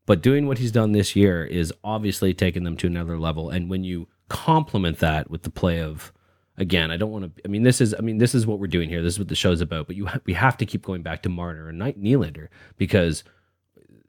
But 0.05 0.21
doing 0.21 0.47
what 0.47 0.57
he's 0.57 0.71
done 0.71 0.91
this 0.91 1.15
year 1.15 1.45
is 1.45 1.73
obviously 1.83 2.33
taking 2.33 2.63
them 2.63 2.77
to 2.77 2.87
another 2.87 3.17
level. 3.17 3.49
And 3.49 3.69
when 3.69 3.83
you 3.83 4.07
complement 4.27 4.99
that 4.99 5.29
with 5.29 5.43
the 5.43 5.49
play 5.49 5.79
of 5.79 6.11
again, 6.57 6.91
I 6.91 6.97
don't 6.97 7.11
want 7.11 7.35
to. 7.35 7.41
I 7.45 7.47
mean, 7.47 7.63
this 7.63 7.79
is. 7.79 7.95
I 7.97 8.01
mean, 8.01 8.17
this 8.17 8.35
is 8.35 8.45
what 8.45 8.59
we're 8.59 8.67
doing 8.67 8.89
here. 8.89 9.01
This 9.01 9.13
is 9.13 9.19
what 9.19 9.29
the 9.29 9.35
show's 9.35 9.61
about. 9.61 9.87
But 9.87 9.95
you, 9.95 10.07
ha- 10.07 10.19
we 10.25 10.33
have 10.33 10.57
to 10.57 10.65
keep 10.65 10.83
going 10.83 11.01
back 11.01 11.23
to 11.23 11.29
Marner 11.29 11.69
and 11.69 11.79
Knight- 11.79 12.01
Nylander 12.01 12.49
because 12.77 13.23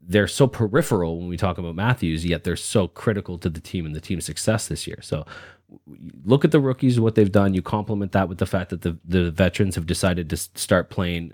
they're 0.07 0.29
so 0.29 0.47
peripheral 0.47 1.19
when 1.19 1.29
we 1.29 1.37
talk 1.37 1.59
about 1.59 1.75
Matthews, 1.75 2.25
yet 2.25 2.45
they're 2.45 2.57
so 2.57 2.87
critical 2.87 3.39
to 3.39 3.51
the 3.51 3.61
team 3.61 3.85
and 3.85 3.95
the 3.95 4.01
team's 4.01 4.25
success 4.25 4.69
this 4.69 4.87
year. 4.87 4.99
So 5.03 5.27
look 6.25 6.45
at 6.45 6.53
the 6.53 6.61
rookies, 6.61 7.01
what 7.01 7.15
they've 7.17 7.31
done. 7.31 7.55
You 7.55 7.63
complement 7.63 8.13
that 8.13 8.29
with 8.29 8.39
the 8.39 8.47
fact 8.47 8.71
that 8.71 8.83
the 8.83 8.99
the 9.05 9.31
veterans 9.31 9.75
have 9.75 9.87
decided 9.87 10.31
to 10.31 10.37
start 10.37 10.91
playing. 10.91 11.33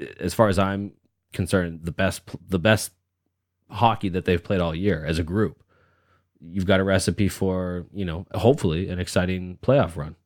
Uh, 0.00 0.06
as 0.20 0.34
far 0.34 0.48
as 0.48 0.58
I'm 0.58 0.92
concerned, 1.32 1.80
the 1.84 1.92
best 1.92 2.22
the 2.48 2.58
best 2.58 2.92
hockey 3.70 4.08
that 4.10 4.24
they've 4.24 4.42
played 4.42 4.60
all 4.60 4.74
year 4.74 5.04
as 5.04 5.18
a 5.18 5.24
group. 5.24 5.62
You've 6.40 6.66
got 6.66 6.80
a 6.80 6.84
recipe 6.84 7.28
for 7.28 7.86
you 7.92 8.04
know 8.04 8.26
hopefully 8.34 8.88
an 8.88 8.98
exciting 8.98 9.58
playoff 9.62 9.96
run. 9.96 10.16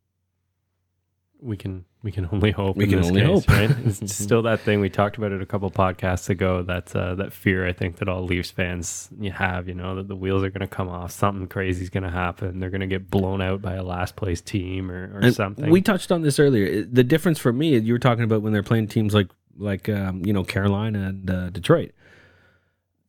We 1.43 1.57
can 1.57 1.85
we 2.03 2.13
can 2.13 2.29
only 2.33 2.51
hope. 2.51 2.77
We 2.77 2.87
can 2.87 3.05
only 3.05 3.21
case, 3.21 3.29
hope. 3.29 3.49
right? 3.49 3.71
It's 3.85 4.15
still 4.23 4.43
that 4.43 4.61
thing 4.61 4.81
we 4.81 4.89
talked 4.89 5.19
about 5.19 5.33
it 5.33 5.43
a 5.43 5.47
couple 5.47 5.71
podcasts 5.71 6.29
ago. 6.29 6.63
That 6.63 6.95
uh, 6.95 7.15
that 7.17 7.33
fear 7.33 7.67
I 7.67 7.73
think 7.73 7.97
that 7.97 8.09
all 8.09 8.23
Leafs 8.23 8.51
fans 8.51 9.09
you 9.19 9.33
have, 9.33 9.69
you 9.69 9.75
know, 9.75 9.97
that 9.97 10.09
the 10.09 10.17
wheels 10.17 10.43
are 10.43 10.51
going 10.51 10.67
to 10.67 10.75
come 10.75 10.89
off, 10.89 11.13
something 11.13 11.47
crazy 11.47 11.83
is 11.83 11.91
going 11.91 12.05
to 12.05 12.11
happen. 12.11 12.61
They're 12.61 12.71
going 12.71 12.81
to 12.81 12.87
get 12.87 13.11
blown 13.11 13.43
out 13.43 13.61
by 13.61 13.75
a 13.75 13.83
last 13.83 14.17
place 14.17 14.41
team 14.41 14.91
or, 14.91 15.21
or 15.21 15.33
something. 15.33 15.71
We 15.71 15.83
touched 15.83 16.11
on 16.13 16.23
this 16.23 16.39
earlier. 16.39 16.85
The 16.85 17.05
difference 17.05 17.39
for 17.39 17.53
me, 17.53 17.77
you 17.79 17.93
were 17.93 17.99
talking 17.99 18.25
about 18.25 18.43
when 18.43 18.53
they're 18.53 18.63
playing 18.63 18.89
teams 18.89 19.15
like 19.15 19.29
like 19.57 19.89
um, 19.89 20.25
you 20.25 20.33
know 20.33 20.45
Carolina 20.45 21.09
and 21.09 21.31
uh, 21.31 21.51
Detroit. 21.51 21.93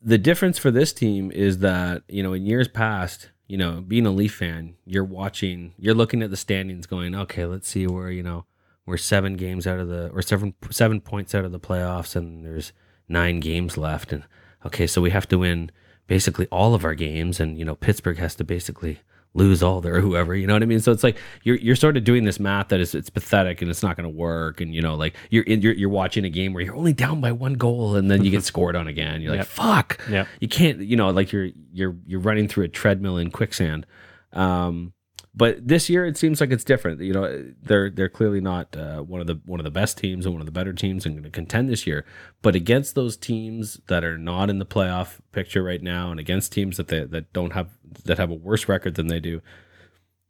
The 0.04 0.18
difference 0.18 0.58
for 0.58 0.72
this 0.72 0.94
team 0.94 1.32
is 1.32 1.60
that 1.60 2.04
you 2.08 2.24
know 2.24 2.34
in 2.34 2.46
years 2.46 2.68
past, 2.68 3.30
you 3.52 3.58
know, 3.58 3.82
being 3.86 4.06
a 4.06 4.12
Leaf 4.12 4.36
fan, 4.36 4.76
you're 4.86 5.04
watching, 5.04 5.74
you're 5.78 5.94
looking 5.94 6.24
at 6.24 6.30
the 6.30 6.38
standings, 6.38 6.88
going, 6.88 7.14
okay, 7.14 7.44
let's 7.44 7.68
see 7.68 7.86
where 7.86 8.10
you 8.10 8.24
know 8.24 8.46
we're 8.86 8.96
seven 8.96 9.36
games 9.36 9.68
out 9.68 9.78
of 9.78 9.90
the 9.90 10.10
or 10.12 10.22
seven 10.22 10.54
seven 10.70 11.02
points 11.02 11.36
out 11.36 11.44
of 11.44 11.52
the 11.52 11.60
playoffs, 11.60 12.16
and 12.16 12.46
there's 12.46 12.72
nine 13.10 13.42
games 13.42 13.76
left, 13.76 14.14
and 14.14 14.24
okay, 14.66 14.88
so 14.88 15.02
we 15.02 15.10
have 15.10 15.28
to 15.28 15.38
win 15.38 15.70
basically 16.08 16.48
all 16.48 16.74
of 16.74 16.86
our 16.86 16.96
games, 16.96 17.42
and 17.42 17.60
you 17.60 17.66
know 17.66 17.76
Pittsburgh 17.76 18.20
has 18.20 18.36
to 18.36 18.46
basically 18.46 19.00
lose 19.34 19.64
all 19.64 19.80
their 19.80 20.02
whoever 20.06 20.36
you 20.36 20.46
know 20.46 20.54
what 20.54 20.62
i 20.62 20.66
mean? 20.66 20.82
So 20.82 20.92
it's 20.92 21.04
like 21.04 21.18
you're 21.44 21.56
you're 21.58 21.76
sort 21.78 21.96
of 21.96 22.04
doing 22.04 22.26
this 22.26 22.40
math 22.40 22.68
that 22.70 22.80
is 22.82 22.94
it's 22.94 23.10
pathetic 23.10 23.62
and 23.62 23.72
it's 23.72 23.82
not 23.82 23.96
going 23.96 24.04
to 24.04 24.16
work 24.18 24.60
and 24.60 24.76
you 24.76 24.82
know 24.82 24.96
like 24.96 25.16
you're, 25.30 25.44
in, 25.44 25.62
you're 25.62 25.74
you're 25.74 25.90
watching 25.90 26.26
a 26.26 26.30
game 26.30 26.54
where 26.54 26.64
you're 26.64 26.76
only 26.76 26.92
down 26.94 27.22
by 27.22 27.32
one 27.32 27.54
goal 27.54 27.96
and 27.96 28.12
then 28.12 28.24
you 28.26 28.32
get 28.32 28.44
scored 28.52 28.76
on 28.76 28.88
again. 28.88 29.22
You're 29.22 29.32
like 29.32 29.40
Yep. 29.42 29.48
fuck. 29.48 30.02
Yeah 30.10 30.26
you 30.42 30.48
can't 30.50 30.80
you 30.80 30.98
know 30.98 31.10
like 31.12 31.32
you're 31.32 31.50
you're 31.72 31.96
you're 32.06 32.20
running 32.20 32.48
through 32.48 32.66
a 32.66 32.68
treadmill 32.68 33.18
in 33.18 33.32
quicksand. 33.32 33.86
Um 34.34 34.94
but 35.34 35.66
this 35.66 35.90
year 35.90 36.06
it 36.06 36.18
seems 36.18 36.42
like 36.42 36.52
it's 36.52 36.64
different. 36.64 37.02
You 37.02 37.14
know 37.14 37.54
they're 37.62 37.90
they're 37.90 38.10
clearly 38.10 38.42
not 38.42 38.76
uh, 38.76 39.02
one 39.02 39.22
of 39.22 39.28
the 39.28 39.40
one 39.46 39.60
of 39.60 39.64
the 39.64 39.72
best 39.72 39.98
teams 39.98 40.26
and 40.26 40.34
one 40.34 40.42
of 40.42 40.46
the 40.46 40.52
better 40.52 40.74
teams 40.74 41.06
and 41.06 41.16
going 41.16 41.24
to 41.24 41.30
contend 41.30 41.70
this 41.70 41.88
year. 41.88 42.06
But 42.42 42.56
against 42.56 42.96
those 42.96 43.18
teams 43.18 43.80
that 43.88 44.04
are 44.04 44.18
not 44.18 44.50
in 44.50 44.60
the 44.60 44.66
playoff 44.66 45.20
picture 45.32 45.64
right 45.64 45.82
now 45.82 46.12
and 46.12 46.20
against 46.20 46.52
teams 46.52 46.78
that 46.78 46.90
they 46.90 47.06
that 47.06 47.32
don't 47.34 47.54
have 47.54 47.70
that 48.06 48.18
have 48.18 48.32
a 48.32 48.36
worse 48.36 48.68
record 48.68 48.96
than 48.96 49.08
they 49.08 49.20
do 49.20 49.42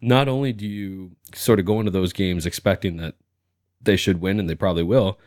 not 0.03 0.27
only 0.27 0.51
do 0.51 0.65
you 0.65 1.11
sort 1.35 1.59
of 1.59 1.65
go 1.65 1.79
into 1.79 1.91
those 1.91 2.11
games 2.11 2.47
expecting 2.47 2.97
that 2.97 3.13
they 3.79 3.95
should 3.95 4.19
win 4.19 4.39
and 4.39 4.49
they 4.49 4.55
probably 4.55 4.81
will 4.81 5.19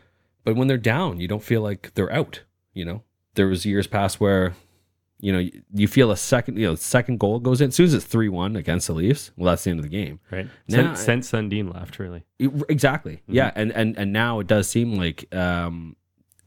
but 0.43 0.53
when 0.53 0.67
they're 0.67 0.77
down 0.77 1.17
you 1.17 1.29
don't 1.29 1.43
feel 1.43 1.61
like 1.61 1.93
they're 1.93 2.11
out 2.11 2.41
you 2.75 2.85
know? 2.85 3.01
There 3.33 3.47
was 3.47 3.65
years 3.65 3.87
past 3.87 4.19
where 4.19 4.53
you 5.19 5.31
know 5.31 5.39
you, 5.39 5.61
you 5.73 5.87
feel 5.87 6.11
a 6.11 6.17
second 6.17 6.57
you 6.57 6.67
know 6.67 6.75
second 6.75 7.19
goal 7.19 7.39
goes 7.39 7.61
in. 7.61 7.69
As 7.69 7.75
soon 7.75 7.85
as 7.85 7.93
it's 7.93 8.05
3-1 8.05 8.57
against 8.57 8.87
the 8.87 8.93
leafs. 8.93 9.31
Well 9.37 9.49
that's 9.51 9.63
the 9.63 9.69
end 9.71 9.79
of 9.79 9.83
the 9.83 9.89
game. 9.89 10.19
Right. 10.31 10.47
Now- 10.67 10.93
since, 10.93 10.99
since 10.99 11.31
Sundin 11.31 11.73
left, 11.73 11.99
really. 11.99 12.25
exactly. 12.39 13.21
Yeah 13.27 13.51
and 13.55 13.71
and 13.71 13.97
and 13.97 14.11
now 14.13 14.39
it 14.39 14.47
does 14.47 14.67
seem 14.67 14.95
like 14.97 15.33
um 15.33 15.95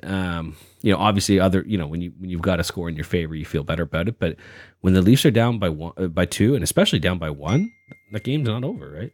um 0.04 0.54
you 0.82 0.92
know 0.92 0.98
obviously 0.98 1.40
other 1.40 1.64
you 1.66 1.76
know 1.76 1.86
when 1.86 2.00
you 2.00 2.12
when 2.18 2.30
you've 2.30 2.42
got 2.42 2.60
a 2.60 2.64
score 2.64 2.88
in 2.88 2.94
your 2.94 3.04
favor 3.04 3.34
you 3.34 3.44
feel 3.44 3.64
better 3.64 3.82
about 3.84 4.06
it. 4.08 4.18
But 4.18 4.36
when 4.80 4.94
the 4.94 5.02
leafs 5.02 5.24
are 5.26 5.30
down 5.30 5.58
by 5.58 5.70
one 5.70 5.92
uh, 5.96 6.06
by 6.08 6.26
two 6.26 6.54
and 6.54 6.62
especially 6.62 6.98
down 6.98 7.18
by 7.18 7.30
one 7.30 7.72
the 8.12 8.20
game's 8.20 8.48
not 8.48 8.64
over 8.64 8.90
right? 8.90 9.12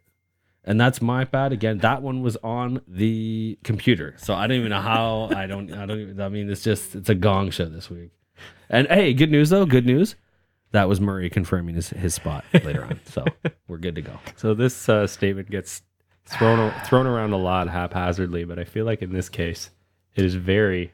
And 0.67 0.81
that's 0.81 1.03
my 1.03 1.25
bad 1.25 1.53
again. 1.53 1.79
That 1.79 2.01
one 2.01 2.23
was 2.23 2.39
on 2.43 2.81
the 2.89 3.59
computer. 3.65 4.15
So 4.19 4.35
i 4.35 4.47
don't 4.47 4.57
even 4.59 4.71
know 4.71 4.81
how 4.81 5.29
i 5.35 5.47
don't 5.47 5.73
i 5.73 5.87
don't 5.87 6.01
even 6.01 6.21
i 6.21 6.29
mean 6.29 6.51
it's 6.51 6.63
just 6.63 6.95
it's 6.97 7.09
a 7.09 7.15
gong 7.15 7.51
show 7.51 7.67
this 7.67 7.89
week 7.89 8.11
and 8.69 8.87
hey 8.89 9.13
good 9.13 9.31
news 9.31 9.51
though 9.51 9.67
good 9.67 9.87
news 9.87 10.17
that 10.73 10.89
was 10.89 11.01
murray 11.01 11.31
confirming 11.31 11.75
his, 11.75 11.91
his 11.91 12.15
spot 12.15 12.45
later 12.53 12.85
on 12.85 13.01
so 13.05 13.25
we're 13.69 13.79
good 13.79 13.95
to 13.95 14.03
go 14.03 14.19
So 14.37 14.55
this 14.55 14.89
uh, 14.89 15.07
statement 15.07 15.51
gets 15.51 15.83
thrown 16.27 16.73
thrown 16.85 17.07
around 17.07 17.33
a 17.33 17.37
lot 17.37 17.69
haphazardly, 17.69 18.45
but 18.45 18.59
I 18.59 18.65
feel 18.65 18.85
like 18.85 19.03
in 19.03 19.13
this 19.13 19.29
case, 19.29 19.71
it 20.15 20.25
is 20.25 20.35
very 20.35 20.93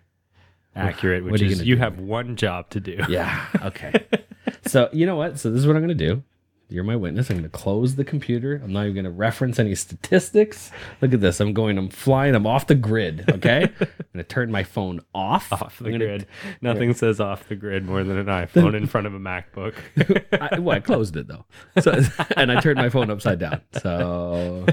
accurate. 0.74 1.24
Which 1.24 1.40
are 1.40 1.44
you 1.44 1.50
is 1.52 1.62
you 1.62 1.76
have 1.76 1.98
one 1.98 2.36
job 2.36 2.70
to 2.70 2.80
do. 2.80 2.98
Yeah. 3.08 3.44
Okay. 3.62 4.06
so 4.66 4.88
you 4.92 5.06
know 5.06 5.16
what? 5.16 5.38
So 5.38 5.50
this 5.50 5.60
is 5.60 5.66
what 5.66 5.76
I'm 5.76 5.82
going 5.82 5.96
to 5.96 6.06
do. 6.06 6.22
You're 6.70 6.84
my 6.84 6.96
witness. 6.96 7.30
I'm 7.30 7.36
going 7.36 7.50
to 7.50 7.56
close 7.56 7.96
the 7.96 8.04
computer. 8.04 8.60
I'm 8.62 8.72
not 8.72 8.82
even 8.82 8.94
going 8.94 9.04
to 9.04 9.10
reference 9.10 9.58
any 9.58 9.74
statistics. 9.74 10.70
Look 11.00 11.12
at 11.12 11.20
this. 11.20 11.40
I'm 11.40 11.52
going. 11.52 11.76
I'm 11.78 11.88
flying. 11.88 12.34
I'm 12.34 12.46
off 12.46 12.66
the 12.66 12.74
grid. 12.74 13.24
Okay. 13.28 13.62
I'm 13.80 13.86
going 13.86 13.98
to 14.14 14.24
turn 14.24 14.50
my 14.50 14.62
phone 14.62 15.00
off. 15.14 15.52
Off 15.52 15.78
the 15.78 15.96
grid. 15.96 16.26
Nothing 16.60 16.94
says 16.94 17.20
off 17.20 17.48
the 17.48 17.56
grid 17.56 17.84
more 17.84 18.04
than 18.04 18.18
an 18.18 18.26
iPhone 18.46 18.76
in 18.76 18.86
front 18.86 19.06
of 19.06 19.14
a 19.14 19.18
MacBook. 19.18 19.74
I, 20.40 20.58
well, 20.58 20.76
I 20.76 20.80
closed 20.80 21.16
it 21.16 21.26
though. 21.26 21.44
So 21.80 22.00
and 22.36 22.52
I 22.52 22.60
turned 22.60 22.78
my 22.78 22.88
phone 22.88 23.10
upside 23.10 23.38
down. 23.38 23.62
So 23.82 24.66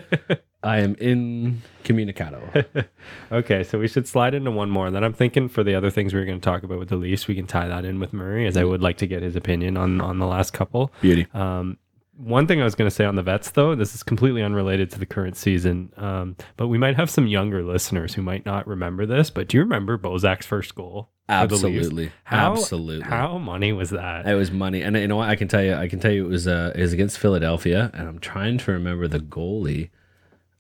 I 0.64 0.80
am 0.80 0.96
in 0.96 1.62
incommunicado. 1.88 2.86
okay, 3.32 3.64
so 3.64 3.80
we 3.80 3.88
should 3.88 4.08
slide 4.08 4.34
into 4.34 4.52
one 4.52 4.70
more. 4.70 4.88
And 4.88 4.96
then 4.96 5.04
I'm 5.04 5.14
thinking 5.14 5.50
for 5.50 5.64
the 5.64 5.76
other 5.76 5.90
things 5.90 6.14
we 6.14 6.20
are 6.20 6.26
going 6.26 6.40
to 6.40 6.44
talk 6.44 6.64
about 6.64 6.80
with 6.80 6.90
the 6.90 6.96
Leafs, 6.96 7.28
we 7.28 7.36
can 7.36 7.48
tie 7.48 7.68
that 7.68 7.86
in 7.86 8.00
with 8.00 8.14
Murray, 8.14 8.46
as 8.46 8.58
I 8.58 8.64
would 8.64 8.82
like 8.82 8.98
to 8.98 9.08
get 9.08 9.24
his 9.24 9.36
opinion 9.36 9.78
on 9.78 10.02
on 10.02 10.20
the 10.20 10.28
last 10.28 10.52
couple. 10.52 10.92
Beauty. 11.02 11.28
Um, 11.34 11.78
one 12.18 12.48
thing 12.48 12.60
I 12.62 12.64
was 12.64 12.76
going 12.76 12.90
to 12.90 12.96
say 12.96 13.06
on 13.06 13.16
the 13.16 13.24
vets, 13.24 13.52
though, 13.52 13.76
this 13.76 13.94
is 13.94 14.04
completely 14.04 14.42
unrelated 14.42 14.90
to 14.92 15.00
the 15.00 15.06
current 15.06 15.38
season, 15.38 15.94
um, 15.98 16.36
but 16.56 16.68
we 16.68 16.78
might 16.78 16.96
have 16.96 17.10
some 17.10 17.28
younger 17.28 17.64
listeners 17.64 18.14
who 18.16 18.22
might 18.22 18.46
not 18.46 18.68
remember 18.68 19.06
this. 19.06 19.30
But 19.30 19.48
do 19.48 19.58
you 19.58 19.64
remember 19.64 19.98
Bozak's 19.98 20.46
first 20.46 20.76
goal? 20.76 21.10
for 21.28 21.58
the 21.58 21.68
Leafs? 21.68 21.86
Absolutely. 21.88 22.12
How, 22.24 22.54
Absolutely. 22.54 23.06
How 23.06 23.38
money 23.38 23.74
was 23.74 23.90
that? 23.92 24.26
It 24.26 24.36
was 24.36 24.50
money, 24.50 24.82
and 24.82 24.96
you 24.96 25.08
know 25.08 25.18
what? 25.18 25.30
I 25.30 25.36
can 25.36 25.48
tell 25.48 25.64
you. 25.64 25.74
I 25.74 25.88
can 25.88 26.00
tell 26.00 26.12
you 26.12 26.26
it 26.26 26.30
was 26.30 26.48
uh, 26.48 26.72
it 26.74 26.82
was 26.82 26.94
against 26.94 27.20
Philadelphia, 27.20 27.92
and 27.94 28.08
I'm 28.08 28.20
trying 28.20 28.58
to 28.60 28.72
remember 28.72 29.08
the 29.08 29.20
goalie. 29.20 29.90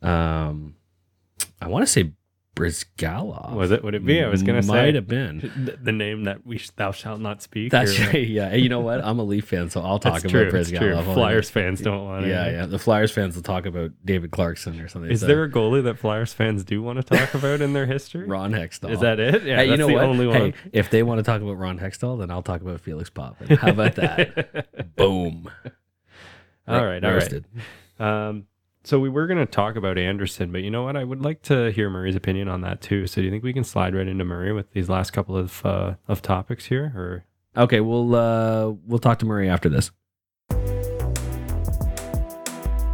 Um, 0.02 0.76
I 1.62 1.67
want 1.67 1.86
to 1.86 1.91
say 1.91 2.12
Bryzgalov. 2.58 3.54
Was 3.54 3.72
it? 3.72 3.84
Would 3.84 3.96
it 3.96 4.06
be? 4.06 4.22
I 4.24 4.28
was 4.28 4.43
going 4.43 4.60
to 4.60 4.65
say 4.65 4.74
might 4.74 4.96
have 4.96 5.08
been. 5.08 5.78
the, 5.82 5.91
name 5.91 6.24
that 6.26 6.46
we 6.46 6.58
sh- 6.58 6.72
thou 6.76 6.91
shalt 6.91 7.20
not 7.22 7.41
speak. 7.41 7.72
That's 7.72 7.98
or- 8.00 8.08
right. 8.08 8.28
Yeah. 8.28 8.50
Hey, 8.50 8.60
you 8.60 8.70
know 8.70 8.80
what? 8.80 9.04
I'm 9.04 9.20
a 9.20 9.24
Leaf 9.24 9.46
fan, 9.46 9.70
so 9.70 9.82
I'll 9.82 10.00
talk 10.00 10.22
That's 10.22 10.34
about. 10.34 10.52
Bryzgalov. 10.54 11.13
Flyers 11.13 11.50
fans 11.50 11.82
don't 11.82 12.06
want 12.06 12.24
to. 12.24 12.30
Yeah, 12.30 12.50
yeah. 12.50 12.65
The 12.65 12.80
Flyers 12.80 13.12
fans 13.12 13.36
will 13.36 13.43
talk 13.43 13.65
about 13.65 13.91
David 14.04 14.32
Clarkson 14.32 14.80
or 14.80 14.88
something. 14.88 15.12
Is 15.12 15.22
So, 15.22 15.28
there 15.28 15.43
a 15.43 15.50
goalie 15.50 15.84
that 15.84 16.00
Flyers 16.00 16.34
fans 16.34 16.63
do 16.63 16.82
want 16.82 16.98
to 16.98 17.04
talk 17.04 17.34
about 17.34 17.62
in 17.62 17.74
their 17.74 17.86
history? 17.86 18.26
Ron 18.28 18.52
Hextall? 18.52 18.91
Is 18.91 19.00
that 19.02 19.20
it? 19.20 19.43
Yeah, 19.43 19.58
hey, 19.58 19.70
you 19.70 19.78
know 19.78 19.88
what? 19.88 20.04
only 20.04 20.32
hey, 20.32 20.54
if 20.74 20.89
they 20.89 21.04
want 21.04 21.20
to 21.20 21.24
talk 21.24 21.41
about 21.41 21.58
Ron 21.58 21.80
Hextall, 21.80 22.20
then 22.20 22.32
I'll 22.32 22.43
talk 22.43 22.62
about 22.62 22.82
Felix 22.82 23.10
Potvin. 23.10 23.58
How 23.58 23.70
about 23.70 23.96
that? 23.96 24.67
Boom. 24.96 25.50
All 26.67 26.86
right, 26.86 27.04
all 27.04 27.13
right. 27.13 27.43
Um, 28.00 28.46
so 28.88 29.02
we 29.02 29.10
were 29.10 29.28
going 29.28 29.38
to 29.38 29.45
talk 29.45 29.76
about 29.76 29.97
Andersen, 29.97 30.50
but 30.50 30.63
you 30.63 30.71
know 30.71 30.84
what? 30.84 30.95
I 30.95 31.04
would 31.04 31.21
like 31.21 31.41
to 31.43 31.73
hear 31.73 31.89
Murray's 31.89 32.15
opinion 32.15 32.47
on 32.47 32.62
that 32.62 32.80
too. 32.80 33.06
So 33.06 33.19
do 33.19 33.26
you 33.26 33.32
think 33.32 33.43
we 33.43 33.52
can 33.52 33.65
slide 33.65 33.93
right 33.93 34.08
into 34.08 34.23
Murray 34.23 34.54
with 34.54 34.71
these 34.71 34.88
last 34.88 35.12
couple 35.12 35.36
of 35.36 35.65
uh, 35.65 35.95
of 36.08 36.21
topics 36.21 36.67
here, 36.67 36.93
or 36.95 37.26
Okay, 37.58 37.82
we'll 37.82 38.15
uh, 38.15 38.71
we'll 38.86 39.00
talk 39.00 39.19
to 39.19 39.26
Murray 39.26 39.50
after 39.50 39.67
this. 39.67 39.91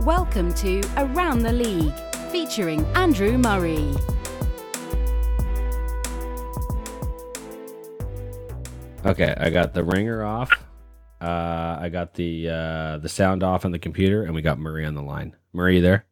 Welcome 0.03 0.51
to 0.55 0.81
Around 0.97 1.43
the 1.43 1.53
League, 1.53 1.93
featuring 2.31 2.83
Andrew 2.95 3.37
Murray. 3.37 3.93
Okay, 9.05 9.35
I 9.37 9.51
got 9.51 9.75
the 9.75 9.83
ringer 9.83 10.23
off. 10.23 10.49
Uh, 11.21 11.77
I 11.79 11.89
got 11.89 12.15
the 12.15 12.49
uh, 12.49 12.97
the 12.97 13.09
sound 13.09 13.43
off 13.43 13.63
on 13.63 13.71
the 13.71 13.77
computer, 13.77 14.23
and 14.23 14.33
we 14.33 14.41
got 14.41 14.57
Murray 14.57 14.87
on 14.87 14.95
the 14.95 15.03
line. 15.03 15.35
Murray, 15.53 15.75
you 15.75 15.81
there? 15.81 16.05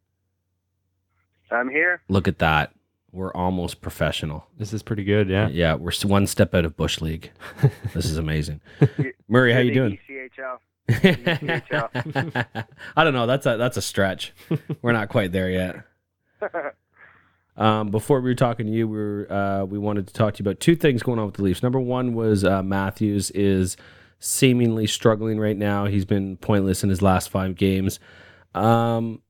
I'm 1.51 1.69
here. 1.69 2.01
Look 2.07 2.27
at 2.27 2.39
that. 2.39 2.73
We're 3.11 3.33
almost 3.33 3.81
professional. 3.81 4.47
this 4.57 4.71
is 4.71 4.83
pretty 4.83 5.03
good? 5.03 5.27
Yeah. 5.27 5.49
Yeah, 5.49 5.73
we're 5.73 5.91
one 6.05 6.27
step 6.27 6.55
out 6.55 6.63
of 6.63 6.77
Bush 6.77 7.01
League. 7.01 7.31
this 7.93 8.05
is 8.05 8.17
amazing. 8.17 8.61
Murray, 9.27 9.51
how 9.51 9.59
you 9.59 9.73
doing? 9.73 9.99
the 10.07 10.29
ECHL. 10.29 10.59
I 12.95 13.03
don't 13.03 13.13
know. 13.13 13.27
That's 13.27 13.45
a 13.45 13.57
that's 13.57 13.77
a 13.77 13.81
stretch. 13.81 14.33
We're 14.81 14.93
not 14.93 15.09
quite 15.09 15.31
there 15.31 15.49
yet. 15.49 15.83
Um, 17.57 17.91
before 17.91 18.21
we 18.21 18.29
were 18.29 18.35
talking 18.35 18.65
to 18.65 18.71
you, 18.71 18.87
we 18.87 18.97
were, 18.97 19.27
uh, 19.31 19.65
we 19.65 19.77
wanted 19.77 20.07
to 20.07 20.13
talk 20.13 20.35
to 20.35 20.43
you 20.43 20.49
about 20.49 20.59
two 20.59 20.75
things 20.75 21.03
going 21.03 21.19
on 21.19 21.25
with 21.25 21.35
the 21.35 21.43
Leafs. 21.43 21.61
Number 21.61 21.79
one 21.79 22.13
was 22.13 22.43
uh, 22.43 22.63
Matthews 22.63 23.29
is 23.31 23.77
seemingly 24.19 24.87
struggling 24.87 25.39
right 25.39 25.57
now. 25.57 25.85
He's 25.85 26.05
been 26.05 26.37
pointless 26.37 26.83
in 26.83 26.89
his 26.89 27.01
last 27.01 27.29
five 27.29 27.55
games. 27.55 27.99
Um, 28.55 29.21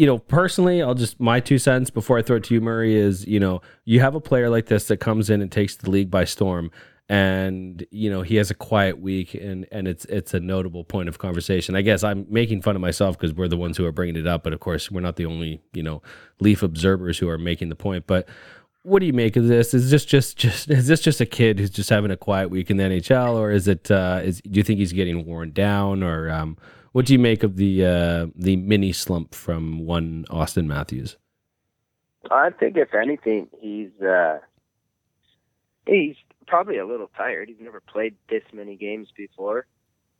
you 0.00 0.06
know, 0.06 0.16
personally, 0.16 0.80
I'll 0.80 0.94
just 0.94 1.20
my 1.20 1.40
two 1.40 1.58
cents 1.58 1.90
before 1.90 2.16
I 2.16 2.22
throw 2.22 2.36
it 2.36 2.44
to 2.44 2.54
you, 2.54 2.62
Murray, 2.62 2.96
is 2.96 3.26
you 3.26 3.38
know, 3.38 3.60
you 3.84 4.00
have 4.00 4.14
a 4.14 4.20
player 4.20 4.48
like 4.48 4.64
this 4.64 4.86
that 4.86 4.96
comes 4.96 5.28
in 5.28 5.42
and 5.42 5.52
takes 5.52 5.76
the 5.76 5.90
league 5.90 6.10
by 6.10 6.24
storm, 6.24 6.70
and 7.10 7.86
you 7.90 8.08
know 8.08 8.22
he 8.22 8.36
has 8.36 8.50
a 8.50 8.54
quiet 8.54 8.98
week, 8.98 9.34
and 9.34 9.66
and 9.70 9.86
it's 9.86 10.06
it's 10.06 10.32
a 10.32 10.40
notable 10.40 10.84
point 10.84 11.10
of 11.10 11.18
conversation. 11.18 11.76
I 11.76 11.82
guess 11.82 12.02
I'm 12.02 12.24
making 12.30 12.62
fun 12.62 12.76
of 12.76 12.80
myself 12.80 13.18
because 13.18 13.34
we're 13.34 13.46
the 13.46 13.58
ones 13.58 13.76
who 13.76 13.84
are 13.84 13.92
bringing 13.92 14.16
it 14.16 14.26
up, 14.26 14.42
but 14.42 14.54
of 14.54 14.60
course 14.60 14.90
we're 14.90 15.02
not 15.02 15.16
the 15.16 15.26
only 15.26 15.60
you 15.74 15.82
know 15.82 16.00
Leaf 16.40 16.62
observers 16.62 17.18
who 17.18 17.28
are 17.28 17.36
making 17.36 17.68
the 17.68 17.76
point. 17.76 18.06
But 18.06 18.26
what 18.82 19.00
do 19.00 19.06
you 19.06 19.12
make 19.12 19.36
of 19.36 19.48
this? 19.48 19.74
Is 19.74 19.90
this 19.90 20.06
just 20.06 20.38
just 20.38 20.70
is 20.70 20.86
this 20.86 21.02
just 21.02 21.20
a 21.20 21.26
kid 21.26 21.58
who's 21.58 21.68
just 21.68 21.90
having 21.90 22.10
a 22.10 22.16
quiet 22.16 22.48
week 22.48 22.70
in 22.70 22.78
the 22.78 22.84
NHL, 22.84 23.34
or 23.34 23.50
is 23.50 23.68
it 23.68 23.90
uh, 23.90 24.22
is 24.24 24.40
do 24.40 24.56
you 24.56 24.62
think 24.62 24.78
he's 24.78 24.94
getting 24.94 25.26
worn 25.26 25.52
down, 25.52 26.02
or 26.02 26.30
um, 26.30 26.56
what 26.92 27.06
do 27.06 27.12
you 27.12 27.18
make 27.18 27.42
of 27.42 27.56
the 27.56 27.84
uh, 27.84 28.26
the 28.34 28.56
mini 28.56 28.92
slump 28.92 29.34
from 29.34 29.86
one 29.86 30.24
Auston 30.30 30.66
Matthews? 30.66 31.16
I 32.30 32.50
think 32.50 32.76
if 32.76 32.94
anything, 32.94 33.48
he's 33.60 33.90
uh, 34.02 34.38
he's 35.86 36.16
probably 36.46 36.78
a 36.78 36.86
little 36.86 37.10
tired. 37.16 37.48
He's 37.48 37.60
never 37.60 37.80
played 37.80 38.16
this 38.28 38.42
many 38.52 38.76
games 38.76 39.08
before. 39.16 39.66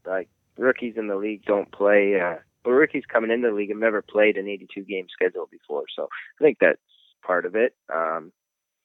Like 0.06 0.28
rookies 0.56 0.94
in 0.96 1.08
the 1.08 1.16
league 1.16 1.44
don't 1.44 1.70
play. 1.72 2.20
Uh, 2.20 2.36
well, 2.64 2.74
rookies 2.74 3.04
coming 3.10 3.30
into 3.30 3.48
the 3.48 3.54
league 3.54 3.70
have 3.70 3.78
never 3.78 4.02
played 4.02 4.36
an 4.36 4.48
82 4.48 4.82
game 4.82 5.06
schedule 5.12 5.48
before, 5.50 5.84
so 5.94 6.08
I 6.40 6.44
think 6.44 6.58
that's 6.60 6.78
part 7.26 7.46
of 7.46 7.56
it. 7.56 7.74
Um, 7.92 8.32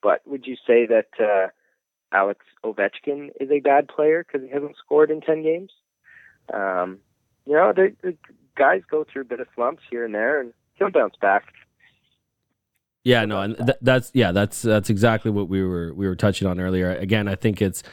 but 0.01 0.21
would 0.25 0.45
you 0.45 0.55
say 0.67 0.85
that 0.87 1.07
uh, 1.19 1.47
Alex 2.11 2.45
Ovechkin 2.63 3.29
is 3.39 3.49
a 3.51 3.59
bad 3.59 3.87
player 3.87 4.23
because 4.23 4.47
he 4.47 4.53
hasn't 4.53 4.77
scored 4.77 5.11
in 5.11 5.21
10 5.21 5.43
games? 5.43 5.71
Um, 6.53 6.99
you 7.45 7.53
know, 7.53 7.73
the, 7.73 8.15
guys 8.55 8.81
go 8.89 9.05
through 9.11 9.23
a 9.23 9.25
bit 9.25 9.39
of 9.39 9.47
slumps 9.55 9.83
here 9.89 10.05
and 10.05 10.13
there, 10.13 10.39
and 10.39 10.53
he'll 10.75 10.91
bounce 10.91 11.15
back. 11.21 11.43
Yeah, 13.03 13.25
no, 13.25 13.41
and 13.41 13.55
th- 13.57 13.77
that's 13.81 14.11
yeah, 14.13 14.31
that's 14.31 14.63
that's 14.63 14.89
exactly 14.89 15.29
what 15.29 15.47
we 15.47 15.63
were 15.63 15.93
we 15.93 16.07
were 16.07 16.15
touching 16.15 16.47
on 16.47 16.59
earlier. 16.59 16.91
Again, 16.95 17.27
I 17.27 17.35
think 17.35 17.61
it's 17.61 17.83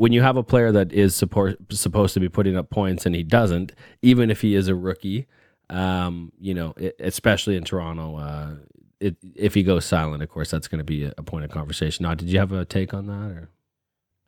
when 0.00 0.12
you 0.12 0.22
have 0.22 0.38
a 0.38 0.42
player 0.42 0.72
that 0.72 0.92
is 0.92 1.14
support, 1.14 1.58
supposed 1.70 2.14
to 2.14 2.20
be 2.20 2.28
putting 2.30 2.56
up 2.56 2.70
points 2.70 3.04
and 3.04 3.14
he 3.14 3.22
doesn't, 3.22 3.72
even 4.00 4.30
if 4.30 4.40
he 4.40 4.54
is 4.54 4.66
a 4.66 4.74
rookie, 4.74 5.26
um, 5.68 6.32
you 6.40 6.54
know, 6.54 6.72
it, 6.78 6.96
especially 7.00 7.54
in 7.54 7.64
Toronto, 7.64 8.16
uh, 8.16 8.54
it, 8.98 9.16
if 9.34 9.52
he 9.52 9.62
goes 9.62 9.84
silent, 9.84 10.22
of 10.22 10.30
course, 10.30 10.50
that's 10.50 10.68
going 10.68 10.78
to 10.78 10.84
be 10.84 11.04
a, 11.04 11.12
a 11.18 11.22
point 11.22 11.44
of 11.44 11.50
conversation. 11.50 12.04
Now, 12.04 12.14
did 12.14 12.30
you 12.30 12.38
have 12.38 12.50
a 12.50 12.64
take 12.64 12.94
on 12.94 13.08
that? 13.08 13.30
Or 13.30 13.50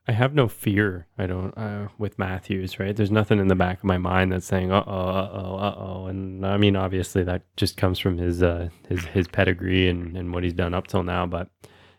I 0.09 0.13
have 0.13 0.35
no 0.35 0.49
fear. 0.49 1.07
I 1.17 1.27
don't 1.27 1.57
uh, 1.57 1.89
with 1.97 2.19
Matthews, 2.19 2.81
right? 2.81 2.95
There's 2.95 3.11
nothing 3.11 3.39
in 3.39 3.47
the 3.47 3.55
back 3.55 3.79
of 3.79 3.85
my 3.85 3.99
mind 3.99 4.33
that's 4.33 4.47
saying, 4.47 4.73
"Uh 4.73 4.83
oh, 4.85 4.91
uh 4.91 5.31
oh, 5.33 5.57
uh 5.57 5.75
oh." 5.79 6.07
And 6.07 6.45
I 6.45 6.57
mean, 6.57 6.75
obviously, 6.75 7.23
that 7.25 7.43
just 7.57 7.77
comes 7.77 8.01
from 8.01 8.19
his 8.19 8.43
uh, 8.43 8.71
his 8.89 9.05
his 9.07 9.29
pedigree 9.29 9.89
and 9.89 10.17
and 10.17 10.35
what 10.35 10.43
he's 10.43 10.55
done 10.55 10.75
up 10.75 10.89
till 10.89 11.05
now. 11.05 11.27
But 11.27 11.51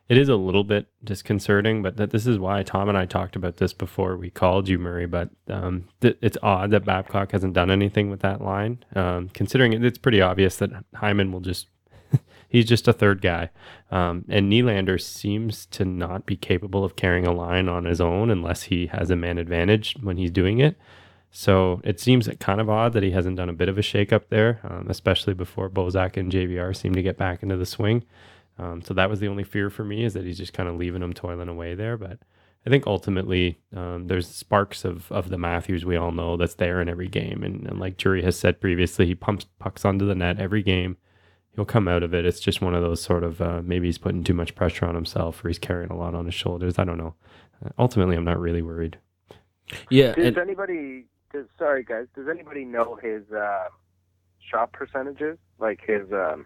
it 0.09 0.17
is 0.17 0.27
a 0.27 0.35
little 0.35 0.65
bit 0.65 0.87
disconcerting. 1.01 1.81
But 1.81 1.95
that 1.95 2.11
this 2.11 2.27
is 2.27 2.37
why 2.37 2.61
Tom 2.63 2.89
and 2.89 2.97
I 2.97 3.05
talked 3.05 3.37
about 3.37 3.55
this 3.57 3.71
before 3.71 4.17
we 4.17 4.29
called 4.29 4.67
you, 4.67 4.77
Murray. 4.77 5.05
But 5.05 5.29
um, 5.47 5.87
th- 6.01 6.17
it's 6.21 6.37
odd 6.43 6.71
that 6.71 6.83
Babcock 6.83 7.31
hasn't 7.31 7.53
done 7.53 7.71
anything 7.71 8.09
with 8.09 8.19
that 8.19 8.41
line, 8.41 8.83
um, 8.95 9.29
considering 9.29 9.71
it, 9.71 9.85
it's 9.85 9.97
pretty 9.97 10.21
obvious 10.21 10.57
that 10.57 10.71
Hyman 10.93 11.31
will 11.31 11.39
just 11.39 11.67
he's 12.53 12.65
just 12.65 12.87
a 12.87 12.93
third 12.93 13.21
guy. 13.21 13.49
Um, 13.91 14.23
and 14.29 14.49
Nylander 14.49 15.01
seems 15.01 15.65
to 15.67 15.83
not 15.83 16.25
be 16.25 16.37
capable 16.37 16.85
of 16.85 16.95
carrying 16.95 17.27
a 17.27 17.33
line 17.33 17.67
on 17.67 17.83
his 17.83 17.99
own 17.99 18.29
unless 18.29 18.63
he 18.63 18.87
has 18.87 19.09
a 19.09 19.17
man 19.17 19.37
advantage 19.37 19.97
when 19.99 20.15
he's 20.17 20.31
doing 20.31 20.59
it. 20.59 20.77
So 21.31 21.81
it 21.83 21.99
seems 21.99 22.29
kind 22.39 22.61
of 22.61 22.69
odd 22.69 22.93
that 22.93 23.01
he 23.01 23.09
hasn't 23.09 23.37
done 23.37 23.49
a 23.49 23.53
bit 23.53 23.69
of 23.69 23.79
a 23.79 23.81
shakeup 23.81 24.25
there, 24.29 24.61
um, 24.63 24.85
especially 24.87 25.33
before 25.33 25.67
Bozak 25.67 26.15
and 26.15 26.31
JVR 26.31 26.75
seem 26.75 26.93
to 26.93 27.01
get 27.01 27.17
back 27.17 27.41
into 27.41 27.57
the 27.57 27.65
swing. 27.65 28.03
Um, 28.59 28.83
so 28.83 28.93
that 28.93 29.09
was 29.09 29.19
the 29.19 29.27
only 29.27 29.43
fear 29.43 29.71
for 29.71 29.83
me 29.83 30.05
is 30.05 30.13
that 30.13 30.25
he's 30.25 30.37
just 30.37 30.53
kind 30.53 30.69
of 30.69 30.75
leaving 30.75 31.01
them 31.01 31.11
toiling 31.11 31.49
away 31.49 31.73
there. 31.73 31.97
But 31.97 32.19
I 32.67 32.69
think 32.69 32.85
ultimately 32.85 33.57
um, 33.75 34.05
there's 34.05 34.27
sparks 34.27 34.85
of, 34.85 35.11
of 35.11 35.29
the 35.29 35.39
Matthews 35.39 35.85
we 35.85 35.97
all 35.97 36.11
know 36.11 36.37
that's 36.37 36.53
there 36.53 36.79
in 36.79 36.87
every 36.87 37.07
game. 37.07 37.41
And, 37.41 37.65
and 37.65 37.79
like 37.79 37.97
Jury 37.97 38.21
has 38.21 38.37
said 38.37 38.61
previously, 38.61 39.07
he 39.07 39.15
pumps 39.15 39.47
pucks 39.57 39.85
onto 39.85 40.05
the 40.05 40.13
net 40.13 40.39
every 40.39 40.61
game 40.61 40.97
he'll 41.55 41.65
come 41.65 41.87
out 41.87 42.03
of 42.03 42.13
it. 42.13 42.25
It's 42.25 42.39
just 42.39 42.61
one 42.61 42.75
of 42.75 42.81
those 42.81 43.01
sort 43.01 43.23
of 43.23 43.41
uh, 43.41 43.61
maybe 43.63 43.87
he's 43.87 43.97
putting 43.97 44.23
too 44.23 44.33
much 44.33 44.55
pressure 44.55 44.85
on 44.85 44.95
himself 44.95 45.43
or 45.43 45.49
he's 45.49 45.59
carrying 45.59 45.91
a 45.91 45.95
lot 45.95 46.15
on 46.15 46.25
his 46.25 46.33
shoulders. 46.33 46.79
I 46.79 46.83
don't 46.83 46.97
know. 46.97 47.15
Uh, 47.65 47.69
ultimately, 47.77 48.15
I'm 48.15 48.25
not 48.25 48.39
really 48.39 48.61
worried. 48.61 48.97
yeah, 49.89 50.13
Does 50.13 50.27
and, 50.27 50.37
anybody? 50.37 51.05
Does, 51.31 51.45
sorry, 51.57 51.83
guys. 51.83 52.07
Does 52.15 52.27
anybody 52.29 52.65
know 52.65 52.99
his 53.01 53.23
uh, 53.31 53.65
shot 54.39 54.71
percentages? 54.73 55.37
Like 55.59 55.81
his 55.85 56.11
um, 56.11 56.39
his 56.39 56.45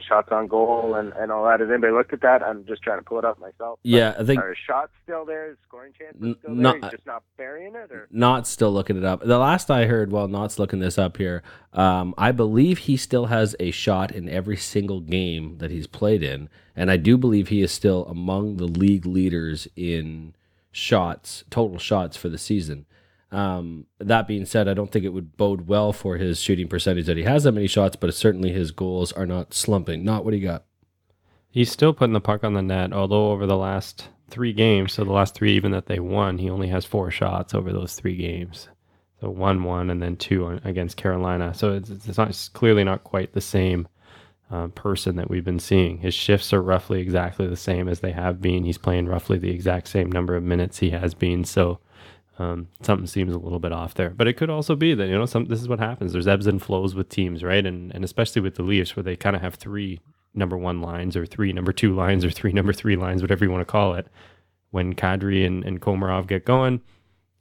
shots 0.00 0.28
on 0.30 0.46
goal 0.46 0.94
and, 0.94 1.12
and 1.14 1.30
all 1.30 1.44
that. 1.44 1.60
Has 1.60 1.68
anybody 1.70 1.92
looked 1.92 2.12
at 2.12 2.20
that? 2.22 2.42
I'm 2.42 2.64
just 2.66 2.82
trying 2.82 2.98
to 2.98 3.04
pull 3.04 3.18
it 3.18 3.24
up 3.24 3.38
myself. 3.38 3.78
Yeah, 3.82 4.14
I 4.18 4.24
think 4.24 4.40
Are 4.40 4.54
shots 4.66 4.92
still 5.04 5.24
there? 5.24 5.56
Scoring 5.66 5.92
chances 5.98 6.22
N- 6.22 6.36
still 6.40 6.54
not- 6.54 6.72
there? 6.80 6.90
He's 6.90 6.90
just 6.98 7.06
not 7.06 7.22
burying 7.36 7.74
it, 7.74 7.90
or 7.92 8.08
Not 8.10 8.46
still 8.46 8.72
looking 8.72 8.96
it 8.96 9.04
up. 9.04 9.20
The 9.24 9.38
last 9.38 9.70
I 9.70 9.86
heard, 9.86 10.10
while 10.12 10.28
Not's 10.28 10.58
looking 10.58 10.78
this 10.80 10.98
up 10.98 11.16
here, 11.16 11.42
um, 11.72 12.14
I 12.18 12.32
believe 12.32 12.78
he 12.78 12.96
still 12.96 13.26
has 13.26 13.54
a 13.60 13.70
shot 13.70 14.10
in 14.12 14.28
every 14.28 14.56
single 14.56 15.00
game 15.00 15.58
that 15.58 15.70
he's 15.70 15.86
played 15.86 16.22
in, 16.22 16.48
and 16.74 16.90
I 16.90 16.96
do 16.96 17.16
believe 17.16 17.48
he 17.48 17.62
is 17.62 17.70
still 17.72 18.04
among 18.06 18.56
the 18.56 18.66
league 18.66 19.06
leaders 19.06 19.68
in 19.76 20.34
shots, 20.72 21.44
total 21.50 21.78
shots 21.78 22.16
for 22.16 22.28
the 22.28 22.38
season. 22.38 22.86
Um, 23.36 23.84
that 23.98 24.26
being 24.26 24.46
said, 24.46 24.66
I 24.66 24.72
don't 24.72 24.90
think 24.90 25.04
it 25.04 25.12
would 25.12 25.36
bode 25.36 25.68
well 25.68 25.92
for 25.92 26.16
his 26.16 26.40
shooting 26.40 26.68
percentage 26.68 27.04
that 27.04 27.18
he 27.18 27.24
has 27.24 27.44
that 27.44 27.52
many 27.52 27.66
shots, 27.66 27.94
but 27.94 28.14
certainly 28.14 28.50
his 28.50 28.70
goals 28.70 29.12
are 29.12 29.26
not 29.26 29.52
slumping. 29.52 30.02
Not 30.02 30.24
what 30.24 30.32
he 30.32 30.40
got. 30.40 30.64
He's 31.50 31.70
still 31.70 31.92
putting 31.92 32.14
the 32.14 32.20
puck 32.20 32.44
on 32.44 32.54
the 32.54 32.62
net, 32.62 32.94
although 32.94 33.32
over 33.32 33.44
the 33.44 33.58
last 33.58 34.08
three 34.30 34.54
games, 34.54 34.94
so 34.94 35.04
the 35.04 35.12
last 35.12 35.34
three 35.34 35.52
even 35.52 35.70
that 35.72 35.84
they 35.84 36.00
won, 36.00 36.38
he 36.38 36.48
only 36.48 36.68
has 36.68 36.86
four 36.86 37.10
shots 37.10 37.52
over 37.52 37.74
those 37.74 37.94
three 37.94 38.16
games. 38.16 38.70
So 39.20 39.28
one, 39.28 39.64
one, 39.64 39.90
and 39.90 40.02
then 40.02 40.16
two 40.16 40.58
against 40.64 40.96
Carolina. 40.96 41.52
So 41.52 41.74
it's, 41.74 41.90
it's 41.90 42.16
not 42.16 42.30
it's 42.30 42.48
clearly 42.48 42.84
not 42.84 43.04
quite 43.04 43.34
the 43.34 43.42
same 43.42 43.86
uh, 44.50 44.68
person 44.68 45.16
that 45.16 45.28
we've 45.28 45.44
been 45.44 45.58
seeing. 45.58 45.98
His 45.98 46.14
shifts 46.14 46.54
are 46.54 46.62
roughly 46.62 47.02
exactly 47.02 47.46
the 47.46 47.56
same 47.56 47.86
as 47.86 48.00
they 48.00 48.12
have 48.12 48.40
been. 48.40 48.64
He's 48.64 48.78
playing 48.78 49.08
roughly 49.08 49.36
the 49.36 49.50
exact 49.50 49.88
same 49.88 50.10
number 50.10 50.36
of 50.36 50.42
minutes 50.42 50.78
he 50.78 50.90
has 50.90 51.12
been. 51.12 51.44
So 51.44 51.80
um, 52.38 52.68
something 52.82 53.06
seems 53.06 53.34
a 53.34 53.38
little 53.38 53.58
bit 53.58 53.72
off 53.72 53.94
there. 53.94 54.10
But 54.10 54.28
it 54.28 54.34
could 54.34 54.50
also 54.50 54.76
be 54.76 54.94
that 54.94 55.06
you 55.08 55.16
know 55.16 55.26
some 55.26 55.46
this 55.46 55.60
is 55.60 55.68
what 55.68 55.78
happens. 55.78 56.12
There's 56.12 56.28
ebbs 56.28 56.46
and 56.46 56.62
flows 56.62 56.94
with 56.94 57.08
teams, 57.08 57.42
right? 57.42 57.64
And 57.64 57.92
and 57.94 58.04
especially 58.04 58.42
with 58.42 58.56
the 58.56 58.62
Leafs, 58.62 58.96
where 58.96 59.02
they 59.02 59.16
kind 59.16 59.36
of 59.36 59.42
have 59.42 59.54
three 59.54 60.00
number 60.34 60.56
one 60.56 60.82
lines 60.82 61.16
or 61.16 61.24
three 61.24 61.52
number 61.52 61.72
two 61.72 61.94
lines 61.94 62.24
or 62.24 62.30
three 62.30 62.52
number 62.54 62.72
three 62.72 62.96
lines, 62.96 63.22
whatever 63.22 63.44
you 63.44 63.50
want 63.50 63.66
to 63.66 63.70
call 63.70 63.94
it. 63.94 64.08
When 64.70 64.94
Kadri 64.94 65.46
and, 65.46 65.64
and 65.64 65.80
Komarov 65.80 66.26
get 66.26 66.44
going, 66.44 66.82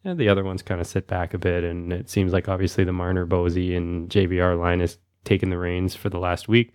and 0.05 0.17
the 0.17 0.29
other 0.29 0.43
ones 0.43 0.61
kind 0.61 0.79
of 0.79 0.87
sit 0.87 1.07
back 1.07 1.33
a 1.33 1.37
bit. 1.37 1.63
And 1.63 1.91
it 1.91 2.09
seems 2.09 2.31
like 2.31 2.47
obviously 2.47 2.83
the 2.83 2.93
Marner, 2.93 3.25
Bosey, 3.25 3.75
and 3.75 4.09
JVR 4.09 4.57
line 4.57 4.79
is 4.79 4.97
taking 5.25 5.49
the 5.49 5.57
reins 5.57 5.95
for 5.95 6.09
the 6.09 6.19
last 6.19 6.47
week. 6.47 6.71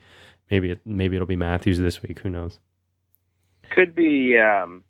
Maybe 0.51 0.73
it, 0.73 0.81
maybe 0.85 1.17
it'll 1.17 1.27
be 1.27 1.37
Matthews 1.37 1.79
this 1.79 2.03
week. 2.03 2.19
Who 2.19 2.29
knows? 2.29 2.59
could 3.71 3.95
be. 3.95 4.37
Um, 4.39 4.85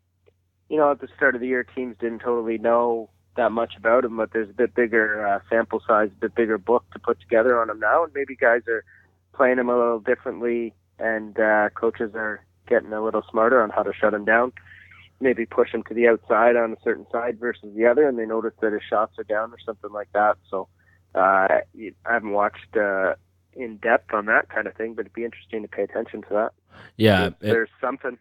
you 0.68 0.76
know, 0.76 0.90
at 0.90 1.00
the 1.00 1.08
start 1.16 1.34
of 1.34 1.40
the 1.40 1.48
year, 1.48 1.64
teams 1.64 1.96
didn't 2.00 2.20
totally 2.20 2.58
know 2.58 3.10
that 3.40 3.50
much 3.52 3.72
about 3.76 4.04
him, 4.04 4.18
but 4.18 4.32
there's 4.32 4.50
a 4.50 4.52
bit 4.52 4.74
bigger 4.74 5.26
uh, 5.26 5.40
sample 5.48 5.82
size, 5.88 6.10
a 6.12 6.20
bit 6.20 6.34
bigger 6.34 6.58
book 6.58 6.84
to 6.92 6.98
put 6.98 7.18
together 7.20 7.58
on 7.58 7.70
him 7.70 7.80
now, 7.80 8.04
and 8.04 8.12
maybe 8.14 8.36
guys 8.36 8.60
are 8.68 8.84
playing 9.32 9.58
him 9.58 9.70
a 9.70 9.76
little 9.76 9.98
differently, 9.98 10.74
and 10.98 11.40
uh, 11.40 11.70
coaches 11.74 12.12
are 12.14 12.44
getting 12.68 12.92
a 12.92 13.02
little 13.02 13.22
smarter 13.30 13.62
on 13.62 13.70
how 13.70 13.82
to 13.82 13.92
shut 13.94 14.12
him 14.12 14.26
down. 14.26 14.52
Maybe 15.20 15.46
push 15.46 15.72
him 15.72 15.82
to 15.84 15.94
the 15.94 16.06
outside 16.08 16.54
on 16.56 16.72
a 16.72 16.76
certain 16.84 17.06
side 17.10 17.38
versus 17.40 17.74
the 17.74 17.86
other, 17.86 18.06
and 18.06 18.18
they 18.18 18.26
notice 18.26 18.52
that 18.60 18.74
his 18.74 18.82
shots 18.88 19.18
are 19.18 19.24
down 19.24 19.52
or 19.52 19.58
something 19.64 19.90
like 19.90 20.12
that. 20.12 20.36
So 20.50 20.68
uh, 21.14 21.18
I 21.18 21.62
haven't 22.04 22.32
watched 22.32 22.76
uh, 22.76 23.14
in 23.54 23.78
depth 23.78 24.12
on 24.12 24.26
that 24.26 24.50
kind 24.50 24.66
of 24.66 24.74
thing, 24.74 24.92
but 24.92 25.02
it'd 25.02 25.14
be 25.14 25.24
interesting 25.24 25.62
to 25.62 25.68
pay 25.68 25.82
attention 25.84 26.20
to 26.22 26.28
that. 26.30 26.52
Yeah, 26.96 27.26
it- 27.28 27.34
there's 27.40 27.70
something. 27.80 28.18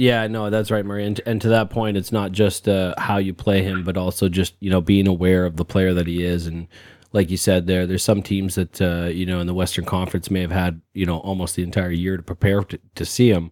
Yeah, 0.00 0.26
no, 0.28 0.48
that's 0.48 0.70
right, 0.70 0.82
Murray. 0.82 1.04
And, 1.04 1.20
and 1.26 1.42
to 1.42 1.50
that 1.50 1.68
point, 1.68 1.98
it's 1.98 2.10
not 2.10 2.32
just 2.32 2.66
uh, 2.66 2.94
how 2.96 3.18
you 3.18 3.34
play 3.34 3.62
him, 3.62 3.84
but 3.84 3.98
also 3.98 4.30
just 4.30 4.54
you 4.58 4.70
know 4.70 4.80
being 4.80 5.06
aware 5.06 5.44
of 5.44 5.58
the 5.58 5.64
player 5.66 5.92
that 5.92 6.06
he 6.06 6.24
is. 6.24 6.46
And 6.46 6.68
like 7.12 7.28
you 7.28 7.36
said, 7.36 7.66
there 7.66 7.86
there's 7.86 8.02
some 8.02 8.22
teams 8.22 8.54
that 8.54 8.80
uh, 8.80 9.10
you 9.12 9.26
know 9.26 9.40
in 9.40 9.46
the 9.46 9.52
Western 9.52 9.84
Conference 9.84 10.30
may 10.30 10.40
have 10.40 10.52
had 10.52 10.80
you 10.94 11.04
know 11.04 11.18
almost 11.18 11.54
the 11.54 11.62
entire 11.62 11.90
year 11.90 12.16
to 12.16 12.22
prepare 12.22 12.62
to, 12.62 12.80
to 12.94 13.04
see 13.04 13.28
him 13.28 13.50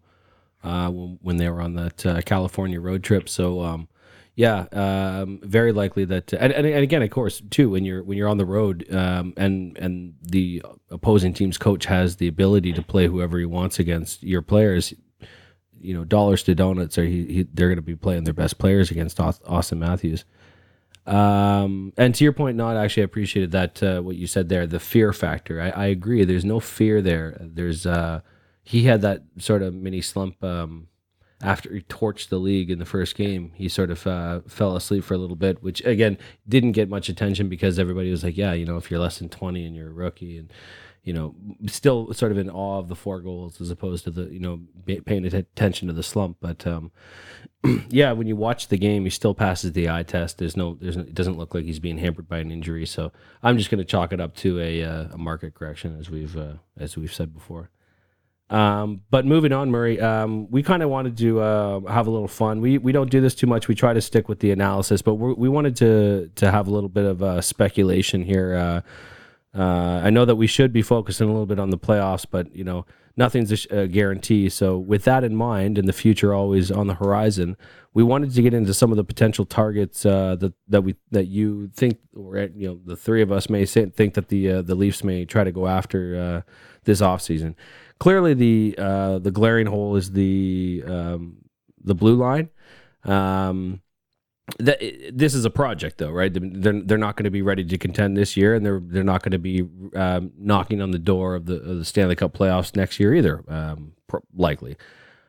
uh, 0.64 0.88
when, 0.88 1.36
they 1.36 1.50
were 1.50 1.60
on 1.60 1.74
that 1.74 2.06
uh, 2.06 2.22
California 2.22 2.80
road 2.80 3.04
trip. 3.04 3.28
So 3.28 3.60
um, 3.60 3.86
yeah, 4.34 4.68
um, 4.72 5.40
very 5.42 5.72
likely 5.72 6.06
that. 6.06 6.32
And, 6.32 6.50
and, 6.50 6.66
and 6.66 6.82
again, 6.82 7.02
of 7.02 7.10
course, 7.10 7.42
too 7.50 7.68
when 7.68 7.84
you're 7.84 8.02
when 8.02 8.16
you're 8.16 8.26
on 8.26 8.38
the 8.38 8.46
road 8.46 8.86
um, 8.90 9.34
and 9.36 9.76
and 9.76 10.14
the 10.22 10.62
opposing 10.90 11.34
team's 11.34 11.58
coach 11.58 11.84
has 11.84 12.16
the 12.16 12.26
ability 12.26 12.72
to 12.72 12.80
play 12.80 13.06
whoever 13.06 13.38
he 13.38 13.44
wants 13.44 13.78
against 13.78 14.22
your 14.22 14.40
players 14.40 14.94
you 15.80 15.94
know 15.94 16.04
dollars 16.04 16.42
to 16.44 16.54
donuts 16.54 16.98
are 16.98 17.04
he, 17.04 17.24
he 17.26 17.42
they're 17.54 17.68
going 17.68 17.76
to 17.76 17.82
be 17.82 17.96
playing 17.96 18.24
their 18.24 18.34
best 18.34 18.58
players 18.58 18.90
against 18.90 19.18
Auston 19.18 19.78
Matthews. 19.78 20.24
Um, 21.06 21.94
and 21.96 22.14
to 22.14 22.24
your 22.24 22.34
point, 22.34 22.58
not 22.58 22.76
actually, 22.76 23.02
I 23.02 23.04
appreciated 23.04 23.52
that 23.52 23.82
uh, 23.82 24.00
what 24.02 24.16
you 24.16 24.26
said 24.26 24.50
there. 24.50 24.66
The 24.66 24.78
fear 24.78 25.12
factor. 25.12 25.60
I, 25.60 25.70
I 25.70 25.86
agree. 25.86 26.24
There's 26.24 26.44
no 26.44 26.60
fear 26.60 27.00
there. 27.00 27.38
There's 27.40 27.86
uh, 27.86 28.20
he 28.62 28.84
had 28.84 29.00
that 29.00 29.22
sort 29.38 29.62
of 29.62 29.72
mini 29.72 30.02
slump 30.02 30.44
um, 30.44 30.88
after 31.42 31.72
he 31.72 31.80
torched 31.82 32.28
the 32.28 32.38
league 32.38 32.70
in 32.70 32.78
the 32.78 32.84
first 32.84 33.14
game. 33.16 33.52
He 33.54 33.70
sort 33.70 33.90
of 33.90 34.06
uh, 34.06 34.40
fell 34.46 34.76
asleep 34.76 35.02
for 35.04 35.14
a 35.14 35.18
little 35.18 35.36
bit, 35.36 35.62
which 35.62 35.82
again 35.86 36.18
didn't 36.46 36.72
get 36.72 36.90
much 36.90 37.08
attention 37.08 37.48
because 37.48 37.78
everybody 37.78 38.10
was 38.10 38.22
like, 38.22 38.36
yeah, 38.36 38.52
you 38.52 38.66
know, 38.66 38.76
if 38.76 38.90
you're 38.90 39.00
less 39.00 39.18
than 39.18 39.30
20 39.30 39.64
and 39.64 39.74
you're 39.74 39.88
a 39.88 39.92
rookie 39.92 40.36
and 40.36 40.52
you 41.08 41.14
know, 41.14 41.34
still 41.66 42.12
sort 42.12 42.32
of 42.32 42.36
in 42.36 42.50
awe 42.50 42.78
of 42.78 42.88
the 42.88 42.94
four 42.94 43.22
goals 43.22 43.62
as 43.62 43.70
opposed 43.70 44.04
to 44.04 44.10
the, 44.10 44.24
you 44.24 44.38
know, 44.38 44.60
paying 45.06 45.24
attention 45.24 45.88
to 45.88 45.94
the 45.94 46.02
slump. 46.02 46.36
But 46.38 46.66
um, 46.66 46.92
yeah, 47.88 48.12
when 48.12 48.26
you 48.26 48.36
watch 48.36 48.68
the 48.68 48.76
game, 48.76 49.04
he 49.04 49.10
still 49.10 49.32
passes 49.32 49.72
the 49.72 49.88
eye 49.88 50.02
test. 50.02 50.36
There's 50.36 50.54
no, 50.54 50.74
there's, 50.74 50.98
it 50.98 51.14
doesn't 51.14 51.38
look 51.38 51.54
like 51.54 51.64
he's 51.64 51.78
being 51.78 51.96
hampered 51.96 52.28
by 52.28 52.40
an 52.40 52.52
injury. 52.52 52.84
So 52.84 53.10
I'm 53.42 53.56
just 53.56 53.70
going 53.70 53.78
to 53.78 53.86
chalk 53.86 54.12
it 54.12 54.20
up 54.20 54.36
to 54.36 54.60
a, 54.60 54.84
uh, 54.84 55.08
a 55.12 55.16
market 55.16 55.54
correction, 55.54 55.98
as 55.98 56.10
we've, 56.10 56.36
uh, 56.36 56.56
as 56.76 56.98
we've 56.98 57.14
said 57.14 57.32
before. 57.32 57.70
Um, 58.50 59.00
but 59.08 59.24
moving 59.24 59.54
on, 59.54 59.70
Murray, 59.70 59.98
um, 59.98 60.50
we 60.50 60.62
kind 60.62 60.82
of 60.82 60.90
wanted 60.90 61.16
to 61.16 61.40
uh, 61.40 61.80
have 61.90 62.06
a 62.06 62.10
little 62.10 62.28
fun. 62.28 62.62
We 62.62 62.78
we 62.78 62.92
don't 62.92 63.10
do 63.10 63.20
this 63.20 63.34
too 63.34 63.46
much. 63.46 63.68
We 63.68 63.74
try 63.74 63.92
to 63.92 64.00
stick 64.00 64.26
with 64.26 64.40
the 64.40 64.52
analysis, 64.52 65.02
but 65.02 65.16
we 65.16 65.50
wanted 65.50 65.76
to 65.76 66.30
to 66.36 66.50
have 66.50 66.66
a 66.66 66.70
little 66.70 66.88
bit 66.88 67.04
of 67.04 67.22
uh, 67.22 67.42
speculation 67.42 68.22
here. 68.22 68.54
Uh, 68.54 68.80
uh, 69.58 70.00
I 70.04 70.10
know 70.10 70.24
that 70.24 70.36
we 70.36 70.46
should 70.46 70.72
be 70.72 70.82
focusing 70.82 71.28
a 71.28 71.32
little 71.32 71.46
bit 71.46 71.58
on 71.58 71.70
the 71.70 71.78
playoffs, 71.78 72.24
but 72.30 72.54
you 72.54 72.62
know 72.62 72.86
nothing's 73.16 73.66
a, 73.66 73.88
guarantee. 73.88 74.48
So 74.48 74.78
with 74.78 75.02
that 75.04 75.24
in 75.24 75.34
mind, 75.34 75.76
and 75.76 75.88
the 75.88 75.92
future 75.92 76.32
always 76.32 76.70
on 76.70 76.86
the 76.86 76.94
horizon, 76.94 77.56
we 77.92 78.04
wanted 78.04 78.32
to 78.34 78.42
get 78.42 78.54
into 78.54 78.72
some 78.72 78.92
of 78.92 78.96
the 78.96 79.02
potential 79.02 79.44
targets 79.44 80.06
uh, 80.06 80.36
that 80.36 80.54
that 80.68 80.82
we 80.82 80.94
that 81.10 81.26
you 81.26 81.70
think, 81.74 81.98
or 82.16 82.38
you 82.38 82.68
know, 82.68 82.80
the 82.86 82.96
three 82.96 83.20
of 83.20 83.32
us 83.32 83.50
may 83.50 83.66
think 83.66 84.14
that 84.14 84.28
the 84.28 84.50
uh, 84.50 84.62
the 84.62 84.76
Leafs 84.76 85.02
may 85.02 85.24
try 85.24 85.42
to 85.42 85.52
go 85.52 85.66
after 85.66 86.44
uh, 86.46 86.52
this 86.84 87.00
offseason. 87.00 87.56
Clearly, 87.98 88.34
the 88.34 88.76
uh, 88.78 89.18
the 89.18 89.32
glaring 89.32 89.66
hole 89.66 89.96
is 89.96 90.12
the 90.12 90.84
um, 90.86 91.38
the 91.82 91.96
blue 91.96 92.14
line. 92.14 92.48
Um, 93.02 93.80
that 94.58 94.80
this 95.12 95.34
is 95.34 95.44
a 95.44 95.50
project 95.50 95.98
though 95.98 96.10
right? 96.10 96.32
They're, 96.32 96.80
they're 96.80 96.98
not 96.98 97.16
going 97.16 97.24
to 97.24 97.30
be 97.30 97.42
ready 97.42 97.64
to 97.64 97.78
contend 97.78 98.16
this 98.16 98.36
year 98.36 98.54
and 98.54 98.64
they're 98.64 98.80
they're 98.80 99.04
not 99.04 99.22
going 99.22 99.32
to 99.32 99.38
be 99.38 99.68
um, 99.94 100.32
knocking 100.38 100.80
on 100.80 100.90
the 100.90 100.98
door 100.98 101.34
of 101.34 101.46
the, 101.46 101.56
of 101.56 101.78
the 101.78 101.84
Stanley 101.84 102.16
Cup 102.16 102.32
playoffs 102.32 102.74
next 102.74 102.98
year 102.98 103.14
either 103.14 103.44
um, 103.48 103.92
likely. 104.34 104.76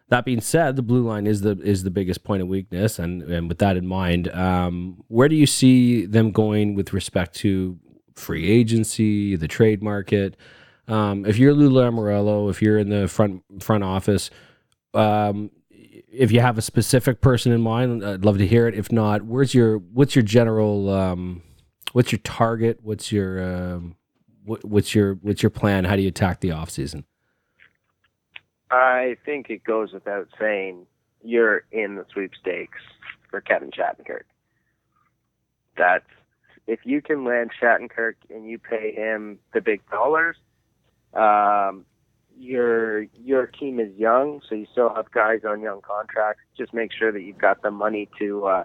That 0.08 0.26
being 0.26 0.42
said 0.42 0.76
the 0.76 0.82
blue 0.82 1.04
line 1.04 1.28
is 1.28 1.42
the 1.42 1.60
is 1.62 1.84
the 1.84 1.92
biggest 1.92 2.24
point 2.24 2.42
of 2.42 2.48
weakness 2.48 2.98
and 2.98 3.24
and 3.24 3.50
with 3.50 3.60
that 3.60 3.78
in 3.78 3.86
mind 3.86 4.30
um, 4.30 5.04
where 5.08 5.28
do 5.28 5.36
you 5.36 5.46
see 5.46 6.06
them 6.06 6.32
going 6.32 6.76
with 6.76 6.94
respect 6.94 7.36
to 7.38 7.78
free 8.16 8.50
agency 8.50 9.36
the 9.36 9.48
trade 9.48 9.84
market? 9.84 10.38
Um, 10.88 11.26
if 11.26 11.38
you're 11.38 11.54
Lou 11.54 11.70
Lamoriello 11.70 12.50
if 12.50 12.62
you're 12.62 12.80
in 12.80 12.90
the 12.90 13.08
front 13.08 13.44
front 13.62 13.84
office 13.84 14.30
um, 14.94 15.52
if 16.12 16.32
you 16.32 16.42
have 16.42 16.58
a 16.58 16.62
specific 16.62 17.22
person 17.22 17.52
in 17.52 17.62
mind, 17.62 18.06
I'd 18.06 18.26
love 18.26 18.38
to 18.38 18.48
hear 18.48 18.68
it. 18.68 18.76
If 18.76 18.92
not, 18.92 19.24
where's 19.24 19.54
your 19.54 19.78
what's 19.78 20.16
your 20.16 20.24
general 20.24 20.90
um, 20.90 21.44
what's 21.94 22.12
your 22.12 22.20
target? 22.20 22.80
What's 22.82 23.12
your 23.12 23.44
um, 23.44 23.96
what, 24.46 24.64
what's 24.66 24.96
your 24.96 25.16
what's 25.16 25.44
your 25.44 25.50
plan? 25.50 25.86
How 25.86 25.96
do 25.96 26.02
you 26.02 26.10
attack 26.10 26.42
the 26.42 26.52
off 26.52 26.70
season? 26.70 27.06
I 28.72 29.18
think 29.26 29.50
it 29.50 29.64
goes 29.64 29.94
without 29.94 30.28
saying 30.40 30.86
you're 31.24 31.64
in 31.72 31.96
the 31.96 32.06
sweepstakes 32.12 32.80
for 33.30 33.42
Kevin 33.42 33.72
Shattenkirk. 33.72 34.24
That's 35.78 36.06
if 36.68 36.80
you 36.84 37.02
can 37.02 37.26
land 37.26 37.52
Shattenkirk 37.62 38.16
and 38.30 38.48
you 38.48 38.60
pay 38.60 38.94
him 38.94 39.40
the 39.54 39.62
big 39.62 39.82
dollars, 39.90 40.36
um, 41.14 41.86
your 42.40 43.04
your 43.14 43.48
team 43.48 43.80
is 43.80 43.94
young, 43.98 44.42
so 44.48 44.56
you 44.56 44.66
still 44.72 44.94
have 44.96 45.12
guys 45.12 45.42
on 45.48 45.62
young 45.62 45.82
contracts. 45.82 46.42
Just 46.58 46.74
make 46.74 46.92
sure 46.98 47.12
that 47.12 47.22
you've 47.22 47.38
got 47.38 47.62
the 47.62 47.72
money 47.72 48.10
to 48.20 48.46
uh, 48.46 48.64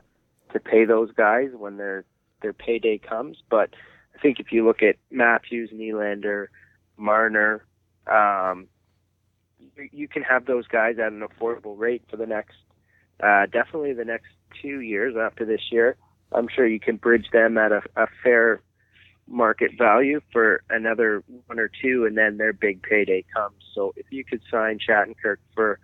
to 0.52 0.60
pay 0.60 0.84
those 0.84 1.10
guys 1.12 1.48
when 1.56 1.76
their 1.76 2.04
their 2.40 2.52
payday 2.52 2.98
comes. 2.98 3.38
But 3.50 3.70
I 4.14 4.20
think 4.20 4.38
if 4.38 4.52
you 4.52 4.64
look 4.64 4.82
at 4.82 4.96
Matthews, 5.10 5.70
Nylander, 5.74 6.46
Marner, 6.96 7.64
um, 8.06 8.68
you, 9.90 10.06
can 10.06 10.22
have 10.22 10.46
those 10.46 10.66
guys 10.68 10.96
at 10.98 11.12
an 11.12 11.22
affordable 11.22 11.76
rate 11.76 12.02
for 12.08 12.16
the 12.16 12.26
next 12.26 12.56
uh, 13.20 13.46
definitely 13.46 13.92
the 13.92 14.04
next 14.04 14.28
two 14.62 14.80
years 14.80 15.16
after 15.20 15.44
this 15.44 15.72
year. 15.72 15.96
I'm 16.32 16.48
sure 16.54 16.66
you 16.66 16.80
can 16.80 16.96
bridge 16.96 17.26
them 17.32 17.58
at 17.58 17.72
a, 17.72 17.82
a 17.96 18.06
fair 18.22 18.62
market 19.26 19.72
value 19.78 20.20
for 20.32 20.62
another 20.70 21.22
one 21.46 21.58
or 21.58 21.70
two, 21.82 22.04
and 22.06 22.16
then 22.16 22.36
their 22.36 22.52
big 22.52 22.82
payday 22.82 23.24
comes. 23.34 23.62
So 23.74 23.92
if 23.96 24.06
you 24.10 24.24
could 24.24 24.42
sign 24.50 24.78
Shattenkirk 24.78 25.36
for 25.54 25.78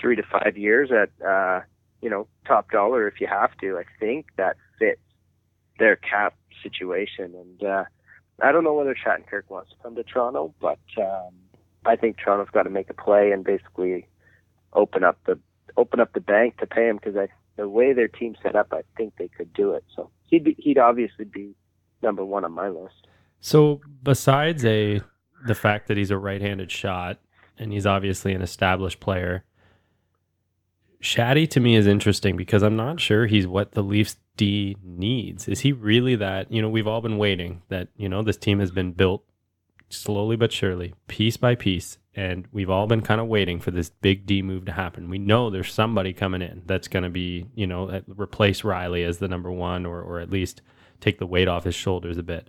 three 0.00 0.16
to 0.16 0.22
five 0.22 0.56
years 0.56 0.90
at 0.90 1.10
uh, 1.26 1.60
you 2.00 2.10
know 2.10 2.26
top 2.46 2.70
dollar, 2.70 3.06
if 3.06 3.20
you 3.20 3.26
have 3.26 3.56
to, 3.58 3.78
I 3.78 3.84
think 3.98 4.26
that 4.36 4.56
fits 4.78 5.00
their 5.78 5.96
cap 5.96 6.34
situation. 6.62 7.34
And 7.34 7.64
uh, 7.64 7.84
I 8.42 8.52
don't 8.52 8.64
know 8.64 8.74
whether 8.74 8.94
Shattenkirk 8.94 9.48
wants 9.48 9.70
to 9.70 9.76
come 9.82 9.94
to 9.96 10.02
Toronto, 10.02 10.54
but 10.60 10.80
um, 10.98 11.34
I 11.84 11.96
think 11.96 12.16
Toronto's 12.18 12.52
got 12.52 12.64
to 12.64 12.70
make 12.70 12.90
a 12.90 12.94
play 12.94 13.32
and 13.32 13.44
basically 13.44 14.08
open 14.72 15.04
up 15.04 15.18
the 15.26 15.38
open 15.76 16.00
up 16.00 16.12
the 16.12 16.20
bank 16.20 16.58
to 16.58 16.66
pay 16.66 16.88
him 16.88 16.96
because 16.96 17.16
I 17.16 17.28
the 17.56 17.68
way 17.68 17.92
their 17.92 18.08
team 18.08 18.36
set 18.42 18.56
up, 18.56 18.68
I 18.72 18.82
think 18.96 19.14
they 19.18 19.28
could 19.28 19.52
do 19.52 19.72
it. 19.72 19.84
So 19.94 20.10
he'd 20.28 20.44
be, 20.44 20.56
he'd 20.58 20.78
obviously 20.78 21.26
be 21.26 21.54
number 22.02 22.24
one 22.24 22.44
on 22.44 22.52
my 22.52 22.68
list. 22.68 23.06
So 23.40 23.80
besides 24.02 24.64
a 24.64 25.00
the 25.46 25.54
fact 25.54 25.88
that 25.88 25.96
he's 25.96 26.10
a 26.10 26.18
right-handed 26.18 26.70
shot 26.70 27.18
and 27.58 27.72
he's 27.72 27.86
obviously 27.86 28.34
an 28.34 28.42
established 28.42 29.00
player, 29.00 29.44
Shaddy 31.02 31.48
to 31.50 31.60
me 31.60 31.76
is 31.76 31.86
interesting 31.86 32.36
because 32.36 32.62
I'm 32.62 32.76
not 32.76 33.00
sure 33.00 33.26
he's 33.26 33.46
what 33.46 33.72
the 33.72 33.82
Leafs 33.82 34.16
D 34.36 34.76
needs. 34.82 35.48
Is 35.48 35.60
he 35.60 35.72
really 35.72 36.14
that? 36.16 36.52
You 36.52 36.60
know, 36.60 36.68
we've 36.68 36.86
all 36.86 37.00
been 37.00 37.18
waiting 37.18 37.62
that 37.68 37.88
you 37.96 38.08
know 38.08 38.22
this 38.22 38.36
team 38.36 38.60
has 38.60 38.70
been 38.70 38.92
built 38.92 39.24
slowly 39.88 40.36
but 40.36 40.52
surely, 40.52 40.94
piece 41.08 41.36
by 41.36 41.54
piece, 41.54 41.98
and 42.14 42.46
we've 42.52 42.70
all 42.70 42.86
been 42.86 43.00
kind 43.00 43.20
of 43.20 43.26
waiting 43.26 43.60
for 43.60 43.70
this 43.70 43.90
big 43.90 44.26
D 44.26 44.42
move 44.42 44.66
to 44.66 44.72
happen. 44.72 45.08
We 45.10 45.18
know 45.18 45.50
there's 45.50 45.72
somebody 45.72 46.12
coming 46.12 46.42
in 46.42 46.62
that's 46.66 46.88
going 46.88 47.02
to 47.02 47.10
be, 47.10 47.46
you 47.54 47.66
know, 47.66 48.02
replace 48.06 48.60
Rielly 48.62 49.04
as 49.06 49.18
the 49.18 49.28
number 49.28 49.50
one, 49.50 49.86
or 49.86 50.02
or 50.02 50.20
at 50.20 50.30
least 50.30 50.60
take 51.00 51.18
the 51.18 51.26
weight 51.26 51.48
off 51.48 51.64
his 51.64 51.74
shoulders 51.74 52.18
a 52.18 52.22
bit. 52.22 52.48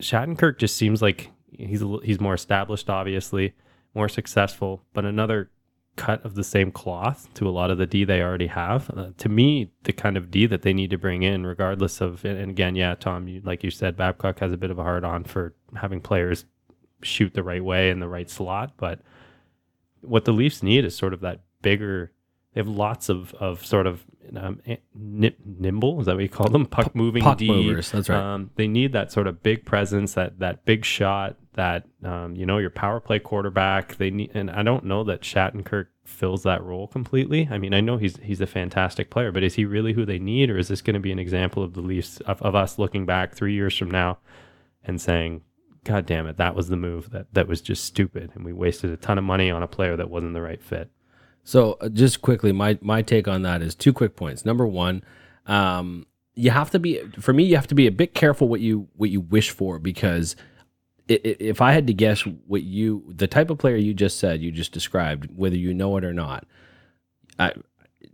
Shattenkirk 0.00 0.58
just 0.58 0.76
seems 0.76 1.00
like 1.00 1.30
he's 1.50 1.82
he's 2.02 2.20
more 2.20 2.34
established, 2.34 2.90
obviously, 2.90 3.54
more 3.94 4.08
successful, 4.08 4.82
but 4.92 5.04
another 5.04 5.50
cut 5.96 6.22
of 6.24 6.34
the 6.34 6.44
same 6.44 6.70
cloth 6.70 7.32
to 7.32 7.48
a 7.48 7.50
lot 7.50 7.70
of 7.70 7.78
the 7.78 7.86
D 7.86 8.04
they 8.04 8.20
already 8.20 8.48
have. 8.48 8.90
Uh, 8.90 9.08
to 9.16 9.28
me, 9.30 9.70
the 9.84 9.92
kind 9.92 10.16
of 10.16 10.30
D 10.30 10.44
that 10.46 10.62
they 10.62 10.74
need 10.74 10.90
to 10.90 10.98
bring 10.98 11.22
in, 11.22 11.46
regardless 11.46 12.02
of, 12.02 12.22
and 12.24 12.50
again, 12.50 12.74
yeah, 12.74 12.94
Tom, 12.94 13.26
you, 13.26 13.40
like 13.42 13.64
you 13.64 13.70
said, 13.70 13.96
Babcock 13.96 14.38
has 14.40 14.52
a 14.52 14.58
bit 14.58 14.70
of 14.70 14.78
a 14.78 14.82
hard 14.82 15.04
on 15.04 15.24
for 15.24 15.54
having 15.74 16.02
players 16.02 16.44
shoot 17.02 17.32
the 17.32 17.42
right 17.42 17.64
way 17.64 17.88
in 17.88 18.00
the 18.00 18.08
right 18.08 18.28
slot, 18.28 18.72
but 18.76 19.00
what 20.02 20.26
the 20.26 20.32
Leafs 20.32 20.62
need 20.62 20.84
is 20.84 20.94
sort 20.94 21.14
of 21.14 21.20
that 21.20 21.40
bigger 21.62 22.12
they 22.56 22.60
have 22.60 22.68
lots 22.68 23.10
of, 23.10 23.34
of 23.34 23.66
sort 23.66 23.86
of 23.86 24.02
um, 24.36 24.60
nimble. 24.94 26.00
Is 26.00 26.06
that 26.06 26.14
what 26.14 26.22
you 26.22 26.28
call 26.28 26.48
them? 26.48 26.66
Puck 26.66 26.94
moving 26.94 27.22
puck 27.22 27.38
D. 27.38 27.48
movers. 27.48 27.90
That's 27.90 28.08
right. 28.08 28.18
Um, 28.18 28.50
they 28.56 28.68
need 28.68 28.92
that 28.92 29.12
sort 29.12 29.26
of 29.26 29.42
big 29.42 29.64
presence, 29.64 30.14
that 30.14 30.38
that 30.38 30.64
big 30.64 30.84
shot, 30.84 31.36
that 31.54 31.86
um, 32.04 32.36
you 32.36 32.46
know 32.46 32.58
your 32.58 32.70
power 32.70 33.00
play 33.00 33.18
quarterback. 33.18 33.96
They 33.96 34.10
need, 34.10 34.30
and 34.34 34.50
I 34.50 34.62
don't 34.62 34.84
know 34.84 35.04
that 35.04 35.22
Shattenkirk 35.22 35.86
fills 36.04 36.44
that 36.44 36.62
role 36.62 36.86
completely. 36.86 37.48
I 37.50 37.58
mean, 37.58 37.74
I 37.74 37.80
know 37.80 37.96
he's 37.96 38.16
he's 38.18 38.40
a 38.40 38.46
fantastic 38.46 39.10
player, 39.10 39.32
but 39.32 39.42
is 39.42 39.54
he 39.54 39.64
really 39.64 39.92
who 39.92 40.04
they 40.04 40.18
need, 40.18 40.50
or 40.50 40.58
is 40.58 40.68
this 40.68 40.82
going 40.82 40.94
to 40.94 41.00
be 41.00 41.12
an 41.12 41.18
example 41.18 41.62
of 41.62 41.74
the 41.74 41.80
Leafs 41.80 42.20
of, 42.20 42.40
of 42.42 42.54
us 42.54 42.78
looking 42.78 43.06
back 43.06 43.34
three 43.34 43.54
years 43.54 43.76
from 43.76 43.90
now 43.90 44.18
and 44.84 45.00
saying, 45.00 45.42
"God 45.84 46.06
damn 46.06 46.26
it, 46.26 46.36
that 46.36 46.54
was 46.54 46.68
the 46.68 46.76
move 46.76 47.10
that 47.10 47.32
that 47.32 47.48
was 47.48 47.60
just 47.60 47.84
stupid, 47.84 48.32
and 48.34 48.44
we 48.44 48.52
wasted 48.52 48.90
a 48.90 48.96
ton 48.96 49.18
of 49.18 49.24
money 49.24 49.50
on 49.50 49.62
a 49.62 49.68
player 49.68 49.96
that 49.96 50.10
wasn't 50.10 50.34
the 50.34 50.42
right 50.42 50.62
fit." 50.62 50.90
So 51.46 51.78
uh, 51.80 51.88
just 51.88 52.22
quickly, 52.22 52.50
my 52.50 52.76
my 52.82 53.02
take 53.02 53.28
on 53.28 53.42
that 53.42 53.62
is 53.62 53.76
two 53.76 53.92
quick 53.92 54.16
points. 54.16 54.44
Number 54.44 54.66
one, 54.66 55.04
um, 55.46 56.06
you 56.34 56.50
have 56.50 56.70
to 56.72 56.80
be 56.80 57.00
for 57.20 57.32
me. 57.32 57.44
You 57.44 57.54
have 57.54 57.68
to 57.68 57.74
be 57.74 57.86
a 57.86 57.92
bit 57.92 58.14
careful 58.14 58.48
what 58.48 58.60
you 58.60 58.88
what 58.96 59.10
you 59.10 59.20
wish 59.20 59.50
for 59.50 59.78
because 59.78 60.34
if 61.08 61.60
I 61.60 61.70
had 61.70 61.86
to 61.86 61.94
guess 61.94 62.22
what 62.22 62.64
you 62.64 63.12
the 63.14 63.28
type 63.28 63.48
of 63.48 63.58
player 63.58 63.76
you 63.76 63.94
just 63.94 64.18
said 64.18 64.42
you 64.42 64.50
just 64.50 64.72
described, 64.72 65.28
whether 65.36 65.56
you 65.56 65.72
know 65.72 65.96
it 65.96 66.04
or 66.04 66.12
not, 66.12 66.44
I, 67.38 67.52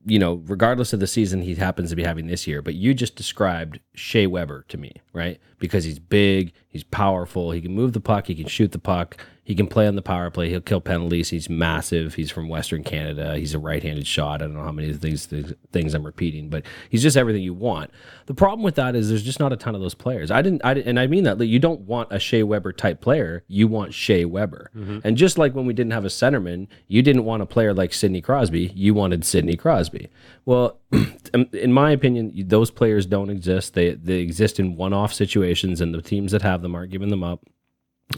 you 0.04 0.18
know, 0.18 0.42
regardless 0.46 0.92
of 0.92 1.00
the 1.00 1.06
season 1.06 1.40
he 1.40 1.54
happens 1.54 1.88
to 1.88 1.96
be 1.96 2.04
having 2.04 2.26
this 2.26 2.46
year, 2.46 2.60
but 2.60 2.74
you 2.74 2.92
just 2.92 3.16
described 3.16 3.80
Shea 3.94 4.26
Weber 4.26 4.66
to 4.68 4.76
me, 4.76 4.92
right? 5.14 5.40
Because 5.58 5.84
he's 5.84 5.98
big, 5.98 6.52
he's 6.68 6.84
powerful, 6.84 7.52
he 7.52 7.62
can 7.62 7.74
move 7.74 7.94
the 7.94 8.00
puck, 8.00 8.26
he 8.26 8.34
can 8.34 8.46
shoot 8.46 8.72
the 8.72 8.78
puck, 8.78 9.16
He 9.44 9.56
can 9.56 9.66
play 9.66 9.88
on 9.88 9.96
the 9.96 10.02
power 10.02 10.30
play. 10.30 10.50
He'll 10.50 10.60
kill 10.60 10.80
penalties. 10.80 11.30
He's 11.30 11.50
massive. 11.50 12.14
He's 12.14 12.30
from 12.30 12.48
Western 12.48 12.84
Canada. 12.84 13.36
He's 13.36 13.54
a 13.54 13.58
right-handed 13.58 14.06
shot. 14.06 14.40
I 14.40 14.46
don't 14.46 14.54
know 14.54 14.62
how 14.62 14.70
many 14.70 14.90
of 14.90 15.00
these 15.00 15.26
things, 15.26 15.52
things 15.72 15.94
I'm 15.94 16.06
repeating, 16.06 16.48
but 16.48 16.64
he's 16.90 17.02
just 17.02 17.16
everything 17.16 17.42
you 17.42 17.52
want. 17.52 17.90
The 18.26 18.34
problem 18.34 18.62
with 18.62 18.76
that 18.76 18.94
is 18.94 19.08
there's 19.08 19.24
just 19.24 19.40
not 19.40 19.52
a 19.52 19.56
ton 19.56 19.74
of 19.74 19.80
those 19.80 19.94
players. 19.94 20.30
I 20.30 20.42
didn't, 20.42 20.64
I 20.64 20.74
didn't 20.74 20.88
and 20.88 21.00
I 21.00 21.08
mean 21.08 21.24
that. 21.24 21.40
You 21.40 21.58
don't 21.58 21.80
want 21.80 22.12
a 22.12 22.20
Shea 22.20 22.44
Weber 22.44 22.72
type 22.72 23.00
player. 23.00 23.42
You 23.48 23.66
want 23.66 23.94
Shea 23.94 24.24
Weber. 24.24 24.70
Mm-hmm. 24.76 24.98
And 25.02 25.16
just 25.16 25.38
like 25.38 25.56
when 25.56 25.66
we 25.66 25.72
didn't 25.72 25.92
have 25.92 26.04
a 26.04 26.08
centerman, 26.08 26.68
you 26.86 27.02
didn't 27.02 27.24
want 27.24 27.42
a 27.42 27.46
player 27.46 27.74
like 27.74 27.92
Sidney 27.92 28.20
Crosby. 28.20 28.70
You 28.76 28.94
wanted 28.94 29.24
Sidney 29.24 29.56
Crosby. 29.56 30.08
Well, 30.44 30.78
um, 31.34 31.48
in 31.52 31.72
my 31.72 31.90
opinion, 31.90 32.32
those 32.46 32.70
players 32.70 33.06
don't 33.06 33.30
exist. 33.30 33.74
They 33.74 33.94
they 33.94 34.18
exist 34.18 34.60
in 34.60 34.76
one-off 34.76 35.12
situations, 35.12 35.80
and 35.80 35.92
the 35.92 36.02
teams 36.02 36.30
that 36.32 36.42
have 36.42 36.62
them 36.62 36.74
aren't 36.74 36.92
giving 36.92 37.08
them 37.08 37.24
up. 37.24 37.44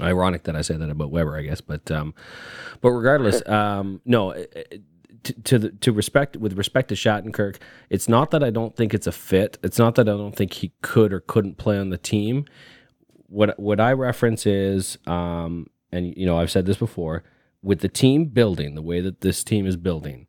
Ironic 0.01 0.45
that 0.45 0.57
I 0.57 0.63
say 0.63 0.77
that 0.77 0.91
about 0.91 1.11
Weber, 1.11 1.37
I 1.37 1.43
guess, 1.43 1.61
but 1.61 1.91
um, 1.91 2.15
but 2.81 2.91
regardless, 2.91 3.43
um, 3.49 4.01
no. 4.05 4.33
uh, 4.33 4.45
uh, 4.57 4.63
To, 5.25 5.33
to 5.33 5.59
the 5.59 5.71
to 5.81 5.91
respect 5.91 6.37
with 6.37 6.53
respect 6.59 6.89
to 6.91 6.95
Shattenkirk, 6.95 7.57
it's 7.89 8.09
not 8.09 8.31
that 8.33 8.45
I 8.45 8.51
don't 8.51 8.77
think 8.77 8.93
it's 8.93 9.07
a 9.07 9.13
fit. 9.13 9.57
It's 9.63 9.79
not 9.79 9.95
that 9.95 10.07
I 10.07 10.13
don't 10.13 10.37
think 10.37 10.53
he 10.53 10.73
could 10.83 11.15
or 11.15 11.21
couldn't 11.21 11.57
play 11.57 11.79
on 11.79 11.89
the 11.89 11.97
team. 11.97 12.45
What 13.29 13.59
what 13.59 13.81
I 13.81 13.93
reference 13.95 14.45
is, 14.45 14.99
um, 15.07 15.69
and 15.91 16.15
you 16.15 16.27
know 16.27 16.37
I've 16.39 16.51
said 16.51 16.67
this 16.67 16.77
before, 16.77 17.25
with 17.63 17.81
the 17.81 17.89
team 17.89 18.27
building 18.27 18.75
the 18.75 18.83
way 18.83 19.01
that 19.01 19.23
this 19.23 19.43
team 19.43 19.67
is 19.67 19.79
building, 19.79 20.27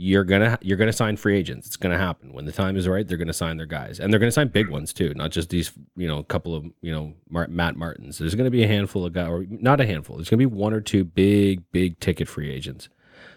you're 0.00 0.22
gonna 0.22 0.56
you're 0.62 0.76
gonna 0.76 0.92
sign 0.92 1.16
free 1.16 1.36
agents. 1.36 1.66
It's 1.66 1.76
gonna 1.76 1.98
happen 1.98 2.32
when 2.32 2.44
the 2.44 2.52
time 2.52 2.76
is 2.76 2.86
right. 2.86 3.06
They're 3.06 3.18
gonna 3.18 3.32
sign 3.32 3.56
their 3.56 3.66
guys, 3.66 3.98
and 3.98 4.12
they're 4.12 4.20
gonna 4.20 4.30
sign 4.30 4.46
big 4.46 4.68
ones 4.68 4.92
too, 4.92 5.12
not 5.14 5.32
just 5.32 5.50
these 5.50 5.72
you 5.96 6.06
know 6.06 6.18
a 6.18 6.24
couple 6.24 6.54
of 6.54 6.64
you 6.80 6.92
know 6.92 7.14
Mar- 7.28 7.48
Matt 7.48 7.74
Martins. 7.74 8.16
There's 8.16 8.36
gonna 8.36 8.48
be 8.48 8.62
a 8.62 8.68
handful 8.68 9.04
of 9.04 9.12
guys, 9.12 9.28
or 9.28 9.44
not 9.50 9.80
a 9.80 9.86
handful. 9.86 10.14
There's 10.14 10.28
gonna 10.28 10.38
be 10.38 10.46
one 10.46 10.72
or 10.72 10.80
two 10.80 11.02
big 11.02 11.64
big 11.72 11.98
ticket 11.98 12.28
free 12.28 12.48
agents. 12.48 12.88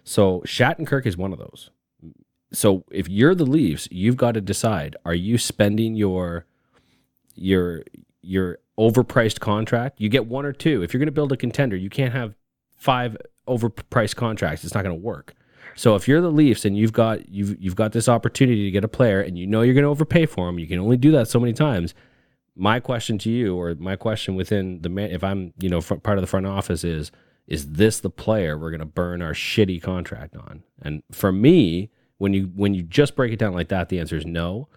So 0.03 0.41
Shattenkirk 0.41 1.07
is 1.07 1.18
one 1.18 1.34
of 1.34 1.39
those. 1.39 1.72
So 2.53 2.86
if 2.91 3.09
you're 3.09 3.34
the 3.34 3.45
Leafs, 3.45 3.88
you've 3.89 4.18
got 4.18 4.34
to 4.34 4.41
decide: 4.41 4.95
Are 5.03 5.16
you 5.16 5.39
spending 5.39 5.95
your 5.95 6.45
your 7.34 7.84
your 8.22 8.59
overpriced 8.78 9.39
contract? 9.39 9.99
You 9.99 10.09
get 10.09 10.28
one 10.28 10.45
or 10.45 10.53
two. 10.53 10.84
If 10.84 10.93
you're 10.93 10.99
gonna 10.99 11.09
build 11.09 11.32
a 11.32 11.38
contender, 11.38 11.76
you 11.76 11.89
can't 11.89 12.14
have 12.14 12.36
five 12.78 13.18
overpriced 13.47 14.16
contracts. 14.16 14.64
It's 14.64 14.76
not 14.76 14.84
gonna 14.84 14.93
work. 14.93 15.34
So 15.76 15.95
if 15.95 16.07
you're 16.07 16.22
the 16.22 16.32
Leafs 16.32 16.65
and 16.65 16.78
you've 16.78 16.93
got 16.93 17.30
you've 17.30 17.55
you've 17.61 17.76
got 17.76 17.91
this 17.91 18.09
opportunity 18.09 18.65
to 18.65 18.72
get 18.72 18.84
a 18.84 18.88
player 18.88 19.22
and 19.22 19.38
you 19.38 19.47
know 19.47 19.61
you're 19.61 19.74
going 19.74 19.84
to 19.84 19.89
overpay 19.89 20.26
for 20.26 20.49
him, 20.49 20.59
you 20.59 20.67
can 20.67 20.80
only 20.80 20.97
do 20.97 21.11
that 21.11 21.28
so 21.28 21.39
many 21.39 21.53
times. 21.53 21.93
My 22.55 22.80
question 22.80 23.17
to 23.19 23.30
you, 23.30 23.55
or 23.55 23.76
my 23.76 23.95
question 23.95 24.36
within 24.36 24.82
the 24.82 24.89
man, 24.89 25.11
if 25.11 25.24
I'm 25.24 25.53
you 25.59 25.69
know 25.69 25.82
part 25.82 26.17
of 26.17 26.22
the 26.22 26.28
front 26.28 26.45
office 26.45 26.84
is, 26.84 27.11
is 27.47 27.72
this 27.72 27.99
the 27.99 28.09
player 28.09 28.57
we're 28.57 28.72
going 28.72 28.80
to 28.80 28.86
burn 28.86 29.22
our 29.22 29.34
shitty 29.34 29.82
contract 29.82 30.36
on? 30.36 30.63
And 30.82 31.03
for 31.11 31.32
me, 31.32 31.89
when 32.17 32.34
you 32.34 32.51
when 32.55 32.74
you 32.74 32.84
just 32.84 33.15
break 33.15 33.34
it 33.34 33.39
down 33.39 33.53
like 33.53 33.69
that, 33.69 33.89
the 33.89 33.99
answer 33.99 34.15
is 34.15 34.26
no. 34.26 34.67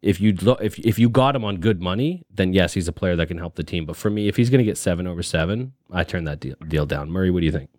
If 0.00 0.20
you 0.20 0.36
if 0.60 0.78
if 0.78 0.98
you 0.98 1.08
got 1.08 1.34
him 1.34 1.44
on 1.44 1.56
good 1.56 1.82
money, 1.82 2.24
then 2.30 2.52
yes, 2.52 2.74
he's 2.74 2.86
a 2.86 2.92
player 2.92 3.16
that 3.16 3.26
can 3.26 3.38
help 3.38 3.56
the 3.56 3.64
team. 3.64 3.84
But 3.84 3.96
for 3.96 4.10
me, 4.10 4.28
if 4.28 4.36
he's 4.36 4.48
going 4.48 4.58
to 4.58 4.64
get 4.64 4.78
seven 4.78 5.06
over 5.06 5.22
seven, 5.22 5.72
I 5.90 6.04
turn 6.04 6.24
that 6.24 6.38
deal, 6.38 6.54
deal 6.68 6.86
down. 6.86 7.10
Murray, 7.10 7.30
what 7.30 7.40
do 7.40 7.46
you 7.46 7.52
think? 7.52 7.70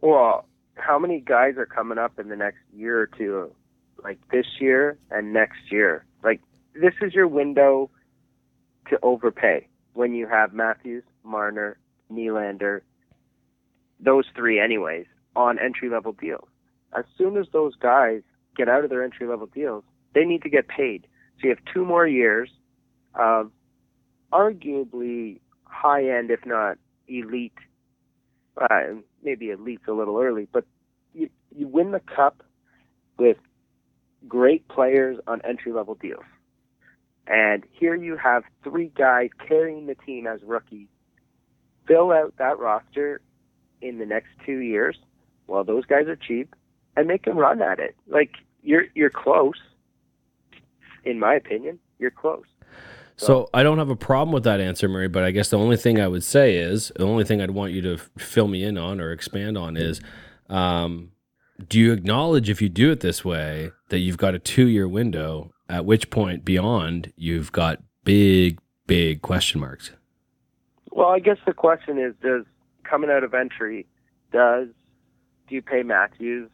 Well, 0.00 0.46
how 0.76 0.98
many 0.98 1.20
guys 1.20 1.54
are 1.56 1.66
coming 1.66 1.98
up 1.98 2.18
in 2.18 2.28
the 2.28 2.36
next 2.36 2.58
year 2.74 3.00
or 3.00 3.06
two, 3.06 3.50
like 4.02 4.18
this 4.30 4.46
year 4.60 4.98
and 5.10 5.32
next 5.32 5.70
year? 5.70 6.04
Like 6.22 6.40
this 6.74 6.94
is 7.00 7.14
your 7.14 7.28
window 7.28 7.90
to 8.90 8.98
overpay 9.02 9.68
when 9.94 10.14
you 10.14 10.26
have 10.26 10.52
Matthews, 10.52 11.04
Marner, 11.22 11.78
Nylander, 12.12 12.80
those 14.00 14.24
three, 14.34 14.60
anyways, 14.60 15.06
on 15.36 15.58
entry 15.58 15.88
level 15.88 16.12
deals. 16.12 16.48
As 16.96 17.04
soon 17.16 17.36
as 17.36 17.46
those 17.52 17.74
guys 17.76 18.22
get 18.56 18.68
out 18.68 18.84
of 18.84 18.90
their 18.90 19.02
entry 19.02 19.26
level 19.26 19.46
deals, 19.46 19.84
they 20.14 20.24
need 20.24 20.42
to 20.42 20.50
get 20.50 20.68
paid. 20.68 21.06
So 21.38 21.48
you 21.48 21.50
have 21.50 21.74
two 21.74 21.84
more 21.84 22.06
years 22.06 22.50
of 23.14 23.50
arguably 24.32 25.40
high 25.64 26.08
end, 26.08 26.30
if 26.30 26.44
not 26.44 26.78
elite. 27.08 27.52
Uh, 28.60 28.94
maybe 29.24 29.50
elite's 29.50 29.88
a 29.88 29.92
little 29.92 30.18
early, 30.20 30.46
but 30.52 30.64
you, 31.12 31.30
you 31.56 31.66
win 31.66 31.92
the 31.92 32.00
cup 32.00 32.42
with 33.18 33.38
great 34.28 34.66
players 34.68 35.18
on 35.26 35.40
entry 35.44 35.72
level 35.72 35.94
deals. 35.94 36.24
And 37.26 37.64
here 37.72 37.94
you 37.94 38.16
have 38.16 38.44
three 38.62 38.92
guys 38.94 39.30
carrying 39.48 39.86
the 39.86 39.94
team 39.94 40.26
as 40.26 40.40
rookies. 40.42 40.88
Fill 41.86 42.12
out 42.12 42.34
that 42.38 42.58
roster 42.58 43.20
in 43.80 43.98
the 43.98 44.06
next 44.06 44.28
two 44.44 44.58
years 44.58 44.96
while 45.46 45.64
those 45.64 45.84
guys 45.86 46.06
are 46.06 46.16
cheap 46.16 46.54
and 46.96 47.06
make 47.06 47.26
a 47.26 47.32
run 47.32 47.62
at 47.62 47.78
it. 47.78 47.96
Like 48.06 48.32
you're 48.62 48.84
you're 48.94 49.10
close. 49.10 49.60
In 51.04 51.18
my 51.18 51.34
opinion, 51.34 51.78
you're 51.98 52.10
close. 52.10 52.44
So 53.16 53.48
I 53.54 53.62
don't 53.62 53.78
have 53.78 53.90
a 53.90 53.96
problem 53.96 54.32
with 54.32 54.44
that 54.44 54.60
answer, 54.60 54.88
Murray. 54.88 55.08
But 55.08 55.22
I 55.22 55.30
guess 55.30 55.48
the 55.48 55.58
only 55.58 55.76
thing 55.76 56.00
I 56.00 56.08
would 56.08 56.24
say 56.24 56.56
is 56.56 56.90
the 56.96 57.06
only 57.06 57.24
thing 57.24 57.40
I'd 57.40 57.52
want 57.52 57.72
you 57.72 57.80
to 57.82 57.98
fill 58.18 58.48
me 58.48 58.64
in 58.64 58.76
on 58.76 59.00
or 59.00 59.12
expand 59.12 59.56
on 59.56 59.76
is, 59.76 60.00
um, 60.48 61.12
do 61.68 61.78
you 61.78 61.92
acknowledge 61.92 62.50
if 62.50 62.60
you 62.60 62.68
do 62.68 62.90
it 62.90 63.00
this 63.00 63.24
way 63.24 63.70
that 63.88 63.98
you've 63.98 64.18
got 64.18 64.34
a 64.34 64.38
two-year 64.38 64.88
window? 64.88 65.52
At 65.66 65.86
which 65.86 66.10
point 66.10 66.44
beyond 66.44 67.12
you've 67.16 67.50
got 67.50 67.82
big, 68.04 68.58
big 68.86 69.22
question 69.22 69.60
marks. 69.60 69.92
Well, 70.90 71.08
I 71.08 71.20
guess 71.20 71.38
the 71.46 71.54
question 71.54 71.98
is, 71.98 72.14
does 72.22 72.44
coming 72.82 73.10
out 73.10 73.24
of 73.24 73.32
entry, 73.32 73.86
does 74.30 74.68
do 75.48 75.54
you 75.54 75.62
pay 75.62 75.82
Matthews 75.82 76.50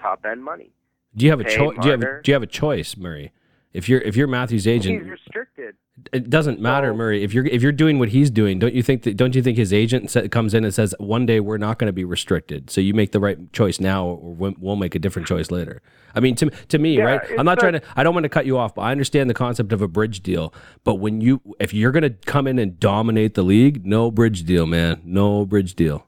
top 0.00 0.24
end 0.24 0.44
money? 0.44 0.70
Do 1.16 1.24
you 1.24 1.30
have 1.30 1.40
a 1.40 1.44
choice? 1.44 1.76
Do 1.80 1.86
you 1.86 1.90
have 1.92 2.00
Marner. 2.00 2.22
do 2.22 2.30
you 2.30 2.34
have 2.34 2.42
a 2.42 2.46
choice, 2.46 2.96
Murray? 2.96 3.32
If 3.74 3.88
you're 3.88 4.00
if 4.00 4.16
you're 4.16 4.28
Matthews' 4.28 4.66
agent, 4.68 5.02
He's 5.02 5.10
restricted. 5.10 5.74
it 6.12 6.30
doesn't 6.30 6.60
matter, 6.60 6.90
So- 6.92 6.96
Murray. 6.96 7.24
If 7.24 7.34
you're 7.34 7.44
if 7.44 7.60
you're 7.60 7.72
doing 7.72 7.98
what 7.98 8.10
he's 8.10 8.30
doing, 8.30 8.60
don't 8.60 8.72
you 8.72 8.82
think 8.84 9.02
that 9.02 9.16
don't 9.16 9.34
you 9.34 9.42
think 9.42 9.58
his 9.58 9.72
agent 9.72 10.16
comes 10.30 10.54
in 10.54 10.64
and 10.64 10.72
says 10.72 10.94
one 10.98 11.26
day 11.26 11.40
we're 11.40 11.58
not 11.58 11.78
going 11.80 11.88
to 11.88 11.92
be 11.92 12.04
restricted, 12.04 12.70
so 12.70 12.80
you 12.80 12.94
make 12.94 13.10
the 13.10 13.18
right 13.18 13.52
choice 13.52 13.80
now, 13.80 14.06
or 14.06 14.34
we'll, 14.34 14.76
make 14.76 14.94
a 14.94 15.00
different 15.00 15.26
choice 15.26 15.50
later. 15.50 15.82
I 16.14 16.20
mean, 16.20 16.36
to 16.36 16.50
to 16.50 16.78
me, 16.78 16.96
Yeah, 16.98 17.02
right? 17.04 17.20
I'm 17.36 17.44
not 17.44 17.58
trying 17.58 17.72
to. 17.74 17.82
I 17.96 18.04
don't 18.04 18.14
want 18.14 18.22
to 18.24 18.28
cut 18.28 18.46
you 18.46 18.56
off, 18.56 18.76
but 18.76 18.82
I 18.82 18.92
understand 18.92 19.28
the 19.28 19.34
concept 19.34 19.72
of 19.72 19.82
a 19.82 19.88
bridge 19.88 20.22
deal. 20.22 20.54
But 20.84 20.94
when 20.96 21.20
you 21.20 21.40
if 21.58 21.74
you're 21.74 21.90
going 21.92 22.04
to 22.04 22.10
come 22.10 22.46
in 22.46 22.60
and 22.60 22.78
dominate 22.78 23.34
the 23.34 23.42
league, 23.42 23.84
no 23.84 24.12
bridge 24.12 24.44
deal, 24.44 24.66
man, 24.66 25.02
no 25.04 25.44
bridge 25.44 25.74
deal. 25.74 26.06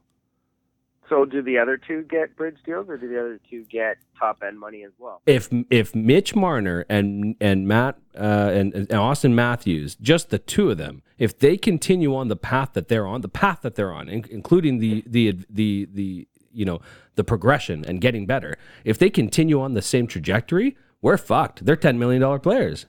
So 1.09 1.25
do 1.25 1.41
the 1.41 1.57
other 1.57 1.77
two 1.77 2.03
get 2.03 2.35
bridge 2.35 2.57
deals, 2.65 2.89
or 2.89 2.97
do 2.97 3.07
the 3.07 3.19
other 3.19 3.39
two 3.49 3.63
get 3.71 3.97
top 4.19 4.43
end 4.45 4.59
money 4.59 4.83
as 4.83 4.91
well? 4.97 5.21
if 5.25 5.49
if 5.69 5.95
Mitch 5.95 6.35
Marner 6.35 6.85
and 6.89 7.35
and 7.39 7.67
Matt 7.67 7.97
uh, 8.17 8.51
and, 8.53 8.73
and 8.73 8.91
Austin 8.93 9.33
Matthews, 9.33 9.95
just 9.95 10.29
the 10.29 10.39
two 10.39 10.71
of 10.71 10.77
them, 10.77 11.01
if 11.17 11.37
they 11.37 11.55
continue 11.57 12.15
on 12.15 12.27
the 12.27 12.35
path 12.35 12.73
that 12.73 12.87
they're 12.89 13.07
on, 13.07 13.21
the 13.21 13.29
path 13.29 13.61
that 13.61 13.75
they're 13.75 13.93
on, 13.93 14.09
in, 14.09 14.25
including 14.29 14.79
the 14.79 15.03
the 15.07 15.37
the 15.49 15.87
the 15.93 16.27
you 16.51 16.65
know 16.65 16.81
the 17.15 17.23
progression 17.23 17.85
and 17.85 18.01
getting 18.01 18.25
better, 18.25 18.57
if 18.83 18.97
they 18.97 19.09
continue 19.09 19.61
on 19.61 19.73
the 19.73 19.81
same 19.81 20.07
trajectory, 20.07 20.75
we're 21.01 21.17
fucked. 21.17 21.65
They're 21.65 21.75
ten 21.75 21.97
million 21.97 22.21
dollar 22.21 22.39
players. 22.39 22.85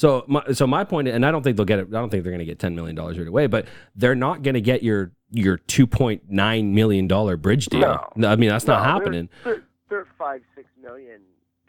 So 0.00 0.24
my 0.28 0.42
so 0.54 0.66
my 0.66 0.82
point, 0.82 1.08
and 1.08 1.26
I 1.26 1.30
don't 1.30 1.42
think 1.42 1.58
they'll 1.58 1.66
get 1.66 1.78
it. 1.78 1.88
I 1.88 1.98
don't 2.00 2.08
think 2.08 2.22
they're 2.24 2.32
going 2.32 2.38
to 2.38 2.46
get 2.46 2.58
ten 2.58 2.74
million 2.74 2.96
dollars 2.96 3.18
right 3.18 3.28
away, 3.28 3.48
but 3.48 3.66
they're 3.94 4.14
not 4.14 4.40
going 4.40 4.54
to 4.54 4.60
get 4.62 4.82
your 4.82 5.12
your 5.30 5.58
two 5.58 5.86
point 5.86 6.22
nine 6.26 6.74
million 6.74 7.06
dollar 7.06 7.36
bridge 7.36 7.66
deal. 7.66 8.08
No. 8.16 8.28
I 8.28 8.36
mean 8.36 8.48
that's 8.48 8.66
not 8.66 8.78
No, 8.78 8.82
they're- 8.82 8.92
happening. 8.92 9.28
They're, 9.44 9.62
they're 9.90 10.06
five, 10.18 10.40
six 10.56 10.68
million 10.82 11.20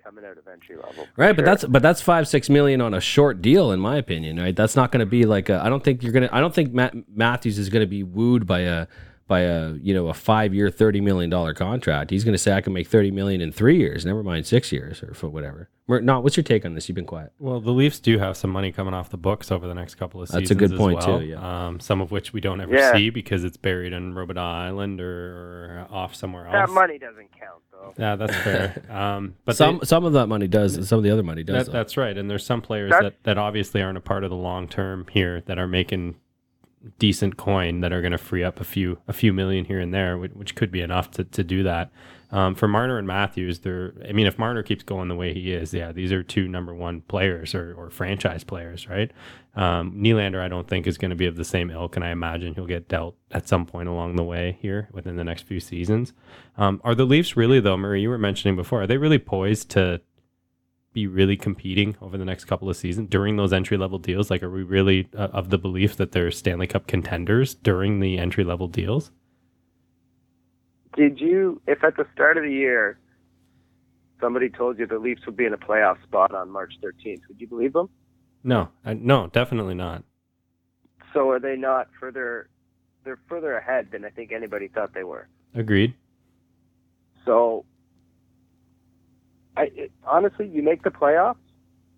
coming 0.02 0.24
out 0.24 0.38
of 0.38 0.48
entry 0.48 0.78
level. 0.78 1.08
Right, 1.18 1.36
but 1.36 1.42
sure. 1.42 1.46
that's 1.46 1.66
but 1.66 1.82
that's 1.82 2.02
five 2.02 2.26
six 2.26 2.50
million 2.50 2.80
on 2.80 2.94
a 2.94 3.02
short 3.02 3.42
deal, 3.42 3.70
in 3.74 3.82
my 3.82 3.98
opinion. 3.98 4.38
Right, 4.40 4.56
that's 4.56 4.78
not 4.78 4.94
going 4.94 5.02
to 5.02 5.06
be 5.06 5.26
like 5.26 5.50
a. 5.50 5.62
I 5.62 5.68
don't 5.68 5.84
think 5.84 6.02
you're 6.02 6.14
gonna. 6.14 6.30
I 6.32 6.40
don't 6.40 6.56
think 6.56 6.72
Matt 6.72 6.94
Matthews 7.14 7.60
is 7.60 7.68
going 7.68 7.82
to 7.82 7.88
be 7.88 8.02
wooed 8.04 8.48
by 8.48 8.60
a 8.62 8.88
by 9.32 9.40
a 9.44 9.76
you 9.82 9.94
know 9.94 10.10
a 10.10 10.14
five 10.14 10.54
year 10.54 10.70
thirty 10.70 11.00
million 11.00 11.30
dollar 11.30 11.54
contract. 11.54 12.12
He's 12.12 12.26
going 12.26 12.34
to 12.34 12.38
say 12.38 12.52
I 12.52 12.60
can 12.60 12.74
make 12.74 12.88
thirty 12.88 13.12
million 13.12 13.40
in 13.40 13.54
three 13.54 13.78
years. 13.78 14.06
Never 14.06 14.24
mind 14.24 14.46
six 14.46 14.74
years 14.74 15.02
or 15.02 15.14
for 15.14 15.30
whatever. 15.30 15.70
Mer- 15.88 16.02
No, 16.02 16.20
what's 16.20 16.36
your 16.36 16.44
take 16.44 16.66
on 16.66 16.76
this? 16.76 16.90
You've 16.90 16.98
been 16.98 17.06
quiet. 17.06 17.32
Well, 17.40 17.62
the 17.62 17.72
Leafs 17.72 18.02
do 18.02 18.20
have 18.20 18.36
some 18.36 18.50
money 18.50 18.74
coming 18.74 18.94
off 18.94 19.10
the 19.10 19.16
books 19.18 19.50
over 19.50 19.68
the 19.70 19.74
next 19.74 19.96
couple 19.96 20.22
of 20.22 20.28
seasons. 20.28 20.50
That's 20.50 20.52
a 20.52 20.56
good 20.68 20.78
point, 20.78 20.98
well. 21.00 21.20
too, 21.20 21.26
yeah. 21.26 21.68
Um, 21.68 21.80
some 21.80 22.02
of 22.02 22.12
which 22.12 22.34
we 22.34 22.42
don't 22.42 22.60
ever 22.60 22.76
Yeah. 22.76 22.92
see 22.94 23.10
because 23.10 23.46
it's 23.46 23.56
buried 23.58 23.94
in 23.94 24.14
Robidas 24.14 24.38
Island 24.38 25.00
or, 25.00 25.08
or 25.08 25.88
off 25.90 26.14
somewhere 26.14 26.46
else. 26.48 26.68
that 26.68 26.74
money 26.74 26.98
doesn't 27.00 27.30
count 27.32 27.62
though. 27.72 27.94
Yeah, 27.98 28.18
that's 28.18 28.36
fair. 28.36 28.84
um, 28.90 29.36
but 29.46 29.56
some 29.56 29.78
they- 29.80 29.86
some 29.86 30.04
of 30.04 30.12
that 30.14 30.28
money 30.28 30.48
does. 30.50 30.88
Some 30.90 30.98
of 31.00 31.04
the 31.04 31.12
other 31.12 31.24
money 31.24 31.44
does. 31.44 31.68
that, 31.68 31.72
that's 31.72 31.96
right. 31.96 32.18
And 32.18 32.30
there's 32.30 32.46
some 32.46 32.62
players 32.62 32.92
That's- 32.92 33.14
that, 33.14 33.24
that 33.24 33.38
obviously 33.38 33.82
aren't 33.82 33.98
a 33.98 34.02
part 34.02 34.24
of 34.26 34.30
the 34.30 34.36
long 34.36 34.68
term 34.68 35.08
here 35.10 35.42
that 35.48 35.58
are 35.58 35.68
making 35.68 36.16
decent 37.00 37.38
coin 37.38 37.82
that 37.82 37.94
are 37.94 38.02
going 38.02 38.12
to 38.12 38.18
free 38.18 38.44
up 38.44 38.60
a 38.60 38.64
few 38.64 39.00
a 39.08 39.14
few 39.14 39.34
million 39.34 39.66
here 39.66 39.80
and 39.80 39.94
there, 39.94 40.18
which, 40.18 40.32
which 40.34 40.56
could 40.56 40.72
be 40.72 40.82
enough 40.82 41.12
to, 41.12 41.24
to 41.24 41.44
do 41.44 41.64
that. 41.64 41.92
Um, 42.32 42.56
for 42.56 42.68
Marner 42.68 42.98
and 42.98 43.06
Matthews, 43.06 43.60
they're. 43.60 43.94
I 44.08 44.14
mean, 44.14 44.26
if 44.26 44.40
Marner 44.40 44.64
keeps 44.64 44.84
going 44.84 45.10
the 45.10 45.16
way 45.16 45.34
he 45.34 45.52
is, 45.52 45.74
yeah, 45.74 45.92
these 45.92 46.14
are 46.14 46.24
two 46.24 46.48
number 46.48 46.74
one 46.74 47.02
players 47.02 47.54
or, 47.54 47.74
or 47.74 47.90
franchise 47.90 48.44
players, 48.44 48.88
right? 48.88 49.12
Um, 49.54 49.94
Nylander, 49.98 50.40
I 50.40 50.48
don't 50.48 50.68
think 50.68 50.88
is 50.88 50.98
going 50.98 51.10
to 51.10 51.16
be 51.16 51.26
of 51.26 51.36
the 51.36 51.44
same 51.44 51.70
ilk, 51.70 51.98
and 51.98 52.06
I 52.06 52.10
imagine 52.12 52.56
he'll 52.56 52.66
get 52.66 52.88
dealt 52.88 53.18
at 53.32 53.50
some 53.50 53.66
point 53.66 53.90
along 53.90 54.16
the 54.16 54.24
way 54.24 54.58
here 54.62 54.88
within 54.94 55.18
the 55.18 55.26
next 55.26 55.44
few 55.44 55.60
seasons. 55.60 56.14
Um, 56.58 56.80
are 56.86 56.96
the 56.96 57.06
Leafs 57.06 57.36
really, 57.36 57.60
though, 57.60 57.76
Murray? 57.76 58.02
You 58.02 58.10
were 58.10 58.18
mentioning 58.18 58.56
before, 58.56 58.84
are 58.84 58.88
they 58.88 58.98
really 58.98 59.20
poised 59.20 59.70
to 59.72 60.00
be 60.94 61.08
really 61.08 61.38
competing 61.38 61.96
over 62.02 62.18
the 62.18 62.26
next 62.26 62.46
couple 62.46 62.70
of 62.70 62.76
seasons 62.76 63.10
during 63.10 63.38
those 63.38 63.54
entry 63.54 63.78
level 63.78 63.98
deals? 63.98 64.30
Like, 64.30 64.44
are 64.44 64.50
we 64.50 64.64
really 64.64 65.08
uh, 65.18 65.30
of 65.34 65.50
the 65.50 65.58
belief 65.58 65.96
that 65.98 66.12
they're 66.12 66.32
Stanley 66.32 66.68
Cup 66.68 66.88
contenders 66.88 67.54
during 67.56 68.00
the 68.00 68.18
entry 68.18 68.44
level 68.44 68.68
deals? 68.68 69.12
Did 70.96 71.22
you, 71.22 71.62
if 71.68 71.84
at 71.84 71.96
the 71.96 72.06
start 72.14 72.38
of 72.38 72.44
the 72.44 72.52
year 72.52 73.00
somebody 74.20 74.50
told 74.50 74.78
you 74.78 74.86
the 74.86 75.00
Leafs 75.00 75.26
would 75.26 75.38
be 75.38 75.46
in 75.46 75.54
a 75.54 75.58
playoff 75.58 76.02
spot 76.04 76.34
on 76.34 76.50
March 76.50 76.74
13th, 76.84 77.22
would 77.28 77.40
you 77.40 77.48
believe 77.48 77.74
them? 77.74 77.90
No, 78.44 78.70
I, 78.86 78.94
no, 78.94 79.28
definitely 79.28 79.76
not. 79.76 80.04
So 81.14 81.30
are 81.30 81.40
they 81.40 81.56
not 81.56 81.88
further? 82.00 82.50
They're 83.04 83.20
further 83.28 83.58
ahead 83.58 83.88
than 83.92 84.06
I 84.06 84.10
think 84.10 84.32
anybody 84.32 84.68
thought 84.68 84.94
they 84.94 85.04
were. 85.04 85.28
Agreed. 85.56 85.96
So, 87.26 87.66
I 89.58 89.64
it, 89.76 89.92
honestly, 90.06 90.48
you 90.48 90.62
make 90.62 90.84
the 90.84 90.92
playoffs, 90.92 91.36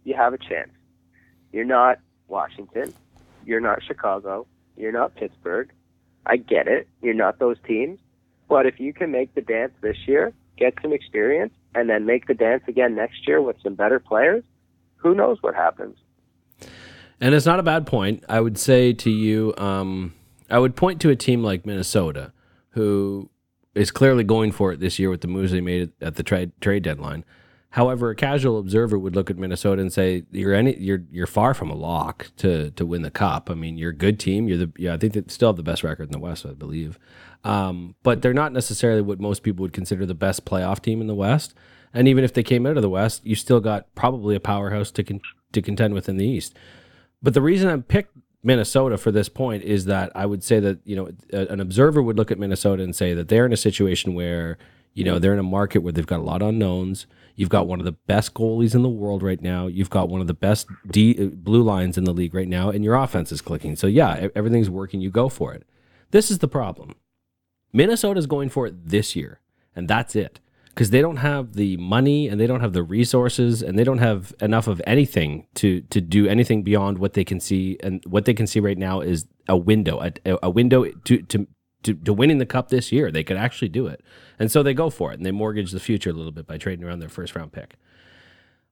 you 0.03 0.15
have 0.15 0.33
a 0.33 0.37
chance. 0.37 0.71
You're 1.51 1.65
not 1.65 1.99
Washington, 2.27 2.93
you're 3.45 3.61
not 3.61 3.83
Chicago, 3.83 4.47
you're 4.75 4.91
not 4.91 5.15
Pittsburgh. 5.15 5.71
I 6.25 6.37
get 6.37 6.67
it. 6.67 6.87
You're 7.01 7.13
not 7.13 7.39
those 7.39 7.57
teams, 7.67 7.99
but 8.47 8.65
if 8.65 8.79
you 8.79 8.93
can 8.93 9.11
make 9.11 9.33
the 9.35 9.41
dance 9.41 9.73
this 9.81 9.97
year, 10.07 10.33
get 10.57 10.73
some 10.81 10.93
experience, 10.93 11.53
and 11.75 11.89
then 11.89 12.05
make 12.05 12.27
the 12.27 12.33
dance 12.33 12.63
again 12.67 12.95
next 12.95 13.27
year 13.27 13.41
with 13.41 13.57
some 13.61 13.75
better 13.75 13.99
players, 13.99 14.43
who 14.95 15.13
knows 15.13 15.37
what 15.41 15.55
happens? 15.55 15.97
And 17.19 17.33
it's 17.33 17.45
not 17.45 17.59
a 17.59 17.63
bad 17.63 17.85
point. 17.85 18.23
I 18.29 18.39
would 18.39 18.57
say 18.57 18.93
to 18.93 19.09
you, 19.09 19.53
um, 19.57 20.13
I 20.49 20.59
would 20.59 20.75
point 20.75 21.01
to 21.01 21.09
a 21.09 21.15
team 21.15 21.43
like 21.43 21.65
Minnesota, 21.65 22.31
who 22.71 23.29
is 23.75 23.91
clearly 23.91 24.23
going 24.23 24.51
for 24.51 24.71
it 24.71 24.79
this 24.79 24.99
year 24.99 25.09
with 25.09 25.21
the 25.21 25.27
moves 25.27 25.51
they 25.51 25.61
made 25.61 25.91
at 26.01 26.15
the 26.15 26.23
trade 26.23 26.51
trade 26.61 26.83
deadline. 26.83 27.25
However, 27.73 28.11
a 28.11 28.15
casual 28.15 28.59
observer 28.59 28.99
would 28.99 29.15
look 29.15 29.31
at 29.31 29.37
Minnesota 29.39 29.81
and 29.81 29.91
say 29.91 30.25
you're 30.29 30.53
any 30.53 30.77
you're 30.77 31.01
you're 31.11 31.25
far 31.25 31.55
from 31.55 31.71
a 31.71 31.75
lock 31.75 32.27
to 32.37 32.69
to 32.69 32.85
win 32.85 33.01
the 33.01 33.09
cup. 33.09 33.49
I 33.49 33.55
mean, 33.55 33.79
you're 33.79 33.89
a 33.89 33.95
good 33.95 34.19
team. 34.19 34.47
You're 34.47 34.59
the 34.59 34.71
yeah, 34.77 34.93
I 34.93 34.97
think 34.97 35.13
they 35.13 35.23
still 35.25 35.49
have 35.49 35.55
the 35.55 35.63
best 35.63 35.83
record 35.83 36.03
in 36.03 36.11
the 36.11 36.19
West, 36.19 36.45
I 36.45 36.51
believe. 36.51 36.99
Um, 37.43 37.95
but 38.03 38.21
they're 38.21 38.31
not 38.31 38.53
necessarily 38.53 39.01
what 39.01 39.19
most 39.19 39.41
people 39.41 39.63
would 39.63 39.73
consider 39.73 40.05
the 40.05 40.13
best 40.13 40.45
playoff 40.45 40.83
team 40.83 41.01
in 41.01 41.07
the 41.07 41.15
West. 41.15 41.55
And 41.95 42.07
even 42.07 42.23
if 42.23 42.31
they 42.31 42.43
came 42.43 42.67
out 42.67 42.77
of 42.77 42.83
the 42.83 42.91
West, 42.91 43.25
you 43.25 43.33
still 43.33 43.59
got 43.59 43.93
probably 43.95 44.35
a 44.35 44.39
powerhouse 44.39 44.91
to 44.91 45.03
con- 45.03 45.21
to 45.53 45.59
contend 45.59 45.95
with 45.95 46.07
in 46.07 46.17
the 46.17 46.27
East. 46.27 46.55
But 47.23 47.33
the 47.33 47.41
reason 47.41 47.71
I 47.71 47.77
picked 47.77 48.15
Minnesota 48.43 48.99
for 48.99 49.09
this 49.09 49.29
point 49.29 49.63
is 49.63 49.85
that 49.85 50.11
I 50.13 50.27
would 50.27 50.43
say 50.43 50.59
that 50.59 50.77
you 50.85 50.95
know 50.95 51.09
a, 51.31 51.51
an 51.51 51.59
observer 51.59 52.03
would 52.03 52.17
look 52.17 52.29
at 52.29 52.37
Minnesota 52.37 52.83
and 52.83 52.95
say 52.95 53.15
that 53.15 53.29
they're 53.29 53.47
in 53.47 53.51
a 53.51 53.57
situation 53.57 54.13
where 54.13 54.59
you 54.93 55.03
know 55.03 55.17
they're 55.17 55.33
in 55.33 55.39
a 55.39 55.43
market 55.43 55.79
where 55.79 55.91
they've 55.91 56.05
got 56.05 56.19
a 56.19 56.23
lot 56.23 56.43
of 56.43 56.49
unknowns. 56.49 57.07
You've 57.35 57.49
got 57.49 57.67
one 57.67 57.79
of 57.79 57.85
the 57.85 57.93
best 57.93 58.33
goalies 58.33 58.75
in 58.75 58.83
the 58.83 58.89
world 58.89 59.23
right 59.23 59.41
now. 59.41 59.67
You've 59.67 59.89
got 59.89 60.09
one 60.09 60.21
of 60.21 60.27
the 60.27 60.33
best 60.33 60.67
D, 60.89 61.13
blue 61.27 61.63
lines 61.63 61.97
in 61.97 62.03
the 62.03 62.13
league 62.13 62.33
right 62.33 62.47
now, 62.47 62.69
and 62.69 62.83
your 62.83 62.95
offense 62.95 63.31
is 63.31 63.41
clicking. 63.41 63.75
So 63.75 63.87
yeah, 63.87 64.27
everything's 64.35 64.69
working. 64.69 65.01
You 65.01 65.09
go 65.09 65.29
for 65.29 65.53
it. 65.53 65.63
This 66.11 66.29
is 66.29 66.39
the 66.39 66.47
problem. 66.47 66.95
Minnesota's 67.71 68.27
going 68.27 68.49
for 68.49 68.67
it 68.67 68.87
this 68.87 69.15
year, 69.15 69.39
and 69.75 69.87
that's 69.87 70.15
it 70.15 70.39
because 70.73 70.89
they 70.89 71.01
don't 71.01 71.17
have 71.17 71.53
the 71.53 71.77
money 71.77 72.27
and 72.27 72.39
they 72.39 72.47
don't 72.47 72.61
have 72.61 72.73
the 72.73 72.83
resources 72.83 73.61
and 73.61 73.77
they 73.77 73.83
don't 73.83 73.99
have 73.99 74.33
enough 74.41 74.67
of 74.67 74.81
anything 74.87 75.45
to 75.55 75.81
to 75.81 76.01
do 76.01 76.27
anything 76.27 76.63
beyond 76.63 76.97
what 76.97 77.13
they 77.13 77.23
can 77.23 77.39
see 77.39 77.77
and 77.81 78.03
what 78.07 78.25
they 78.25 78.33
can 78.33 78.47
see 78.47 78.59
right 78.59 78.77
now 78.77 78.99
is 78.99 79.25
a 79.47 79.57
window 79.57 80.01
a, 80.01 80.37
a 80.43 80.49
window 80.49 80.85
to, 81.05 81.21
to 81.23 81.47
to 81.83 81.93
to 81.93 82.13
winning 82.13 82.37
the 82.37 82.45
cup 82.45 82.69
this 82.69 82.91
year. 82.91 83.11
They 83.11 83.23
could 83.23 83.37
actually 83.37 83.69
do 83.69 83.87
it. 83.87 84.01
And 84.39 84.51
so 84.51 84.63
they 84.63 84.73
go 84.73 84.89
for 84.89 85.11
it 85.11 85.15
and 85.15 85.25
they 85.25 85.31
mortgage 85.31 85.71
the 85.71 85.79
future 85.79 86.09
a 86.09 86.13
little 86.13 86.31
bit 86.31 86.47
by 86.47 86.57
trading 86.57 86.85
around 86.85 86.99
their 86.99 87.09
first 87.09 87.35
round 87.35 87.51
pick. 87.51 87.75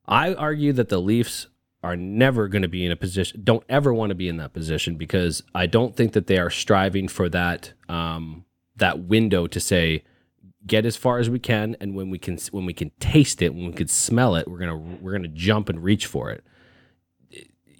I 0.08 0.34
argue 0.34 0.74
that 0.74 0.90
the 0.90 1.00
leafs 1.00 1.48
are 1.84 1.96
never 1.96 2.48
going 2.48 2.62
to 2.62 2.68
be 2.68 2.86
in 2.86 2.92
a 2.92 2.96
position 2.96 3.42
don't 3.44 3.64
ever 3.68 3.92
want 3.92 4.10
to 4.10 4.16
be 4.16 4.28
in 4.28 4.38
that 4.38 4.54
position 4.54 4.98
because 4.98 5.42
i 5.56 5.66
don't 5.66 5.96
think 5.96 6.14
that 6.14 6.28
they 6.28 6.38
are 6.38 6.52
striving 6.52 7.08
for 7.08 7.28
that 7.28 7.74
um 7.90 8.46
that 8.76 9.00
window 9.00 9.48
to 9.48 9.60
say 9.60 10.04
get 10.66 10.86
as 10.86 10.96
far 10.96 11.18
as 11.18 11.30
we 11.30 11.40
can 11.40 11.76
and 11.80 11.96
when 11.96 12.10
we 12.10 12.18
can 12.18 12.38
when 12.52 12.66
we 12.66 12.74
can 12.74 12.92
taste 13.00 13.42
it 13.42 13.54
when 13.54 13.68
we 13.68 13.74
can 13.74 13.88
smell 13.88 14.36
it 14.36 14.48
we're 14.48 14.60
gonna 14.60 14.78
we're 14.78 15.14
gonna 15.14 15.28
jump 15.28 15.70
and 15.70 15.84
reach 15.84 16.06
for 16.06 16.30
it. 16.32 16.44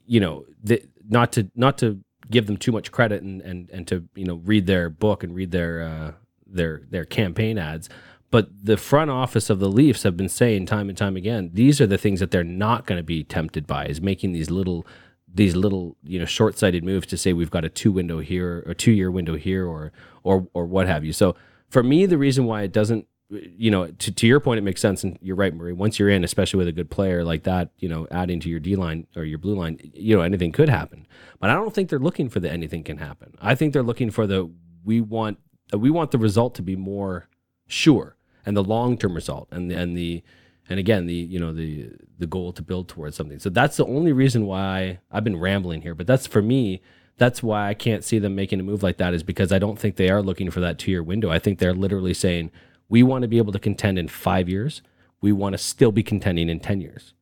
You 0.06 0.20
know 0.20 0.46
the, 0.64 0.84
not 1.08 1.32
to 1.34 1.50
not 1.56 1.78
to 1.80 2.00
give 2.32 2.48
them 2.48 2.58
too 2.58 2.72
much 2.72 2.92
credit 2.92 3.22
and 3.22 3.42
and 3.42 3.70
and 3.72 3.88
to 3.88 4.06
you 4.16 4.26
know 4.26 4.36
read 4.44 4.66
their 4.66 4.90
book 4.90 5.24
and 5.24 5.36
read 5.36 5.52
their 5.52 5.82
uh, 5.82 6.12
their 6.46 6.82
their 6.90 7.06
campaign 7.06 7.58
ads. 7.58 7.90
But 8.32 8.50
the 8.64 8.78
front 8.78 9.12
office 9.12 9.50
of 9.50 9.60
the 9.60 9.70
Leafs 9.70 10.04
have 10.04 10.16
been 10.16 10.30
saying 10.30 10.66
time 10.66 10.88
and 10.90 10.98
time 10.98 11.18
again 11.18 11.52
these 11.54 11.82
are 11.82 11.88
the 11.88 11.98
things 11.98 12.20
that 12.22 12.32
they're 12.32 12.44
not 12.44 12.86
going 12.86 12.98
to 12.98 13.04
be 13.04 13.24
tempted 13.24 13.68
by 13.68 13.86
is 13.86 14.02
making 14.02 14.32
these 14.32 14.50
little 14.50 14.88
these 15.34 15.56
little 15.56 15.98
you 16.04 16.20
know 16.20 16.26
short-sighted 16.26 16.84
moves 16.84 17.08
to 17.08 17.18
say 17.18 17.34
we've 17.34 17.52
got 17.52 17.66
a 17.66 17.70
two 17.70 17.92
window 17.92 18.20
here 18.20 18.64
or 18.66 18.74
two 18.74 18.92
year 18.92 19.12
window 19.12 19.36
here 19.36 19.68
or 19.68 19.92
or 20.24 20.48
or 20.54 20.66
what 20.66 20.88
have 20.88 21.04
you. 21.04 21.14
So 21.14 21.36
for 21.70 21.84
me, 21.84 22.06
the 22.06 22.18
reason 22.18 22.46
why 22.46 22.64
it 22.64 22.74
doesn't, 22.74 23.08
you 23.32 23.72
know, 23.72 23.88
to, 23.88 24.12
to 24.12 24.28
your 24.28 24.40
point, 24.40 24.58
it 24.58 24.62
makes 24.62 24.82
sense. 24.82 25.04
And 25.04 25.18
you're 25.22 25.36
right, 25.36 25.54
Murray. 25.54 25.74
Once 25.74 25.98
you're 25.98 26.10
in, 26.10 26.24
especially 26.24 26.58
with 26.58 26.68
a 26.68 26.74
good 26.74 26.90
player 26.90 27.24
like 27.24 27.44
that, 27.44 27.70
you 27.78 27.88
know, 27.88 28.08
adding 28.12 28.40
to 28.42 28.50
your 28.50 28.60
D 28.60 28.76
line 28.76 29.08
or 29.16 29.24
your 29.24 29.38
blue 29.38 29.56
line, 29.56 29.80
you 29.94 30.16
know, 30.16 30.22
anything 30.22 30.52
could 30.52 30.70
happen. 30.70 31.08
But 31.40 31.50
I 31.50 31.54
don't 31.54 31.74
think 31.74 31.90
they're 31.90 32.00
looking 32.00 32.30
for 32.30 32.40
the 32.40 32.52
anything 32.52 32.84
can 32.84 32.98
happen. 32.98 33.34
I 33.42 33.56
think 33.56 33.74
they're 33.74 33.84
looking 33.84 34.12
for 34.12 34.28
the 34.28 34.52
we 34.84 35.00
want 35.00 35.40
uh, 35.74 35.78
we 35.78 35.90
want 35.90 36.12
the 36.12 36.18
result 36.18 36.56
to 36.56 36.62
be 36.62 36.76
more 36.76 37.30
sure 37.68 38.18
and 38.46 38.58
the 38.58 38.64
long 38.64 38.98
term 38.98 39.16
result 39.16 39.48
and 39.52 39.72
and 39.72 39.96
the 39.96 40.24
and 40.68 40.80
again 40.80 41.06
the 41.06 41.14
you 41.14 41.40
know 41.40 41.54
the 41.54 41.90
the 42.20 42.28
goal 42.28 42.52
to 42.54 42.62
build 42.62 42.90
towards 42.90 43.16
something. 43.16 43.40
So 43.40 43.50
that's 43.50 43.78
the 43.78 43.86
only 43.86 44.12
reason 44.12 44.46
why 44.46 45.00
I've 45.10 45.24
been 45.24 45.40
rambling 45.40 45.82
here. 45.82 45.96
But 45.96 46.08
that's 46.08 46.28
for 46.28 46.42
me 46.42 46.82
that's 47.18 47.44
why 47.44 47.70
I 47.70 47.76
can't 47.76 48.04
see 48.04 48.18
them 48.18 48.34
making 48.34 48.60
a 48.60 48.64
move 48.64 48.82
like 48.82 48.98
that 48.98 49.14
is 49.14 49.22
because 49.22 49.52
I 49.52 49.60
don't 49.60 49.78
think 49.78 49.96
they 49.96 50.10
are 50.10 50.24
looking 50.24 50.50
for 50.50 50.60
that 50.62 50.80
two 50.80 50.90
year 50.90 51.04
window. 51.04 51.30
I 51.30 51.38
think 51.38 51.60
they're 51.60 51.74
literally 51.74 52.16
saying, 52.16 52.50
we 52.92 53.02
want 53.04 53.22
to 53.24 53.28
be 53.30 53.38
able 53.38 53.54
to 53.54 53.60
contend 53.60 53.98
in 53.98 54.10
five 54.10 54.50
years. 54.50 54.82
We 55.22 55.32
want 55.32 55.54
to 55.54 55.58
still 55.58 55.94
be 55.94 56.04
contending 56.04 56.50
in 56.50 56.60
10 56.60 56.82
years. 56.82 57.14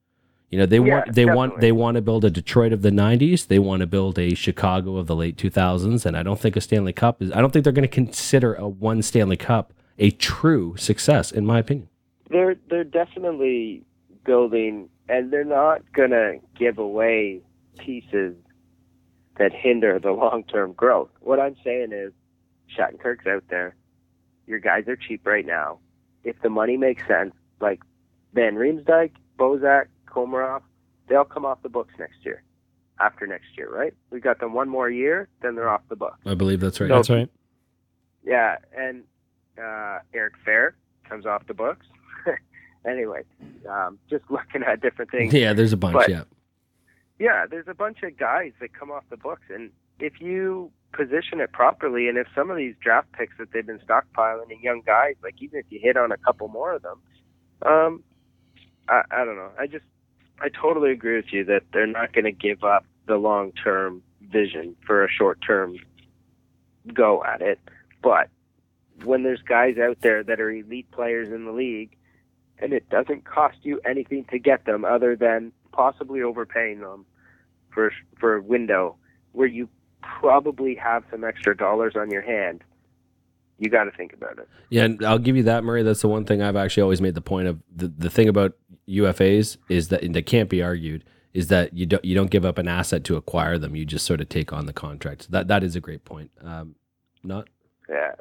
You 0.50 0.58
know, 0.58 0.66
they 0.66 0.80
Yeah, 0.80 0.96
want 0.96 1.14
they 1.14 1.26
want 1.26 1.60
they 1.62 1.72
want 1.72 1.96
to 1.96 2.02
build 2.02 2.26
a 2.26 2.32
Detroit 2.32 2.74
of 2.74 2.82
the 2.82 2.90
90s. 2.90 3.48
They 3.48 3.60
want 3.60 3.82
to 3.82 3.88
build 3.88 4.18
a 4.18 4.34
Chicago 4.34 4.98
of 4.98 5.06
the 5.06 5.16
late 5.16 5.38
2000s 5.38 6.08
and 6.08 6.18
I 6.18 6.24
don't 6.24 6.40
think 6.40 6.56
a 6.56 6.62
Stanley 6.62 6.92
Cup 6.92 7.22
is 7.22 7.32
I 7.32 7.40
don't 7.40 7.52
think 7.54 7.64
they're 7.64 7.72
going 7.72 7.88
to 7.88 7.96
consider 8.04 8.56
a 8.56 8.68
one 8.68 9.04
Stanley 9.04 9.38
Cup 9.38 9.74
a 10.00 10.10
true 10.12 10.76
success 10.78 11.32
in 11.32 11.46
my 11.46 11.60
opinion. 11.60 11.88
they're 12.32 12.56
they're 12.70 12.84
definitely 12.84 13.84
building 14.26 14.90
and 15.08 15.32
they're 15.32 15.44
not 15.44 15.82
gonna 15.94 16.34
give 16.58 16.80
away 16.80 17.42
pieces 17.78 18.36
that 19.38 19.54
hinder 19.54 20.00
the 20.00 20.12
long 20.12 20.44
term 20.46 20.74
growth. 20.74 21.10
What 21.22 21.40
I'm 21.40 21.56
saying 21.64 21.92
is 21.94 22.12
Shattenkirk's 22.76 23.28
out 23.28 23.44
there. 23.50 23.76
Your 24.50 24.60
guys 24.60 24.88
are 24.88 24.96
cheap 24.96 25.26
right 25.28 25.46
now. 25.46 25.78
If 26.24 26.42
the 26.42 26.50
money 26.50 26.76
makes 26.76 27.08
sense, 27.08 27.34
like 27.62 27.80
Van 28.34 28.56
Riemsdyk, 28.56 29.12
Bozak, 29.38 29.86
Komarov, 30.08 30.64
they'll 31.08 31.24
come 31.24 31.46
off 31.46 31.62
the 31.62 31.70
books 31.70 31.94
next 32.00 32.26
year. 32.26 32.42
After 33.00 33.28
next 33.28 33.56
year, 33.56 33.70
right? 33.74 33.94
We've 34.10 34.24
got 34.24 34.40
them 34.40 34.54
one 34.54 34.68
more 34.68 34.90
year, 34.90 35.30
then 35.42 35.56
they're 35.56 35.70
off 35.70 35.84
the 35.88 35.96
books. 35.96 36.18
I 36.26 36.34
believe 36.34 36.60
that's 36.60 36.82
right. 36.82 36.90
That's 36.90 37.10
right. 37.10 37.30
Yeah, 38.26 38.58
and 38.76 39.04
uh, 39.58 40.00
Eric 40.14 40.34
Fehr 40.46 40.72
comes 41.08 41.26
off 41.28 41.46
the 41.48 41.54
books. 41.54 41.86
anyway, 42.86 43.22
um, 43.70 44.00
just 44.10 44.26
looking 44.30 44.64
at 44.64 44.82
different 44.82 45.12
things. 45.12 45.32
Yeah, 45.34 45.54
there's 45.54 45.72
a 45.74 45.78
bunch, 45.78 45.94
But- 45.94 46.10
yeah. 46.10 46.24
Yeah, 47.20 47.46
there's 47.50 47.68
a 47.68 47.74
bunch 47.74 48.02
of 48.04 48.18
guys 48.18 48.54
that 48.62 48.74
come 48.74 48.92
off 48.92 49.04
the 49.10 49.18
books, 49.18 49.44
and 49.54 49.72
if 50.00 50.22
you 50.22 50.72
position 50.92 51.40
it 51.40 51.52
properly, 51.52 52.08
and 52.08 52.18
if 52.18 52.28
some 52.36 52.50
of 52.50 52.58
these 52.58 52.76
draft 52.82 53.12
picks 53.14 53.38
that 53.38 53.52
they've 53.52 53.66
been 53.66 53.80
stockpiling 53.80 54.52
and 54.52 54.62
young 54.62 54.82
guys, 54.86 55.16
like 55.24 55.36
even 55.40 55.60
if 55.60 55.66
you 55.70 55.80
hit 55.82 55.98
on 55.98 56.12
a 56.12 56.18
couple 56.18 56.48
more 56.48 56.74
of 56.74 56.82
them, 56.82 57.00
um, 57.62 58.04
I, 58.88 59.02
I 59.12 59.26
don't 59.26 59.36
know. 59.36 59.52
I 59.58 59.68
just 59.68 59.86
I 60.42 60.50
totally 60.50 60.92
agree 60.92 61.18
with 61.18 61.32
you 61.32 61.46
that 61.46 61.64
they're 61.74 61.88
not 61.88 62.14
going 62.14 62.26
to 62.26 62.32
give 62.32 62.64
up 62.64 62.86
the 63.08 63.18
long 63.18 63.52
term 63.52 64.02
vision 64.22 64.76
for 64.86 65.04
a 65.04 65.10
short 65.10 65.40
term 65.46 65.78
go 66.94 67.24
at 67.24 67.42
it, 67.42 67.60
but 68.02 68.30
when 69.04 69.24
there's 69.24 69.42
guys 69.42 69.78
out 69.78 69.98
there 70.02 70.24
that 70.24 70.40
are 70.42 70.52
elite 70.52 70.90
players 70.92 71.30
in 71.30 71.46
the 71.46 71.52
league, 71.52 71.96
and 72.58 72.74
it 72.74 72.90
doesn't 72.90 73.26
cost 73.26 73.58
you 73.62 73.80
anything 73.86 74.26
to 74.26 74.40
get 74.40 74.66
them 74.66 74.84
other 74.84 75.16
than 75.16 75.52
possibly 75.72 76.22
overpaying 76.22 76.80
them 76.82 77.06
for 77.70 77.92
for 78.20 78.36
a 78.36 78.42
window 78.42 78.98
where 79.32 79.48
you 79.48 79.70
probably 80.02 80.76
have 80.76 81.04
some 81.12 81.24
extra 81.24 81.56
dollars 81.56 81.94
on 81.96 82.10
your 82.10 82.22
hand. 82.22 82.64
you 83.58 83.70
got 83.70 83.84
to 83.86 83.92
think 83.92 84.14
about 84.14 84.38
it. 84.40 84.48
Yeah, 84.70 84.86
and 84.86 85.04
I'll 85.06 85.20
give 85.20 85.36
you 85.36 85.44
that, 85.44 85.64
Murray. 85.64 85.84
That's 85.84 86.02
the 86.02 86.08
one 86.08 86.26
thing 86.26 86.42
I've 86.42 86.56
actually 86.56 86.84
always 86.84 87.02
made 87.02 87.16
the 87.16 87.22
point 87.22 87.48
of. 87.48 87.60
The, 87.76 87.88
the 87.90 88.10
thing 88.10 88.30
about 88.30 88.54
UFAs 88.88 89.58
is 89.68 89.90
that 89.90 90.02
and 90.02 90.16
that 90.16 90.26
can't 90.26 90.50
be 90.50 90.62
argued 90.64 91.04
is 91.34 91.48
that 91.50 91.74
you 91.74 91.86
don't 91.86 92.04
you 92.04 92.16
don't 92.16 92.32
give 92.32 92.46
up 92.46 92.58
an 92.58 92.68
asset 92.68 93.04
to 93.06 93.16
acquire 93.18 93.58
them. 93.58 93.76
You 93.76 93.86
just 93.86 94.06
sort 94.06 94.22
of 94.22 94.30
take 94.30 94.52
on 94.54 94.66
the 94.66 94.74
contract. 94.74 95.30
That 95.32 95.48
that 95.50 95.64
is 95.64 95.76
a 95.76 95.82
great 95.82 96.06
point. 96.06 96.32
Um, 96.42 96.76
not 97.24 97.48
Yeah. 97.90 98.14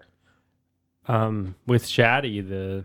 Um, 1.09 1.55
with 1.67 1.85
Shaddy, 1.85 2.47
the, 2.47 2.85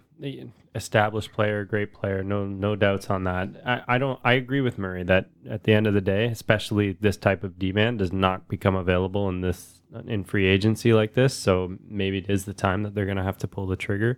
established 0.75 1.31
player, 1.33 1.65
great 1.65 1.93
player, 1.93 2.23
no 2.23 2.45
no 2.45 2.75
doubts 2.75 3.09
on 3.09 3.25
that. 3.25 3.49
I, 3.65 3.95
I 3.95 3.97
don't. 3.97 4.19
I 4.23 4.33
agree 4.33 4.61
with 4.61 4.77
Murray 4.77 5.03
that 5.03 5.29
at 5.49 5.63
the 5.63 5.73
end 5.73 5.87
of 5.87 5.93
the 5.93 6.01
day, 6.01 6.25
especially 6.25 6.93
this 6.93 7.17
type 7.17 7.43
of 7.43 7.59
demand 7.59 7.99
does 7.99 8.11
not 8.11 8.47
become 8.47 8.75
available 8.75 9.29
in 9.29 9.41
this 9.41 9.81
in 10.07 10.23
free 10.23 10.47
agency 10.47 10.93
like 10.93 11.13
this. 11.13 11.33
So 11.33 11.77
maybe 11.87 12.19
it 12.19 12.29
is 12.29 12.45
the 12.45 12.53
time 12.53 12.83
that 12.83 12.95
they're 12.95 13.05
going 13.05 13.17
to 13.17 13.23
have 13.23 13.37
to 13.39 13.47
pull 13.47 13.67
the 13.67 13.75
trigger. 13.75 14.17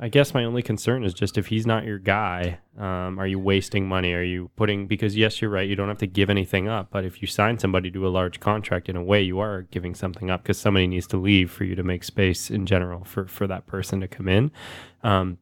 I 0.00 0.08
guess 0.08 0.32
my 0.32 0.44
only 0.44 0.62
concern 0.62 1.02
is 1.02 1.12
just 1.12 1.36
if 1.36 1.48
he's 1.48 1.66
not 1.66 1.84
your 1.84 1.98
guy, 1.98 2.60
um, 2.78 3.18
are 3.18 3.26
you 3.26 3.38
wasting 3.40 3.88
money? 3.88 4.12
Are 4.14 4.22
you 4.22 4.48
putting 4.54 4.86
because 4.86 5.16
yes, 5.16 5.42
you're 5.42 5.50
right, 5.50 5.68
you 5.68 5.74
don't 5.74 5.88
have 5.88 5.98
to 5.98 6.06
give 6.06 6.30
anything 6.30 6.68
up, 6.68 6.88
but 6.92 7.04
if 7.04 7.20
you 7.20 7.26
sign 7.26 7.58
somebody 7.58 7.90
to 7.90 8.06
a 8.06 8.08
large 8.08 8.38
contract, 8.38 8.88
in 8.88 8.94
a 8.94 9.02
way, 9.02 9.20
you 9.22 9.40
are 9.40 9.62
giving 9.62 9.96
something 9.96 10.30
up 10.30 10.42
because 10.42 10.58
somebody 10.58 10.86
needs 10.86 11.08
to 11.08 11.16
leave 11.16 11.50
for 11.50 11.64
you 11.64 11.74
to 11.74 11.82
make 11.82 12.04
space 12.04 12.48
in 12.48 12.64
general 12.64 13.02
for 13.02 13.26
for 13.26 13.48
that 13.48 13.66
person 13.66 14.00
to 14.00 14.06
come 14.06 14.28
in. 14.28 14.52
Um, 15.02 15.38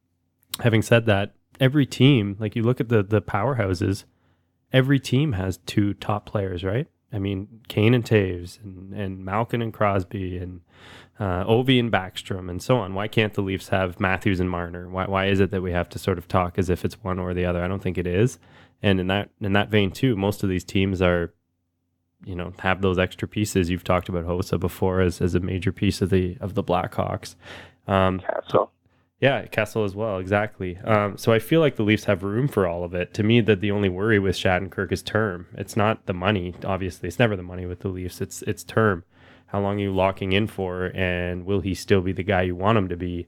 having 0.61 0.81
said 0.81 1.05
that, 1.05 1.35
every 1.61 1.85
team, 1.85 2.37
like 2.41 2.57
you 2.57 2.63
look 2.63 2.81
at 2.81 2.89
the 2.89 3.03
the 3.03 3.21
powerhouses, 3.21 4.05
every 4.73 4.99
team 4.99 5.33
has 5.33 5.59
two 5.59 5.93
top 5.95 6.25
players, 6.25 6.65
right? 6.65 6.87
I 7.13 7.19
mean, 7.19 7.61
Kane 7.69 7.95
and 7.95 8.05
Toews 8.05 8.63
and, 8.63 8.93
and 8.93 9.25
Malkin 9.25 9.63
and 9.63 9.73
Crosby 9.73 10.39
and 10.39 10.61
uh, 11.19 11.45
Ovi 11.45 11.81
and 11.81 11.91
Backstrom 11.91 12.51
and 12.51 12.63
so 12.63 12.77
on. 12.79 12.95
Why 12.95 13.09
can't 13.09 13.35
the 13.35 13.43
Leafs 13.43 13.69
have 13.69 13.99
Matthews 13.99 14.41
and 14.41 14.51
Marner? 14.51 14.89
Why, 14.89 15.07
why 15.07 15.27
is 15.27 15.41
it 15.41 15.51
that 15.51 15.63
we 15.63 15.73
have 15.73 15.89
to 15.91 15.99
sort 15.99 16.19
of 16.19 16.29
talk 16.29 16.59
as 16.59 16.69
if 16.69 16.85
it's 16.85 17.03
one 17.03 17.19
or 17.19 17.33
the 17.33 17.47
other? 17.47 17.63
I 17.63 17.69
don't 17.69 17.83
think 17.83 17.99
it 17.99 18.07
is. 18.07 18.39
And 18.83 19.01
in 19.01 19.07
that 19.07 19.31
in 19.41 19.55
that 19.55 19.71
vein 19.71 19.91
too, 19.91 20.17
most 20.17 20.43
of 20.43 20.51
these 20.51 20.65
teams 20.65 21.01
are, 21.01 21.33
you 22.25 22.35
know, 22.35 22.53
have 22.59 22.83
those 22.83 22.99
extra 22.99 23.27
pieces. 23.27 23.71
You've 23.71 23.85
talked 23.85 24.09
about 24.11 24.27
Hossa 24.27 24.61
before 24.61 25.01
as, 25.01 25.23
as 25.23 25.35
a 25.35 25.41
major 25.41 25.73
piece 25.73 26.03
of 26.03 26.11
the 26.11 26.37
of 26.41 26.55
the 26.55 26.63
Blackhawks. 26.63 27.37
Um, 27.89 28.21
Kessel. 28.21 28.71
yeah, 29.21 29.47
Kessel 29.47 29.85
as 29.85 29.95
well, 29.95 30.19
exactly. 30.19 30.77
Um, 30.79 31.17
so 31.17 31.33
I 31.33 31.39
feel 31.39 31.61
like 31.61 31.77
the 31.77 31.83
Leafs 31.85 32.05
have 32.05 32.23
room 32.23 32.49
for 32.49 32.67
all 32.67 32.85
of 32.85 32.93
it. 32.93 33.15
To 33.15 33.23
me, 33.23 33.41
that 33.41 33.63
the 33.63 33.71
only 33.71 33.89
worry 33.89 34.19
with 34.19 34.37
Shattenkirk 34.37 34.93
is 34.93 35.03
term. 35.03 35.47
It's 35.55 35.77
not 35.77 36.05
the 36.05 36.13
money, 36.13 36.55
obviously. 36.65 37.09
It's 37.09 37.19
never 37.19 37.37
the 37.37 37.43
money 37.43 37.65
with 37.65 37.81
the 37.81 37.89
Leafs. 37.89 38.21
It's 38.21 38.43
it's 38.43 38.63
term. 38.65 39.05
How 39.57 39.63
long 39.63 39.79
are 39.79 39.85
you 39.85 39.95
locking 39.95 40.33
in 40.33 40.49
for, 40.49 40.93
and 40.95 41.47
will 41.47 41.61
he 41.61 41.75
still 41.75 42.03
be 42.03 42.13
the 42.13 42.23
guy 42.23 42.43
you 42.43 42.55
want 42.55 42.77
him 42.77 42.91
to 42.91 42.97
be 42.97 43.27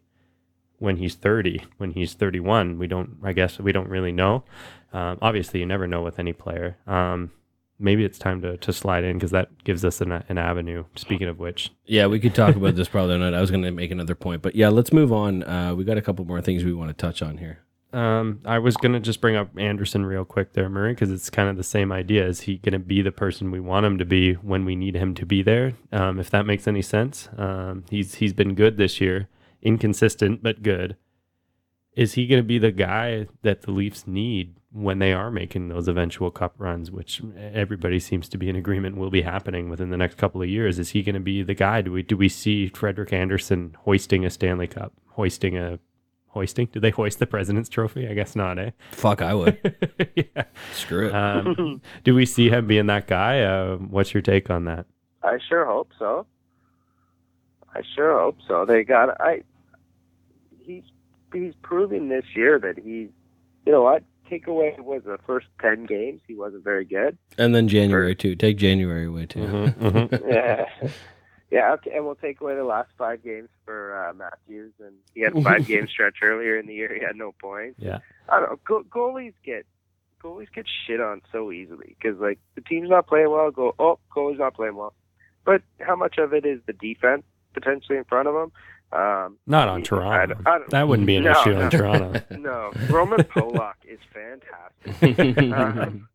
when 0.79 0.99
he's 0.99 1.15
thirty? 1.15 1.65
When 1.79 1.93
he's 1.93 2.13
thirty-one, 2.13 2.79
we 2.79 2.87
don't. 2.87 3.17
I 3.23 3.33
guess 3.33 3.59
we 3.59 3.73
don't 3.73 3.89
really 3.89 4.13
know. 4.13 4.45
Um, 4.93 5.17
obviously, 5.23 5.61
you 5.61 5.65
never 5.65 5.87
know 5.87 6.03
with 6.03 6.19
any 6.19 6.35
player. 6.35 6.77
Um, 6.87 7.31
maybe 7.79 8.05
it's 8.05 8.19
time 8.19 8.43
to, 8.43 8.59
to 8.59 8.73
slide 8.75 9.05
in 9.05 9.17
because 9.17 9.31
that 9.31 9.65
gives 9.65 9.87
us 9.87 10.03
an, 10.03 10.13
an 10.13 10.37
avenue. 10.37 10.85
Speaking 10.97 11.29
of 11.29 11.39
which, 11.39 11.71
Yeah, 11.87 12.09
we 12.09 12.21
could 12.21 12.35
talk 12.35 12.57
about 12.57 12.75
this 12.77 12.89
probably 12.89 13.17
not. 13.17 13.33
I 13.33 13.41
was 13.41 13.51
going 13.51 13.63
to 13.63 13.71
make 13.71 13.91
another 13.91 14.15
point, 14.15 14.43
but 14.43 14.55
yeah, 14.55 14.69
let's 14.69 14.93
move 14.93 15.11
on. 15.11 15.45
Uh, 15.45 15.75
we 15.75 15.83
got 15.83 15.97
a 15.97 16.03
couple 16.03 16.27
more 16.27 16.43
things 16.43 16.63
we 16.63 16.75
want 16.75 16.91
to 16.91 16.95
touch 16.95 17.23
on 17.23 17.39
here. 17.39 17.61
Um, 17.93 18.41
I 18.45 18.59
was 18.59 18.77
gonna 18.77 19.01
just 19.01 19.21
bring 19.21 19.37
up 19.37 19.49
Andersen 19.57 20.05
real 20.05 20.25
quick 20.25 20.53
there, 20.53 20.69
Murray, 20.69 20.93
because 20.93 21.11
it's 21.11 21.31
kind 21.31 21.49
of 21.49 21.57
the 21.57 21.63
same 21.63 21.91
idea. 21.91 22.27
Is 22.27 22.43
he 22.43 22.59
gonna 22.59 22.79
be 22.79 23.01
the 23.01 23.13
person 23.13 23.51
we 23.51 23.61
want 23.61 23.87
him 23.87 23.97
to 23.99 24.05
be 24.05 24.35
when 24.35 24.65
we 24.67 24.77
need 24.77 24.95
him 24.95 25.15
to 25.15 25.25
be 25.25 25.43
there? 25.43 25.73
Um, 25.91 26.21
if 26.21 26.29
that 26.31 26.45
makes 26.45 26.69
any 26.69 26.83
sense. 26.83 27.29
Um, 27.39 27.85
he's 27.89 28.17
he's 28.17 28.35
been 28.35 28.55
good 28.55 28.77
this 28.77 29.01
year, 29.01 29.29
inconsistent 29.63 30.43
but 30.43 30.63
good. 30.63 30.97
Is 31.97 32.13
he 32.13 32.27
gonna 32.27 32.43
be 32.43 32.59
the 32.59 32.73
guy 32.73 33.27
that 33.43 33.63
the 33.63 33.71
Leafs 33.71 34.07
need 34.07 34.57
when 34.71 34.99
they 34.99 35.15
are 35.15 35.31
making 35.31 35.69
those 35.69 35.89
eventual 35.89 36.31
cup 36.31 36.55
runs, 36.59 36.91
which 36.91 37.23
everybody 37.39 37.99
seems 37.99 38.29
to 38.29 38.37
be 38.37 38.51
in 38.51 38.57
agreement 38.57 38.99
will 38.99 39.11
be 39.11 39.23
happening 39.23 39.71
within 39.71 39.89
the 39.89 39.97
next 39.97 40.19
couple 40.19 40.43
of 40.43 40.49
years? 40.49 40.79
Is 40.79 40.91
he 40.91 41.03
gonna 41.03 41.21
be 41.21 41.43
the 41.43 41.55
guy? 41.55 41.81
Do 41.81 41.93
we 41.93 42.03
do 42.03 42.19
we 42.19 42.29
see 42.29 42.69
Frederik 42.69 43.15
Andersen 43.15 43.75
hoisting 43.81 44.27
a 44.27 44.31
Stanley 44.31 44.67
Cup, 44.67 44.93
hoisting 45.07 45.57
a 45.57 45.79
hoisting? 46.29 46.67
Do 46.73 46.81
they 46.81 46.91
hoist 46.91 47.19
the 47.19 47.27
President's 47.27 47.69
Trophy? 47.69 48.09
I 48.09 48.15
guess 48.15 48.37
not, 48.37 48.59
eh? 48.59 48.71
Fuck, 48.93 49.23
I 49.23 49.35
would. 49.35 49.59
yeah. 50.15 50.45
Screw 50.73 51.09
it. 51.09 51.15
Um, 51.15 51.81
do 52.05 52.15
we 52.15 52.27
see 52.27 52.49
him 52.51 52.67
being 52.67 52.87
that 52.87 53.07
guy? 53.07 53.41
Uh, 53.41 53.77
what's 53.77 54.13
your 54.15 54.23
take 54.23 54.51
on 54.51 54.65
that? 54.67 54.87
I 55.23 55.39
sure 55.49 55.65
hope 55.67 55.91
so. 55.99 56.27
I 57.75 57.83
sure 57.95 58.19
hope 58.19 58.39
so. 58.47 58.65
They 58.65 58.85
got 58.85 59.21
I. 59.21 59.43
He's 60.61 60.85
he's 61.33 61.55
proving 61.63 62.09
this 62.09 62.25
year 62.35 62.59
that 62.59 62.77
he's. 62.79 63.09
You 63.67 63.73
know 63.73 63.83
what? 63.83 64.03
Takeaway 64.31 64.79
was 64.81 65.03
the 65.05 65.19
first 65.27 65.47
ten 65.61 65.85
games. 65.87 66.21
He 66.27 66.35
wasn't 66.35 66.65
very 66.65 66.85
good. 66.85 67.17
and 67.39 67.55
then 67.55 67.69
January 67.69 68.15
too. 68.15 68.35
Take 68.37 68.57
January 68.59 69.07
away 69.07 69.27
too. 69.27 69.41
Mm-hmm, 69.41 70.29
yeah. 70.31 70.67
Yeah, 71.51 71.73
okay, 71.75 71.93
and 71.95 72.05
we'll 72.05 72.15
take 72.15 72.41
away 72.43 72.55
the 72.57 72.65
last 72.65 72.91
five 72.99 73.25
games 73.25 73.49
for 73.65 73.97
uh, 74.07 74.13
Matthews, 74.13 74.73
and 74.85 74.95
he 75.15 75.23
had 75.23 75.35
a 75.37 75.41
five 75.43 75.67
game 75.67 75.89
stretch 75.89 76.17
earlier 76.23 76.59
in 76.59 76.67
the 76.67 76.75
year. 76.75 76.95
He 76.95 77.01
had 77.05 77.17
no 77.17 77.33
points. 77.41 77.79
Yeah. 77.81 77.99
I 78.29 78.41
don't 78.41 78.51
know. 78.51 78.59
Go- 78.67 78.85
goalies 78.85 79.33
get 79.45 79.65
goalies 80.23 80.53
get 80.55 80.67
shit 80.87 81.01
on 81.01 81.23
so 81.33 81.51
easily 81.53 81.97
because 81.99 82.19
like 82.21 82.39
the 82.55 82.61
team's 82.61 82.91
not 82.91 83.07
playing 83.07 83.31
well. 83.31 83.51
Go 83.51 83.75
oh, 83.79 83.99
goalie's 84.15 84.39
not 84.39 84.55
playing 84.55 84.77
well. 84.77 84.93
But 85.45 85.63
how 85.81 85.97
much 85.97 86.19
of 86.19 86.35
it 86.35 86.45
is 86.45 86.61
the 86.67 86.75
defense 86.75 87.23
potentially 87.55 87.97
in 87.97 88.05
front 88.05 88.29
of 88.29 88.35
them? 88.35 88.53
Um, 88.91 89.37
Not 89.47 89.69
on 89.69 89.81
I 89.81 89.83
Toronto. 89.85 90.37
I 90.47 90.59
don't- 90.59 90.71
that 90.71 90.89
wouldn't 90.89 91.07
be 91.07 91.17
an 91.17 91.25
No, 91.25 91.33
issue 91.33 91.53
no. 91.55 91.63
on 91.63 91.71
Toronto. 91.71 92.23
no, 92.39 92.71
Roman 92.91 93.21
Polak 93.21 93.75
is 93.87 93.99
fantastic. 94.13 95.53
Um, 95.53 96.09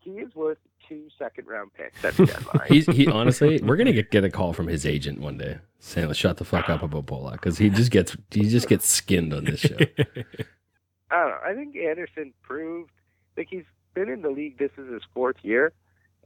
he 0.00 0.10
is 0.12 0.34
worth 0.34 0.58
two 0.88 1.08
second 1.18 1.46
round 1.46 1.72
picks 1.74 2.04
at 2.04 2.14
the 2.16 2.26
deadline. 2.26 2.66
He's 2.68 2.86
he 2.86 3.06
honestly, 3.06 3.60
we're 3.62 3.76
gonna 3.76 3.92
get, 3.92 4.10
get 4.10 4.24
a 4.24 4.30
call 4.30 4.52
from 4.52 4.66
his 4.66 4.86
agent 4.86 5.20
one 5.20 5.38
day 5.38 5.58
saying, 5.78 6.12
"Shut 6.12 6.36
the 6.36 6.44
fuck 6.44 6.68
up 6.68 6.82
about 6.82 7.06
Polak," 7.06 7.32
because 7.32 7.58
he 7.58 7.70
just 7.70 7.90
gets 7.90 8.16
he 8.30 8.48
just 8.48 8.68
gets 8.68 8.86
skinned 8.86 9.32
on 9.32 9.44
this 9.44 9.60
show. 9.60 9.76
I 11.10 11.16
don't 11.16 11.30
know. 11.30 11.38
I 11.44 11.54
think 11.54 11.76
Andersen 11.76 12.32
proved 12.42 12.90
like 13.36 13.48
he's 13.50 13.64
been 13.94 14.08
in 14.08 14.22
the 14.22 14.30
league. 14.30 14.58
This 14.58 14.72
is 14.76 14.92
his 14.92 15.02
fourth 15.12 15.36
year, 15.42 15.72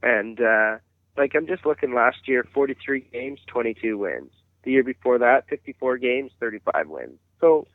and 0.01 0.39
uh, 0.39 0.77
like 1.17 1.35
I'm 1.35 1.47
just 1.47 1.65
looking 1.65 1.93
last 1.93 2.27
year, 2.27 2.45
43 2.53 3.01
games, 3.11 3.39
22 3.47 3.97
wins. 3.97 4.31
The 4.63 4.71
year 4.71 4.83
before 4.83 5.17
that, 5.19 5.47
54 5.47 5.97
games, 5.97 6.31
35 6.39 6.89
wins. 6.89 7.19
So 7.39 7.65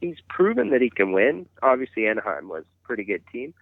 he's 0.00 0.18
proven 0.28 0.70
that 0.70 0.80
he 0.80 0.90
can 0.90 1.12
win. 1.12 1.46
Obviously, 1.62 2.06
Anaheim 2.06 2.48
was 2.48 2.64
a 2.64 2.86
pretty 2.86 3.04
good 3.04 3.22
team, 3.32 3.54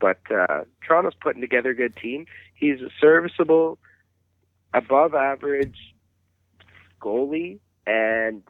but 0.00 0.18
uh, 0.30 0.64
Toronto's 0.86 1.14
putting 1.20 1.40
together 1.40 1.70
a 1.70 1.74
good 1.74 1.96
team. 1.96 2.26
He's 2.54 2.80
a 2.80 2.90
serviceable, 3.00 3.78
above 4.72 5.14
average 5.14 5.76
goalie, 7.00 7.58
and 7.86 8.42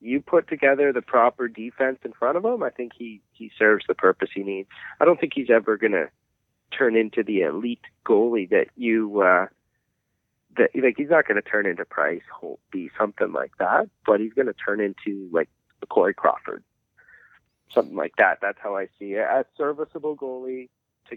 you 0.00 0.20
put 0.20 0.48
together 0.48 0.92
the 0.92 1.02
proper 1.02 1.48
defense 1.48 1.98
in 2.04 2.12
front 2.12 2.36
of 2.36 2.44
him, 2.44 2.62
I 2.62 2.70
think 2.70 2.92
he 2.96 3.22
he 3.32 3.50
serves 3.58 3.84
the 3.88 3.94
purpose 3.94 4.28
he 4.34 4.42
needs. 4.42 4.68
I 5.00 5.04
don't 5.04 5.18
think 5.18 5.32
he's 5.34 5.50
ever 5.50 5.76
going 5.76 5.92
to 5.92 6.08
turn 6.76 6.96
into 6.96 7.22
the 7.22 7.40
elite 7.42 7.84
goalie 8.06 8.48
that 8.50 8.66
you 8.76 9.22
uh 9.22 9.46
that 10.56 10.70
like 10.74 10.94
he's 10.96 11.10
not 11.10 11.26
going 11.26 11.40
to 11.40 11.48
turn 11.48 11.66
into 11.66 11.84
Price, 11.84 12.22
Holtby, 12.42 12.90
something 12.98 13.32
like 13.32 13.52
that, 13.58 13.88
but 14.06 14.20
he's 14.20 14.34
going 14.34 14.46
to 14.46 14.52
turn 14.54 14.80
into 14.80 15.28
like 15.32 15.48
Corey 15.88 16.14
Crawford. 16.14 16.62
Something 17.74 17.96
like 17.96 18.14
that. 18.18 18.38
That's 18.40 18.58
how 18.62 18.76
I 18.76 18.86
see 18.98 19.14
it. 19.14 19.26
A 19.26 19.44
serviceable 19.56 20.16
goalie 20.16 20.68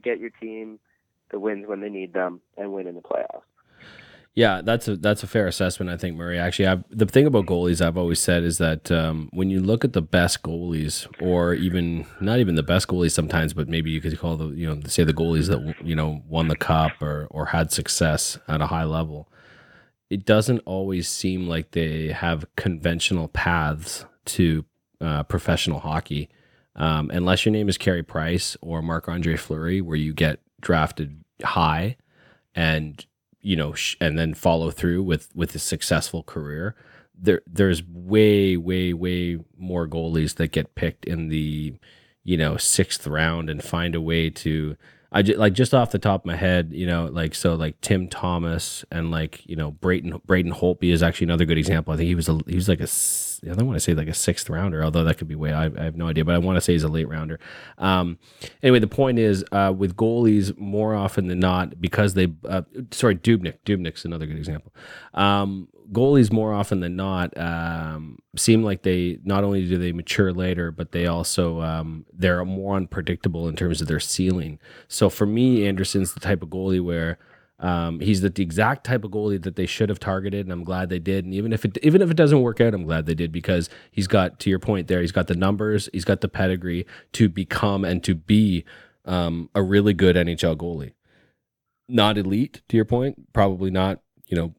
to 0.02 0.10
get 0.10 0.20
your 0.20 0.32
team 0.42 0.80
the 1.32 1.40
wins 1.40 1.68
when 1.68 1.82
they 1.82 1.90
need 1.90 2.14
them 2.14 2.42
and 2.58 2.72
win 2.72 2.88
in 2.88 2.96
the 2.96 3.02
playoffs. 3.02 3.42
Yeah, 4.34 4.62
that's 4.62 4.88
a 4.88 4.96
that's 4.96 5.24
a 5.24 5.28
fair 5.28 5.48
assessment, 5.48 5.90
I 5.90 5.98
think, 5.98 6.16
Murray. 6.16 6.38
Actually, 6.38 6.68
I've, 6.68 6.84
the 6.92 7.08
thing 7.08 7.26
about 7.26 7.48
goalies 7.48 7.84
I've 7.84 7.98
always 7.98 8.20
said 8.20 8.44
is 8.44 8.60
that 8.60 8.92
um, 8.92 9.30
when 9.34 9.50
you 9.50 9.60
look 9.60 9.84
at 9.84 9.94
the 9.94 10.02
best 10.02 10.44
goalies, 10.44 11.08
or 11.20 11.56
even 11.56 12.06
not 12.22 12.38
even 12.38 12.54
the 12.54 12.62
best 12.62 12.88
goalies 12.88 13.14
sometimes, 13.14 13.56
but 13.56 13.68
maybe 13.68 13.90
you 13.90 14.00
could 14.00 14.16
call 14.20 14.38
the 14.38 14.50
you 14.50 14.68
know 14.68 14.80
say 14.86 15.04
the 15.04 15.12
goalies 15.12 15.48
that 15.48 15.84
you 15.84 15.96
know 15.96 16.22
won 16.28 16.50
the 16.50 16.56
cup 16.56 17.02
or 17.02 17.28
or 17.32 17.48
had 17.48 17.72
success 17.72 18.38
at 18.48 18.62
a 18.62 18.68
high 18.68 18.84
level, 18.84 19.28
it 20.12 20.24
doesn't 20.24 20.60
always 20.68 21.08
seem 21.08 21.48
like 21.48 21.72
they 21.72 22.10
have 22.10 22.46
conventional 22.56 23.30
paths 23.30 24.06
to 24.26 24.66
uh, 25.02 25.24
professional 25.24 25.80
hockey, 25.80 26.30
um, 26.78 27.10
unless 27.12 27.46
your 27.46 27.52
name 27.52 27.70
is 27.70 27.78
Carey 27.78 28.04
Price 28.04 28.56
or 28.62 28.82
Marc 28.82 29.08
Andre 29.08 29.36
Fleury, 29.36 29.82
where 29.82 29.98
you 29.98 30.14
get 30.14 30.40
drafted 30.62 31.24
high 31.44 31.98
and 32.56 33.06
you 33.48 33.56
know, 33.56 33.74
sh- 33.74 33.96
and 34.02 34.20
then 34.20 34.34
follow 34.34 34.72
through 34.72 35.04
with 35.04 35.34
with 35.34 35.56
a 35.56 35.60
successful 35.60 36.22
career. 36.22 36.76
There, 37.20 37.42
there's 37.48 37.82
way, 37.82 38.58
way, 38.58 38.94
way 38.94 39.40
more 39.58 39.88
goalies 39.88 40.36
that 40.36 40.52
get 40.52 40.76
picked 40.76 41.06
in 41.06 41.30
the, 41.30 41.76
you 42.24 42.38
know, 42.38 42.58
sixth 42.58 43.08
round 43.08 43.50
and 43.50 43.64
find 43.64 43.96
a 43.96 44.02
way 44.02 44.30
to 44.30 44.76
I 45.12 45.22
just, 45.22 45.40
like 45.40 45.54
just 45.54 45.74
off 45.74 45.92
the 45.92 46.00
top 46.00 46.22
of 46.22 46.26
my 46.26 46.36
head, 46.36 46.72
you 46.74 46.86
know, 46.86 47.06
like 47.06 47.34
so 47.34 47.56
like 47.56 47.80
Tim 47.82 48.08
Thomas 48.08 48.84
and 48.92 49.10
like 49.10 49.46
you 49.46 49.56
know 49.56 49.72
Brayton 49.72 50.22
Braden 50.26 50.54
Holtby 50.54 50.92
is 50.92 51.02
actually 51.02 51.26
another 51.26 51.46
good 51.46 51.58
example. 51.58 51.94
I 51.94 51.98
think 51.98 52.08
he 52.08 52.16
was 52.16 52.28
a 52.28 52.40
he 52.48 52.56
was 52.56 52.68
like 52.68 52.82
a 52.82 52.88
I 53.50 53.56
don't 53.56 53.68
want 53.68 53.78
to 53.78 53.80
say 53.80 53.94
like 53.94 54.08
a 54.08 54.14
sixth 54.14 54.50
rounder, 54.50 54.84
although 54.84 55.04
that 55.04 55.18
could 55.18 55.28
be 55.28 55.36
way 55.36 55.54
I, 55.54 55.66
I 55.66 55.84
have 55.84 55.96
no 55.96 56.08
idea, 56.08 56.26
but 56.26 56.36
I 56.36 56.40
want 56.40 56.58
to 56.58 56.62
say 56.62 56.74
he's 56.74 56.84
a 56.84 56.90
late 56.90 57.08
rounder. 57.08 57.40
Um, 57.78 58.18
anyway, 58.62 58.80
the 58.80 58.88
point 58.88 59.20
is 59.20 59.46
uh, 59.52 59.74
with 59.76 59.96
goalies 59.96 60.58
more 60.58 60.96
often 60.96 61.28
than 61.28 61.40
not 61.40 61.80
because 61.80 62.14
they 62.14 62.28
uh, 62.46 62.64
sorry 62.92 63.16
Dubnyk 63.16 63.60
Dubnyk's 63.66 64.06
another 64.06 64.26
good 64.26 64.38
example. 64.38 64.74
Um, 65.14 65.70
goalies 65.92 66.32
more 66.32 66.54
often 66.54 66.80
than 66.80 66.96
not 66.96 67.38
um, 67.38 68.20
seem 68.36 68.64
like 68.64 68.84
they 68.84 69.20
not 69.24 69.44
only 69.44 69.66
do 69.68 69.78
they 69.78 69.92
mature 69.92 70.34
later, 70.34 70.72
but 70.72 70.92
they 70.92 71.08
also 71.08 71.62
um, 71.62 72.06
they're 72.14 72.44
more 72.46 72.76
unpredictable 72.76 73.48
in 73.48 73.56
terms 73.56 73.82
of 73.82 73.88
their 73.88 74.00
ceiling. 74.00 74.60
So 74.88 75.10
for 75.10 75.26
me, 75.26 75.68
Andersen's 75.68 76.14
the 76.14 76.20
type 76.20 76.42
of 76.42 76.50
goalie 76.50 76.84
where 76.84 77.18
um, 77.60 78.00
he's 78.00 78.22
the, 78.22 78.30
the 78.30 78.44
exact 78.44 78.84
type 78.84 79.04
of 79.04 79.12
goalie 79.12 79.42
that 79.42 79.56
they 79.56 79.66
should 79.66 79.90
have 79.90 80.00
targeted, 80.00 80.46
and 80.46 80.54
I'm 80.54 80.64
glad 80.64 80.90
they 80.90 81.00
did. 81.00 81.26
And 81.26 81.34
even 81.34 81.52
if 81.52 81.66
it 81.66 81.78
even 81.82 82.02
if 82.02 82.12
it 82.12 82.18
doesn't 82.18 82.42
work 82.42 82.62
out, 82.62 82.74
I'm 82.74 82.84
glad 82.84 83.06
they 83.06 83.16
did 83.16 83.32
because 83.32 83.70
he's 83.92 84.08
got 84.08 84.40
to 84.42 84.50
your 84.50 84.60
point 84.60 84.88
there. 84.88 85.02
He's 85.02 85.12
got 85.12 85.28
the 85.28 85.36
numbers, 85.36 85.90
he's 85.92 86.06
got 86.06 86.22
the 86.22 86.28
pedigree 86.28 86.86
to 87.14 87.30
become 87.30 87.84
and 87.84 88.04
to 88.04 88.14
be 88.14 88.64
um, 89.06 89.50
a 89.56 89.64
really 89.64 89.94
good 89.94 90.16
NHL 90.16 90.56
goalie. 90.56 90.94
Not 91.90 92.18
elite, 92.18 92.62
to 92.68 92.76
your 92.76 92.86
point, 92.86 93.34
probably 93.34 93.72
not. 93.72 94.02
You 94.28 94.36
know, 94.36 94.56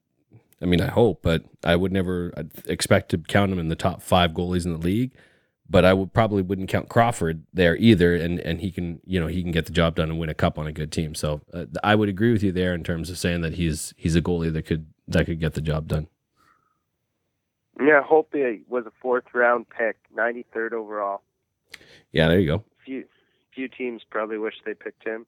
I 0.61 0.67
mean, 0.67 0.81
I 0.81 0.89
hope, 0.89 1.23
but 1.23 1.45
I 1.63 1.77
would 1.77 1.93
never 1.93 2.33
I'd 2.37 2.51
expect 2.67 3.11
to 3.11 3.19
count 3.19 3.53
him 3.53 3.59
in 3.59 3.69
the 3.69 3.77
top 3.77 4.03
five 4.03 4.33
goalies 4.33 4.65
in 4.65 4.73
the 4.73 4.79
league. 4.79 5.13
But 5.71 5.85
I 5.85 5.93
would 5.93 6.15
probably 6.15 6.41
wouldn't 6.41 6.71
count 6.71 6.89
Crawford 6.89 7.45
there 7.53 7.77
either, 7.77 8.15
and 8.15 8.41
and 8.41 8.61
he 8.61 8.71
can 8.71 9.01
you 9.05 9.21
know 9.21 9.27
he 9.27 9.43
can 9.43 9.53
get 9.53 9.67
the 9.67 9.73
job 9.73 9.97
done 9.97 10.09
and 10.11 10.19
win 10.19 10.31
a 10.31 10.35
cup 10.35 10.59
on 10.59 10.67
a 10.67 10.73
good 10.73 10.91
team. 10.91 11.15
So 11.15 11.43
uh, 11.53 11.67
I 11.85 11.95
would 11.95 12.09
agree 12.09 12.33
with 12.33 12.43
you 12.43 12.53
there 12.53 12.75
in 12.75 12.83
terms 12.83 13.11
of 13.11 13.19
saying 13.19 13.43
that 13.43 13.55
he's 13.55 13.93
he's 13.97 14.17
a 14.17 14.23
goalie 14.23 14.53
that 14.53 14.63
could 14.63 14.87
that 15.07 15.27
could 15.27 15.41
get 15.41 15.55
the 15.55 15.61
job 15.61 15.87
done. 15.87 16.09
Yeah, 17.79 18.03
Holtby 18.03 18.63
was 18.67 18.87
a 18.87 18.93
fourth 19.01 19.27
round 19.35 19.67
pick, 19.69 19.97
93rd 20.17 20.73
overall. 20.73 21.23
Yeah, 22.13 22.29
there 22.29 22.41
you 22.41 22.47
go. 22.47 22.65
Few 22.85 23.05
few 23.59 23.67
teams 23.67 24.03
probably 24.09 24.39
wish 24.39 24.55
they 24.65 24.73
picked 24.73 25.05
him. 25.05 25.27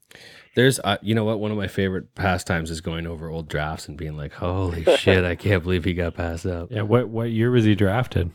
There's, 0.54 0.78
uh, 0.84 0.98
you 1.02 1.16
know 1.16 1.24
what? 1.24 1.40
One 1.40 1.50
of 1.50 1.56
my 1.56 1.66
favorite 1.66 2.14
pastimes 2.14 2.70
is 2.70 2.80
going 2.80 3.04
over 3.04 3.28
old 3.28 3.48
drafts 3.48 3.88
and 3.88 3.96
being 3.96 4.16
like, 4.16 4.34
"Holy 4.34 4.84
shit! 4.98 5.24
I 5.24 5.34
can't 5.34 5.64
believe 5.64 5.84
he 5.84 5.94
got 5.94 6.14
passed 6.14 6.46
up." 6.46 6.70
Yeah. 6.70 6.82
What 6.82 7.08
what 7.08 7.30
year 7.30 7.50
was 7.50 7.64
he 7.64 7.74
drafted? 7.74 8.30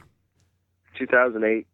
2008. 0.97 1.65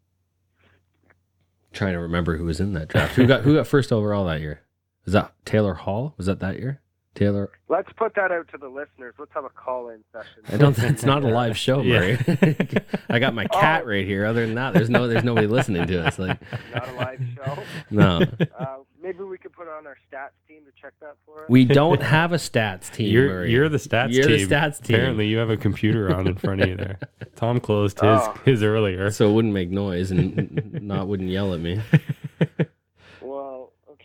Trying 1.72 1.94
to 1.94 1.98
remember 1.98 2.36
who 2.36 2.44
was 2.44 2.60
in 2.60 2.74
that 2.74 2.88
draft. 2.88 3.16
Who 3.16 3.26
got 3.26 3.42
who 3.42 3.56
got 3.56 3.66
first 3.66 3.90
overall 3.90 4.26
that 4.26 4.40
year? 4.40 4.60
Was 5.04 5.14
that 5.14 5.32
Taylor 5.44 5.74
Hall? 5.74 6.14
Was 6.16 6.26
that 6.26 6.38
that 6.38 6.60
year? 6.60 6.80
Taylor. 7.14 7.50
Let's 7.68 7.92
put 7.92 8.14
that 8.14 8.32
out 8.32 8.48
to 8.48 8.58
the 8.58 8.68
listeners. 8.68 9.14
Let's 9.18 9.32
have 9.34 9.44
a 9.44 9.50
call-in 9.50 10.02
session. 10.12 10.42
I 10.48 10.56
don't. 10.56 10.78
It's 10.78 11.04
not 11.04 11.22
a 11.24 11.28
live 11.28 11.56
show, 11.58 11.82
Yeah. 11.82 12.16
Murray. 12.26 12.66
I 13.10 13.18
got 13.18 13.34
my 13.34 13.46
cat 13.48 13.86
right 13.86 14.06
here. 14.06 14.24
Other 14.24 14.46
than 14.46 14.54
that, 14.54 14.72
there's 14.74 14.88
no 14.90 15.06
there's 15.08 15.24
nobody 15.24 15.46
listening 15.46 15.86
to 15.86 16.06
us. 16.06 16.18
Like 16.18 16.40
Not 16.74 16.88
a 16.88 16.92
live 16.94 17.20
show. 17.36 17.62
no, 17.90 18.20
Uh, 18.58 18.76
maybe 19.02 19.24
we 19.24 19.36
could 19.36 19.52
put 19.52 19.68
on 19.68 19.86
our 19.86 19.96
stats 20.10 20.30
team 20.48 20.62
to 20.64 20.72
check 20.80 20.92
that 21.00 21.16
for 21.26 21.44
us. 21.44 21.50
we 21.50 21.64
don't 21.66 22.02
have 22.02 22.32
a 22.32 22.36
stats 22.36 22.90
team. 22.90 23.12
You're 23.12 23.28
Murray. 23.28 23.50
you're 23.52 23.68
the 23.68 23.76
stats 23.78 24.12
You're 24.12 24.26
the 24.26 24.38
team. 24.38 24.48
stats 24.48 24.82
team. 24.82 24.96
Apparently, 24.96 25.26
you 25.28 25.36
have 25.38 25.50
a 25.50 25.56
computer 25.56 26.14
on 26.14 26.26
in 26.26 26.36
front 26.36 26.62
of 26.62 26.68
you 26.68 26.76
there. 26.76 26.98
Tom 27.36 27.60
closed 27.60 28.00
his 28.00 28.20
Oh. 28.22 28.40
his 28.44 28.62
earlier. 28.62 29.10
so 29.10 29.28
it 29.30 29.32
wouldn't 29.34 29.52
make 29.54 29.70
noise 29.70 30.10
and 30.10 30.80
not 30.82 31.08
wouldn't 31.08 31.28
yell 31.30 31.52
at 31.52 31.60
me. 31.60 31.80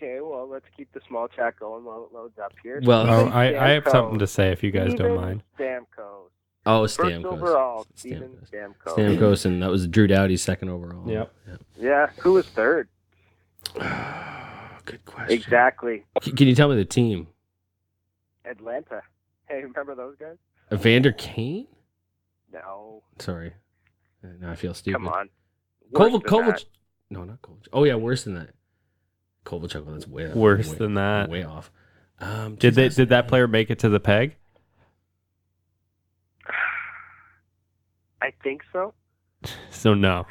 Well, 0.00 0.10
okay. 0.10 0.20
Well, 0.20 0.48
let's 0.48 0.66
keep 0.76 0.92
the 0.92 1.00
small 1.08 1.28
chat 1.28 1.58
going 1.58 1.84
while 1.84 2.04
it 2.10 2.14
loads 2.14 2.38
up 2.38 2.52
here. 2.62 2.80
Well, 2.84 3.08
Oh, 3.08 3.28
I, 3.28 3.66
I 3.66 3.70
have 3.70 3.84
something 3.88 4.18
to 4.18 4.26
say 4.26 4.50
if 4.52 4.62
you 4.62 4.70
guys 4.70 4.88
don't 4.94 4.96
Steven 4.96 5.14
mind. 5.16 5.42
Stamkos. 5.58 6.28
Oh, 6.66 6.82
Stamkos. 6.82 6.86
First 6.86 6.98
Stamkos. 6.98 7.24
overall, 7.26 7.86
Steven 7.94 8.28
Stamkos. 8.52 8.74
Stamkos. 8.84 9.18
Stamkos, 9.18 9.44
and 9.46 9.62
that 9.62 9.70
was 9.70 9.86
Drew 9.86 10.06
Doughty's 10.06 10.42
second 10.42 10.68
overall. 10.70 11.08
Yep. 11.10 11.32
Yeah, 11.78 12.10
who 12.18 12.34
was 12.34 12.46
third? 12.48 12.88
Good 13.74 15.04
question. 15.04 15.32
Exactly. 15.36 16.04
Can 16.22 16.46
you 16.48 16.54
tell 16.54 16.68
me 16.68 16.76
the 16.76 16.84
team? 16.84 17.28
Atlanta. 18.44 19.02
Hey, 19.50 19.62
remember 19.62 19.94
those 19.94 20.14
guys? 20.20 20.36
Evander 20.70 21.10
Kane? 21.12 21.68
No. 22.52 23.02
Sorry. 23.18 23.54
Now 24.22 24.50
I 24.50 24.56
feel 24.56 24.74
stupid. 24.74 24.98
Come 24.98 25.08
on. 25.08 25.30
Worse 25.90 26.12
Koval, 26.12 26.22
Koval, 26.22 26.64
no, 27.08 27.24
not 27.24 27.40
Kovalchuk. 27.40 27.68
Oh 27.72 27.84
yeah, 27.84 27.94
worse 27.94 28.24
than 28.24 28.34
that. 28.34 28.50
Kovalchuk, 29.48 29.84
well, 29.84 29.94
that's 29.94 30.06
way 30.06 30.30
Worse 30.32 30.70
way, 30.70 30.76
than 30.76 30.94
that. 30.94 31.30
Way 31.30 31.42
off. 31.42 31.70
Um, 32.20 32.56
Did 32.56 32.74
they 32.74 32.88
did 32.88 33.08
that 33.08 33.28
player 33.28 33.48
make 33.48 33.70
it 33.70 33.78
to 33.80 33.88
the 33.88 34.00
peg? 34.00 34.36
I 38.20 38.32
think 38.42 38.62
so. 38.72 38.94
So 39.70 39.94
no. 39.94 40.26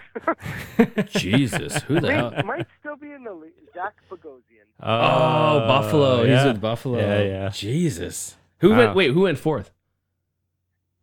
Jesus, 1.07 1.82
who 1.84 2.01
the 2.01 2.11
hell? 2.13 2.32
Might, 2.32 2.45
might 2.45 2.68
still 2.82 2.97
be 2.97 3.13
in 3.13 3.24
the 3.24 3.34
league. 3.34 3.53
Zach 3.74 3.93
Bogosian. 4.11 4.68
Oh, 4.82 5.59
Buffalo. 5.65 6.24
He's 6.24 6.32
yeah. 6.32 6.47
with 6.47 6.59
Buffalo. 6.59 6.99
Yeah, 6.99 7.22
yeah. 7.22 7.49
Jesus. 7.49 8.36
Who 8.59 8.72
Wow. 8.72 8.78
went? 8.78 8.95
Wait, 8.95 9.11
who 9.11 9.22
went 9.22 9.38
fourth? 9.39 9.72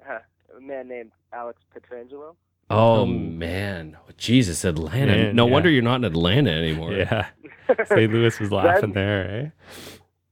Uh, 0.07 0.19
a 0.55 0.61
man 0.61 0.89
named 0.89 1.13
Alex 1.33 1.63
Pietrangelo. 1.75 2.35
Oh 2.71 3.01
Oh. 3.01 3.07
man, 3.07 3.97
Jesus, 4.17 4.65
Atlanta. 4.65 5.13
Man, 5.13 5.37
no 5.37 5.47
yeah. 5.47 5.53
wonder 5.53 5.71
you're 5.71 5.83
not 5.83 5.97
in 5.97 6.05
Atlanta 6.05 6.51
anymore. 6.51 6.93
Yeah. 6.93 7.27
St. 7.87 8.13
Louis 8.13 8.39
was 8.41 8.53
laughing 8.53 8.93
there, 8.93 9.31
eh? 9.31 9.51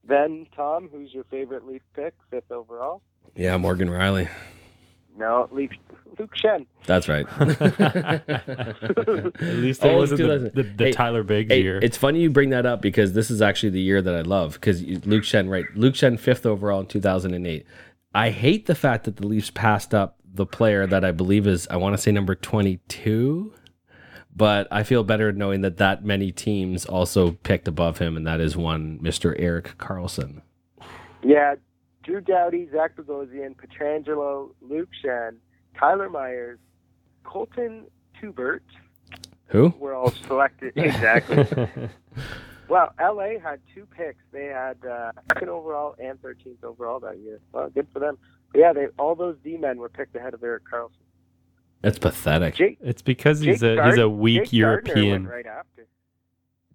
Then 0.05 0.47
Tom, 0.55 0.89
who's 0.93 1.13
your 1.15 1.25
favorite 1.25 1.67
Leaf 1.67 1.83
pick, 1.95 2.15
fifth 2.31 2.51
overall? 2.51 3.03
Yeah, 3.35 3.57
Morgan 3.57 3.89
Rielly. 3.89 4.29
No, 5.17 5.49
Leaf 5.53 5.71
Luke 6.19 6.33
Schenn. 6.43 6.67
That's 6.87 7.09
right. 7.09 7.27
At 7.39 9.41
least 9.41 9.85
it 9.85 9.95
wasn't 9.95 10.21
the, 10.21 10.51
the, 10.55 10.63
the 10.63 10.85
Hey, 10.87 10.93
Tyler 10.93 11.23
Biggs 11.23 11.51
Hey, 11.51 11.63
year. 11.63 11.79
it's 11.83 11.97
funny 11.97 12.21
you 12.21 12.31
bring 12.31 12.51
that 12.51 12.67
up 12.67 12.81
because 12.83 13.13
this 13.13 13.31
is 13.31 13.43
actually 13.43 13.71
the 13.71 13.81
year 13.81 14.03
that 14.03 14.15
I 14.15 14.23
love 14.23 14.55
because 14.55 14.83
Luke 14.83 15.25
Schenn, 15.25 15.49
right? 15.51 15.65
Luke 15.75 15.95
Schenn, 15.95 16.19
fifth 16.19 16.47
overall 16.47 16.81
in 16.81 16.87
2008. 16.87 17.67
I 18.15 18.31
hate 18.31 18.67
the 18.67 18.75
fact 18.75 19.05
that 19.05 19.17
the 19.17 19.27
Leafs 19.27 19.51
passed 19.51 19.95
up 19.95 20.19
the 20.33 20.47
player 20.47 20.87
that 20.87 21.05
I 21.05 21.13
believe 21.13 21.47
is, 21.47 21.67
I 21.69 21.77
want 21.77 21.95
to 21.95 21.99
say 22.01 22.13
number 22.13 22.35
22, 22.35 23.53
but 24.35 24.67
I 24.71 24.83
feel 24.83 25.05
better 25.05 25.33
knowing 25.33 25.61
that 25.61 25.77
that 25.77 26.05
many 26.05 26.33
teams 26.33 26.85
also 26.85 27.33
picked 27.33 27.69
above 27.69 27.99
him, 27.99 28.17
and 28.17 28.27
that 28.27 28.41
is 28.41 28.57
one 28.57 28.99
Mr. 29.01 29.35
Erik 29.39 29.77
Karlsson. 29.79 30.43
Yeah, 31.23 31.57
Drew 32.03 32.21
Doughty, 32.21 32.69
Zach 32.73 32.97
Bogosian, 32.97 33.55
Pietrangelo, 33.57 34.51
Luke 34.61 34.89
Schenn, 35.05 35.37
Tyler 35.79 36.09
Myers, 36.09 36.59
Colten 37.25 37.85
Teubert 38.21 38.63
Who? 39.47 39.73
We're 39.79 39.95
all 39.95 40.13
selected. 40.27 40.73
exactly. 40.77 41.47
Well, 42.73 42.95
LA 42.99 43.39
had 43.39 43.61
two 43.75 43.87
picks. 43.87 44.25
They 44.33 44.47
had 44.47 44.79
uh, 44.83 45.13
second 45.35 45.51
overall 45.51 45.95
and 45.99 46.19
13th 46.23 46.65
overall 46.65 47.01
that 47.01 47.19
year. 47.19 47.39
Well, 47.53 47.69
good 47.69 47.87
for 47.93 47.99
them. 47.99 48.17
But 48.53 48.59
yeah, 48.61 48.73
they 48.73 48.87
all 48.99 49.15
those 49.15 49.37
D 49.43 49.57
men 49.57 49.79
were 49.79 49.89
picked 49.89 50.15
ahead 50.17 50.35
of 50.35 50.43
Erik 50.43 50.65
Karlsson. 50.71 50.91
That's 51.81 51.99
pathetic. 51.99 52.55
Jake, 52.55 52.79
it's 52.81 53.03
because 53.03 53.41
he's 53.41 53.61
Jake 53.61 53.79
a 53.79 53.85
he's 53.87 53.95
a 53.95 54.07
Gard- 54.07 54.11
weak 54.11 54.45
Jake 54.51 54.61
Gardiner 54.63 54.95
European. 54.95 55.23
went 55.25 55.35
right 55.35 55.47
after. 55.47 55.87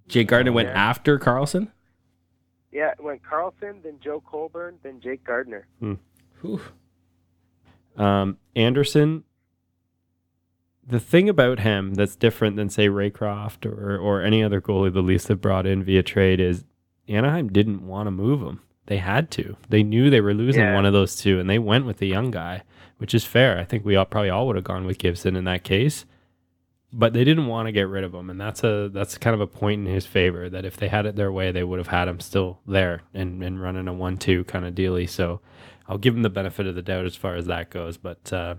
Jake 0.07 0.27
Gardiner 0.27 0.51
went 0.53 0.69
Yeah. 0.69 0.89
after 0.89 1.19
Karlsson? 1.19 1.69
Yeah, 2.71 2.91
it 2.91 3.01
went 3.03 3.21
Karlsson, 3.23 3.81
then 3.83 3.99
Joe 4.03 4.21
Colborne, 4.21 4.75
then 4.83 4.99
Jake 5.01 5.23
Gardiner. 5.23 5.67
Whew. 6.41 6.61
Um, 7.95 8.37
Andersen. 8.55 9.23
The 10.85 10.99
thing 11.01 11.27
about 11.27 11.59
him 11.59 11.95
that's 11.95 12.15
different 12.15 12.55
than 12.55 12.69
say 12.69 12.87
Raycroft 12.87 13.65
or 13.65 13.97
or 13.97 14.21
any 14.21 14.41
other 14.43 14.61
goalie 14.61 14.93
the 14.93 15.01
Leafs 15.01 15.27
have 15.27 15.41
brought 15.41 15.65
in 15.65 15.83
via 15.83 16.01
trade 16.03 16.39
is 16.39 16.63
Anaheim 17.09 17.49
didn't 17.51 17.85
want 17.85 18.07
to 18.07 18.11
move 18.11 18.41
him. 18.41 18.61
They 18.87 18.97
had 18.97 19.29
to. 19.31 19.55
They 19.69 19.83
knew 19.83 20.09
they 20.09 20.21
were 20.21 20.33
losing 20.33 20.63
Yeah. 20.63 20.73
one 20.75 20.85
of 20.85 20.93
those 20.93 21.15
two, 21.15 21.39
and 21.39 21.49
they 21.49 21.59
went 21.59 21.85
with 21.85 21.97
the 21.97 22.07
young 22.07 22.31
guy, 22.31 22.63
which 22.97 23.13
is 23.13 23.23
fair. 23.25 23.57
I 23.59 23.63
think 23.63 23.85
we 23.85 23.95
all 23.95 24.05
probably 24.05 24.29
all 24.29 24.47
would 24.47 24.55
have 24.55 24.65
gone 24.65 24.85
with 24.85 24.97
Gibson 24.97 25.35
in 25.35 25.43
that 25.43 25.63
case, 25.63 26.05
but 26.93 27.13
they 27.13 27.23
didn't 27.23 27.47
want 27.47 27.67
to 27.67 27.71
get 27.73 27.87
rid 27.89 28.03
of 28.05 28.13
him, 28.13 28.29
and 28.29 28.39
that's 28.39 28.63
a 28.63 28.89
that's 28.91 29.17
kind 29.17 29.33
of 29.33 29.41
a 29.41 29.47
point 29.47 29.85
in 29.87 29.93
his 29.93 30.05
favor. 30.05 30.49
That 30.49 30.65
if 30.65 30.77
they 30.77 30.87
had 30.87 31.05
it 31.05 31.15
their 31.17 31.31
way, 31.31 31.51
they 31.51 31.63
would 31.63 31.79
have 31.79 31.87
had 31.89 32.07
him 32.07 32.19
still 32.21 32.59
there 32.65 33.01
and 33.13 33.43
and 33.43 33.61
running 33.61 33.87
a 33.87 33.93
one-two 33.93 34.45
kind 34.45 34.65
of 34.65 34.73
dealy. 34.73 35.05
So 35.07 35.41
I'll 35.89 35.97
give 35.97 36.15
him 36.15 36.21
the 36.23 36.29
benefit 36.29 36.65
of 36.65 36.75
the 36.75 36.81
doubt 36.81 37.05
as 37.05 37.15
far 37.15 37.35
as 37.35 37.45
that 37.47 37.69
goes, 37.69 37.97
but 37.97 38.31
uh, 38.31 38.55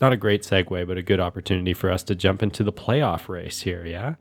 not 0.00 0.12
a 0.12 0.16
great 0.16 0.42
segue, 0.42 0.86
but 0.88 0.96
a 0.98 1.02
good 1.02 1.20
opportunity 1.20 1.72
for 1.72 1.90
us 1.90 2.02
to 2.04 2.14
jump 2.16 2.42
into 2.42 2.64
the 2.64 2.72
playoff 2.72 3.28
race 3.28 3.60
here. 3.62 3.86
Yeah. 3.86 4.14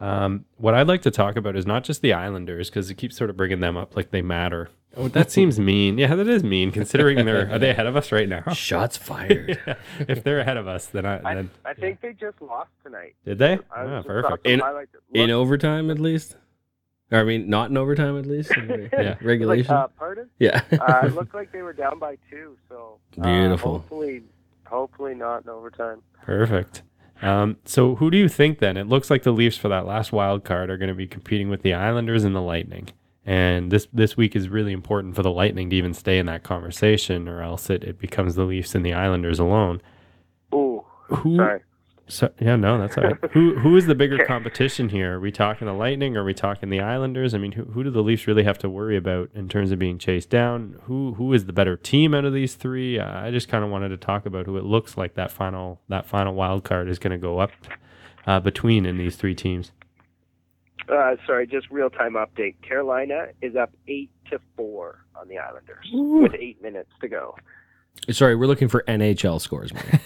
Um, 0.00 0.44
what 0.58 0.74
I'd 0.74 0.86
like 0.86 1.02
to 1.02 1.10
talk 1.10 1.36
about 1.36 1.56
is 1.56 1.66
not 1.66 1.82
just 1.82 2.02
the 2.02 2.12
Islanders 2.12 2.70
because 2.70 2.88
it 2.88 2.94
keeps 2.94 3.16
sort 3.16 3.30
of 3.30 3.36
bringing 3.36 3.58
them 3.60 3.76
up 3.76 3.96
like 3.96 4.10
they 4.10 4.22
matter. 4.22 4.68
Oh, 4.96 5.06
that 5.08 5.30
seems 5.30 5.60
mean. 5.60 5.98
Yeah, 5.98 6.14
that 6.16 6.26
is 6.28 6.42
mean 6.42 6.72
considering 6.72 7.24
they're 7.24 7.50
are 7.52 7.58
they 7.58 7.70
ahead 7.70 7.86
of 7.86 7.94
us 7.96 8.10
right 8.10 8.28
now? 8.28 8.42
Shots 8.52 8.96
fired. 8.96 9.58
if 10.00 10.24
they're 10.24 10.40
ahead 10.40 10.56
of 10.56 10.66
us, 10.66 10.86
then 10.86 11.06
I 11.06 11.20
I, 11.24 11.34
then 11.36 11.50
I 11.64 11.74
think 11.74 12.00
they 12.00 12.14
just 12.14 12.40
lost 12.40 12.70
tonight. 12.82 13.14
did 13.24 13.38
they? 13.38 13.58
I 13.74 13.84
Ah, 13.84 14.02
perfect. 14.02 14.46
In- 14.46 14.62
In 15.14 15.30
overtime, 15.30 15.90
at 15.90 15.98
least? 15.98 16.36
Or, 17.10 17.18
I 17.20 17.24
mean, 17.24 17.48
not 17.48 17.70
in 17.70 17.76
overtime 17.76 18.18
at 18.18 18.26
least. 18.26 18.50
Yeah. 18.92 19.16
regulation. 19.22 19.74
Like, 19.74 19.84
uh, 19.84 19.88
pardon? 19.98 20.28
yeah. 20.38 20.62
uh, 20.72 21.02
it 21.06 21.14
looked 21.14 21.34
like 21.34 21.52
they 21.52 21.62
were 21.62 21.72
down 21.72 21.98
by 21.98 22.16
two, 22.30 22.56
so 22.68 22.98
uh, 23.20 23.22
Beautiful. 23.22 23.72
hopefully, 23.78 24.22
hopefully 24.66 25.14
not 25.14 25.44
in 25.44 25.48
overtime. 25.48 26.02
Perfect. 26.24 26.82
Um, 27.22 27.56
so 27.64 27.94
who 27.96 28.10
do 28.10 28.18
you 28.18 28.28
think 28.28 28.58
then? 28.58 28.76
It 28.76 28.86
looks 28.88 29.10
like 29.10 29.22
the 29.22 29.32
Leafs 29.32 29.56
for 29.56 29.68
that 29.68 29.86
last 29.86 30.12
wild 30.12 30.44
card 30.44 30.70
are 30.70 30.76
going 30.76 30.88
to 30.90 30.94
be 30.94 31.06
competing 31.06 31.48
with 31.48 31.62
the 31.62 31.72
Islanders 31.74 32.24
and 32.24 32.34
the 32.34 32.42
Lightning. 32.42 32.88
And 33.28 33.70
this 33.70 33.86
this 33.92 34.16
week 34.16 34.34
is 34.34 34.48
really 34.48 34.72
important 34.72 35.14
for 35.14 35.22
the 35.22 35.30
Lightning 35.30 35.68
to 35.68 35.76
even 35.76 35.92
stay 35.92 36.18
in 36.18 36.24
that 36.26 36.44
conversation, 36.44 37.28
or 37.28 37.42
else 37.42 37.68
it, 37.68 37.84
it 37.84 37.98
becomes 37.98 38.36
the 38.36 38.44
Leafs 38.44 38.74
and 38.74 38.86
the 38.86 38.94
Islanders 38.94 39.38
alone. 39.38 39.82
Ooh, 40.54 40.82
Who? 41.08 41.36
sorry. 41.36 41.60
So, 42.06 42.32
yeah, 42.40 42.56
no, 42.56 42.78
that's 42.78 42.96
all 42.96 43.04
right. 43.04 43.18
who 43.32 43.58
who 43.58 43.76
is 43.76 43.84
the 43.84 43.94
bigger 43.94 44.24
competition 44.24 44.88
here? 44.88 45.16
Are 45.16 45.20
we 45.20 45.30
talking 45.30 45.66
the 45.66 45.74
Lightning? 45.74 46.16
Or 46.16 46.22
are 46.22 46.24
we 46.24 46.32
talking 46.32 46.70
the 46.70 46.80
Islanders? 46.80 47.34
I 47.34 47.38
mean, 47.38 47.52
who, 47.52 47.64
who 47.64 47.84
do 47.84 47.90
the 47.90 48.02
Leafs 48.02 48.26
really 48.26 48.44
have 48.44 48.56
to 48.60 48.70
worry 48.70 48.96
about 48.96 49.28
in 49.34 49.46
terms 49.50 49.72
of 49.72 49.78
being 49.78 49.98
chased 49.98 50.30
down? 50.30 50.80
Who 50.84 51.12
who 51.12 51.30
is 51.34 51.44
the 51.44 51.52
better 51.52 51.76
team 51.76 52.14
out 52.14 52.24
of 52.24 52.32
these 52.32 52.54
three? 52.54 52.98
Uh, 52.98 53.26
I 53.26 53.30
just 53.30 53.48
kind 53.50 53.62
of 53.62 53.68
wanted 53.68 53.90
to 53.90 53.98
talk 53.98 54.24
about 54.24 54.46
who 54.46 54.56
it 54.56 54.64
looks 54.64 54.96
like 54.96 55.16
that 55.16 55.30
final 55.30 55.82
that 55.90 56.06
final 56.06 56.32
wild 56.32 56.64
card 56.64 56.88
is 56.88 56.98
going 56.98 57.12
to 57.12 57.18
go 57.18 57.40
up 57.40 57.50
uh, 58.26 58.40
between 58.40 58.86
in 58.86 58.96
these 58.96 59.16
three 59.16 59.34
teams. 59.34 59.72
Uh, 60.90 61.16
sorry, 61.26 61.46
just 61.46 61.68
real 61.70 61.90
time 61.90 62.14
update. 62.14 62.54
Carolina 62.62 63.26
is 63.42 63.54
up 63.56 63.70
eight 63.88 64.10
to 64.30 64.38
four 64.56 65.04
on 65.14 65.28
the 65.28 65.38
Islanders 65.38 65.86
with 65.92 66.34
eight 66.34 66.62
minutes 66.62 66.90
to 67.00 67.08
go. 67.08 67.36
Sorry, 68.10 68.34
we're 68.36 68.46
looking 68.46 68.68
for 68.68 68.84
NHL 68.88 69.40
scores. 69.40 69.72
Mike. 69.74 69.84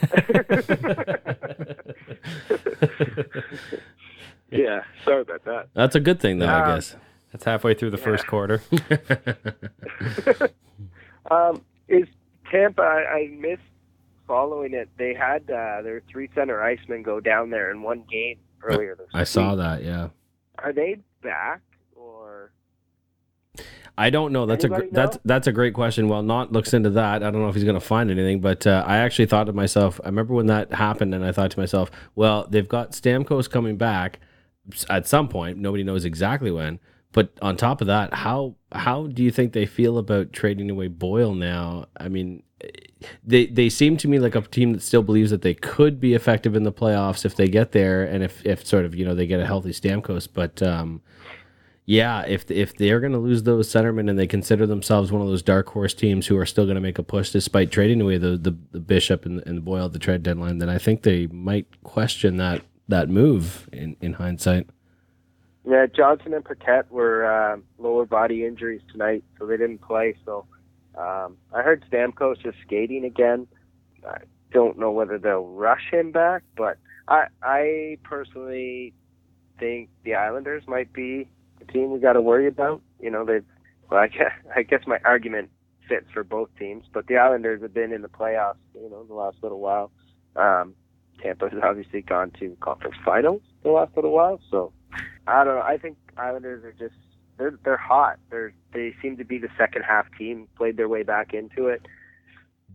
Yeah, 4.50 4.82
sorry 5.06 5.22
about 5.22 5.44
that. 5.46 5.68
That's 5.72 5.94
a 5.94 6.00
good 6.00 6.20
thing, 6.20 6.38
though, 6.38 6.46
I 6.46 6.60
Uh, 6.60 6.74
guess. 6.74 6.94
That's 7.32 7.44
halfway 7.44 7.72
through 7.72 7.88
the 7.90 7.96
first 7.98 8.26
quarter. 8.26 8.60
Um, 11.30 11.62
is 11.88 12.08
Tampa? 12.50 12.82
I, 12.82 13.14
I 13.14 13.28
missed 13.38 13.62
following 14.26 14.74
it. 14.74 14.88
They 14.98 15.14
had 15.14 15.42
uh, 15.48 15.80
their 15.82 16.02
three 16.10 16.28
center 16.34 16.60
icemen 16.60 17.04
go 17.04 17.20
down 17.20 17.48
there 17.50 17.70
in 17.70 17.80
one 17.82 18.02
game 18.10 18.38
earlier 18.64 18.96
this 18.96 19.06
I 19.14 19.20
week. 19.20 19.28
saw 19.28 19.54
that. 19.54 19.84
Yeah. 19.84 20.08
Are 20.58 20.72
they 20.72 20.98
back 21.22 21.62
or? 21.94 22.52
I 23.98 24.10
don't 24.10 24.32
know. 24.32 24.46
That's 24.46 24.64
a 24.64 24.68
Anybody 24.68 24.88
that's 24.90 25.16
know? 25.16 25.22
that's 25.24 25.46
a 25.46 25.52
great 25.52 25.74
question. 25.74 26.08
Well, 26.08 26.22
not 26.22 26.52
looks 26.52 26.72
into 26.72 26.90
that. 26.90 27.22
I 27.22 27.30
don't 27.30 27.42
know 27.42 27.48
if 27.48 27.54
he's 27.54 27.64
going 27.64 27.74
to 27.74 27.80
find 27.80 28.10
anything, 28.10 28.40
but 28.40 28.66
uh, 28.66 28.84
I 28.86 28.98
actually 28.98 29.26
thought 29.26 29.44
to 29.44 29.52
myself. 29.52 30.00
I 30.02 30.08
remember 30.08 30.34
when 30.34 30.46
that 30.46 30.72
happened, 30.72 31.14
and 31.14 31.24
I 31.24 31.32
thought 31.32 31.50
to 31.50 31.58
myself, 31.58 31.90
well, 32.14 32.46
they've 32.48 32.68
got 32.68 32.92
Stamkos 32.92 33.50
coming 33.50 33.76
back 33.76 34.20
at 34.88 35.06
some 35.06 35.28
point. 35.28 35.58
Nobody 35.58 35.84
knows 35.84 36.04
exactly 36.04 36.50
when. 36.50 36.78
But 37.12 37.32
on 37.42 37.56
top 37.58 37.82
of 37.82 37.86
that, 37.88 38.14
how 38.14 38.56
how 38.72 39.06
do 39.06 39.22
you 39.22 39.30
think 39.30 39.52
they 39.52 39.66
feel 39.66 39.98
about 39.98 40.32
trading 40.32 40.70
away 40.70 40.88
Boyle 40.88 41.34
now? 41.34 41.86
I 41.98 42.08
mean, 42.08 42.42
they 43.24 43.46
they 43.46 43.68
seem 43.68 43.96
to 43.98 44.08
me 44.08 44.18
like 44.18 44.34
a 44.34 44.42
team 44.42 44.72
that 44.72 44.82
still 44.82 45.02
believes 45.02 45.30
that 45.30 45.42
they 45.42 45.54
could 45.54 46.00
be 46.00 46.14
effective 46.14 46.54
in 46.54 46.62
the 46.62 46.72
playoffs 46.72 47.24
if 47.24 47.36
they 47.36 47.48
get 47.48 47.72
there, 47.72 48.04
and 48.04 48.22
if 48.22 48.44
if 48.44 48.66
sort 48.66 48.84
of 48.84 48.94
you 48.94 49.04
know 49.04 49.14
they 49.14 49.26
get 49.26 49.40
a 49.40 49.46
healthy 49.46 49.70
Stamkos. 49.70 50.28
But 50.32 50.62
um, 50.62 51.02
yeah, 51.84 52.22
if 52.22 52.50
if 52.50 52.76
they're 52.76 53.00
going 53.00 53.12
to 53.12 53.18
lose 53.18 53.42
those 53.42 53.68
centermen 53.68 54.08
and 54.08 54.18
they 54.18 54.26
consider 54.26 54.66
themselves 54.66 55.10
one 55.10 55.20
of 55.20 55.28
those 55.28 55.42
dark 55.42 55.68
horse 55.68 55.94
teams 55.94 56.26
who 56.26 56.36
are 56.36 56.46
still 56.46 56.64
going 56.64 56.76
to 56.76 56.80
make 56.80 56.98
a 56.98 57.02
push 57.02 57.30
despite 57.30 57.70
trading 57.70 58.00
away 58.00 58.18
the 58.18 58.36
the, 58.36 58.56
the 58.70 58.80
Bishop 58.80 59.26
and, 59.26 59.42
and 59.46 59.56
the 59.56 59.62
Boyle 59.62 59.86
at 59.86 59.92
the 59.92 59.98
trade 59.98 60.22
deadline, 60.22 60.58
then 60.58 60.68
I 60.68 60.78
think 60.78 61.02
they 61.02 61.26
might 61.26 61.66
question 61.82 62.36
that 62.36 62.62
that 62.88 63.08
move 63.08 63.68
in 63.72 63.96
in 64.00 64.14
hindsight. 64.14 64.68
Yeah, 65.64 65.86
Johnson 65.86 66.34
and 66.34 66.44
Paquette 66.44 66.90
were 66.90 67.24
uh, 67.24 67.56
lower 67.78 68.04
body 68.04 68.44
injuries 68.44 68.80
tonight, 68.90 69.22
so 69.38 69.46
they 69.46 69.56
didn't 69.56 69.78
play. 69.78 70.16
So 70.24 70.44
um, 70.96 71.36
I 71.54 71.62
heard 71.62 71.84
Stamkos 71.90 72.46
is 72.46 72.54
skating 72.66 73.04
again. 73.04 73.46
I 74.06 74.18
don't 74.52 74.78
know 74.78 74.90
whether 74.90 75.18
they'll 75.18 75.46
rush 75.46 75.90
him 75.90 76.12
back, 76.12 76.42
but 76.56 76.78
I 77.08 77.26
I 77.42 77.98
personally 78.02 78.94
think 79.58 79.90
the 80.04 80.14
Islanders 80.14 80.64
might 80.66 80.92
be 80.92 81.28
the 81.58 81.72
team 81.72 81.90
we 81.90 82.00
got 82.00 82.14
to 82.14 82.20
worry 82.20 82.46
about. 82.46 82.82
You 83.00 83.10
know, 83.10 83.24
they've 83.24 83.44
well, 83.90 84.00
I 84.00 84.08
guess, 84.08 84.32
I 84.56 84.62
guess 84.62 84.80
my 84.86 84.98
argument 85.04 85.50
fits 85.88 86.06
for 86.12 86.24
both 86.24 86.48
teams, 86.58 86.84
but 86.92 87.06
the 87.06 87.16
Islanders 87.16 87.62
have 87.62 87.74
been 87.74 87.92
in 87.92 88.02
the 88.02 88.08
playoffs, 88.08 88.56
you 88.74 88.88
know, 88.88 89.04
the 89.04 89.14
last 89.14 89.36
little 89.42 89.60
while. 89.60 89.90
Um, 90.36 90.74
Tampa's 91.22 91.52
obviously 91.62 92.02
gone 92.02 92.32
to 92.40 92.56
conference 92.60 92.96
finals 93.04 93.42
the 93.62 93.70
last 93.70 93.94
little 93.94 94.12
while, 94.12 94.40
so 94.50 94.72
I 95.26 95.44
don't 95.44 95.54
know. 95.56 95.62
I 95.62 95.78
think 95.78 95.96
Islanders 96.16 96.64
are 96.64 96.72
just 96.72 96.98
they're 97.38 97.58
they're 97.64 97.76
hot. 97.76 98.18
They're 98.30 98.52
they 98.72 98.94
seem 99.02 99.16
to 99.18 99.24
be 99.24 99.38
the 99.38 99.48
second 99.58 99.82
half 99.82 100.06
team. 100.18 100.48
Played 100.56 100.76
their 100.76 100.88
way 100.88 101.02
back 101.02 101.34
into 101.34 101.68
it. 101.68 101.82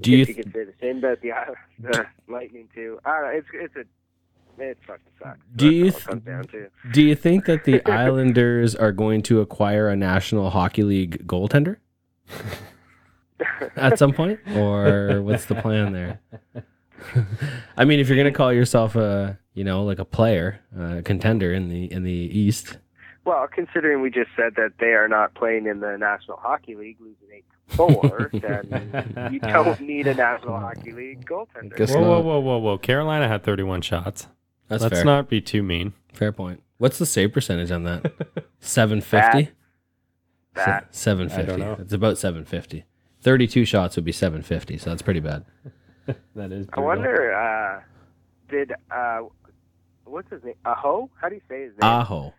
Do 0.01 0.11
you 0.11 0.25
th- 0.25 0.37
could 0.37 0.53
say 0.53 0.63
the 0.63 0.73
same 0.79 0.97
about 0.99 1.21
the, 1.21 1.31
Islanders- 1.31 1.57
uh, 1.85 2.03
the 2.27 2.31
Lightning 2.31 2.69
too? 2.73 2.99
I 3.05 3.09
don't 3.09 3.21
know. 3.23 3.29
It's 3.29 3.47
it's 3.53 3.75
a 3.75 3.83
it 4.59 4.77
fucking 4.87 5.03
sucks. 5.21 5.39
Do 5.55 5.69
you 5.69 5.91
th- 5.91 6.23
down 6.23 6.45
do 6.91 7.01
you 7.03 7.15
think 7.15 7.45
that 7.45 7.63
the 7.65 7.81
Islanders 7.89 8.75
are 8.75 8.91
going 8.91 9.21
to 9.23 9.41
acquire 9.41 9.87
a 9.87 9.95
National 9.95 10.49
Hockey 10.49 10.83
League 10.83 11.27
goaltender 11.27 11.77
at 13.75 13.99
some 13.99 14.13
point, 14.13 14.39
or 14.55 15.21
what's 15.21 15.45
the 15.45 15.55
plan 15.55 15.93
there? 15.93 16.19
I 17.77 17.85
mean, 17.85 17.99
if 17.99 18.07
you're 18.07 18.17
going 18.17 18.31
to 18.31 18.35
call 18.35 18.51
yourself 18.51 18.95
a 18.95 19.37
you 19.53 19.63
know 19.63 19.83
like 19.83 19.99
a 19.99 20.05
player, 20.05 20.59
a 20.77 21.01
contender 21.01 21.53
in 21.53 21.69
the 21.69 21.91
in 21.91 22.03
the 22.03 22.11
East, 22.11 22.77
Well, 23.27 23.45
considering 23.53 24.01
we 24.01 24.09
just 24.09 24.29
said 24.37 24.53
that 24.55 24.75
they 24.79 24.93
are 24.93 25.09
not 25.09 25.33
playing 25.35 25.65
in 25.67 25.81
the 25.81 25.97
National 25.97 26.37
Hockey 26.37 26.75
League, 26.75 26.95
losing 27.01 27.27
eight 27.35 27.43
to 27.69 27.75
four, 27.75 28.29
then 28.33 29.29
you 29.33 29.39
don't 29.41 29.79
need 29.81 30.07
a 30.07 30.13
National 30.13 30.57
Hockey 30.57 30.93
League 30.93 31.25
goaltender. 31.25 31.75
Guess 31.75 31.91
Whoa, 31.93 31.99
not. 31.99 32.07
whoa, 32.07 32.21
whoa, 32.21 32.39
whoa, 32.39 32.57
whoa! 32.59 32.77
Carolina 32.77 33.27
had 33.27 33.43
31 33.43 33.81
shots. 33.81 34.27
that's 34.69 34.81
Let's 34.81 34.95
fair. 34.95 35.03
not 35.05 35.27
be 35.29 35.41
too 35.41 35.61
mean. 35.61 35.91
Fair 36.13 36.31
point. 36.31 36.63
What's 36.77 36.97
the 36.99 37.05
save 37.05 37.33
percentage 37.33 37.69
on 37.69 37.83
that? 37.83 38.13
Seven 38.61 39.01
fifty. 39.01 39.49
That 40.53 40.95
Seven 40.95 41.29
I 41.29 41.35
fifty. 41.35 41.51
don't 41.51 41.59
know. 41.59 41.77
It's 41.79 41.91
about 41.93 42.17
seven 42.17 42.45
fifty. 42.45 42.85
Thirty-two 43.21 43.65
shots 43.65 43.95
would 43.97 44.05
be 44.05 44.11
seven 44.13 44.41
fifty, 44.41 44.77
so 44.77 44.89
that's 44.89 45.01
pretty 45.01 45.19
bad. 45.19 45.43
That 46.35 46.53
is. 46.53 46.65
Pretty 46.67 46.71
bad. 46.71 46.77
I 46.77 46.79
wonder, 46.79 47.33
uh, 47.33 47.81
did 48.49 48.71
uh, 48.89 49.19
what's 50.05 50.31
his 50.31 50.41
name? 50.45 50.53
Aho? 50.63 51.09
How 51.21 51.27
do 51.27 51.35
you 51.35 51.41
say 51.49 51.63
his 51.63 51.71
name? 51.71 51.79
Aho. 51.81 52.33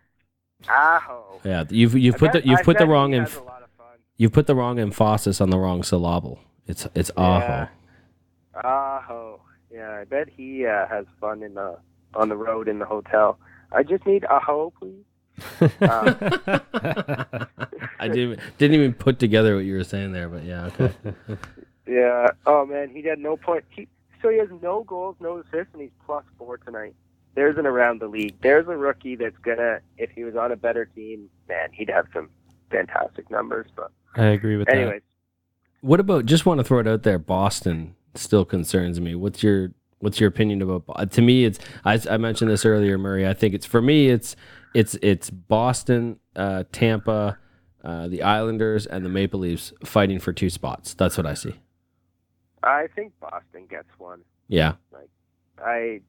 Aho. 0.67 1.39
Yeah, 1.43 1.63
you've 1.69 1.95
you've 1.95 2.17
put 2.17 2.33
the 2.33 2.45
you've 2.45 2.59
I 2.59 2.63
put 2.63 2.77
the 2.77 2.87
wrong 2.87 3.13
he 3.13 3.17
inf- 3.19 3.29
has 3.29 3.37
a 3.37 3.43
lot 3.43 3.63
of 3.63 3.69
fun. 3.77 3.97
you've 4.17 4.33
put 4.33 4.47
the 4.47 4.55
wrong 4.55 4.79
emphasis 4.79 5.39
on 5.39 5.49
the 5.49 5.57
wrong 5.57 5.83
syllable. 5.83 6.39
It's 6.67 6.87
it's 6.95 7.11
Aho. 7.15 7.39
Yeah. 7.39 7.67
Aho. 8.63 9.41
Yeah, 9.71 9.99
I 10.01 10.03
bet 10.03 10.27
he 10.29 10.65
uh, 10.65 10.87
has 10.87 11.05
fun 11.21 11.43
in 11.43 11.53
the 11.53 11.77
on 12.13 12.29
the 12.29 12.35
road 12.35 12.67
in 12.67 12.79
the 12.79 12.85
hotel. 12.85 13.39
I 13.71 13.83
just 13.83 14.05
need 14.05 14.25
Aho, 14.25 14.73
please. 14.79 15.05
Um, 15.79 16.17
I 17.99 18.07
didn't 18.07 18.39
didn't 18.57 18.75
even 18.75 18.93
put 18.93 19.19
together 19.19 19.55
what 19.55 19.65
you 19.65 19.75
were 19.75 19.83
saying 19.83 20.11
there, 20.11 20.27
but 20.27 20.43
yeah, 20.43 20.65
okay. 20.65 20.91
yeah. 21.87 22.27
Oh 22.45 22.65
man, 22.65 22.89
he 22.89 23.03
had 23.03 23.19
no 23.19 23.37
point. 23.37 23.63
He, 23.69 23.87
so 24.21 24.29
he 24.29 24.37
has 24.39 24.49
no 24.61 24.83
goals, 24.83 25.15
no 25.21 25.37
assists, 25.37 25.71
and 25.73 25.81
he's 25.81 25.91
plus 26.05 26.25
four 26.37 26.57
tonight. 26.57 26.95
There's 27.35 27.57
an 27.57 27.65
around 27.65 28.01
the 28.01 28.07
league. 28.07 28.35
There's 28.41 28.67
a 28.67 28.75
rookie 28.75 29.15
that's 29.15 29.37
gonna, 29.39 29.79
if 29.97 30.09
he 30.11 30.23
was 30.23 30.35
on 30.35 30.51
a 30.51 30.55
better 30.55 30.85
team, 30.85 31.29
man, 31.47 31.69
he'd 31.71 31.89
have 31.89 32.05
some 32.13 32.29
fantastic 32.71 33.29
numbers. 33.31 33.67
But 33.75 33.91
I 34.15 34.25
agree 34.25 34.57
with 34.57 34.67
that. 34.67 34.75
anyways, 34.75 35.01
What 35.81 35.99
about? 35.99 36.25
Just 36.25 36.45
want 36.45 36.59
to 36.59 36.63
throw 36.63 36.79
it 36.79 36.87
out 36.87 37.03
there. 37.03 37.19
Boston 37.19 37.95
still 38.15 38.45
concerns 38.45 38.99
me. 38.99 39.15
What's 39.15 39.43
your 39.43 39.71
What's 39.99 40.19
your 40.19 40.29
opinion 40.29 40.61
about? 40.61 41.11
To 41.11 41.21
me, 41.21 41.43
it's 41.43 41.59
I, 41.83 41.99
I 42.09 42.17
mentioned 42.17 42.49
this 42.49 42.65
earlier, 42.65 42.97
Murray. 42.97 43.27
I 43.27 43.33
think 43.33 43.53
it's 43.53 43.65
for 43.65 43.81
me. 43.81 44.09
It's 44.09 44.35
it's 44.73 44.95
it's 45.01 45.29
Boston, 45.29 46.19
uh, 46.35 46.63
Tampa, 46.71 47.37
uh, 47.83 48.07
the 48.07 48.23
Islanders, 48.23 48.85
and 48.85 49.03
the 49.03 49.09
Maple 49.09 49.41
Leafs 49.41 49.73
fighting 49.83 50.19
for 50.19 50.31
two 50.31 50.49
spots. 50.49 50.93
That's 50.93 51.17
what 51.17 51.25
I 51.25 51.33
see. 51.33 51.59
I 52.63 52.87
think 52.95 53.13
Boston 53.19 53.65
gets 53.69 53.89
one. 53.97 54.21
Yeah, 54.47 54.73
Like 54.91 55.09
I, 55.63 56.01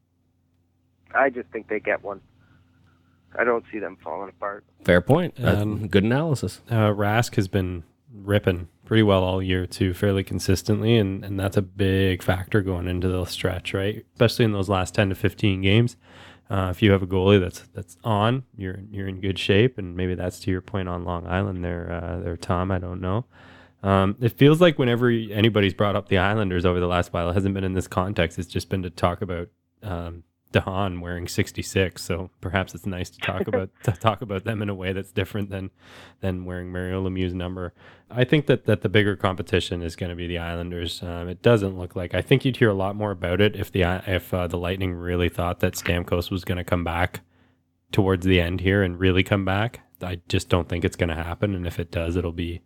I 1.15 1.29
just 1.29 1.49
think 1.49 1.67
they 1.67 1.79
get 1.79 2.03
one. 2.03 2.21
I 3.37 3.43
don't 3.43 3.63
see 3.71 3.79
them 3.79 3.97
falling 4.03 4.29
apart. 4.29 4.65
fair 4.83 5.01
point. 5.01 5.35
Um, 5.43 5.87
good 5.87 6.03
analysis. 6.03 6.61
uh, 6.69 6.89
Rask 6.89 7.35
has 7.35 7.47
been 7.47 7.83
ripping 8.13 8.67
pretty 8.83 9.03
well 9.03 9.23
all 9.23 9.41
year 9.41 9.65
too, 9.65 9.93
fairly 9.93 10.23
consistently, 10.23 10.97
and 10.97 11.23
and 11.23 11.39
that's 11.39 11.55
a 11.55 11.61
big 11.61 12.21
factor 12.21 12.61
going 12.61 12.87
into 12.87 13.07
the 13.07 13.23
stretch, 13.25 13.73
right? 13.73 14.05
Especially 14.13 14.43
in 14.45 14.51
those 14.51 14.67
last 14.69 14.93
ten 14.93 15.09
to 15.09 15.15
fifteen 15.15 15.61
games. 15.61 15.95
Uh, 16.49 16.67
if 16.69 16.81
you 16.81 16.91
have 16.91 17.01
a 17.01 17.07
goalie 17.07 17.39
that's 17.39 17.61
that's 17.73 17.97
on, 18.03 18.43
you're 18.57 18.79
you're 18.91 19.07
in 19.07 19.21
good 19.21 19.39
shape, 19.39 19.77
and 19.77 19.95
maybe 19.95 20.13
that's 20.13 20.39
to 20.41 20.51
your 20.51 20.59
point 20.59 20.89
on 20.89 21.05
Long 21.05 21.25
Island 21.25 21.63
there, 21.63 21.89
uh, 21.89 22.19
there, 22.19 22.35
Tom. 22.35 22.69
I 22.71 22.79
don't 22.79 22.99
know. 22.99 23.23
Um, 23.81 24.17
it 24.19 24.33
feels 24.37 24.59
like 24.59 24.77
whenever 24.77 25.09
anybody's 25.09 25.73
brought 25.73 25.95
up 25.95 26.09
the 26.09 26.17
Islanders 26.17 26.65
over 26.65 26.81
the 26.81 26.87
last 26.87 27.13
while, 27.13 27.29
it 27.29 27.33
hasn't 27.33 27.55
been 27.55 27.63
in 27.63 27.73
this 27.73 27.87
context. 27.87 28.37
It's 28.37 28.49
just 28.49 28.67
been 28.69 28.83
to 28.83 28.89
talk 28.89 29.21
about 29.21 29.47
um, 29.81 30.23
Dahan 30.51 31.01
wearing 31.01 31.27
66. 31.27 32.01
So 32.01 32.29
perhaps 32.41 32.75
it's 32.75 32.85
nice 32.85 33.09
to 33.09 33.19
talk 33.19 33.47
about 33.47 33.69
to 33.83 33.91
talk 33.91 34.21
about 34.21 34.43
them 34.43 34.61
in 34.61 34.69
a 34.69 34.75
way 34.75 34.93
that's 34.93 35.11
different 35.11 35.49
than 35.49 35.71
than 36.19 36.45
wearing 36.45 36.71
Mario 36.71 37.03
Lemieux's 37.03 37.33
number. 37.33 37.73
I 38.09 38.23
think 38.23 38.47
that 38.47 38.65
that 38.65 38.81
the 38.81 38.89
bigger 38.89 39.15
competition 39.15 39.81
is 39.81 39.95
going 39.95 40.09
to 40.09 40.15
be 40.15 40.27
the 40.27 40.37
Islanders. 40.37 41.01
Um, 41.01 41.29
it 41.29 41.41
doesn't 41.41 41.77
look 41.77 41.95
like. 41.95 42.13
I 42.13 42.21
think 42.21 42.45
you'd 42.45 42.57
hear 42.57 42.69
a 42.69 42.73
lot 42.73 42.95
more 42.95 43.11
about 43.11 43.41
it 43.41 43.55
if 43.55 43.71
the 43.71 43.83
if 44.05 44.33
uh, 44.33 44.47
the 44.47 44.57
Lightning 44.57 44.93
really 44.93 45.29
thought 45.29 45.59
that 45.61 45.73
Stamkos 45.73 46.29
was 46.29 46.43
going 46.43 46.57
to 46.57 46.63
come 46.63 46.83
back 46.83 47.21
towards 47.91 48.25
the 48.25 48.39
end 48.39 48.61
here 48.61 48.83
and 48.83 48.99
really 48.99 49.23
come 49.23 49.45
back. 49.45 49.81
I 50.01 50.19
just 50.27 50.49
don't 50.49 50.67
think 50.67 50.83
it's 50.83 50.95
going 50.95 51.09
to 51.09 51.15
happen. 51.15 51.53
And 51.53 51.67
if 51.67 51.79
it 51.79 51.91
does, 51.91 52.15
it'll 52.15 52.31
be 52.31 52.61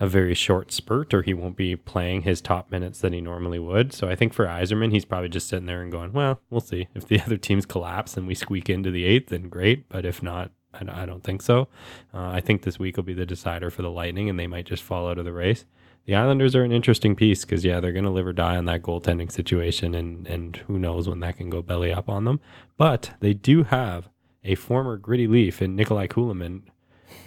a 0.00 0.06
very 0.06 0.34
short 0.34 0.72
spurt 0.72 1.12
or 1.12 1.22
he 1.22 1.34
won't 1.34 1.56
be 1.56 1.74
playing 1.74 2.22
his 2.22 2.40
top 2.40 2.70
minutes 2.70 3.00
that 3.00 3.12
he 3.12 3.20
normally 3.20 3.58
would. 3.58 3.92
So 3.92 4.08
I 4.08 4.14
think 4.14 4.32
for 4.32 4.46
Yzerman, 4.46 4.92
he's 4.92 5.04
probably 5.04 5.28
just 5.28 5.48
sitting 5.48 5.66
there 5.66 5.82
and 5.82 5.90
going, 5.90 6.12
well, 6.12 6.40
we'll 6.50 6.60
see. 6.60 6.88
If 6.94 7.06
the 7.06 7.20
other 7.26 7.36
teams 7.36 7.66
collapse 7.66 8.16
and 8.16 8.26
we 8.26 8.34
squeak 8.34 8.70
into 8.70 8.90
the 8.90 9.04
eighth, 9.04 9.28
then 9.28 9.48
great. 9.48 9.88
But 9.88 10.04
if 10.04 10.22
not, 10.22 10.52
I 10.74 11.06
don't 11.06 11.24
think 11.24 11.42
so. 11.42 11.68
Uh, 12.14 12.28
I 12.28 12.40
think 12.40 12.62
this 12.62 12.78
week 12.78 12.96
will 12.96 13.04
be 13.04 13.14
the 13.14 13.26
decider 13.26 13.70
for 13.70 13.82
the 13.82 13.90
Lightning 13.90 14.28
and 14.28 14.38
they 14.38 14.46
might 14.46 14.66
just 14.66 14.82
fall 14.82 15.08
out 15.08 15.18
of 15.18 15.24
the 15.24 15.32
race. 15.32 15.64
The 16.04 16.14
Islanders 16.14 16.54
are 16.54 16.62
an 16.62 16.72
interesting 16.72 17.16
piece 17.16 17.44
because, 17.44 17.64
yeah, 17.64 17.80
they're 17.80 17.92
going 17.92 18.04
to 18.04 18.10
live 18.10 18.26
or 18.26 18.32
die 18.32 18.56
on 18.56 18.64
that 18.66 18.82
goaltending 18.82 19.30
situation 19.30 19.94
and, 19.94 20.26
and 20.26 20.56
who 20.56 20.78
knows 20.78 21.08
when 21.08 21.20
that 21.20 21.36
can 21.36 21.50
go 21.50 21.60
belly 21.60 21.92
up 21.92 22.08
on 22.08 22.24
them. 22.24 22.40
But 22.76 23.12
they 23.20 23.34
do 23.34 23.64
have 23.64 24.08
a 24.44 24.54
former 24.54 24.96
gritty 24.96 25.26
leaf 25.26 25.60
in 25.60 25.76
Nikolai 25.76 26.06
Kulemin 26.06 26.62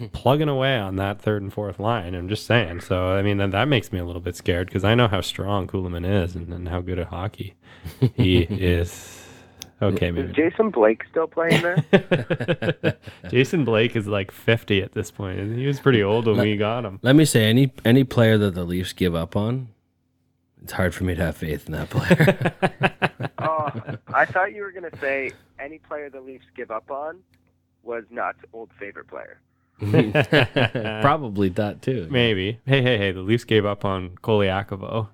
plugging 0.09 0.49
away 0.49 0.77
on 0.77 0.95
that 0.97 1.21
third 1.21 1.41
and 1.41 1.53
fourth 1.53 1.79
line. 1.79 2.15
I'm 2.15 2.29
just 2.29 2.45
saying. 2.45 2.81
So 2.81 3.13
I 3.13 3.21
mean 3.21 3.37
that, 3.37 3.51
that 3.51 3.67
makes 3.67 3.91
me 3.91 3.99
a 3.99 4.05
little 4.05 4.21
bit 4.21 4.35
scared 4.35 4.67
because 4.67 4.83
I 4.83 4.95
know 4.95 5.07
how 5.07 5.21
strong 5.21 5.67
Kulemin 5.67 6.23
is 6.23 6.35
and, 6.35 6.53
and 6.53 6.69
how 6.69 6.81
good 6.81 6.99
at 6.99 7.07
hockey 7.07 7.55
he 8.15 8.39
is. 8.49 9.17
Okay, 9.81 10.11
maybe. 10.11 10.29
Is. 10.29 10.35
Jason 10.35 10.69
Blake 10.69 11.03
still 11.09 11.27
playing 11.27 11.61
there? 11.61 12.97
Jason 13.29 13.65
Blake 13.65 13.95
is 13.95 14.05
like 14.05 14.31
50 14.31 14.81
at 14.81 14.91
this 14.91 15.09
point. 15.09 15.39
and 15.39 15.57
He 15.57 15.65
was 15.65 15.79
pretty 15.79 16.03
old 16.03 16.27
when 16.27 16.37
we 16.37 16.55
got 16.55 16.85
him. 16.85 16.99
Let 17.01 17.15
me 17.15 17.25
say 17.25 17.45
any 17.45 17.73
any 17.83 18.03
player 18.03 18.37
that 18.37 18.53
the 18.53 18.63
Leafs 18.63 18.93
give 18.93 19.15
up 19.15 19.35
on, 19.35 19.69
it's 20.61 20.73
hard 20.73 20.93
for 20.93 21.03
me 21.03 21.15
to 21.15 21.21
have 21.21 21.35
faith 21.37 21.65
in 21.65 21.71
that 21.73 21.89
player. 21.89 22.53
oh, 23.39 23.71
I 24.13 24.25
thought 24.25 24.53
you 24.53 24.61
were 24.61 24.71
going 24.71 24.89
to 24.89 24.97
say 24.99 25.31
any 25.59 25.79
player 25.79 26.09
the 26.09 26.21
Leafs 26.21 26.45
give 26.55 26.69
up 26.69 26.91
on 26.91 27.19
was 27.83 28.03
not 28.11 28.35
old 28.53 28.69
favorite 28.79 29.07
player. 29.07 29.39
Probably 31.01 31.49
that 31.49 31.81
too. 31.81 32.07
Maybe. 32.09 32.59
Hey, 32.65 32.81
hey, 32.81 32.97
hey. 32.97 33.11
The 33.11 33.21
Leafs 33.21 33.43
gave 33.43 33.65
up 33.65 33.83
on 33.85 34.09
Colaiacovo 34.21 35.09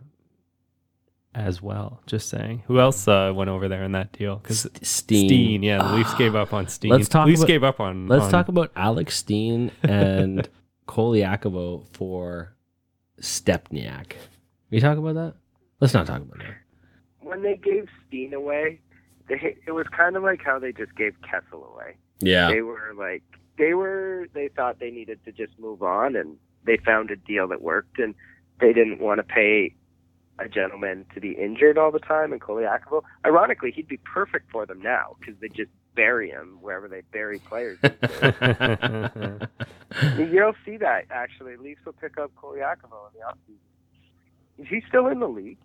as 1.34 1.62
well. 1.62 2.02
Just 2.06 2.30
saying. 2.30 2.64
Who 2.68 2.80
else 2.80 3.08
uh, 3.08 3.32
went 3.36 3.50
over 3.50 3.68
there 3.68 3.84
in 3.84 3.92
that 3.94 4.12
deal? 4.12 4.38
Because 4.38 4.66
S- 4.66 4.88
Steen. 4.88 5.30
Steen. 5.30 5.64
Yeah, 5.64 5.84
the 5.84 5.94
Leafs 5.96 6.14
gave 6.16 6.36
up 6.36 6.54
on 6.54 6.68
Steen. 6.68 6.92
Let's 6.92 7.08
talk 7.10 7.28
Leafs 7.28 7.42
about- 7.42 7.48
gave 7.48 7.64
up 7.64 7.80
on. 7.80 8.08
Let's 8.08 8.26
on- 8.26 8.32
talk 8.32 8.48
about 8.48 8.72
Alex 8.76 9.16
Steen 9.16 9.72
and 9.84 10.48
Colaiacovo 10.88 11.86
for 11.94 12.56
Stempniak. 13.22 14.14
We 14.70 14.80
talk 14.80 14.98
about 14.98 15.16
that? 15.16 15.34
Let's 15.80 15.94
not 15.94 16.08
talk 16.08 16.22
about 16.22 16.40
that. 16.40 16.56
When 17.22 17.42
they 17.44 17.56
gave 17.58 17.88
Steen 18.08 18.34
away, 18.34 18.80
they, 19.30 19.58
it 19.66 19.72
was 19.72 19.86
kind 19.96 20.16
of 20.16 20.24
like 20.24 20.42
how 20.44 20.60
they 20.60 20.72
just 20.72 20.96
gave 20.96 21.14
Kessel 21.22 21.72
away. 21.74 21.96
Yeah. 22.20 22.50
They 22.50 22.62
were 22.62 22.94
like 22.98 23.24
they 23.58 23.74
were 23.74 24.28
they 24.34 24.50
thought 24.50 24.80
they 24.80 24.92
needed 24.92 25.20
to 25.26 25.32
just 25.32 25.58
move 25.60 25.82
on 25.84 26.16
and 26.16 26.38
they 26.66 26.78
found 26.78 27.12
a 27.12 27.16
deal 27.16 27.48
that 27.48 27.62
worked 27.62 28.00
and 28.00 28.16
they 28.60 28.74
didn't 28.74 29.00
want 29.00 29.20
to 29.20 29.24
pay 29.24 29.74
a 30.40 30.48
gentleman 30.48 31.06
to 31.14 31.20
be 31.20 31.32
injured 31.32 31.78
all 31.78 31.92
the 31.92 32.00
time 32.00 32.32
in 32.32 32.40
Colaiacovo. 32.40 33.02
Ironically, 33.26 33.72
he'd 33.72 33.88
be 33.88 33.98
perfect 33.98 34.52
for 34.52 34.66
them 34.66 34.82
now 34.82 35.16
because 35.20 35.36
they 35.42 35.48
just 35.50 35.72
bury 35.96 36.30
him 36.30 36.60
wherever 36.62 36.88
they 36.88 37.02
bury 37.12 37.40
players. 37.40 37.80
You'll 40.18 40.54
see 40.64 40.78
that 40.78 41.06
actually. 41.10 41.58
Leafs 41.58 41.84
will 41.86 41.94
pick 41.94 42.18
up 42.20 42.32
Colaiacovo 42.36 43.08
in 43.08 43.20
the 43.20 43.26
offseason. 43.26 43.58
Is 44.60 44.68
he 44.68 44.82
still 44.88 45.08
in 45.08 45.20
the 45.20 45.28
league? 45.28 45.58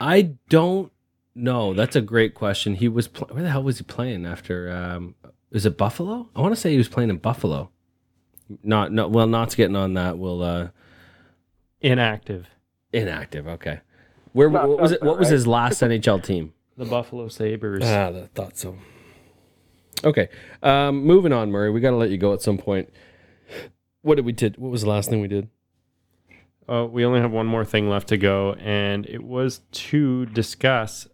I 0.00 0.34
don't 0.48 0.92
know. 1.34 1.72
That's 1.74 1.96
a 1.96 2.00
great 2.02 2.34
question. 2.34 2.74
He 2.74 2.88
was 2.88 3.08
pl- 3.08 3.28
where 3.30 3.42
the 3.42 3.50
hell 3.50 3.62
was 3.62 3.78
he 3.78 3.84
playing 3.84 4.26
after? 4.26 4.70
Um, 4.70 5.14
is 5.54 5.64
it 5.64 5.78
Buffalo? 5.78 6.28
I 6.36 6.40
want 6.42 6.54
to 6.54 6.60
say 6.60 6.70
he 6.72 6.76
was 6.76 6.88
playing 6.88 7.08
in 7.08 7.16
Buffalo. 7.16 7.70
Not 8.62 8.92
no. 8.92 9.08
Well, 9.08 9.26
Not's 9.26 9.54
getting 9.54 9.76
on 9.76 9.94
that. 9.94 10.18
We'll 10.18 10.42
uh, 10.42 10.68
Inactive. 11.80 12.46
inactive. 12.92 13.46
Okay. 13.46 13.80
Where 14.32 14.50
Not- 14.50 14.68
what 14.68 14.80
was 14.80 14.92
it? 14.92 15.02
What 15.02 15.18
was 15.18 15.28
right. 15.28 15.32
his 15.34 15.46
last 15.46 15.80
NHL 15.82 16.22
team? 16.22 16.52
The 16.76 16.84
Buffalo 16.84 17.28
Sabres. 17.28 17.82
Ah, 17.84 18.08
I 18.08 18.28
thought 18.34 18.58
so. 18.58 18.76
Okay. 20.02 20.28
Um, 20.62 21.04
moving 21.04 21.32
on, 21.32 21.50
Murray. 21.50 21.70
We 21.70 21.80
got 21.80 21.90
to 21.90 21.96
let 21.96 22.10
you 22.10 22.18
go 22.18 22.32
at 22.34 22.42
some 22.42 22.58
point. 22.58 22.90
What 24.02 24.16
did 24.16 24.24
we 24.26 24.32
did? 24.32 24.56
What 24.58 24.70
was 24.70 24.82
the 24.82 24.88
last 24.90 25.08
thing 25.08 25.20
we 25.20 25.28
did? 25.28 25.48
Uh, 26.68 26.86
we 26.90 27.04
only 27.04 27.20
have 27.20 27.30
one 27.30 27.46
more 27.46 27.64
thing 27.64 27.88
left 27.88 28.08
to 28.08 28.16
go, 28.16 28.54
and 28.54 29.06
it 29.06 29.22
was 29.22 29.60
to 29.70 30.26
discuss 30.26 31.06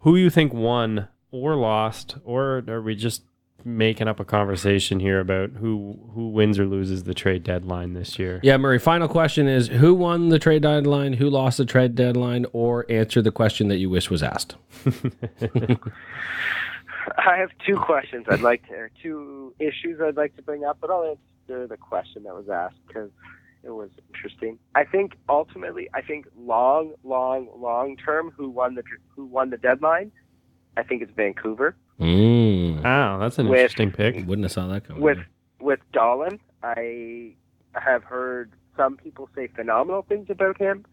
who 0.00 0.16
you 0.16 0.30
think 0.30 0.52
won 0.54 1.08
or 1.30 1.56
lost, 1.56 2.16
or 2.24 2.64
are 2.68 2.80
we 2.80 2.94
just 2.94 3.22
making 3.64 4.06
up 4.08 4.20
a 4.20 4.24
conversation 4.24 5.00
here 5.00 5.20
about 5.20 5.50
who 5.50 5.98
who 6.14 6.28
wins 6.28 6.58
or 6.58 6.66
loses 6.66 7.04
the 7.04 7.14
trade 7.14 7.42
deadline 7.42 7.92
this 7.94 8.18
year? 8.18 8.40
Yeah, 8.42 8.56
Murray. 8.56 8.78
Final 8.78 9.08
question 9.08 9.46
is: 9.48 9.68
Who 9.68 9.94
won 9.94 10.28
the 10.28 10.38
trade 10.38 10.62
deadline? 10.62 11.14
Who 11.14 11.28
lost 11.28 11.58
the 11.58 11.64
trade 11.64 11.94
deadline? 11.94 12.46
Or 12.52 12.86
answer 12.90 13.22
the 13.22 13.32
question 13.32 13.68
that 13.68 13.76
you 13.78 13.90
wish 13.90 14.10
was 14.10 14.22
asked. 14.22 14.56
I 17.16 17.36
have 17.36 17.50
two 17.66 17.76
questions 17.76 18.26
I'd 18.28 18.40
like 18.40 18.66
to, 18.68 18.74
or 18.74 18.90
two 19.02 19.54
issues 19.58 20.00
I'd 20.00 20.16
like 20.16 20.36
to 20.36 20.42
bring 20.42 20.64
up, 20.64 20.78
but 20.80 20.90
I'll 20.90 21.18
answer 21.48 21.66
the 21.66 21.76
question 21.76 22.22
that 22.24 22.34
was 22.34 22.48
asked 22.48 22.76
because 22.86 23.10
it 23.62 23.70
was 23.70 23.90
interesting. 24.08 24.58
I 24.74 24.84
think 24.84 25.16
ultimately, 25.28 25.88
I 25.94 26.02
think 26.02 26.26
long, 26.38 26.94
long, 27.02 27.48
long 27.56 27.96
term, 27.96 28.32
who 28.36 28.50
won 28.50 28.74
the 28.74 28.82
who 29.14 29.26
won 29.26 29.50
the 29.50 29.56
deadline? 29.56 30.12
I 30.78 30.82
think 30.84 31.02
it's 31.02 31.12
Vancouver 31.14 31.76
Mm. 32.00 32.82
Wow, 32.84 33.18
that's 33.18 33.38
an 33.40 33.48
With- 33.48 33.58
interesting 33.58 33.90
pick. 33.90 34.14
Wouldn't 34.26 34.44
have 34.44 34.52
saw 34.52 34.68
that 34.68 34.84
coming. 34.84 35.02
with 35.02 35.18
with 35.60 35.80
Dahlen. 35.92 36.38
I 36.62 37.32
have 37.74 38.04
heard 38.04 38.52
some 38.76 38.96
people 38.96 39.28
say 39.34 39.48
phenomenal 39.48 40.02
things 40.02 40.30
about 40.30 40.56
him. 40.58 40.84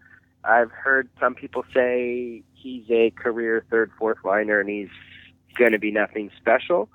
I've 0.44 0.72
heard 0.72 1.08
some 1.20 1.36
people 1.36 1.64
say 1.74 2.42
he's 2.54 2.86
a 2.90 3.12
career 3.12 3.64
third, 3.70 3.92
fourth 4.00 4.18
liner 4.24 4.60
and 4.60 4.68
he's 4.68 4.90
going 5.56 5.72
to 5.74 5.80
be 5.80 5.92
nothing 5.92 6.32
special. 6.38 6.90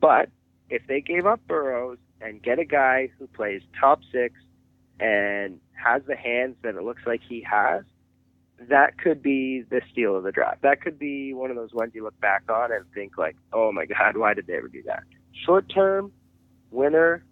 But 0.00 0.28
if 0.68 0.86
they 0.86 1.00
gave 1.00 1.24
up 1.24 1.40
Burrows 1.48 1.96
and 2.20 2.42
get 2.42 2.58
a 2.58 2.64
guy 2.66 3.10
who 3.18 3.26
plays 3.28 3.62
top 3.80 4.00
six 4.12 4.34
and 5.00 5.58
has 5.72 6.02
the 6.06 6.16
hands 6.16 6.56
that 6.62 6.74
it 6.74 6.82
looks 6.82 7.02
like 7.06 7.22
he 7.26 7.40
has, 7.50 7.84
that 8.68 8.98
could 8.98 9.22
be 9.22 9.62
the 9.62 9.80
steal 9.90 10.16
of 10.16 10.24
the 10.24 10.32
draft. 10.32 10.62
That 10.62 10.80
could 10.80 10.98
be 10.98 11.34
one 11.34 11.50
of 11.50 11.56
those 11.56 11.72
ones 11.72 11.92
you 11.94 12.02
look 12.02 12.18
back 12.20 12.42
on 12.48 12.72
and 12.72 12.84
think 12.94 13.18
like, 13.18 13.36
oh 13.52 13.70
my 13.72 13.86
God, 13.86 14.16
why 14.16 14.34
did 14.34 14.46
they 14.46 14.54
ever 14.56 14.68
do 14.68 14.82
that? 14.84 15.02
Short 15.44 15.68
term, 15.68 16.12
winner. 16.70 17.24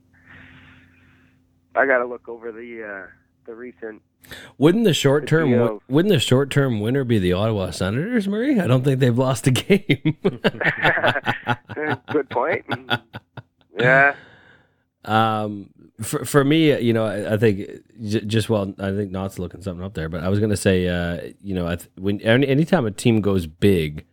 I 1.75 1.87
got 1.87 1.99
to 1.99 2.07
look 2.07 2.29
over 2.29 2.53
the 2.53 2.85
uh, 2.85 3.11
the 3.47 3.55
recent. 3.55 4.03
Wouldn't 4.57 4.85
the 4.85 4.95
short 4.95 5.27
term 5.27 5.81
wouldn't 5.89 6.13
the 6.13 6.21
short 6.21 6.51
term 6.51 6.81
winner 6.81 7.05
be 7.05 7.19
the 7.19 7.33
Ottawa 7.33 7.71
Senators, 7.71 8.29
Murray? 8.29 8.61
I 8.61 8.67
don't 8.67 8.85
think 8.85 9.01
they've 9.01 9.17
lost 9.17 9.47
a 9.47 9.51
game. 9.51 10.17
Good 12.13 12.31
point. 12.31 12.65
Yeah, 13.77 14.15
um, 15.05 15.71
for 16.03 16.25
for 16.25 16.45
me, 16.45 16.77
you 16.81 16.93
know, 16.93 17.05
I, 17.07 17.35
I 17.35 17.37
think 17.37 17.69
j- 18.03 18.25
just 18.25 18.49
well, 18.49 18.75
I 18.79 18.91
think 18.93 19.11
Not's 19.11 19.39
looking 19.39 19.63
something 19.63 19.85
up 19.85 19.95
there, 19.95 20.09
but 20.09 20.23
I 20.23 20.29
was 20.29 20.41
gonna 20.41 20.57
say, 20.57 20.89
uh, 20.89 21.33
you 21.41 21.55
know, 21.55 21.67
I 21.67 21.77
th- 21.77 21.91
when 21.97 22.21
any 22.23 22.47
anytime 22.49 22.87
a 22.87 22.91
team 22.91 23.21
goes 23.21 23.47
big, 23.47 24.05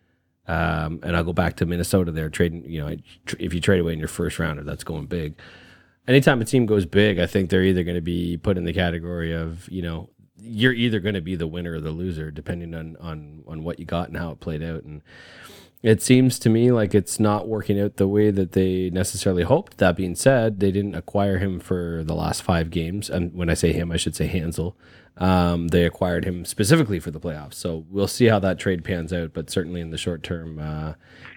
um, 0.47 0.99
and 1.03 1.15
I'll 1.15 1.23
go 1.23 1.33
back 1.33 1.55
to 1.57 1.65
Minnesota, 1.65 2.11
they're 2.11 2.29
trading. 2.29 2.65
You 2.69 2.81
know, 2.81 2.95
tr- 3.25 3.35
if 3.39 3.53
you 3.53 3.61
trade 3.61 3.79
away 3.79 3.93
in 3.93 3.99
your 3.99 4.07
first 4.07 4.37
rounder, 4.37 4.63
that's 4.63 4.83
going 4.83 5.07
big. 5.07 5.35
Anytime 6.07 6.41
a 6.41 6.45
team 6.45 6.65
goes 6.65 6.85
big, 6.85 7.19
I 7.19 7.25
think 7.25 7.49
they're 7.49 7.63
either 7.63 7.83
going 7.83 7.95
to 7.95 8.01
be 8.01 8.37
put 8.37 8.57
in 8.57 8.65
the 8.65 8.73
category 8.73 9.33
of 9.33 9.67
you 9.69 9.81
know 9.81 10.09
you're 10.43 10.73
either 10.73 10.99
going 10.99 11.13
to 11.15 11.21
be 11.21 11.35
the 11.35 11.47
winner 11.47 11.73
or 11.73 11.79
the 11.79 11.91
loser, 11.91 12.31
depending 12.31 12.73
on 12.75 12.97
on 12.99 13.43
on 13.47 13.63
what 13.63 13.79
you 13.79 13.85
got 13.85 14.07
and 14.07 14.17
how 14.17 14.31
it 14.31 14.39
played 14.39 14.61
out. 14.63 14.83
And 14.83 15.01
it 15.83 16.01
seems 16.01 16.37
to 16.39 16.49
me 16.49 16.71
like 16.71 16.93
it's 16.93 17.19
not 17.19 17.47
working 17.47 17.79
out 17.79 17.97
the 17.97 18.07
way 18.07 18.29
that 18.29 18.51
they 18.51 18.89
necessarily 18.91 19.43
hoped. 19.43 19.77
That 19.77 19.95
being 19.95 20.15
said, 20.15 20.59
they 20.59 20.71
didn't 20.71 20.95
acquire 20.95 21.39
him 21.39 21.59
for 21.59 22.03
the 22.03 22.13
last 22.13 22.43
five 22.43 22.69
games. 22.69 23.09
And 23.09 23.33
when 23.33 23.49
I 23.49 23.55
say 23.55 23.73
him, 23.73 23.91
I 23.91 23.97
should 23.97 24.15
say 24.15 24.27
Hanzal. 24.27 24.75
Um, 25.17 25.69
they 25.69 25.83
acquired 25.83 26.23
him 26.23 26.45
specifically 26.45 26.99
for 26.99 27.11
the 27.11 27.19
playoffs. 27.19 27.55
So 27.55 27.85
we'll 27.89 28.07
see 28.07 28.27
how 28.27 28.39
that 28.39 28.59
trade 28.59 28.83
pans 28.83 29.11
out. 29.11 29.33
But 29.33 29.49
certainly 29.49 29.81
in 29.81 29.89
the 29.89 29.97
short 29.97 30.23
term, 30.23 30.59
uh, 30.59 30.93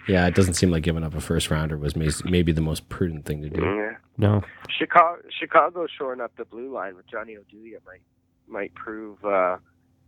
yeah, 0.07 0.27
it 0.27 0.35
doesn't 0.35 0.53
seem 0.53 0.69
like 0.69 0.83
giving 0.83 1.03
up 1.03 1.15
a 1.15 1.21
first 1.21 1.49
rounder 1.49 1.77
was 1.77 1.95
maybe 1.95 2.51
the 2.51 2.61
most 2.61 2.87
prudent 2.87 3.25
thing 3.25 3.41
to 3.41 3.49
do. 3.49 3.61
yeah. 3.61 3.95
No. 4.17 4.43
Chicago, 4.69 5.21
Chicago 5.29 5.87
shoring 5.87 6.21
up 6.21 6.31
the 6.37 6.45
blue 6.45 6.71
line 6.71 6.95
with 6.95 7.07
Johnny 7.07 7.35
Oduya 7.35 7.79
might 7.85 8.01
might 8.47 8.73
prove, 8.75 9.23
uh, 9.25 9.57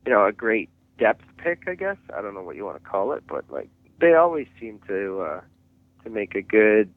you 0.06 0.14
know, 0.14 0.26
a 0.26 0.32
great 0.32 0.70
depth 0.98 1.26
pick. 1.38 1.64
I 1.68 1.76
guess 1.76 1.98
I 2.16 2.22
don't 2.22 2.34
know 2.34 2.44
what 2.44 2.56
you 2.56 2.64
want 2.64 2.82
to 2.82 2.90
call 2.90 3.12
it, 3.12 3.24
but 3.28 3.44
like 3.50 3.70
they 4.00 4.14
always 4.14 4.48
seem 4.60 4.80
to 4.88 5.22
uh, 5.22 5.42
to 6.04 6.10
make 6.10 6.36
a 6.36 6.42
good 6.42 6.94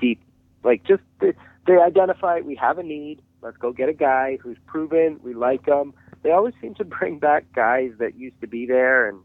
deep 0.00 0.20
like 0.64 0.82
just 0.84 1.02
they, 1.20 1.34
they 1.66 1.74
identify 1.74 2.40
we 2.40 2.56
have 2.56 2.78
a 2.78 2.82
need. 2.82 3.22
Let's 3.42 3.58
go 3.58 3.72
get 3.72 3.88
a 3.90 3.94
guy 3.94 4.38
who's 4.42 4.56
proven. 4.66 5.20
We 5.22 5.34
like 5.34 5.66
him. 5.66 5.92
They 6.22 6.30
always 6.30 6.54
seem 6.60 6.74
to 6.76 6.84
bring 6.84 7.18
back 7.18 7.44
guys 7.54 7.92
that 7.98 8.16
used 8.16 8.40
to 8.40 8.46
be 8.46 8.66
there, 8.66 9.08
and 9.08 9.20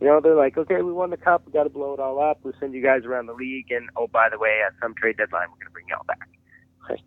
you 0.00 0.08
know 0.08 0.20
they're 0.20 0.34
like, 0.34 0.58
okay, 0.58 0.82
we 0.82 0.92
won 0.92 1.10
the 1.10 1.16
cup. 1.16 1.46
We 1.46 1.52
got 1.52 1.64
to 1.64 1.70
blow 1.70 1.94
it 1.94 2.00
all 2.00 2.20
up. 2.20 2.40
We'll 2.42 2.54
send 2.58 2.74
you 2.74 2.82
guys 2.82 3.04
around 3.04 3.26
the 3.26 3.34
league, 3.34 3.70
and 3.70 3.88
oh 3.96 4.08
by 4.08 4.28
the 4.28 4.38
way, 4.38 4.60
at 4.66 4.74
some 4.82 4.94
trade 4.94 5.16
deadline, 5.16 5.48
we're 5.50 5.64
gonna 5.64 5.70
bring 5.72 5.86
y'all 5.88 6.04
back. 6.06 6.28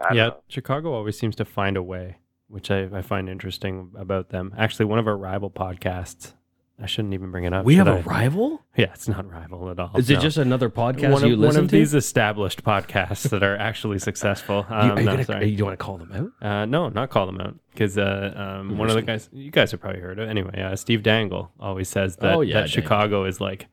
Like, 0.00 0.16
Yeah, 0.16 0.28
know. 0.28 0.42
Chicago 0.48 0.92
always 0.94 1.16
seems 1.16 1.36
to 1.36 1.44
find 1.44 1.76
a 1.76 1.82
way, 1.82 2.16
which 2.48 2.70
I, 2.70 2.88
I 2.92 3.02
find 3.02 3.28
interesting 3.28 3.92
about 3.96 4.30
them. 4.30 4.52
Actually, 4.56 4.86
one 4.86 4.98
of 4.98 5.06
our 5.06 5.16
rival 5.16 5.50
podcasts. 5.50 6.32
I 6.82 6.86
shouldn't 6.86 7.12
even 7.14 7.30
bring 7.30 7.44
it 7.44 7.52
up. 7.52 7.64
We 7.64 7.74
have 7.76 7.86
should 7.86 7.96
a 7.96 7.98
I? 7.98 8.02
rival? 8.02 8.62
Yeah, 8.76 8.86
it's 8.94 9.06
not 9.08 9.30
rival 9.30 9.70
at 9.70 9.78
all. 9.78 9.90
Is 9.96 10.08
it 10.08 10.20
just 10.20 10.38
another 10.38 10.70
podcast 10.70 11.10
one 11.12 11.26
you 11.26 11.34
of, 11.34 11.38
one 11.40 11.48
listen 11.48 11.64
of 11.64 11.70
to? 11.70 11.76
these 11.76 11.92
established 11.94 12.64
podcasts 12.64 13.28
that 13.30 13.42
are 13.42 13.56
actually 13.56 13.98
successful? 13.98 14.64
You- 14.70 14.76
Um, 14.76 14.90
are 14.92 15.00
you 15.00 15.04
no, 15.06 15.12
gonna- 15.12 15.24
sorry. 15.24 15.48
you 15.50 15.56
don't 15.58 15.66
want 15.66 15.78
to 15.78 15.84
call 15.84 15.98
them 15.98 16.12
out? 16.40 16.46
Uh, 16.46 16.64
no, 16.64 16.88
not 16.88 17.10
call 17.10 17.26
them 17.26 17.40
out 17.40 17.56
because 17.72 17.98
uh, 17.98 18.32
um, 18.60 18.78
one 18.78 18.88
of 18.88 18.94
the 18.94 19.02
guys 19.02 19.28
you 19.32 19.50
guys 19.50 19.70
have 19.72 19.80
probably 19.80 20.00
heard 20.00 20.18
of 20.18 20.28
anyway. 20.28 20.60
Uh, 20.62 20.74
Steve 20.76 21.02
Dangle 21.02 21.50
always 21.60 21.88
says 21.88 22.16
that, 22.16 22.34
Oh, 22.34 22.40
yeah, 22.40 22.60
that 22.62 22.70
Chicago 22.70 23.24
is 23.24 23.40
like 23.40 23.66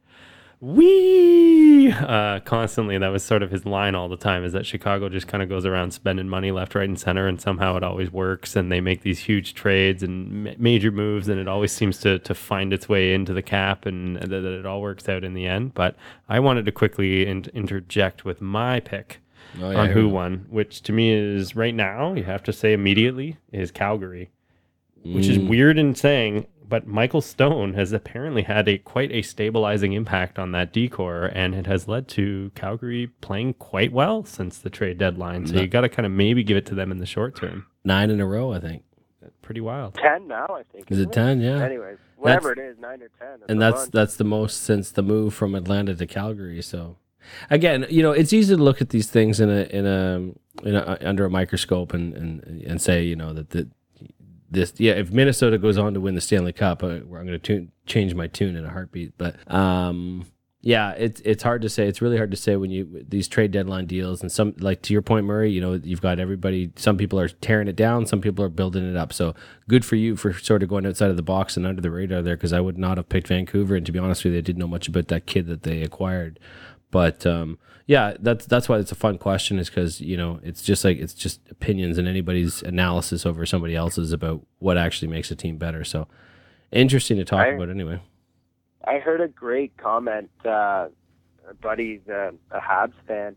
we 0.60 1.92
uh, 1.92 2.40
constantly. 2.42 2.98
That 2.98 3.10
was 3.10 3.24
sort 3.24 3.44
of 3.44 3.52
his 3.52 3.66
line 3.66 3.96
all 3.96 4.10
the 4.10 4.18
time. 4.18 4.44
Is 4.44 4.54
that 4.54 4.66
Chicago 4.66 5.10
just 5.10 5.28
kind 5.28 5.42
of 5.44 5.50
goes 5.50 5.66
around 5.66 5.92
spending 5.92 6.28
money 6.28 6.52
left, 6.52 6.76
right, 6.76 6.88
and 6.88 7.00
center, 7.00 7.28
and 7.28 7.40
somehow 7.40 7.78
it 7.78 7.84
always 7.84 8.12
works, 8.12 8.56
and 8.56 8.72
they 8.72 8.82
make 8.82 9.02
these 9.02 9.20
huge 9.20 9.54
trades 9.54 10.04
and 10.04 10.44
ma- 10.46 10.52
major 10.58 10.92
moves, 10.92 11.28
and 11.30 11.40
it 11.40 11.48
always 11.48 11.72
seems 11.72 12.00
to 12.00 12.20
to 12.20 12.34
find 12.34 12.74
its 12.74 12.90
way 12.90 13.14
into 13.14 13.34
the 13.34 13.42
cap, 13.42 13.86
and 13.86 14.18
that, 14.18 14.30
that 14.30 14.46
it 14.60 14.66
all 14.66 14.82
works 14.82 15.08
out 15.08 15.24
in 15.24 15.34
the 15.34 15.46
end. 15.46 15.74
But 15.74 15.96
I 16.28 16.40
wanted 16.40 16.66
to 16.66 16.72
quickly 16.72 17.26
in- 17.28 17.46
interject 17.54 18.26
with 18.26 18.42
my 18.42 18.80
pick 18.80 19.20
Oh, 19.62 19.76
on 19.76 19.90
who 19.90 20.10
won, 20.10 20.46
which 20.50 20.82
to 20.84 20.92
me 20.92 21.12
is 21.12 21.56
right 21.56 21.74
now, 21.74 22.14
you 22.14 22.24
have 22.26 22.44
to 22.44 22.54
say 22.54 22.74
immediately, 22.74 23.38
is 23.52 23.72
Calgary, 23.72 24.30
which 25.04 25.28
is 25.28 25.38
Mm. 25.38 25.48
weird 25.48 25.78
in 25.80 25.96
saying, 25.96 26.46
but 26.68 26.86
Michael 26.88 27.22
Stone 27.22 27.74
has 27.76 27.92
apparently 27.94 28.44
had 28.44 28.68
a 28.68 28.78
quite 28.78 29.12
a 29.12 29.22
stabilizing 29.22 29.94
impact 29.94 30.38
on 30.40 30.52
that 30.52 30.74
D 30.74 30.90
corps, 30.90 31.26
and 31.34 31.56
it 31.56 31.66
has 31.68 31.88
led 31.88 32.08
to 32.10 32.52
Calgary 32.56 33.08
playing 33.22 33.54
quite 33.56 33.92
well 33.92 34.24
since 34.24 34.58
the 34.58 34.70
trade 34.70 34.98
deadline. 34.98 35.48
So 35.48 35.56
No. 35.56 35.62
you 35.62 35.68
got 35.68 35.82
to 35.82 35.90
kind 35.90 36.06
of 36.06 36.12
maybe 36.12 36.44
give 36.44 36.58
it 36.58 36.66
to 36.68 36.76
them 36.76 36.92
in 36.92 36.98
the 36.98 37.06
short 37.06 37.36
term. 37.36 37.66
nine 37.84 38.10
in 38.10 38.20
a 38.20 38.26
row, 38.28 38.52
I 38.54 38.60
think. 38.60 38.84
Pretty 39.42 39.62
wild. 39.62 39.94
ten 39.96 40.28
now, 40.28 40.46
I 40.50 40.64
think. 40.74 40.92
Is 40.92 41.00
isn't 41.00 41.12
it 41.12 41.14
ten? 41.14 41.40
Yeah. 41.42 41.64
Anyways, 41.64 41.98
whatever 42.18 42.52
it 42.52 42.60
is, 42.60 42.78
nine 42.80 43.02
or 43.02 43.10
ten. 43.20 43.40
and 43.48 43.62
that's 43.62 43.84
bunch. 43.84 43.92
that's 43.92 44.16
the 44.18 44.24
most 44.26 44.62
since 44.64 44.92
the 44.92 45.02
move 45.02 45.34
from 45.34 45.56
Atlanta 45.56 45.96
to 45.96 46.06
Calgary. 46.06 46.62
So 46.62 46.98
again, 47.50 47.86
you 47.90 48.04
know, 48.04 48.12
it's 48.12 48.34
easy 48.34 48.56
to 48.56 48.62
look 48.62 48.82
at 48.82 48.90
these 48.90 49.10
things 49.10 49.40
in 49.40 49.50
a 49.50 49.62
in 49.64 49.86
a, 49.86 50.68
in 50.68 50.76
a 50.76 50.98
under 51.02 51.24
a 51.26 51.30
microscope 51.30 51.94
and 51.94 52.14
and 52.14 52.62
and 52.64 52.82
say, 52.82 53.04
you 53.04 53.16
know, 53.16 53.32
that 53.34 53.52
the 53.52 53.70
this 54.50 54.74
yeah, 54.78 54.94
if 54.94 55.12
Minnesota 55.12 55.58
goes 55.58 55.78
on 55.78 55.94
to 55.94 56.02
win 56.02 56.16
the 56.16 56.22
Stanley 56.22 56.54
Cup, 56.54 56.84
uh, 56.84 56.88
I'm 56.88 57.10
going 57.10 57.40
to 57.40 57.68
change 57.86 58.16
my 58.16 58.28
tune 58.28 58.56
in 58.56 58.66
a 58.66 58.70
heartbeat. 58.70 59.18
But 59.18 59.36
um, 59.54 60.26
yeah, 60.62 60.92
it's 60.92 61.22
it's 61.22 61.44
hard 61.44 61.62
to 61.62 61.70
say. 61.70 61.88
It's 61.88 62.02
really 62.02 62.18
hard 62.18 62.32
to 62.32 62.38
say 62.38 62.56
when 62.56 62.72
you 62.72 63.06
these 63.08 63.28
trade 63.28 63.52
deadline 63.52 63.86
deals 63.86 64.22
and 64.22 64.32
some 64.32 64.54
like 64.60 64.82
to 64.84 64.94
your 64.94 65.02
point, 65.02 65.26
Murray. 65.26 65.52
You 65.52 65.62
know, 65.62 65.74
you've 65.74 66.02
got 66.02 66.20
everybody. 66.20 66.72
Some 66.76 66.98
people 66.98 67.20
are 67.20 67.28
tearing 67.28 67.68
it 67.68 67.76
down. 67.76 68.06
Some 68.06 68.22
people 68.22 68.44
are 68.44 68.50
building 68.50 68.90
it 68.90 68.98
up. 68.98 69.14
So 69.14 69.36
good 69.68 69.86
for 69.86 69.96
you 69.96 70.16
for 70.16 70.34
sort 70.34 70.64
of 70.64 70.70
going 70.70 70.86
outside 70.86 71.10
of 71.10 71.16
the 71.18 71.22
box 71.22 71.58
and 71.58 71.66
under 71.66 71.82
the 71.82 71.92
radar 71.92 72.22
there. 72.22 72.36
Because 72.36 72.54
I 72.54 72.60
would 72.60 72.78
not 72.78 72.98
have 72.98 73.10
picked 73.10 73.28
Vancouver. 73.28 73.76
And 73.76 73.86
to 73.86 73.92
be 73.92 74.00
honest 74.00 74.24
with 74.24 74.34
you, 74.34 74.40
I 74.40 74.42
didn't 74.42 74.60
know 74.60 74.68
much 74.68 74.88
about 74.88 75.10
that 75.10 75.26
kid 75.26 75.48
that 75.48 75.64
they 75.64 75.84
acquired. 75.84 76.40
But 76.98 77.28
um, 77.28 77.60
yeah, 77.86 78.16
that's 78.20 78.48
that's 78.48 78.68
why 78.68 78.80
it's 78.80 78.92
a 78.92 78.96
fun 78.96 79.20
question. 79.20 79.60
Is 79.60 79.70
because 79.70 80.02
you 80.02 80.18
know 80.18 80.40
it's 80.42 80.64
just 80.64 80.84
like 80.84 80.98
it's 80.98 81.14
just 81.14 81.40
opinions 81.52 82.00
and 82.00 82.08
anybody's 82.08 82.64
analysis 82.64 83.24
over 83.24 83.46
somebody 83.46 83.76
else's 83.76 84.12
about 84.12 84.44
what 84.58 84.80
actually 84.80 85.10
makes 85.10 85.30
a 85.30 85.36
team 85.36 85.58
better. 85.58 85.84
So 85.84 86.08
interesting 86.72 87.18
to 87.18 87.24
talk 87.24 87.42
I- 87.42 87.50
about 87.50 87.70
anyway. 87.70 88.02
I 88.84 88.98
heard 88.98 89.22
a 89.22 89.28
great 89.28 89.78
comment. 89.78 90.32
Uh, 90.44 90.88
a 91.48 91.54
buddy's 91.62 92.02
a 92.08 92.34
Habs 92.52 92.94
fan, 93.08 93.36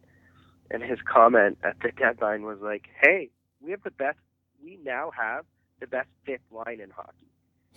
and 0.70 0.82
his 0.82 1.00
comment 1.04 1.58
at 1.62 1.76
the 1.82 1.92
deadline 1.92 2.44
was 2.44 2.60
like, 2.62 2.88
"Hey, 2.98 3.28
we 3.60 3.72
have 3.72 3.82
the 3.82 3.90
best. 3.90 4.20
We 4.64 4.78
now 4.82 5.10
have 5.14 5.44
the 5.80 5.86
best 5.86 6.08
fifth 6.24 6.50
line 6.50 6.80
in 6.80 6.88
hockey 6.88 7.29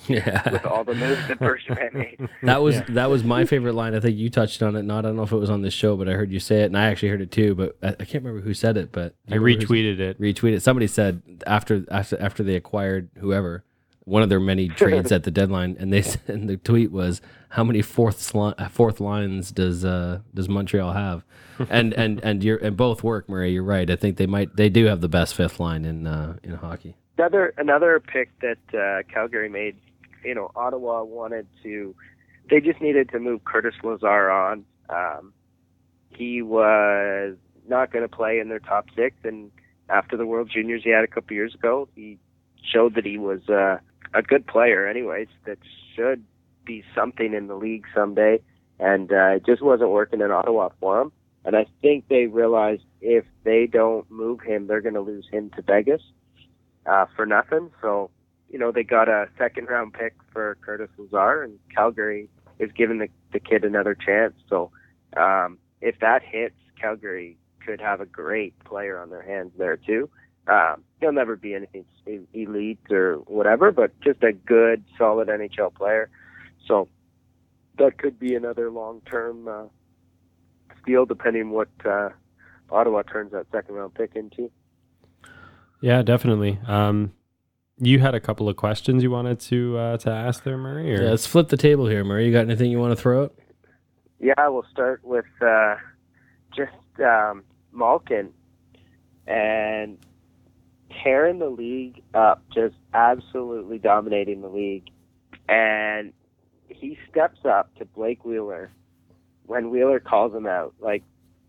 Yeah. 0.07 0.49
with 0.51 0.65
all 0.65 0.83
the 0.83 0.95
moves 0.95 1.27
that 1.27 1.39
Bergevin 1.39 1.93
made." 2.19 2.29
That 2.43 2.61
was 2.61 2.75
Yeah. 2.75 2.85
that 2.89 3.09
was 3.09 3.23
my 3.23 3.45
favorite 3.45 3.73
line. 3.73 3.95
I 3.95 3.99
think 3.99 4.17
you 4.17 4.29
touched 4.29 4.61
on 4.63 4.75
it. 4.75 4.83
Not 4.83 5.05
I 5.05 5.09
don't 5.09 5.15
know 5.15 5.23
if 5.23 5.31
it 5.31 5.37
was 5.37 5.49
on 5.49 5.61
this 5.61 5.73
show, 5.73 5.95
but 5.95 6.09
I 6.09 6.13
heard 6.13 6.31
you 6.31 6.39
say 6.39 6.61
it, 6.63 6.65
and 6.65 6.77
I 6.77 6.85
actually 6.85 7.09
heard 7.09 7.21
it 7.21 7.31
too. 7.31 7.55
But 7.55 7.77
I, 7.81 7.89
I 7.89 8.05
can't 8.05 8.23
remember 8.23 8.41
who 8.41 8.53
said 8.53 8.77
it. 8.77 8.91
But 8.91 9.15
I 9.31 9.35
retweeted 9.35 9.99
it. 9.99 10.19
retweeted. 10.19 10.61
Somebody 10.61 10.87
said 10.87 11.21
after 11.47 11.85
after 11.89 12.19
after 12.21 12.43
they 12.43 12.55
acquired 12.55 13.09
whoever 13.19 13.63
one 14.05 14.21
of 14.21 14.27
their 14.27 14.39
many 14.41 14.67
trades 14.81 15.11
at 15.13 15.23
the 15.23 15.31
deadline, 15.31 15.77
and 15.79 15.93
they 15.93 16.01
said, 16.01 16.21
and 16.27 16.49
the 16.49 16.57
tweet 16.57 16.91
was 16.91 17.21
how 17.49 17.63
many 17.63 17.81
fourth 17.81 18.33
li- 18.35 18.53
fourth 18.71 18.99
lines 18.99 19.51
does 19.51 19.85
uh 19.85 20.19
does 20.33 20.49
Montreal 20.49 20.91
have? 20.93 21.23
And 21.69 21.93
and 21.93 22.19
and 22.23 22.43
you're 22.43 22.57
and 22.57 22.75
both 22.75 23.03
work, 23.03 23.29
Murray. 23.29 23.53
You're 23.53 23.63
right. 23.63 23.89
I 23.89 23.95
think 23.95 24.17
they 24.17 24.25
might 24.25 24.55
they 24.57 24.69
do 24.69 24.85
have 24.85 24.99
the 25.01 25.07
best 25.07 25.35
fifth 25.35 25.59
line 25.59 25.85
in 25.85 26.07
uh 26.07 26.35
in 26.43 26.55
hockey. 26.55 26.97
Another 27.17 27.53
another 27.57 27.99
pick 27.99 28.31
that 28.41 28.57
uh, 28.73 29.03
Calgary 29.11 29.49
made. 29.49 29.77
You 30.23 30.33
know, 30.33 30.51
Ottawa 30.55 31.03
wanted 31.03 31.47
to. 31.63 31.95
They 32.49 32.59
just 32.59 32.81
needed 32.81 33.09
to 33.09 33.19
move 33.19 33.45
Curtis 33.45 33.75
Lazar 33.83 34.31
on. 34.31 34.65
Um, 34.89 35.33
he 36.09 36.41
was 36.41 37.35
not 37.67 37.91
going 37.91 38.07
to 38.07 38.13
play 38.13 38.39
in 38.39 38.49
their 38.49 38.59
top 38.59 38.87
six, 38.95 39.15
and 39.23 39.51
after 39.89 40.17
the 40.17 40.25
World 40.25 40.49
Juniors 40.53 40.81
he 40.83 40.89
had 40.89 41.03
a 41.03 41.07
couple 41.07 41.35
years 41.35 41.53
ago, 41.53 41.87
he 41.95 42.17
showed 42.63 42.95
that 42.95 43.05
he 43.05 43.17
was 43.17 43.47
uh, 43.47 43.77
a 44.13 44.21
good 44.21 44.47
player. 44.47 44.87
Anyways, 44.87 45.27
that 45.45 45.59
should 45.95 46.23
be 46.65 46.83
something 46.95 47.33
in 47.33 47.47
the 47.47 47.55
league 47.55 47.85
someday, 47.93 48.41
and 48.79 49.11
uh, 49.11 49.35
it 49.35 49.45
just 49.45 49.61
wasn't 49.61 49.89
working 49.89 50.21
in 50.21 50.31
Ottawa 50.31 50.69
for 50.79 51.01
him. 51.01 51.11
And 51.45 51.55
I 51.55 51.65
think 51.81 52.07
they 52.07 52.25
realized 52.25 52.83
if 53.01 53.25
they 53.43 53.67
don't 53.67 54.09
move 54.09 54.41
him, 54.41 54.67
they're 54.67 54.81
going 54.81 54.93
to 54.93 55.01
lose 55.01 55.27
him 55.31 55.51
to 55.55 55.61
Vegas 55.61 56.01
uh, 56.85 57.05
for 57.15 57.25
nothing. 57.25 57.71
So, 57.81 58.09
you 58.49 58.59
know, 58.59 58.71
they 58.71 58.83
got 58.83 59.09
a 59.09 59.27
second 59.37 59.67
round 59.67 59.93
pick 59.93 60.15
for 60.31 60.57
Curtis 60.61 60.89
Lazar, 60.97 61.43
and 61.43 61.59
Calgary 61.73 62.29
is 62.59 62.71
giving 62.75 62.99
the, 62.99 63.07
the 63.31 63.39
kid 63.39 63.63
another 63.63 63.95
chance. 63.95 64.33
So, 64.49 64.71
um, 65.17 65.57
if 65.81 65.99
that 65.99 66.23
hits, 66.23 66.55
Calgary 66.79 67.37
could 67.65 67.81
have 67.81 68.01
a 68.01 68.05
great 68.05 68.57
player 68.63 68.99
on 68.99 69.09
their 69.09 69.21
hands 69.21 69.51
there 69.57 69.77
too. 69.77 70.09
Um, 70.47 70.83
he'll 70.99 71.13
never 71.13 71.35
be 71.35 71.53
anything 71.53 71.85
elite 72.33 72.79
or 72.91 73.15
whatever, 73.27 73.71
but 73.71 73.97
just 74.01 74.21
a 74.23 74.33
good, 74.33 74.83
solid 74.97 75.29
NHL 75.29 75.73
player. 75.73 76.09
So 76.67 76.89
that 77.77 77.97
could 77.97 78.19
be 78.19 78.35
another 78.35 78.69
long-term 78.69 79.47
uh, 79.47 79.63
steal, 80.81 81.05
depending 81.05 81.51
what 81.51 81.69
uh, 81.85 82.09
Ottawa 82.69 83.03
turns 83.03 83.31
that 83.31 83.47
second-round 83.51 83.93
pick 83.93 84.15
into. 84.15 84.51
Yeah, 85.83 86.01
definitely. 86.01 86.59
Um, 86.65 87.11
you 87.77 87.99
had 87.99 88.15
a 88.15 88.21
couple 88.21 88.47
of 88.47 88.55
questions 88.55 89.03
you 89.03 89.11
wanted 89.11 89.41
to 89.41 89.77
uh, 89.77 89.97
to 89.97 90.09
ask 90.09 90.45
there, 90.45 90.57
Murray. 90.57 90.95
Or? 90.95 91.03
Yeah, 91.03 91.09
let's 91.09 91.27
flip 91.27 91.49
the 91.49 91.57
table 91.57 91.87
here, 91.87 92.05
Murray. 92.05 92.25
You 92.25 92.31
got 92.31 92.45
anything 92.45 92.71
you 92.71 92.79
want 92.79 92.95
to 92.95 93.01
throw 93.01 93.25
out? 93.25 93.35
Yeah, 94.17 94.47
we'll 94.47 94.65
start 94.71 95.01
with 95.03 95.25
uh, 95.45 95.75
just 96.55 96.71
um, 97.05 97.43
Malkin 97.73 98.31
and 99.27 99.97
tearing 101.03 101.39
the 101.39 101.49
league 101.49 102.01
up, 102.13 102.41
just 102.53 102.75
absolutely 102.93 103.77
dominating 103.77 104.41
the 104.41 104.47
league. 104.47 104.87
And 105.49 106.13
he 106.69 106.97
steps 107.11 107.39
up 107.43 107.75
to 107.75 107.83
Blake 107.83 108.23
Wheeler 108.23 108.71
when 109.47 109.69
Wheeler 109.69 109.99
calls 109.99 110.33
him 110.33 110.47
out. 110.47 110.75
Like 110.79 111.03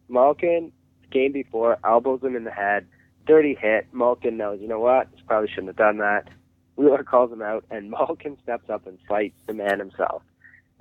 Malkin, 0.08 0.72
game 1.12 1.30
before, 1.30 1.78
elbows 1.84 2.20
him 2.20 2.34
in 2.34 2.42
the 2.42 2.50
head, 2.50 2.88
dirty 3.26 3.56
hit. 3.58 3.86
Malkin 3.92 4.36
knows, 4.36 4.60
you 4.60 4.68
know 4.68 4.80
what? 4.80 5.08
Probably 5.26 5.48
shouldn't 5.48 5.68
have 5.68 5.76
done 5.76 5.98
that. 5.98 6.28
Wheeler 6.76 7.04
calls 7.04 7.32
him 7.32 7.42
out, 7.42 7.64
and 7.70 7.90
Malkin 7.98 8.36
steps 8.42 8.68
up 8.70 8.86
and 8.86 8.98
fights 9.08 9.36
the 9.46 9.54
man 9.54 9.78
himself. 9.78 10.22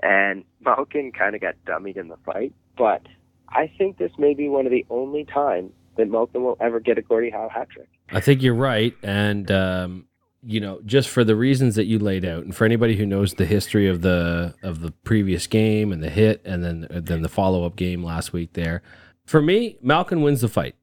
And 0.02 0.44
Malkin 0.64 1.11
kind 1.11 1.36
of 1.36 1.41
got 1.41 1.56
dummied 1.65 1.98
in 1.98 2.10
the 2.10 2.18
fight, 2.26 2.53
but 2.78 3.02
I 3.49 3.72
think 3.78 3.98
this 3.98 4.11
may 4.18 4.34
be 4.34 4.49
one 4.49 4.65
of 4.65 4.72
the 4.72 4.86
only 4.90 5.26
times 5.26 5.72
that 5.98 6.10
Malkin 6.10 6.44
will 6.44 6.57
ever 6.60 6.80
get 6.80 6.98
a 6.98 7.02
Gordie 7.02 7.30
Howe 7.30 7.49
hat 7.49 7.70
trick. 7.70 7.88
I 8.11 8.20
think 8.20 8.41
you're 8.41 8.56
right, 8.56 8.95
and 9.03 9.49
um, 9.52 10.07
you 10.41 10.60
know, 10.60 10.82
just 10.86 11.07
for 11.07 11.24
the 11.24 11.36
reasons 11.36 11.76
that 11.76 11.86
you 11.86 11.99
laid 11.99 12.26
out, 12.26 12.44
and 12.44 12.56
for 12.56 12.65
anybody 12.65 12.98
who 12.98 13.06
knows 13.06 13.36
the 13.36 13.45
history 13.45 13.88
of 13.88 14.02
the 14.02 14.56
of 14.64 14.82
the 14.82 14.91
previous 15.03 15.48
game 15.48 15.91
and 15.91 16.03
the 16.03 16.10
hit, 16.10 16.41
and 16.44 16.64
then 16.64 16.88
then 16.90 17.22
the 17.22 17.30
follow 17.30 17.64
up 17.65 17.76
game 17.76 18.03
last 18.03 18.34
week, 18.34 18.53
there, 18.53 18.82
for 19.26 19.41
me, 19.41 19.78
Malkin 19.82 20.22
wins 20.22 20.41
the 20.41 20.49
fight 20.49 20.76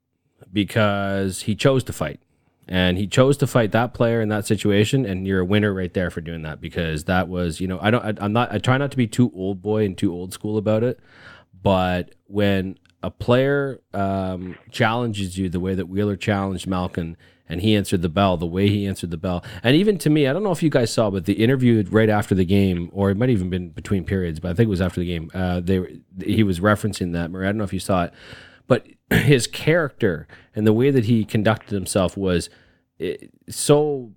because 0.53 1.43
he 1.43 1.55
chose 1.55 1.85
to 1.85 1.93
fight, 1.93 2.21
and 2.69 2.99
he 2.99 3.07
chose 3.07 3.37
to 3.39 3.47
fight 3.47 3.73
that 3.73 3.95
player 3.95 4.21
in 4.21 4.29
that 4.29 4.47
situation, 4.47 5.05
and 5.05 5.27
you're 5.27 5.41
a 5.41 5.45
winner 5.45 5.73
right 5.73 5.93
there 5.93 6.11
for 6.11 6.21
doing 6.21 6.43
that 6.43 6.61
because 6.61 7.05
that 7.05 7.29
was, 7.29 7.61
you 7.61 7.67
know, 7.67 7.79
I 7.81 7.91
don't, 7.91 8.05
I, 8.05 8.25
I'm 8.25 8.33
not, 8.33 8.53
I 8.53 8.59
try 8.59 8.79
not 8.79 8.91
to 8.93 8.97
be 8.97 9.07
too 9.07 9.31
old 9.35 9.61
boy 9.61 9.85
and 9.85 9.97
too 9.97 10.13
old 10.13 10.33
school 10.33 10.57
about 10.57 10.83
it, 10.83 11.01
but 11.63 12.15
when 12.27 12.79
a 13.03 13.11
player 13.11 13.81
um, 13.95 14.57
challenges 14.71 15.39
you 15.39 15.49
the 15.49 15.61
way 15.61 15.75
that 15.75 15.87
Wheeler 15.89 16.17
challenged 16.17 16.67
Malkin 16.67 17.17
and 17.49 17.61
he 17.63 17.75
answered 17.75 18.03
the 18.03 18.09
bell 18.09 18.37
the 18.37 18.47
way 18.47 18.69
he 18.69 18.87
answered 18.87 19.11
the 19.11 19.17
bell. 19.17 19.45
And 19.63 19.75
even 19.75 19.99
to 19.99 20.11
me, 20.11 20.29
I 20.29 20.33
don't 20.33 20.45
know 20.45 20.53
if 20.53 20.63
you 20.63 20.71
guys 20.71 20.93
saw, 20.93 21.11
but 21.11 21.25
the 21.25 21.33
interview 21.33 21.85
right 21.91 22.09
after 22.09 22.35
the 22.35 22.45
game, 22.45 22.91
or 22.93 23.11
it 23.11 23.17
might 23.17 23.29
have 23.29 23.39
even 23.39 23.51
been 23.51 23.71
between 23.71 24.05
periods, 24.05 24.39
but 24.39 24.53
I 24.53 24.55
think 24.55 24.69
it 24.69 24.71
was 24.71 24.81
after 24.81 25.01
the 25.01 25.07
game. 25.07 25.31
Uh, 25.35 25.61
they 25.61 25.81
were, 25.81 25.91
he 26.23 26.45
was 26.45 26.61
referencing 26.61 27.13
that. 27.15 27.31
Murray, 27.31 27.47
I 27.47 27.51
don't 27.51 27.59
know 27.59 27.65
if 27.65 27.73
you 27.73 27.81
saw 27.81 28.05
it, 28.05 28.15
but 28.69 28.87
his 29.11 29.47
character 29.47 30.27
and 30.55 30.67
the 30.67 30.73
way 30.73 30.91
that 30.91 31.05
he 31.05 31.25
conducted 31.25 31.75
himself 31.75 32.17
was 32.17 32.51
eh, 32.99 33.17
so 33.49 34.13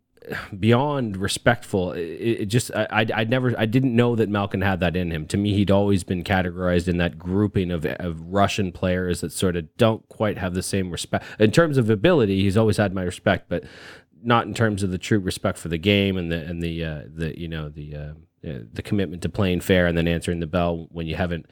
beyond 0.58 1.18
respectful. 1.18 1.92
It, 1.94 2.46
just 2.46 2.72
I, 2.74 2.88
I 2.90 3.06
I 3.16 3.24
never 3.26 3.54
I 3.58 3.66
didn't 3.66 3.96
know 3.96 4.16
that 4.16 4.30
Malkin 4.30 4.62
had 4.62 4.80
that 4.80 4.96
in 4.96 5.12
him. 5.12 5.28
To 5.28 5.38
me, 5.38 5.54
he'd 5.54 5.72
always 5.72 6.04
been 6.04 6.24
categorized 6.24 6.88
in 6.88 6.98
that 6.98 7.18
grouping 7.18 7.72
of 7.72 7.86
of 7.86 8.22
Russian 8.22 8.72
players 8.72 9.22
that 9.22 9.32
sort 9.32 9.56
of 9.56 9.76
don't 9.78 10.08
quite 10.10 10.38
have 10.38 10.54
the 10.54 10.64
same 10.64 10.92
respect 10.92 11.26
in 11.40 11.52
terms 11.52 11.78
of 11.78 11.90
ability. 11.90 12.42
He's 12.42 12.58
always 12.58 12.78
had 12.78 12.94
my 12.94 13.04
respect, 13.04 13.50
but 13.50 13.64
not 14.24 14.48
in 14.48 14.54
terms 14.54 14.84
of 14.84 14.92
the 14.92 14.98
true 14.98 15.20
respect 15.20 15.58
for 15.58 15.68
the 15.68 15.78
game 15.78 16.18
and 16.18 16.32
the 16.32 16.44
and 16.44 16.62
the 16.62 16.84
uh, 16.84 17.02
the 17.14 17.40
you 17.40 17.48
know 17.48 17.70
the 17.70 17.96
uh, 17.96 18.14
uh, 18.48 18.60
the 18.72 18.82
commitment 18.82 19.22
to 19.24 19.30
playing 19.30 19.62
fair 19.62 19.88
and 19.88 19.98
then 19.98 20.08
answering 20.08 20.40
the 20.40 20.48
bell 20.48 20.88
when 20.92 21.08
you 21.08 21.16
haven't. 21.16 21.46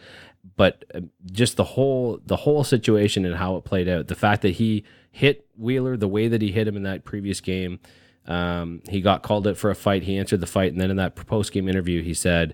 But 0.61 0.85
uh, 0.93 1.01
just 1.31 1.57
the 1.57 1.63
whole 1.63 2.19
the 2.25 2.35
whole 2.35 2.63
situation 2.63 3.25
and 3.25 3.35
how 3.35 3.55
it 3.55 3.63
played 3.63 3.89
out. 3.89 4.07
The 4.07 4.15
fact 4.15 4.43
that 4.43 4.53
he 4.61 4.83
hit 5.11 5.47
Wheeler 5.57 5.97
the 5.97 6.07
way 6.07 6.27
that 6.27 6.41
he 6.41 6.51
hit 6.51 6.67
him 6.67 6.75
in 6.77 6.83
that 6.83 7.03
previous 7.03 7.41
game 7.41 7.79
um, 8.27 8.81
he 8.87 9.01
got 9.01 9.23
called 9.23 9.47
it 9.47 9.57
for 9.57 9.71
a 9.71 9.75
fight. 9.75 10.03
He 10.03 10.17
answered 10.17 10.41
the 10.41 10.47
fight, 10.47 10.71
and 10.71 10.79
then 10.79 10.91
in 10.91 10.97
that 10.97 11.15
post 11.15 11.51
game 11.51 11.67
interview, 11.67 12.03
he 12.03 12.13
said, 12.13 12.53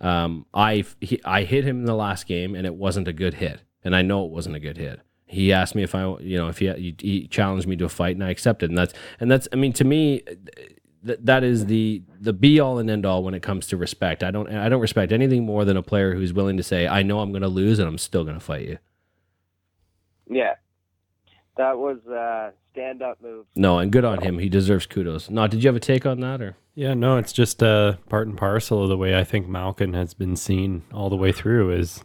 um, 0.00 0.46
"I 0.52 0.84
he, 1.00 1.20
I 1.24 1.44
hit 1.44 1.64
him 1.64 1.80
in 1.80 1.84
the 1.84 1.94
last 1.94 2.26
game, 2.26 2.54
and 2.54 2.66
it 2.66 2.74
wasn't 2.74 3.08
a 3.08 3.12
good 3.12 3.34
hit, 3.34 3.60
and 3.84 3.94
I 3.94 4.02
know 4.02 4.24
it 4.24 4.32
wasn't 4.32 4.56
a 4.56 4.60
good 4.60 4.76
hit." 4.76 5.00
He 5.26 5.52
asked 5.52 5.74
me 5.74 5.82
if 5.82 5.94
I, 5.94 6.16
you 6.18 6.36
know, 6.36 6.48
if 6.48 6.58
he, 6.58 6.94
he 6.98 7.28
challenged 7.28 7.66
me 7.66 7.76
to 7.76 7.84
a 7.84 7.88
fight, 7.88 8.16
and 8.16 8.24
I 8.24 8.30
accepted. 8.30 8.70
And 8.70 8.78
that's 8.78 8.94
and 9.20 9.30
that's, 9.30 9.46
I 9.52 9.56
mean, 9.56 9.72
to 9.74 9.84
me, 9.84 10.22
th- 11.06 11.18
that 11.22 11.44
is 11.44 11.66
the 11.66 12.02
the 12.20 12.32
be 12.32 12.60
all 12.60 12.78
and 12.78 12.88
end 12.90 13.04
all 13.06 13.22
when 13.22 13.34
it 13.34 13.42
comes 13.42 13.66
to 13.68 13.76
respect. 13.76 14.22
I 14.22 14.30
don't 14.30 14.48
I 14.48 14.68
don't 14.68 14.80
respect 14.80 15.12
anything 15.12 15.44
more 15.44 15.64
than 15.64 15.76
a 15.76 15.82
player 15.82 16.14
who's 16.14 16.32
willing 16.32 16.56
to 16.56 16.62
say, 16.62 16.86
"I 16.86 17.02
know 17.02 17.20
I'm 17.20 17.30
going 17.32 17.42
to 17.42 17.48
lose, 17.48 17.78
and 17.78 17.88
I'm 17.88 17.98
still 17.98 18.24
going 18.24 18.36
to 18.38 18.44
fight 18.44 18.66
you." 18.68 18.78
Yeah, 20.30 20.54
that 21.56 21.78
was 21.78 21.98
uh, 22.06 22.50
stand 22.72 23.02
up 23.02 23.20
move. 23.22 23.46
No, 23.54 23.78
and 23.78 23.92
good 23.92 24.04
on 24.04 24.22
him. 24.22 24.38
He 24.38 24.48
deserves 24.48 24.86
kudos. 24.86 25.28
No, 25.30 25.46
did 25.46 25.62
you 25.62 25.68
have 25.68 25.76
a 25.76 25.80
take 25.80 26.06
on 26.06 26.20
that 26.20 26.40
or? 26.40 26.56
Yeah, 26.74 26.94
no, 26.94 27.18
it's 27.18 27.32
just 27.32 27.62
uh, 27.62 27.96
part 28.08 28.26
and 28.26 28.36
parcel 28.36 28.82
of 28.82 28.88
the 28.88 28.96
way 28.96 29.16
I 29.16 29.22
think 29.22 29.46
Malkin 29.46 29.94
has 29.94 30.12
been 30.14 30.34
seen 30.34 30.82
all 30.92 31.08
the 31.10 31.16
way 31.16 31.30
through. 31.30 31.72
Is 31.72 32.02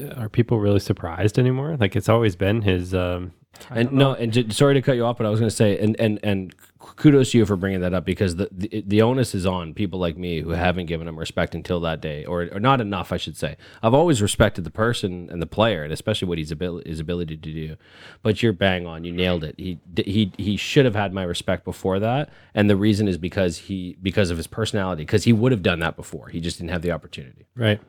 uh, 0.00 0.08
are 0.14 0.28
people 0.28 0.60
really 0.60 0.80
surprised 0.80 1.38
anymore? 1.38 1.76
Like 1.78 1.96
it's 1.96 2.08
always 2.08 2.36
been 2.36 2.62
his. 2.62 2.94
Um, 2.94 3.32
And 3.70 3.88
don't 3.88 3.98
no, 3.98 4.12
know. 4.12 4.18
and 4.18 4.32
j- 4.32 4.48
sorry 4.50 4.74
to 4.74 4.82
cut 4.82 4.96
you 4.96 5.04
off, 5.04 5.18
but 5.18 5.26
I 5.26 5.30
was 5.30 5.40
going 5.40 5.50
to 5.50 5.56
say, 5.56 5.78
and 5.78 5.98
and 6.00 6.18
and 6.22 6.54
kudos 6.94 7.32
to 7.32 7.38
you 7.38 7.46
for 7.46 7.56
bringing 7.56 7.80
that 7.80 7.92
up 7.92 8.04
because 8.04 8.36
the, 8.36 8.48
the 8.52 8.84
the 8.86 9.02
onus 9.02 9.34
is 9.34 9.46
on 9.46 9.74
people 9.74 9.98
like 9.98 10.16
me 10.16 10.40
who 10.40 10.50
haven't 10.50 10.86
given 10.86 11.08
him 11.08 11.18
respect 11.18 11.54
until 11.54 11.80
that 11.80 12.00
day, 12.00 12.24
or 12.24 12.48
or 12.52 12.60
not 12.60 12.80
enough, 12.80 13.12
I 13.12 13.16
should 13.16 13.36
say. 13.36 13.56
I've 13.82 13.94
always 13.94 14.22
respected 14.22 14.64
the 14.64 14.70
person 14.70 15.28
and 15.30 15.42
the 15.42 15.46
player, 15.46 15.82
and 15.82 15.92
especially 15.92 16.28
what 16.28 16.38
he's 16.38 16.52
ability 16.52 16.88
his 16.88 17.00
ability 17.00 17.36
to 17.36 17.52
do. 17.52 17.76
But 18.22 18.42
you're 18.42 18.52
bang 18.52 18.86
on, 18.86 19.04
you 19.04 19.12
nailed 19.12 19.44
it. 19.44 19.54
He 19.58 19.78
he 19.96 20.32
he 20.38 20.56
should 20.56 20.84
have 20.84 20.94
had 20.94 21.12
my 21.12 21.22
respect 21.22 21.64
before 21.64 21.98
that, 21.98 22.30
and 22.54 22.70
the 22.70 22.76
reason 22.76 23.08
is 23.08 23.18
because 23.18 23.58
he 23.58 23.96
because 24.02 24.30
of 24.30 24.36
his 24.36 24.46
personality, 24.46 25.02
because 25.02 25.24
he 25.24 25.32
would 25.32 25.52
have 25.52 25.62
done 25.62 25.80
that 25.80 25.96
before. 25.96 26.28
He 26.28 26.40
just 26.40 26.58
didn't 26.58 26.70
have 26.70 26.82
the 26.82 26.92
opportunity. 26.92 27.46
Right. 27.56 27.80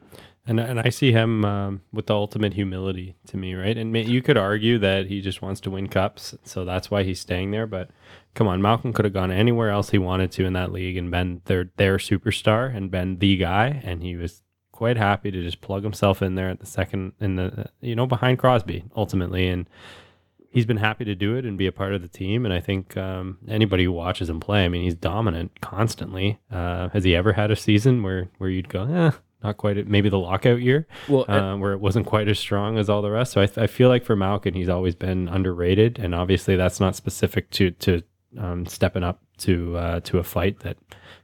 And 0.47 0.61
and 0.61 0.79
I 0.79 0.89
see 0.89 1.11
him 1.11 1.43
um, 1.43 1.81
with 1.91 2.05
the 2.05 2.15
ultimate 2.15 2.53
humility 2.53 3.15
to 3.27 3.37
me, 3.37 3.53
right? 3.53 3.77
And 3.77 3.95
you 3.95 4.21
could 4.21 4.37
argue 4.37 4.77
that 4.79 5.07
he 5.07 5.19
just 5.19 5.41
wants 5.41 5.59
to 5.61 5.71
win 5.71 5.87
cups, 5.87 6.35
so 6.43 6.63
that's 6.63 6.89
why 6.89 7.03
he's 7.03 7.19
staying 7.19 7.51
there. 7.51 7.67
But 7.67 7.89
come 8.37 8.47
on, 8.47 8.61
Malkin 8.61 8.93
could 8.93 9.03
have 9.03 9.15
gone 9.15 9.31
anywhere 9.31 9.71
else 9.71 9.89
he 9.89 9.97
wanted 9.97 10.31
to 10.33 10.45
in 10.45 10.53
that 10.53 10.71
league 10.71 10.95
and 10.95 11.09
been 11.09 11.41
their 11.45 11.71
their 11.77 11.97
superstar 11.97 12.73
and 12.73 12.91
been 12.91 13.17
the 13.17 13.35
guy, 13.35 13.81
and 13.83 14.03
he 14.03 14.15
was 14.15 14.43
quite 14.71 14.95
happy 14.95 15.31
to 15.31 15.41
just 15.41 15.59
plug 15.59 15.83
himself 15.83 16.21
in 16.21 16.35
there 16.35 16.47
at 16.47 16.59
the 16.59 16.65
second 16.67 17.13
in 17.19 17.35
the 17.35 17.65
you 17.81 17.95
know 17.95 18.05
behind 18.05 18.37
Crosby 18.37 18.85
ultimately, 18.95 19.47
and 19.47 19.67
he's 20.51 20.67
been 20.67 20.77
happy 20.77 21.03
to 21.03 21.15
do 21.15 21.35
it 21.35 21.45
and 21.45 21.57
be 21.57 21.65
a 21.65 21.71
part 21.71 21.93
of 21.93 22.03
the 22.03 22.07
team. 22.07 22.45
And 22.45 22.53
I 22.53 22.61
think 22.61 22.95
um, 22.95 23.39
anybody 23.47 23.85
who 23.85 23.91
watches 23.91 24.29
him 24.29 24.39
play, 24.39 24.65
I 24.65 24.69
mean, 24.69 24.83
he's 24.83 24.95
dominant 24.95 25.59
constantly. 25.59 26.39
Uh, 26.51 26.89
has 26.89 27.03
he 27.03 27.15
ever 27.15 27.33
had 27.33 27.49
a 27.49 27.55
season 27.55 28.03
where 28.03 28.29
where 28.37 28.51
you'd 28.51 28.69
go, 28.69 28.83
eh, 28.83 29.11
not 29.43 29.57
quite, 29.57 29.87
maybe 29.87 30.09
the 30.09 30.19
lockout 30.19 30.61
year, 30.61 30.85
Well, 31.09 31.25
uh, 31.27 31.57
where 31.57 31.73
it 31.73 31.79
wasn't 31.79 32.05
quite 32.05 32.27
as 32.27 32.37
strong 32.37 32.77
as 32.77 32.87
all 32.87 33.01
the 33.01 33.09
rest. 33.09 33.31
So 33.31 33.41
I, 33.41 33.49
I 33.57 33.65
feel 33.65 33.89
like 33.89 34.05
for 34.05 34.15
Malkin, 34.15 34.53
he's 34.53 34.69
always 34.69 34.93
been 34.93 35.27
underrated, 35.27 35.97
and 35.97 36.13
obviously 36.13 36.55
that's 36.55 36.79
not 36.79 36.95
specific 36.95 37.49
to 37.51 37.71
to 37.71 38.03
um, 38.37 38.65
stepping 38.65 39.03
up 39.03 39.21
to 39.39 39.77
uh, 39.77 39.99
to 40.01 40.17
a 40.17 40.23
fight 40.23 40.59
that 40.61 40.77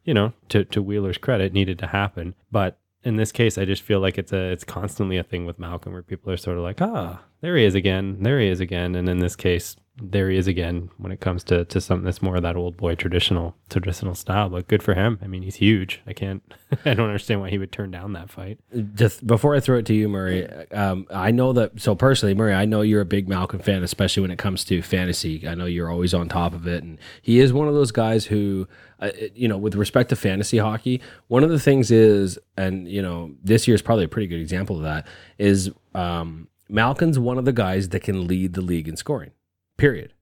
you 0.03 0.13
know 0.13 0.33
to 0.49 0.65
to 0.65 0.81
Wheeler's 0.81 1.17
credit 1.17 1.53
needed 1.53 1.79
to 1.79 1.87
happen, 1.87 2.35
but. 2.51 2.79
In 3.05 3.17
this 3.17 3.33
case, 3.33 3.57
I 3.57 3.65
just 3.65 3.81
feel 3.81 3.99
like 3.99 4.17
it's 4.17 4.31
a 4.31 4.51
it's 4.53 4.63
constantly 4.63 5.17
a 5.17 5.23
thing 5.23 5.45
with 5.45 5.59
Malkin 5.59 5.91
where 5.91 6.01
people 6.01 6.31
are 6.31 6.37
sort 6.37 6.55
of 6.55 6.63
like, 6.63 6.81
ah, 6.81 7.21
there 7.41 7.57
he 7.57 7.65
is 7.65 7.75
again, 7.75 8.23
there 8.23 8.39
he 8.39 8.47
is 8.47 8.61
again, 8.61 8.95
and 8.95 9.09
in 9.09 9.19
this 9.19 9.35
case, 9.35 9.75
there 10.01 10.29
he 10.29 10.37
is 10.37 10.47
again 10.47 10.89
when 10.97 11.11
it 11.11 11.19
comes 11.19 11.43
to, 11.43 11.65
to 11.65 11.79
something 11.79 12.03
that's 12.03 12.21
more 12.21 12.35
of 12.35 12.41
that 12.41 12.55
old 12.55 12.75
boy 12.77 12.95
traditional 12.95 13.55
traditional 13.69 14.15
style. 14.15 14.49
But 14.49 14.67
good 14.67 14.81
for 14.81 14.95
him. 14.95 15.19
I 15.21 15.27
mean, 15.27 15.43
he's 15.43 15.57
huge. 15.57 16.01
I 16.07 16.13
can't. 16.13 16.41
I 16.85 16.95
don't 16.95 17.07
understand 17.07 17.41
why 17.41 17.51
he 17.51 17.59
would 17.59 17.71
turn 17.71 17.91
down 17.91 18.13
that 18.13 18.31
fight. 18.31 18.59
just 18.95 19.25
before 19.25 19.55
I 19.55 19.59
throw 19.59 19.77
it 19.77 19.85
to 19.85 19.93
you, 19.93 20.09
Murray, 20.09 20.47
um, 20.71 21.05
I 21.11 21.29
know 21.29 21.53
that. 21.53 21.79
So 21.79 21.93
personally, 21.93 22.33
Murray, 22.33 22.55
I 22.55 22.65
know 22.65 22.81
you're 22.81 23.01
a 23.01 23.05
big 23.05 23.27
Malkin 23.29 23.59
fan, 23.59 23.83
especially 23.83 24.21
when 24.21 24.31
it 24.31 24.39
comes 24.39 24.65
to 24.65 24.81
fantasy. 24.81 25.47
I 25.47 25.53
know 25.53 25.65
you're 25.65 25.91
always 25.91 26.13
on 26.15 26.27
top 26.27 26.53
of 26.53 26.67
it, 26.67 26.83
and 26.83 26.97
he 27.21 27.39
is 27.39 27.53
one 27.53 27.67
of 27.67 27.75
those 27.75 27.91
guys 27.91 28.25
who, 28.25 28.67
uh, 28.99 29.11
you 29.35 29.47
know, 29.47 29.57
with 29.57 29.75
respect 29.75 30.09
to 30.09 30.15
fantasy 30.15 30.57
hockey, 30.57 31.01
one 31.27 31.43
of 31.43 31.51
the 31.51 31.59
things 31.59 31.91
is, 31.91 32.39
and 32.57 32.87
you 32.87 33.01
know, 33.03 33.31
this 33.43 33.67
year 33.67 33.75
is 33.75 33.83
probably 33.83 34.05
a 34.05 34.09
pretty 34.09 34.27
good 34.27 34.41
example 34.41 34.77
of 34.77 34.83
that. 34.83 35.05
Is 35.37 35.69
um, 35.93 36.47
Malkin's 36.67 37.19
one 37.19 37.37
of 37.37 37.45
the 37.45 37.53
guys 37.53 37.89
that 37.89 37.99
can 37.99 38.25
lead 38.25 38.53
the 38.53 38.61
league 38.61 38.87
in 38.87 38.97
scoring. 38.97 39.31
Period. 39.77 40.13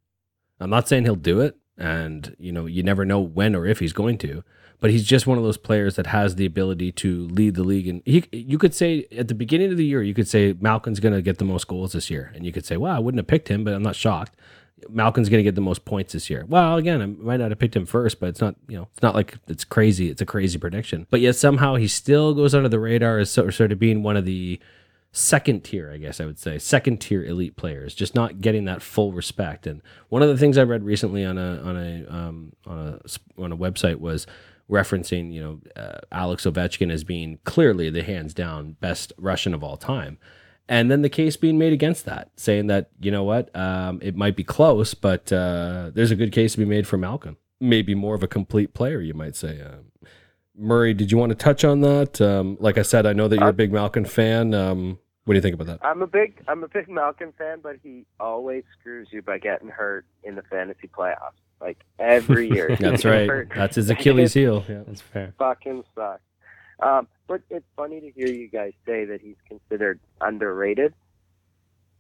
I'm 0.60 0.69
not 0.69 0.88
saying 0.88 1.03
he'll 1.03 1.15
do 1.15 1.40
it, 1.41 1.57
and 1.78 2.36
you 2.40 2.52
know, 2.52 2.65
you 2.65 2.84
never 2.84 3.06
know 3.06 3.19
when 3.19 3.56
or 3.56 3.65
if 3.65 3.80
he's 3.80 3.94
going 3.94 4.18
to 4.19 4.44
but 4.82 4.90
he's 4.90 5.06
just 5.06 5.28
one 5.28 5.38
of 5.38 5.44
those 5.44 5.57
players 5.57 5.95
that 5.95 6.07
has 6.07 6.36
the 6.36 6.45
ability 6.45 6.91
to 6.91 7.28
lead 7.28 7.53
the 7.53 7.64
league. 7.64 7.88
And 7.88 8.02
he, 8.03 8.26
you 8.32 8.57
could 8.57 8.73
say 8.73 9.06
at 9.15 9.30
the 9.30 9.36
beginning 9.36 9.72
of 9.72 9.78
the 9.78 9.86
year, 9.86 10.02
you 10.02 10.15
could 10.15 10.28
say 10.28 10.56
Malkin's 10.60 10.99
going 10.99 11.14
to 11.14 11.22
get 11.22 11.38
the 11.38 11.45
most 11.45 11.68
goals 11.68 11.94
this 11.94 12.10
year, 12.10 12.32
and 12.36 12.45
you 12.45 12.52
could 12.52 12.65
say, 12.65 12.76
"Well, 12.76 12.94
I 12.94 12.99
wouldn't 12.99 13.19
have 13.19 13.28
picked 13.28 13.48
him, 13.48 13.64
but 13.64 13.73
I'm 13.73 13.84
not 13.84 13.95
shocked." 13.95 14.36
Malkin's 14.90 15.30
going 15.30 15.38
to 15.38 15.44
get 15.44 15.53
the 15.53 15.61
most 15.61 15.86
points 15.86 16.14
this 16.14 16.28
year. 16.28 16.44
Well, 16.48 16.78
again, 16.78 17.03
I 17.03 17.06
might 17.06 17.38
not 17.38 17.52
have 17.52 17.60
picked 17.60 17.76
him 17.76 17.86
first, 17.86 18.19
but 18.19 18.30
it's 18.30 18.41
not, 18.41 18.56
you 18.68 18.76
know, 18.78 18.88
it's 18.91 19.03
not 19.03 19.14
like 19.14 19.38
it's 19.48 19.64
crazy. 19.64 20.10
It's 20.10 20.23
a 20.23 20.26
crazy 20.26 20.57
prediction. 20.57 21.06
But 21.11 21.22
yet 21.22 21.36
somehow 21.36 21.76
he 21.76 21.88
still 21.88 22.34
goes 22.34 22.56
under 22.56 22.68
the 22.68 22.80
radar 22.80 23.19
as 23.19 23.30
sort 23.30 23.60
of 23.60 23.78
being 23.78 24.02
one 24.02 24.18
of 24.18 24.26
the 24.26 24.60
second 25.12 25.64
tier, 25.64 25.92
I 25.92 25.98
guess 25.98 26.22
I 26.22 26.26
would 26.26 26.40
say, 26.40 26.58
second 26.58 27.00
tier 27.00 27.24
elite 27.24 27.56
players, 27.56 27.94
just 27.94 28.16
not 28.16 28.42
getting 28.42 28.66
that 28.66 28.82
full 28.82 29.12
respect. 29.12 29.68
And 29.68 29.82
one 30.10 30.22
of 30.22 30.30
the 30.30 30.38
things 30.38 30.58
I 30.58 30.64
read 30.64 30.84
recently 30.84 31.26
on 31.26 31.38
a 31.38 31.62
on 31.62 31.78
a 31.78 32.06
um, 32.10 32.54
on 32.66 32.78
a 32.78 33.42
on 33.42 33.52
a 33.52 33.58
website 33.58 33.98
was 33.98 34.26
referencing, 34.70 35.34
you 35.34 35.42
know, 35.42 35.82
uh, 35.82 36.00
Alex 36.12 36.46
Ovechkin 36.46 36.92
as 36.92 37.04
being 37.04 37.40
clearly 37.44 37.90
the 37.90 38.04
hands 38.04 38.34
down 38.34 38.78
best 38.80 39.12
Russian 39.18 39.54
of 39.54 39.64
all 39.64 39.76
time. 39.76 40.18
And 40.70 40.90
then 40.90 41.02
the 41.02 41.10
case 41.10 41.36
being 41.36 41.58
made 41.58 41.74
against 41.74 42.06
that, 42.06 42.32
saying 42.38 42.68
that, 42.68 42.92
you 43.02 43.12
know 43.12 43.24
what, 43.24 43.54
um, 43.54 44.00
it 44.02 44.16
might 44.16 44.38
be 44.38 44.44
close, 44.46 44.94
but 44.94 45.32
uh, 45.34 45.92
there's 45.94 46.12
a 46.12 46.16
good 46.16 46.32
case 46.32 46.54
to 46.54 46.60
be 46.60 46.66
made 46.66 46.88
for 46.88 46.98
Malkin. 46.98 47.36
Maybe 47.60 47.94
more 47.94 48.16
of 48.16 48.24
a 48.24 48.28
complete 48.28 48.74
player, 48.74 49.02
you 49.02 49.14
might 49.14 49.36
say. 49.36 49.60
Um, 49.62 49.92
Murray, 50.57 50.94
did 50.94 51.11
you 51.11 51.18
want 51.18 51.32
to 51.32 51.36
touch 51.36 51.64
on 51.64 51.82
that? 51.82 52.19
Um, 52.19 52.57
like 52.60 52.78
I 52.78 52.82
said, 52.82 53.06
I 53.06 53.14
know 53.14 53.28
that 53.28 53.40
you're 53.40 53.49
a 53.49 53.53
big 53.53 53.72
Malkin 53.72 54.06
fan. 54.06 54.53
Um, 54.53 54.99
what 55.26 55.34
do 55.34 55.38
you 55.38 55.41
think 55.41 55.56
about 55.56 55.68
that? 55.68 55.80
I'm 55.86 56.02
a 56.02 56.07
big 56.07 56.41
I'm 56.48 56.64
a 56.64 56.68
big 56.68 56.90
Malkin 56.90 57.32
fan, 57.38 57.60
but 57.61 57.78
he 57.84 58.06
always 58.19 58.64
screws 58.80 59.07
you 59.11 59.22
by 59.22 59.38
getting 59.38 59.69
hurt 59.69 60.06
in 60.23 60.36
the 60.36 60.41
fantasy 60.44 60.88
playoffs. 60.88 61.40
Like 61.61 61.84
every 61.99 62.49
year. 62.49 62.76
That's 62.80 63.06
right. 63.06 63.30
hurt. 63.30 63.52
That's 63.56 63.76
his 63.76 63.90
Achilles 63.90 64.34
heel. 64.34 64.65
Yeah. 64.68 64.82
That's 64.86 65.02
fair. 65.02 65.34
fucking 65.38 65.84
sucks. 65.95 66.22
Um, 66.82 67.07
but 67.28 67.41
it's 67.49 67.65
funny 67.76 68.02
to 68.02 68.10
hear 68.11 68.28
you 68.28 68.48
guys 68.48 68.73
say 68.86 69.06
that 69.06 69.22
he's 69.22 69.36
considered 69.48 69.99
underrated. 70.19 70.94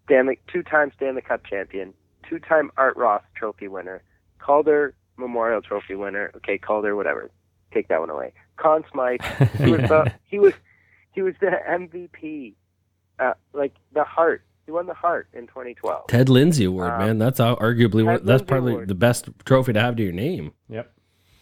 Stanley, 0.05 0.39
two-time 0.51 0.91
Stanley 0.95 1.21
Cup 1.21 1.45
champion, 1.45 1.93
two-time 2.27 2.71
Art 2.75 2.97
Ross 2.97 3.21
Trophy 3.35 3.67
winner, 3.67 4.01
Calder 4.39 4.95
Memorial 5.17 5.61
Trophy 5.61 5.95
winner. 5.95 6.31
Okay, 6.37 6.57
Calder, 6.57 6.95
whatever. 6.95 7.29
Take 7.73 7.87
that 7.89 7.99
one 7.99 8.09
away. 8.09 8.33
Conn 8.57 8.83
Smythe. 8.91 9.21
He 9.57 9.71
was 9.71 9.81
the 9.81 10.13
he 10.23 10.39
was 10.39 10.53
he 11.11 11.21
was 11.21 11.35
the 11.39 11.51
MVP. 11.69 12.55
Uh, 13.19 13.33
like 13.53 13.73
the 13.93 14.03
Hart 14.03 14.43
He 14.65 14.71
won 14.71 14.87
the 14.87 14.93
Hart 14.95 15.27
in 15.33 15.45
2012. 15.47 16.07
Ted 16.07 16.27
Lindsay 16.29 16.65
Award, 16.65 16.91
Um, 16.91 16.99
man. 16.99 17.17
That's 17.19 17.39
arguably 17.39 18.03
one, 18.03 18.15
Ted 18.15 18.25
that's 18.25 18.27
Lindsay 18.41 18.45
probably 18.45 18.71
Award. 18.73 18.87
the 18.87 18.95
best 18.95 19.29
trophy 19.45 19.73
to 19.73 19.79
have 19.79 19.95
to 19.97 20.03
your 20.03 20.11
name. 20.11 20.53
Yep. 20.69 20.91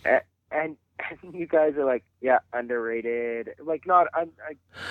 and, 0.05 0.21
and 1.23 1.33
you 1.33 1.47
guys 1.47 1.75
are 1.77 1.85
like, 1.85 2.03
yeah, 2.21 2.39
underrated. 2.53 3.51
Like, 3.63 3.85
not, 3.87 4.07
I'm, 4.13 4.31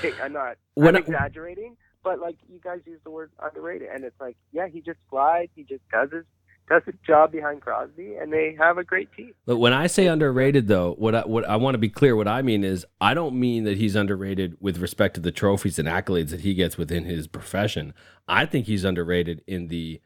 I, 0.02 0.12
I'm 0.23 0.32
not, 0.32 0.56
When 0.74 0.97
I'm 0.97 1.02
I- 1.02 1.06
exaggerating, 1.06 1.77
but 2.02 2.20
like, 2.20 2.36
you 2.51 2.59
guys 2.62 2.81
use 2.86 3.01
the 3.05 3.10
word 3.10 3.31
underrated, 3.43 3.89
and 3.93 4.05
it's 4.05 4.19
like, 4.20 4.36
yeah, 4.52 4.69
he 4.69 4.81
just 4.81 4.98
flies, 5.10 5.48
he 5.55 5.65
just 5.65 5.82
does 5.90 6.10
his, 6.10 6.24
does 6.69 6.82
a 6.86 6.93
job 7.07 7.32
behind 7.32 7.61
Crosby, 7.62 8.15
and 8.16 8.32
they 8.32 8.55
have 8.59 8.78
a 8.78 8.85
great 8.85 9.09
team. 9.16 9.32
But 9.47 9.57
when 9.59 9.73
I 9.73 9.86
say 9.86 10.07
underrated, 10.07 10.69
though, 10.69 10.95
what 10.99 11.15
I, 11.15 11.20
what 11.23 11.49
I 11.49 11.57
want 11.57 11.74
to 11.74 11.78
be 11.78 11.89
clear, 11.89 12.15
what 12.16 12.28
I 12.28 12.43
mean 12.43 12.65
is, 12.65 12.85
I 13.01 13.15
don't 13.15 13.39
mean 13.39 13.65
that 13.65 13.77
he's 13.78 13.95
underrated 13.97 14.57
with 14.61 14.78
respect 14.78 15.15
to 15.15 15.20
the 15.20 15.32
trophies 15.32 15.78
and 15.78 15.89
accolades 15.89 16.31
that 16.31 16.40
he 16.40 16.55
gets 16.55 16.77
within 16.78 17.05
his 17.05 17.27
profession. 17.27 17.95
I 18.27 18.45
think 18.47 18.66
he's 18.66 18.85
underrated 18.85 19.43
in 19.47 19.69
the 19.69 20.01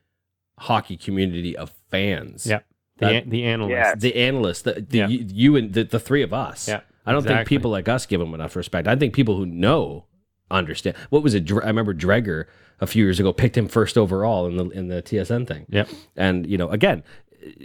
hockey 0.58 0.96
community 0.96 1.56
of 1.56 1.72
fans. 1.90 2.46
Yeah. 2.46 2.60
The, 2.98 3.06
That- 3.06 3.14
an- 3.24 3.28
the 3.30 3.44
analyst. 3.44 3.72
Yeah. 3.72 3.94
the 3.96 4.14
analysts, 4.16 4.62
the, 4.62 4.72
the 4.88 4.98
Yeah. 4.98 5.06
you, 5.08 5.26
you 5.28 5.56
and 5.56 5.72
the, 5.72 5.84
the 5.84 5.98
three 5.98 6.22
of 6.22 6.32
us. 6.32 6.68
Yeah, 6.68 6.80
I 7.06 7.12
don't 7.12 7.24
think 7.26 7.48
people 7.48 7.70
like 7.70 7.88
us 7.88 8.06
give 8.06 8.20
him 8.20 8.34
enough 8.34 8.54
respect. 8.54 8.86
I 8.86 8.94
think 8.96 9.14
people 9.14 9.36
who 9.36 9.46
know 9.46 10.06
understand. 10.58 10.96
What 11.10 11.22
was 11.22 11.34
it? 11.34 11.50
I 11.50 11.66
remember 11.66 11.94
Dreger 11.94 12.46
a 12.80 12.86
few 12.86 13.04
years 13.04 13.20
ago 13.20 13.32
picked 13.32 13.56
him 13.56 13.68
first 13.68 13.96
overall 13.96 14.46
in 14.46 14.56
the 14.56 14.68
in 14.70 14.88
the 14.88 15.02
TSN 15.02 15.46
thing. 15.46 15.66
Yep. 15.68 15.88
And 16.16 16.46
you 16.46 16.58
know, 16.58 16.68
again, 16.68 17.02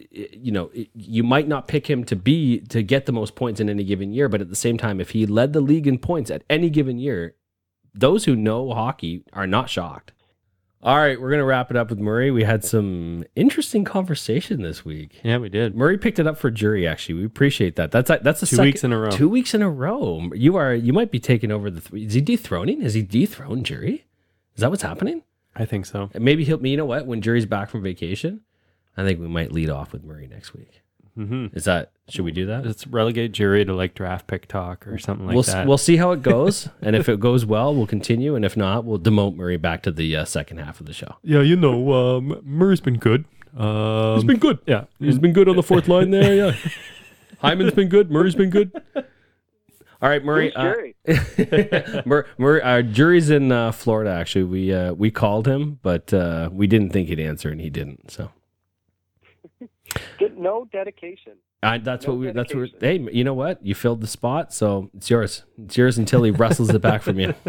you 0.09 0.51
know, 0.51 0.71
you 0.95 1.23
might 1.23 1.47
not 1.47 1.67
pick 1.67 1.87
him 1.87 2.03
to 2.05 2.15
be 2.15 2.59
to 2.61 2.81
get 2.81 3.05
the 3.05 3.11
most 3.11 3.35
points 3.35 3.59
in 3.59 3.69
any 3.69 3.83
given 3.83 4.11
year, 4.11 4.29
but 4.29 4.41
at 4.41 4.49
the 4.49 4.55
same 4.55 4.77
time, 4.77 4.99
if 4.99 5.11
he 5.11 5.25
led 5.25 5.53
the 5.53 5.61
league 5.61 5.87
in 5.87 5.97
points 5.97 6.31
at 6.31 6.43
any 6.49 6.69
given 6.69 6.97
year, 6.97 7.35
those 7.93 8.25
who 8.25 8.35
know 8.35 8.73
hockey 8.73 9.23
are 9.33 9.47
not 9.47 9.69
shocked. 9.69 10.13
All 10.83 10.95
right, 10.97 11.19
we're 11.19 11.31
gonna 11.31 11.43
wrap 11.43 11.71
it 11.71 11.75
up 11.77 11.89
with 11.89 11.97
Murray. 11.99 12.29
We 12.29 12.43
had 12.43 12.63
some 12.63 13.23
interesting 13.35 13.83
conversation 13.83 14.61
this 14.61 14.85
week. 14.85 15.19
Yeah, 15.23 15.37
we 15.39 15.49
did. 15.49 15.75
Murray 15.75 15.97
picked 15.97 16.19
it 16.19 16.27
up 16.27 16.37
for 16.37 16.51
jury. 16.51 16.85
Actually, 16.87 17.15
we 17.15 17.25
appreciate 17.25 17.75
that. 17.77 17.91
That's 17.91 18.09
uh, 18.11 18.19
that's 18.21 18.43
a 18.43 18.45
Two 18.45 18.57
second- 18.57 18.65
weeks 18.65 18.83
in 18.83 18.93
a 18.93 18.99
row. 18.99 19.09
Two 19.09 19.27
weeks 19.27 19.53
in 19.55 19.63
a 19.63 19.69
row. 19.69 20.29
You 20.35 20.55
are 20.55 20.73
you 20.73 20.93
might 20.93 21.09
be 21.11 21.19
taking 21.19 21.51
over 21.51 21.71
the. 21.71 21.81
Three. 21.81 22.05
Is 22.05 22.13
he 22.13 22.21
dethroning? 22.21 22.81
Is 22.83 22.93
he 22.93 23.01
dethroned 23.01 23.65
jury? 23.65 24.05
Is 24.55 24.61
that 24.61 24.69
what's 24.69 24.83
happening? 24.83 25.23
I 25.55 25.65
think 25.65 25.87
so. 25.87 26.11
And 26.13 26.23
maybe 26.23 26.43
he'll. 26.43 26.63
You 26.65 26.77
know 26.77 26.85
what? 26.85 27.07
When 27.07 27.21
jury's 27.21 27.47
back 27.47 27.69
from 27.71 27.81
vacation, 27.81 28.41
I 28.95 29.03
think 29.03 29.19
we 29.19 29.27
might 29.27 29.51
lead 29.51 29.71
off 29.71 29.91
with 29.91 30.03
Murray 30.03 30.27
next 30.27 30.53
week. 30.53 30.83
Hmm 31.17 31.47
Is 31.53 31.65
that? 31.65 31.91
Should 32.09 32.23
we 32.23 32.31
do 32.31 32.45
that? 32.45 32.65
Let's 32.65 32.87
relegate 32.87 33.33
jury 33.33 33.65
to 33.65 33.73
like 33.73 33.93
draft 33.95 34.27
pick 34.27 34.47
talk 34.47 34.87
or 34.87 34.97
something 34.97 35.25
like 35.25 35.33
we'll 35.33 35.43
that. 35.43 35.67
we'll 35.67 35.77
see 35.77 35.97
how 35.97 36.11
it 36.11 36.21
goes, 36.33 36.69
and 36.81 36.95
if 36.95 37.09
it 37.09 37.19
goes 37.19 37.45
well, 37.45 37.75
we'll 37.75 37.87
continue, 37.87 38.35
and 38.35 38.45
if 38.45 38.55
not, 38.55 38.85
we'll 38.85 38.99
demote 38.99 39.35
Murray 39.35 39.57
back 39.57 39.83
to 39.83 39.91
the 39.91 40.15
uh, 40.15 40.23
second 40.25 40.59
half 40.59 40.79
of 40.79 40.85
the 40.85 40.93
show. 40.93 41.15
yeah, 41.23 41.41
you 41.41 41.55
know, 41.55 41.91
um, 41.93 42.39
Murray's 42.43 42.79
been 42.81 42.97
good. 42.97 43.25
Um, 43.57 44.15
He's 44.15 44.23
been 44.23 44.37
good. 44.37 44.59
yeah, 44.67 44.85
He's 44.99 45.19
been 45.19 45.33
good 45.33 45.49
on 45.49 45.55
the 45.55 45.63
fourth 45.63 45.87
line 45.87 46.11
there. 46.11 46.33
Yeah. 46.33 46.55
Hyman's 47.39 47.73
been 47.73 47.89
good. 47.89 48.09
Murray's 48.11 48.35
been 48.35 48.49
good. 48.49 48.71
All 49.99 50.09
right, 50.09 50.23
Murray. 50.23 50.53
Who's 51.05 51.17
uh, 51.17 51.43
jury? 51.43 52.03
Mur- 52.05 52.27
Mur- 52.37 52.61
our 52.63 52.83
jury's 52.83 53.29
in 53.31 53.51
uh, 53.51 53.71
Florida. 53.71 54.11
Actually, 54.11 54.43
we 54.43 54.71
uh, 54.73 54.93
we 54.93 55.09
called 55.11 55.47
him, 55.47 55.79
but 55.81 56.13
uh, 56.13 56.49
we 56.51 56.67
didn't 56.67 56.91
think 56.91 57.07
he'd 57.09 57.19
answer, 57.19 57.49
and 57.49 57.59
he 57.59 57.69
didn't. 57.71 58.11
So 58.11 58.23
Get 58.25 58.31
no 60.37 60.67
dedication. 60.71 61.33
I, 61.63 61.79
that's 61.79 62.05
No 62.05 62.13
what 62.13 62.19
we. 62.19 62.31
That's 62.31 62.53
what. 62.53 62.69
Hey, 62.79 62.99
you 63.11 63.23
know 63.23 63.33
what? 63.33 63.65
You 63.65 63.75
filled 63.75 64.01
the 64.01 64.07
spot, 64.07 64.53
so 64.53 64.89
it's 64.95 65.09
yours. 65.09 65.43
It's 65.63 65.77
yours 65.77 65.97
until 65.97 66.23
he 66.23 66.31
wrestles 66.31 66.69
it 66.69 66.81
back 66.81 67.01
from 67.01 67.19
you. 67.19 67.33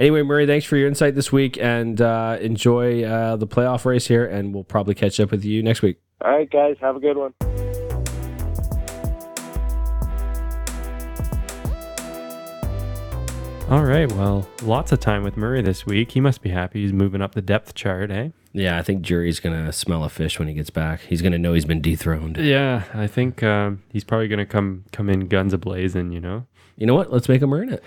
Anyway, 0.00 0.22
Murray, 0.22 0.46
thanks 0.46 0.66
for 0.66 0.76
your 0.76 0.88
insight 0.88 1.14
this 1.14 1.30
week, 1.30 1.56
and 1.58 2.00
uh, 2.00 2.38
enjoy 2.40 3.04
uh, 3.04 3.36
the 3.36 3.46
playoff 3.46 3.84
race 3.84 4.08
here. 4.08 4.26
And 4.26 4.52
we'll 4.52 4.64
probably 4.64 4.94
catch 4.94 5.20
up 5.20 5.30
with 5.30 5.44
you 5.44 5.62
next 5.62 5.80
week. 5.80 6.00
All 6.20 6.32
right, 6.32 6.50
guys, 6.50 6.76
have 6.80 6.96
a 6.96 7.00
good 7.00 7.16
one. 7.16 7.83
All 13.70 13.82
right. 13.82 14.10
Well, 14.12 14.46
lots 14.62 14.92
of 14.92 15.00
time 15.00 15.22
with 15.22 15.38
Murray 15.38 15.62
this 15.62 15.86
week. 15.86 16.12
He 16.12 16.20
must 16.20 16.42
be 16.42 16.50
happy. 16.50 16.82
He's 16.82 16.92
moving 16.92 17.22
up 17.22 17.34
the 17.34 17.40
depth 17.40 17.74
chart, 17.74 18.10
eh? 18.10 18.28
Yeah, 18.52 18.78
I 18.78 18.82
think 18.82 19.00
Jury's 19.02 19.40
gonna 19.40 19.72
smell 19.72 20.04
a 20.04 20.10
fish 20.10 20.38
when 20.38 20.48
he 20.48 20.54
gets 20.54 20.70
back. 20.70 21.00
He's 21.00 21.22
gonna 21.22 21.38
know 21.38 21.54
he's 21.54 21.64
been 21.64 21.80
dethroned. 21.80 22.36
Yeah, 22.36 22.84
I 22.92 23.06
think 23.06 23.42
um, 23.42 23.82
he's 23.90 24.04
probably 24.04 24.28
going 24.28 24.38
to 24.38 24.46
come 24.46 24.84
come 24.92 25.08
in 25.08 25.28
guns 25.28 25.52
a 25.54 25.58
blazing. 25.58 26.12
You 26.12 26.20
know. 26.20 26.46
You 26.76 26.86
know 26.86 26.94
what? 26.94 27.10
Let's 27.12 27.28
make 27.28 27.40
him 27.40 27.52
earn 27.54 27.72
it. 27.72 27.82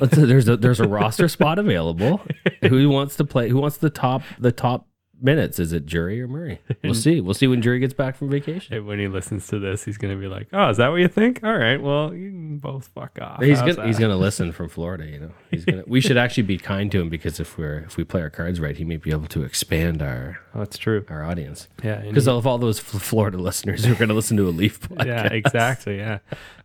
Let's, 0.00 0.16
there's 0.16 0.48
a 0.48 0.56
there's 0.56 0.80
a 0.80 0.88
roster 0.88 1.28
spot 1.28 1.58
available. 1.58 2.20
Who 2.68 2.88
wants 2.88 3.16
to 3.16 3.24
play? 3.24 3.48
Who 3.50 3.58
wants 3.58 3.76
the 3.76 3.90
top 3.90 4.22
the 4.38 4.52
top 4.52 4.87
minutes? 5.20 5.58
Is 5.58 5.72
it 5.72 5.86
Jury 5.86 6.20
or 6.22 6.28
Murray? 6.28 6.60
We'll 6.84 6.94
see. 6.94 7.20
We'll 7.20 7.34
see 7.34 7.46
when 7.46 7.60
Jury 7.60 7.80
gets 7.80 7.92
back 7.92 8.16
from 8.16 8.30
vacation. 8.30 8.74
And 8.76 8.86
when 8.86 8.98
he 8.98 9.08
listens 9.08 9.46
to 9.48 9.58
this, 9.58 9.84
he's 9.84 9.98
going 9.98 10.14
to 10.14 10.20
be 10.20 10.28
like, 10.28 10.46
"Oh, 10.52 10.70
is 10.70 10.76
that 10.78 10.88
what 10.88 10.96
you 10.96 11.08
think? 11.08 11.40
All 11.42 11.56
right. 11.56 11.76
Well, 11.80 12.14
you 12.14 12.30
can 12.30 12.58
both 12.58 12.88
fuck 12.94 13.18
off." 13.20 13.42
He's 13.42 13.58
How's 13.60 13.76
gonna 13.76 13.86
he's 13.88 13.98
gonna 13.98 14.16
listen 14.16 14.52
from 14.52 14.68
Florida. 14.68 15.06
You 15.06 15.18
know, 15.20 15.30
he's 15.50 15.64
gonna. 15.64 15.82
We 15.86 16.00
should 16.00 16.16
actually 16.16 16.44
be 16.44 16.56
kind 16.56 16.90
to 16.92 17.00
him 17.00 17.08
because 17.08 17.40
if 17.40 17.58
we're 17.58 17.78
if 17.80 17.96
we 17.96 18.04
play 18.04 18.22
our 18.22 18.30
cards 18.30 18.60
right, 18.60 18.76
he 18.76 18.84
may 18.84 18.96
be 18.96 19.10
able 19.10 19.26
to 19.28 19.42
expand 19.42 20.02
our 20.02 20.38
Oh, 20.54 20.58
that's 20.60 20.78
true. 20.78 21.04
our 21.10 21.24
audience. 21.24 21.68
Yeah. 21.84 21.94
and 21.98 22.08
Because 22.08 22.24
he- 22.24 22.30
of 22.30 22.46
all 22.46 22.58
those 22.58 22.78
F- 22.78 23.02
Florida 23.02 23.38
listeners 23.38 23.84
who 23.84 23.92
are 23.92 23.96
going 23.96 24.08
to 24.08 24.14
listen 24.14 24.36
to 24.38 24.48
a 24.48 24.50
Leaf 24.50 24.80
podcast. 24.88 25.06
yeah, 25.06 25.24
exactly. 25.32 25.98
Yeah, 25.98 26.18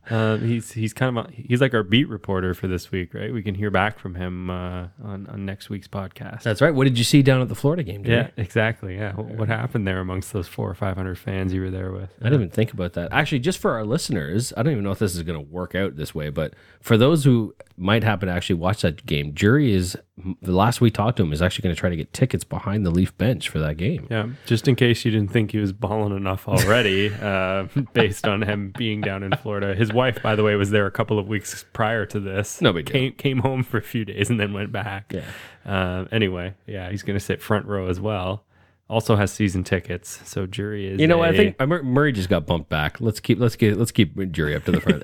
uh, 0.09 0.37
he's 0.37 0.71
he's 0.73 0.93
kind 0.93 1.17
of 1.17 1.25
a, 1.25 1.31
he's 1.31 1.59
like 1.61 1.73
our 1.73 1.83
beat 1.83 2.07
reporter 2.09 2.53
for 2.53 2.67
this 2.67 2.91
week, 2.91 3.13
right? 3.13 3.33
We 3.33 3.41
can 3.43 3.55
hear 3.55 3.71
back 3.71 3.99
from 3.99 4.15
him 4.15 4.49
uh, 4.49 4.87
on 5.03 5.27
on 5.27 5.45
next 5.45 5.69
week's 5.69 5.87
podcast. 5.87 6.43
That's 6.43 6.61
right. 6.61 6.73
What 6.73 6.83
did 6.85 6.97
you 6.97 7.03
see 7.03 7.21
down 7.23 7.41
at 7.41 7.49
the 7.49 7.55
Florida 7.55 7.83
game? 7.83 8.03
Jerry? 8.03 8.31
yeah, 8.37 8.42
exactly. 8.43 8.95
Yeah, 8.95 9.13
what, 9.13 9.25
what 9.25 9.47
happened 9.47 9.87
there 9.87 9.99
amongst 9.99 10.33
those 10.33 10.47
four 10.47 10.69
or 10.69 10.75
five 10.75 10.95
hundred 10.95 11.17
fans 11.17 11.53
you 11.53 11.61
were 11.61 11.71
there 11.71 11.91
with? 11.91 12.09
I 12.19 12.25
didn't 12.25 12.41
even 12.41 12.49
think 12.49 12.73
about 12.73 12.93
that. 12.93 13.11
Actually, 13.11 13.39
just 13.39 13.59
for 13.59 13.71
our 13.71 13.85
listeners, 13.85 14.53
I 14.55 14.63
don't 14.63 14.73
even 14.73 14.83
know 14.83 14.91
if 14.91 14.99
this 14.99 15.15
is 15.15 15.23
going 15.23 15.39
to 15.39 15.51
work 15.51 15.75
out 15.75 15.95
this 15.95 16.13
way, 16.13 16.29
but 16.29 16.53
for 16.81 16.97
those 16.97 17.23
who 17.23 17.55
might 17.77 18.03
happen 18.03 18.27
to 18.27 18.33
actually 18.33 18.55
watch 18.55 18.81
that 18.81 19.05
game, 19.05 19.33
Jury 19.33 19.73
is 19.73 19.97
the 20.41 20.51
last 20.51 20.79
we 20.79 20.91
talked 20.91 21.17
to 21.17 21.23
him 21.23 21.33
is 21.33 21.41
actually 21.41 21.63
going 21.63 21.75
to 21.75 21.79
try 21.79 21.89
to 21.89 21.95
get 21.95 22.13
tickets 22.13 22.43
behind 22.43 22.85
the 22.85 22.91
Leaf 22.91 23.17
bench 23.17 23.49
for 23.49 23.59
that 23.59 23.77
game. 23.77 24.07
Yeah, 24.11 24.27
just 24.45 24.67
in 24.67 24.75
case 24.75 25.03
you 25.05 25.11
didn't 25.11 25.31
think 25.31 25.51
he 25.51 25.57
was 25.57 25.73
balling 25.73 26.15
enough 26.15 26.47
already, 26.47 27.11
uh, 27.21 27.67
based 27.93 28.27
on 28.27 28.43
him 28.43 28.73
being 28.77 29.01
down 29.01 29.23
in 29.23 29.31
Florida. 29.37 29.73
His 29.73 29.91
wife, 29.91 30.21
by 30.21 30.35
the 30.35 30.43
way, 30.43 30.55
was 30.55 30.69
there 30.69 30.85
a 30.85 30.91
couple 30.91 31.17
of 31.17 31.27
weeks 31.27 31.65
prior 31.73 32.05
to 32.07 32.19
this. 32.19 32.61
No 32.61 32.73
big 32.73 32.85
deal. 32.85 32.93
came 32.93 33.13
came 33.13 33.39
home 33.39 33.63
for 33.63 33.77
a 33.77 33.81
few 33.81 34.05
days 34.05 34.29
and 34.29 34.39
then 34.39 34.53
went 34.53 34.71
back. 34.71 35.11
Yeah. 35.13 35.23
Uh, 35.65 36.05
anyway, 36.11 36.53
yeah, 36.65 36.89
he's 36.89 37.03
going 37.03 37.17
to 37.17 37.23
sit 37.23 37.41
front 37.41 37.65
row 37.65 37.87
as 37.87 37.99
well. 37.99 38.43
Also 38.89 39.15
has 39.15 39.31
season 39.31 39.63
tickets, 39.63 40.19
so 40.25 40.45
jury 40.45 40.87
is. 40.87 40.99
You 40.99 41.07
know, 41.07 41.19
what? 41.19 41.29
I 41.29 41.31
a- 41.31 41.53
think 41.53 41.83
Murray 41.85 42.11
just 42.11 42.27
got 42.27 42.45
bumped 42.45 42.69
back. 42.69 42.99
Let's 42.99 43.21
keep 43.21 43.39
let's 43.39 43.55
get 43.55 43.77
let's 43.77 43.93
keep 43.93 44.31
Jury 44.31 44.53
up 44.55 44.65
to 44.65 44.71
the 44.71 44.81
front. 44.81 45.03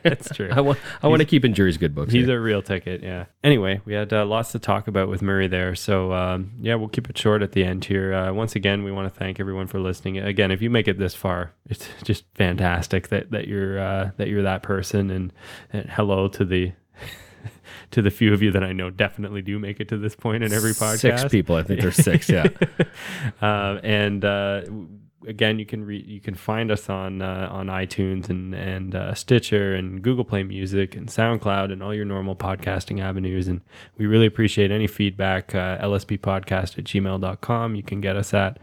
that's 0.02 0.34
true. 0.34 0.48
I 0.50 0.62
want 0.62 0.78
I 1.02 1.06
want 1.06 1.20
to 1.20 1.26
keep 1.26 1.44
in 1.44 1.52
Jury's 1.52 1.76
good 1.76 1.94
books. 1.94 2.12
He's 2.14 2.26
here. 2.26 2.38
a 2.38 2.40
real 2.40 2.62
ticket, 2.62 3.02
yeah. 3.02 3.26
Anyway, 3.44 3.82
we 3.84 3.92
had 3.92 4.10
uh, 4.12 4.24
lots 4.24 4.52
to 4.52 4.58
talk 4.58 4.88
about 4.88 5.08
with 5.08 5.20
Murray 5.20 5.48
there. 5.48 5.74
So, 5.74 6.12
um, 6.14 6.52
yeah, 6.60 6.76
we'll 6.76 6.88
keep 6.88 7.10
it 7.10 7.18
short 7.18 7.42
at 7.42 7.52
the 7.52 7.62
end 7.62 7.84
here. 7.84 8.14
Uh, 8.14 8.32
once 8.32 8.56
again, 8.56 8.84
we 8.84 8.90
want 8.90 9.12
to 9.12 9.16
thank 9.16 9.38
everyone 9.38 9.66
for 9.66 9.78
listening. 9.78 10.18
Again, 10.18 10.50
if 10.50 10.62
you 10.62 10.70
make 10.70 10.88
it 10.88 10.98
this 10.98 11.14
far, 11.14 11.52
it's 11.68 11.88
just 12.04 12.24
fantastic 12.34 13.08
that, 13.08 13.30
that 13.32 13.46
you're 13.46 13.78
uh, 13.78 14.10
that 14.16 14.28
you're 14.28 14.42
that 14.42 14.62
person. 14.62 15.10
And, 15.10 15.32
and 15.74 15.88
hello 15.90 16.26
to 16.28 16.44
the 16.44 16.72
to 17.90 18.02
the 18.02 18.10
few 18.10 18.32
of 18.32 18.42
you 18.42 18.50
that 18.52 18.62
I 18.62 18.72
know 18.72 18.90
definitely 18.90 19.42
do 19.42 19.58
make 19.58 19.80
it 19.80 19.88
to 19.88 19.96
this 19.96 20.14
point 20.14 20.42
in 20.42 20.52
every 20.52 20.72
podcast. 20.72 20.98
Six 20.98 21.24
people, 21.24 21.56
I 21.56 21.62
think 21.62 21.80
there's 21.80 21.96
six. 21.96 22.28
Yeah. 22.28 22.48
um, 23.40 23.80
and 23.84 24.24
uh, 24.24 24.62
again, 25.26 25.58
you 25.58 25.66
can 25.66 25.84
re- 25.84 26.04
you 26.06 26.20
can 26.20 26.34
find 26.34 26.70
us 26.70 26.88
on 26.88 27.22
uh, 27.22 27.48
on 27.50 27.66
iTunes 27.66 28.28
and 28.28 28.54
and 28.54 28.94
uh, 28.94 29.14
Stitcher 29.14 29.74
and 29.74 30.02
Google 30.02 30.24
Play 30.24 30.42
Music 30.42 30.96
and 30.96 31.08
SoundCloud 31.08 31.72
and 31.72 31.82
all 31.82 31.94
your 31.94 32.04
normal 32.04 32.36
podcasting 32.36 33.00
avenues. 33.00 33.48
And 33.48 33.60
we 33.98 34.06
really 34.06 34.26
appreciate 34.26 34.70
any 34.70 34.86
feedback. 34.86 35.54
Uh, 35.54 35.78
LSBpodcast 35.78 36.78
at 36.78 36.84
gmail.com. 36.84 37.74
You 37.74 37.82
can 37.82 38.00
get 38.00 38.16
us 38.16 38.32
at. 38.34 38.58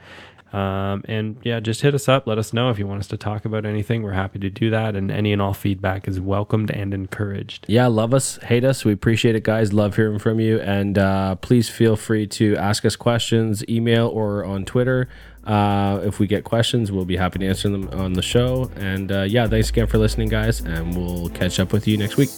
Um, 0.54 1.04
and 1.08 1.38
yeah, 1.44 1.60
just 1.60 1.82
hit 1.82 1.94
us 1.94 2.08
up. 2.08 2.26
Let 2.26 2.38
us 2.38 2.54
know 2.54 2.70
if 2.70 2.80
you 2.80 2.88
want 2.88 3.00
us 3.00 3.08
to 3.08 3.18
talk 3.18 3.46
about 3.46 3.66
anything. 3.66 4.02
We're 4.02 4.14
happy 4.14 4.40
to 4.40 4.50
do 4.50 4.70
that. 4.70 4.96
And 4.96 5.12
any 5.12 5.34
and 5.34 5.42
all 5.42 5.54
feedback 5.54 6.08
is 6.08 6.20
welcomed 6.20 6.72
and 6.72 6.94
encouraged. 6.94 7.66
Yeah, 7.68 7.88
love 7.88 8.14
us, 8.14 8.38
hate 8.38 8.64
us. 8.64 8.86
We 8.86 8.94
appreciate 8.94 9.36
it, 9.36 9.44
guys. 9.44 9.74
Love 9.74 9.96
hearing 9.96 10.20
from 10.20 10.40
you. 10.40 10.60
And 10.60 10.98
uh, 10.98 11.36
please 11.36 11.70
feel 11.70 11.96
free 11.96 12.28
to 12.28 12.56
ask 12.56 12.86
us 12.86 12.96
questions, 12.96 13.68
email 13.68 14.08
or 14.08 14.46
on 14.46 14.66
Twitter. 14.66 15.10
Uh, 15.46 16.02
if 16.04 16.20
we 16.20 16.28
get 16.28 16.44
questions, 16.44 16.92
we'll 16.92 17.06
be 17.06 17.16
happy 17.16 17.40
to 17.40 17.48
answer 17.48 17.70
them 17.70 17.90
on 17.94 18.14
the 18.14 18.22
show. 18.22 18.70
And 18.76 19.12
uh, 19.12 19.22
yeah, 19.24 19.48
thanks 19.48 19.70
again 19.70 19.88
for 19.88 19.98
listening, 19.98 20.28
guys. 20.28 20.62
And 20.62 20.96
we'll 20.96 21.30
catch 21.30 21.60
up 21.60 21.72
with 21.72 21.88
you 21.88 21.98
next 21.98 22.18
week. 22.18 22.30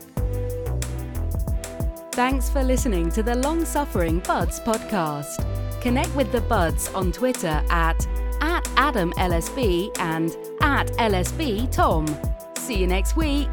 Thanks 2.12 2.50
for 2.50 2.64
listening 2.64 3.10
to 3.12 3.24
the 3.24 3.36
Long 3.36 3.66
Suffering 3.66 4.20
Buds 4.20 4.60
podcast. 4.60 5.69
Connect 5.82 6.14
with 6.16 6.32
the 6.32 6.42
Buds 6.42 6.90
on 6.94 7.12
Twitter 7.12 7.64
at, 7.70 8.06
at 8.42 8.64
AdamLSB 8.76 9.98
and 10.00 10.32
at 10.62 10.88
LSB 10.98 11.72
Tom. 11.72 12.06
See 12.58 12.76
you 12.76 12.88
next 12.88 13.16
week. 13.16 13.50